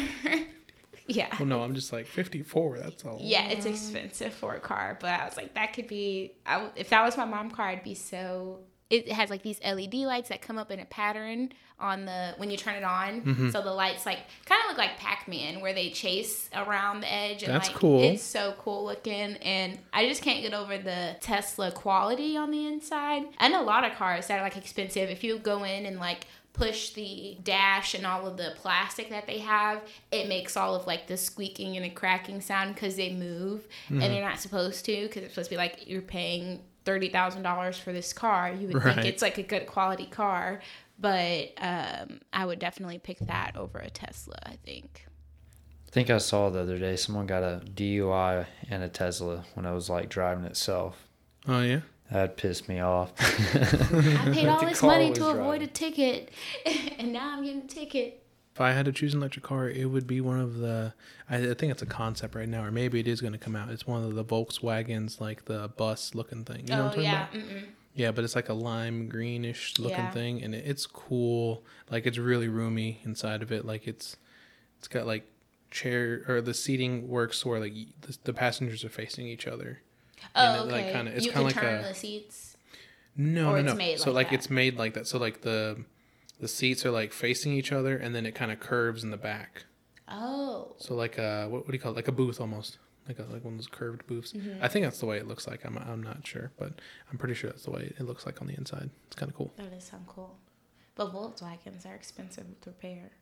yeah. 1.06 1.34
Well, 1.38 1.46
no, 1.46 1.62
I'm 1.62 1.74
just 1.74 1.92
like 1.92 2.06
54. 2.06 2.78
That's 2.78 3.04
all. 3.04 3.18
Yeah, 3.20 3.48
it's 3.48 3.66
expensive 3.66 4.32
for 4.32 4.54
a 4.54 4.60
car, 4.60 4.96
but 5.00 5.20
I 5.20 5.24
was 5.24 5.36
like, 5.36 5.54
that 5.54 5.72
could 5.72 5.88
be. 5.88 6.32
I, 6.44 6.68
if 6.76 6.90
that 6.90 7.04
was 7.04 7.16
my 7.16 7.24
mom 7.24 7.50
car, 7.50 7.68
I'd 7.68 7.84
be 7.84 7.94
so. 7.94 8.60
It 8.88 9.10
has 9.10 9.30
like 9.30 9.42
these 9.42 9.60
LED 9.64 9.94
lights 9.94 10.28
that 10.28 10.42
come 10.42 10.58
up 10.58 10.70
in 10.70 10.78
a 10.78 10.84
pattern 10.84 11.50
on 11.78 12.06
the 12.06 12.34
when 12.38 12.50
you 12.50 12.56
turn 12.56 12.74
it 12.76 12.84
on. 12.84 13.20
Mm-hmm. 13.20 13.50
So 13.50 13.60
the 13.60 13.72
lights 13.72 14.06
like 14.06 14.18
kind 14.46 14.60
of 14.62 14.68
look 14.68 14.78
like 14.78 14.96
Pac 14.98 15.28
Man, 15.28 15.60
where 15.60 15.74
they 15.74 15.90
chase 15.90 16.48
around 16.54 17.00
the 17.00 17.12
edge. 17.12 17.42
And 17.42 17.52
That's 17.52 17.68
like, 17.68 17.76
cool. 17.76 18.02
It's 18.02 18.22
so 18.22 18.54
cool 18.58 18.84
looking, 18.84 19.36
and 19.36 19.78
I 19.92 20.08
just 20.08 20.22
can't 20.22 20.42
get 20.42 20.54
over 20.54 20.78
the 20.78 21.16
Tesla 21.20 21.70
quality 21.72 22.36
on 22.36 22.50
the 22.50 22.66
inside. 22.66 23.24
And 23.38 23.54
a 23.54 23.60
lot 23.60 23.84
of 23.84 23.92
cars 23.96 24.28
that 24.28 24.40
are 24.40 24.42
like 24.42 24.56
expensive. 24.56 25.10
If 25.10 25.22
you 25.22 25.38
go 25.38 25.64
in 25.64 25.86
and 25.86 25.98
like 25.98 26.26
push 26.56 26.90
the 26.90 27.36
dash 27.42 27.94
and 27.94 28.06
all 28.06 28.26
of 28.26 28.36
the 28.36 28.52
plastic 28.56 29.10
that 29.10 29.26
they 29.26 29.38
have, 29.38 29.82
it 30.10 30.28
makes 30.28 30.56
all 30.56 30.74
of 30.74 30.86
like 30.86 31.06
the 31.06 31.16
squeaking 31.16 31.76
and 31.76 31.84
the 31.84 31.90
cracking 31.90 32.40
sound 32.40 32.74
because 32.74 32.96
they 32.96 33.12
move 33.12 33.66
Mm-hmm. 33.86 34.00
and 34.00 34.12
they're 34.12 34.24
not 34.24 34.40
supposed 34.40 34.84
to 34.86 35.02
because 35.02 35.22
it's 35.24 35.34
supposed 35.34 35.50
to 35.50 35.54
be 35.54 35.58
like 35.58 35.86
you're 35.88 36.02
paying 36.02 36.60
thirty 36.84 37.08
thousand 37.08 37.42
dollars 37.42 37.76
for 37.78 37.92
this 37.92 38.12
car. 38.12 38.50
You 38.52 38.68
would 38.68 38.84
Right. 38.84 38.94
think 38.94 39.06
it's 39.06 39.22
like 39.22 39.38
a 39.38 39.42
good 39.42 39.66
quality 39.66 40.06
car, 40.06 40.60
but 40.98 41.52
um, 41.58 42.20
I 42.32 42.46
would 42.46 42.58
definitely 42.58 42.98
pick 42.98 43.18
that 43.20 43.56
over 43.56 43.78
a 43.78 43.90
Tesla. 43.90 44.36
I 44.44 44.56
think. 44.64 45.06
I 45.86 45.90
think 45.90 46.10
I 46.10 46.18
saw 46.18 46.50
the 46.50 46.60
other 46.60 46.78
day 46.78 46.96
someone 46.96 47.26
got 47.26 47.42
a 47.42 47.62
DUI 47.64 48.46
in 48.68 48.82
a 48.82 48.88
Tesla 48.88 49.44
when 49.54 49.64
I 49.66 49.72
was 49.72 49.88
like 49.88 50.08
driving 50.08 50.44
itself. 50.44 51.06
Oh 51.48 51.60
yeah. 51.62 51.80
That 52.10 52.36
pissed 52.36 52.68
me 52.68 52.80
off. 52.80 53.12
I 53.18 54.30
paid 54.32 54.46
all 54.48 54.64
this 54.64 54.82
money 54.82 55.10
was 55.10 55.18
to 55.18 55.28
avoid 55.28 55.62
a 55.62 55.66
ticket, 55.66 56.30
and 56.98 57.12
now 57.12 57.36
I'm 57.36 57.44
getting 57.44 57.62
a 57.62 57.66
ticket. 57.66 58.22
If 58.54 58.60
I 58.60 58.72
had 58.72 58.86
to 58.86 58.92
choose 58.92 59.12
an 59.12 59.20
electric 59.20 59.44
car, 59.44 59.68
it 59.68 59.86
would 59.86 60.06
be 60.06 60.20
one 60.20 60.40
of 60.40 60.58
the. 60.58 60.94
I, 61.28 61.36
I 61.50 61.54
think 61.54 61.72
it's 61.72 61.82
a 61.82 61.86
concept 61.86 62.34
right 62.34 62.48
now, 62.48 62.64
or 62.64 62.70
maybe 62.70 63.00
it 63.00 63.08
is 63.08 63.20
going 63.20 63.32
to 63.32 63.38
come 63.38 63.56
out. 63.56 63.70
It's 63.70 63.86
one 63.86 64.04
of 64.04 64.14
the 64.14 64.24
Volkswagens, 64.24 65.20
like 65.20 65.44
the 65.46 65.68
bus 65.76 66.14
looking 66.14 66.44
thing. 66.44 66.66
You 66.68 66.76
know 66.76 66.84
what 66.84 66.84
oh 66.84 66.84
I'm 66.84 66.90
talking 66.90 67.04
yeah, 67.04 67.28
about? 67.28 67.32
Mm-mm. 67.32 67.64
Yeah, 67.94 68.10
but 68.12 68.24
it's 68.24 68.36
like 68.36 68.48
a 68.48 68.54
lime 68.54 69.08
greenish 69.08 69.78
looking 69.78 70.04
Yeah. 70.04 70.10
thing, 70.10 70.42
and 70.42 70.54
it's 70.54 70.86
cool. 70.86 71.64
Like 71.90 72.06
it's 72.06 72.18
really 72.18 72.48
roomy 72.48 73.00
inside 73.04 73.42
of 73.42 73.50
it. 73.50 73.64
Like 73.64 73.88
it's, 73.88 74.16
it's 74.78 74.86
got 74.88 75.06
like 75.06 75.24
chair 75.70 76.22
or 76.28 76.40
the 76.40 76.54
seating 76.54 77.08
works 77.08 77.44
where 77.44 77.58
like 77.58 77.74
the, 78.02 78.16
the 78.24 78.32
passengers 78.32 78.84
are 78.84 78.88
facing 78.88 79.26
each 79.26 79.46
other. 79.46 79.80
Oh 80.34 80.40
And 80.40 80.56
it, 80.70 80.74
okay. 80.74 80.84
like, 80.84 80.92
kinda- 80.92 81.12
it's 81.16 81.26
you 81.26 81.32
kinda 81.32 81.52
can 81.52 81.62
like 81.62 81.64
turn 81.72 81.84
a- 81.84 81.88
the 81.88 81.94
seats. 81.94 82.56
No, 83.16 83.56
no, 83.56 83.62
no. 83.62 83.74
made 83.74 83.98
so 83.98 84.10
like 84.12 84.26
like 84.26 84.34
it's 84.34 84.50
made 84.50 84.76
like 84.76 84.94
that. 84.94 85.06
So 85.06 85.18
like 85.18 85.40
the 85.42 85.84
the 86.38 86.48
seats 86.48 86.84
are 86.84 86.90
like 86.90 87.12
facing 87.14 87.52
each 87.54 87.72
other, 87.72 87.96
and 87.96 88.14
then 88.14 88.26
it 88.26 88.34
kind 88.34 88.52
of 88.52 88.60
curves 88.60 89.02
in 89.04 89.10
the 89.10 89.16
back. 89.16 89.64
Oh. 90.08 90.74
So 90.78 90.94
like 90.94 91.16
a 91.18 91.46
what, 91.48 91.62
what 91.62 91.68
do 91.68 91.72
you 91.72 91.78
call 91.80 91.92
it? 91.92 91.96
Like 91.96 92.08
a 92.08 92.12
booth 92.12 92.40
almost. 92.40 92.78
Like 93.08 93.18
a, 93.20 93.22
like 93.22 93.44
one 93.44 93.54
of 93.54 93.58
those 93.58 93.68
curved 93.68 94.04
booths. 94.08 94.32
Mm-hmm. 94.32 94.62
I 94.62 94.68
think 94.68 94.84
that's 94.84 94.98
the 94.98 95.06
way 95.06 95.16
it 95.16 95.26
looks 95.28 95.46
like. 95.46 95.64
I'm 95.64 95.78
I'm 95.78 96.02
not 96.02 96.26
sure, 96.26 96.50
but 96.58 96.72
I'm 97.10 97.16
pretty 97.18 97.34
sure 97.34 97.48
that's 97.50 97.62
the 97.64 97.70
way 97.70 97.92
it 97.98 98.02
looks 98.02 98.26
like 98.26 98.40
on 98.42 98.48
the 98.48 98.54
inside. 98.54 98.90
It's 99.06 99.16
kind 99.16 99.30
of 99.30 99.36
cool. 99.36 99.52
That 99.56 99.70
does 99.72 99.84
sound 99.84 100.06
cool. 100.08 100.36
But 100.96 101.12
Volkswagens 101.14 101.86
are 101.86 101.94
expensive 101.94 102.44
to 102.62 102.70
repair. 102.70 103.12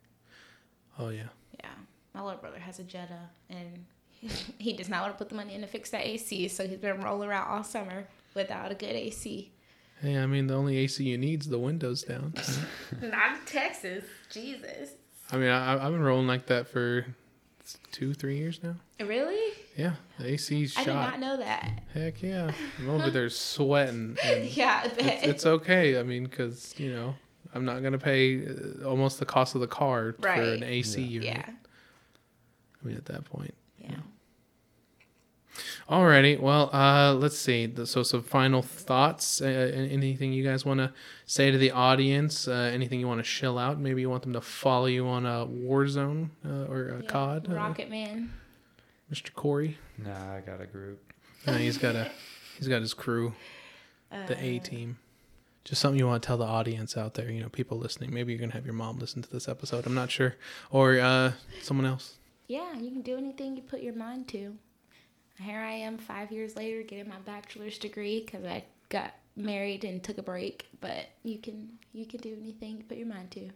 Oh 0.98 1.10
yeah. 1.10 1.28
Yeah. 1.60 1.70
My 2.14 2.22
little 2.22 2.40
brother 2.40 2.58
has 2.60 2.78
a 2.78 2.82
Jetta 2.84 3.28
and 3.50 3.84
he 4.58 4.72
does 4.72 4.88
not 4.88 5.02
want 5.02 5.14
to 5.14 5.18
put 5.18 5.28
the 5.28 5.34
money 5.34 5.54
in 5.54 5.60
to 5.62 5.66
fix 5.66 5.90
that 5.90 6.06
AC, 6.06 6.48
so 6.48 6.66
he's 6.66 6.78
been 6.78 7.00
rolling 7.00 7.28
around 7.28 7.48
all 7.48 7.64
summer 7.64 8.06
without 8.34 8.70
a 8.72 8.74
good 8.74 8.90
AC. 8.94 9.50
Hey, 10.00 10.18
I 10.18 10.26
mean 10.26 10.46
the 10.48 10.54
only 10.54 10.76
AC 10.78 11.02
you 11.04 11.16
need 11.16 11.42
is 11.42 11.48
the 11.48 11.58
windows 11.58 12.02
down. 12.02 12.34
Not 13.00 13.38
in 13.38 13.44
Texas. 13.46 14.04
Jesus. 14.30 14.90
I 15.32 15.36
mean 15.36 15.50
I, 15.50 15.74
I've 15.74 15.92
been 15.92 16.02
rolling 16.02 16.26
like 16.26 16.46
that 16.46 16.68
for 16.68 17.06
two 17.92 18.12
three 18.12 18.36
years 18.36 18.60
now. 18.62 18.74
Really? 19.00 19.52
Yeah, 19.76 19.94
the 20.18 20.32
AC's 20.34 20.76
I 20.76 20.84
did 20.84 20.94
not 20.94 21.18
know 21.20 21.36
that. 21.38 21.82
Heck 21.94 22.22
yeah, 22.22 22.50
I'm 22.78 22.90
over 22.90 23.10
there 23.10 23.30
sweating. 23.30 24.16
And 24.22 24.44
Yeah, 24.44 24.82
I 24.84 24.88
bet. 24.88 24.98
it's, 25.06 25.22
it's 25.24 25.46
okay. 25.46 25.98
I 25.98 26.02
mean, 26.02 26.24
because 26.24 26.74
you 26.78 26.92
know, 26.92 27.14
I'm 27.54 27.64
not 27.64 27.82
gonna 27.82 27.98
pay 27.98 28.46
uh, 28.46 28.84
almost 28.86 29.18
the 29.20 29.26
cost 29.26 29.54
of 29.54 29.60
the 29.62 29.66
car 29.66 30.14
for 30.20 30.28
an 30.28 30.62
AC 30.62 31.00
unit. 31.00 31.28
yeah. 31.28 31.46
I 31.48 32.86
mean, 32.86 32.96
at 32.96 33.06
that 33.06 33.24
point. 33.24 33.54
Yeah. 33.78 33.96
Alrighty. 35.88 36.38
Well, 36.40 36.70
uh, 36.72 37.14
let's 37.14 37.38
see. 37.38 37.72
So, 37.84 38.02
some 38.02 38.22
final 38.22 38.62
thoughts. 38.62 39.40
Uh, 39.40 39.44
anything 39.46 40.32
you 40.32 40.42
guys 40.44 40.64
want 40.64 40.78
to 40.78 40.92
say 41.26 41.50
to 41.50 41.58
the 41.58 41.70
audience? 41.70 42.48
Uh, 42.48 42.70
anything 42.72 43.00
you 43.00 43.06
want 43.06 43.20
to 43.20 43.24
shill 43.24 43.58
out? 43.58 43.78
Maybe 43.78 44.00
you 44.00 44.10
want 44.10 44.22
them 44.22 44.32
to 44.32 44.40
follow 44.40 44.86
you 44.86 45.06
on 45.06 45.26
a 45.26 45.46
Warzone 45.46 46.30
uh, 46.44 46.64
or 46.72 46.88
a 46.88 47.02
Yeah, 47.02 47.08
COD. 47.08 47.50
Uh, 47.50 47.54
Rocket 47.54 47.90
Man. 47.90 48.32
Mr. 49.12 49.32
Corey. 49.32 49.78
Nah, 49.98 50.36
I 50.36 50.40
got 50.40 50.60
a 50.60 50.66
group. 50.66 51.12
No, 51.46 51.52
he's 51.54 51.76
got 51.78 51.94
a 51.94 52.10
he's 52.58 52.68
got 52.68 52.80
his 52.80 52.94
crew, 52.94 53.34
the 54.10 54.36
A 54.42 54.58
team. 54.58 54.98
Just 55.64 55.80
something 55.80 55.98
you 55.98 56.06
want 56.06 56.22
to 56.22 56.26
tell 56.26 56.38
the 56.38 56.44
audience 56.44 56.96
out 56.96 57.14
there. 57.14 57.30
You 57.30 57.42
know, 57.42 57.48
people 57.50 57.78
listening. 57.78 58.12
Maybe 58.12 58.32
you're 58.32 58.40
gonna 58.40 58.52
have 58.54 58.64
your 58.64 58.74
mom 58.74 58.98
listen 58.98 59.20
to 59.22 59.30
this 59.30 59.46
episode. 59.46 59.86
I'm 59.86 59.94
not 59.94 60.10
sure, 60.10 60.36
or 60.70 60.98
uh, 60.98 61.32
someone 61.62 61.86
else. 61.86 62.14
Yeah, 62.48 62.74
you 62.78 62.90
can 62.90 63.02
do 63.02 63.16
anything 63.16 63.56
you 63.56 63.62
put 63.62 63.82
your 63.82 63.94
mind 63.94 64.26
to. 64.28 64.56
Here 65.40 65.58
I 65.58 65.72
am, 65.72 65.98
five 65.98 66.30
years 66.30 66.56
later, 66.56 66.82
getting 66.82 67.08
my 67.08 67.18
bachelor's 67.24 67.78
degree 67.78 68.20
because 68.24 68.44
I 68.44 68.64
got 68.88 69.14
married 69.36 69.84
and 69.84 70.02
took 70.02 70.18
a 70.18 70.22
break. 70.22 70.66
But 70.80 71.06
you 71.22 71.38
can 71.38 71.70
you 71.92 72.06
can 72.06 72.20
do 72.20 72.36
anything 72.40 72.78
you 72.78 72.84
put 72.84 72.96
your 72.98 73.06
mind 73.08 73.30
to. 73.32 73.50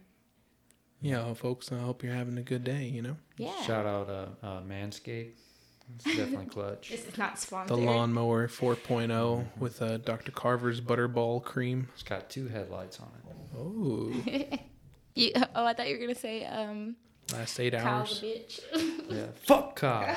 Yeah, 1.01 1.23
well, 1.23 1.35
folks. 1.35 1.71
I 1.71 1.77
hope 1.79 2.03
you're 2.03 2.13
having 2.13 2.37
a 2.37 2.41
good 2.43 2.63
day. 2.65 2.83
You 2.85 3.01
know, 3.01 3.15
Yeah. 3.37 3.61
Shout 3.63 3.85
out 3.85 4.09
uh, 4.09 4.45
uh, 4.45 4.61
Manscaped. 4.63 5.31
It's 5.95 6.03
definitely 6.03 6.45
clutch. 6.51 6.89
This 6.89 7.05
is 7.07 7.17
not 7.17 7.39
sponsored. 7.39 7.77
the 7.77 7.81
lawnmower 7.81 8.47
4.0 8.47 9.45
with 9.57 9.81
uh, 9.81 9.97
Dr. 9.97 10.31
Carver's 10.31 10.81
Butterball 10.81 11.41
cream. 11.43 11.87
It's 11.93 12.03
got 12.03 12.29
two 12.29 12.47
headlights 12.47 12.99
on 12.99 13.07
it. 13.17 13.35
Oh, 13.57 14.59
You, 15.15 15.31
oh, 15.55 15.65
I 15.65 15.73
thought 15.73 15.87
you 15.89 15.95
were 15.95 16.01
gonna 16.01 16.15
say 16.15 16.45
um, 16.45 16.95
last 17.33 17.59
eight 17.59 17.73
Kyle 17.73 17.99
hours. 17.99 18.21
the 18.21 18.27
bitch. 18.27 18.59
Yeah. 19.09 19.25
Fuck 19.41 19.75
Kyle. 19.77 20.15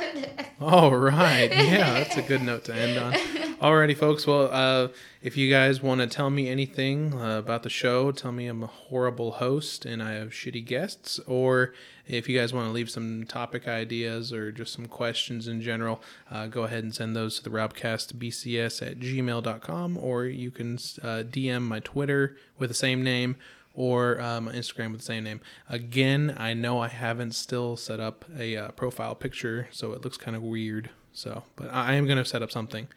All 0.61 0.95
right. 0.95 1.51
Yeah, 1.51 1.95
that's 1.95 2.17
a 2.19 2.23
good 2.29 2.43
note 2.43 2.65
to 2.65 2.75
end 2.75 2.99
on. 2.99 3.13
Alrighty, 3.55 3.97
folks. 3.97 4.27
Well, 4.27 4.51
uh, 4.53 4.89
if 5.23 5.35
you 5.37 5.49
guys 5.51 5.83
want 5.83 6.03
to 6.03 6.07
tell 6.07 6.29
me 6.29 6.49
anything 6.51 7.15
uh, 7.15 7.39
about 7.39 7.63
the 7.63 7.71
show, 7.71 8.13
tell 8.13 8.33
me 8.33 8.47
I'm 8.49 8.63
a 8.63 8.67
horrible 8.67 9.33
host 9.33 9.87
and 9.87 10.03
I 10.03 10.13
have 10.13 10.31
shitty 10.31 10.67
guests, 10.67 11.19
or 11.27 11.73
if 12.07 12.29
you 12.29 12.39
guys 12.39 12.53
want 12.53 12.67
to 12.69 12.73
leave 12.73 12.91
some 12.91 13.25
topic 13.25 13.67
ideas 13.67 14.31
or 14.31 14.53
just 14.53 14.75
some 14.75 14.87
questions 14.87 15.49
in 15.49 15.63
general, 15.63 16.03
uh, 16.31 16.47
go 16.49 16.65
ahead 16.65 16.85
and 16.85 16.95
send 16.95 17.17
those 17.17 17.37
to 17.39 17.45
the 17.45 17.51
robcastbcs 17.51 18.87
at 18.87 18.99
gmail.com, 18.99 19.97
or 19.97 20.27
you 20.27 20.51
can 20.51 20.75
uh, 21.03 21.23
DM 21.25 21.63
my 21.63 21.81
Twitter 21.81 22.37
with 22.59 22.69
the 22.69 22.75
same 22.75 23.03
name 23.03 23.37
or 23.75 24.21
um, 24.21 24.49
Instagram 24.49 24.93
with 24.93 25.01
the 25.01 25.07
same 25.07 25.25
name. 25.25 25.41
Again, 25.69 26.35
I 26.39 26.55
know 26.55 26.81
I 26.81 26.89
haven't 26.89 27.33
still 27.33 27.77
set 27.77 28.01
up 28.01 28.25
a 28.39 28.57
uh, 28.57 28.69
profile 28.73 29.15
picture, 29.15 29.69
so 29.71 29.93
it 29.93 30.03
looks 30.03 30.17
kind 30.17 30.37
of 30.37 30.43
weird. 30.43 30.91
So, 31.13 31.45
but 31.57 31.69
I 31.73 31.93
I 31.93 31.95
am 31.95 32.07
going 32.07 32.19
to 32.19 32.25
set 32.25 32.43
up 32.43 32.51
something. 32.51 32.89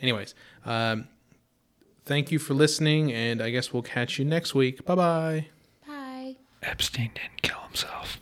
Anyways, 0.00 0.34
um, 0.64 1.08
thank 2.04 2.30
you 2.30 2.38
for 2.38 2.54
listening, 2.54 3.12
and 3.12 3.42
I 3.42 3.50
guess 3.50 3.72
we'll 3.72 3.82
catch 3.82 4.18
you 4.18 4.24
next 4.24 4.54
week. 4.54 4.84
Bye 4.84 4.94
bye. 4.94 5.46
Bye. 5.86 6.36
Epstein 6.62 7.10
didn't 7.14 7.42
kill 7.42 7.60
himself. 7.60 8.18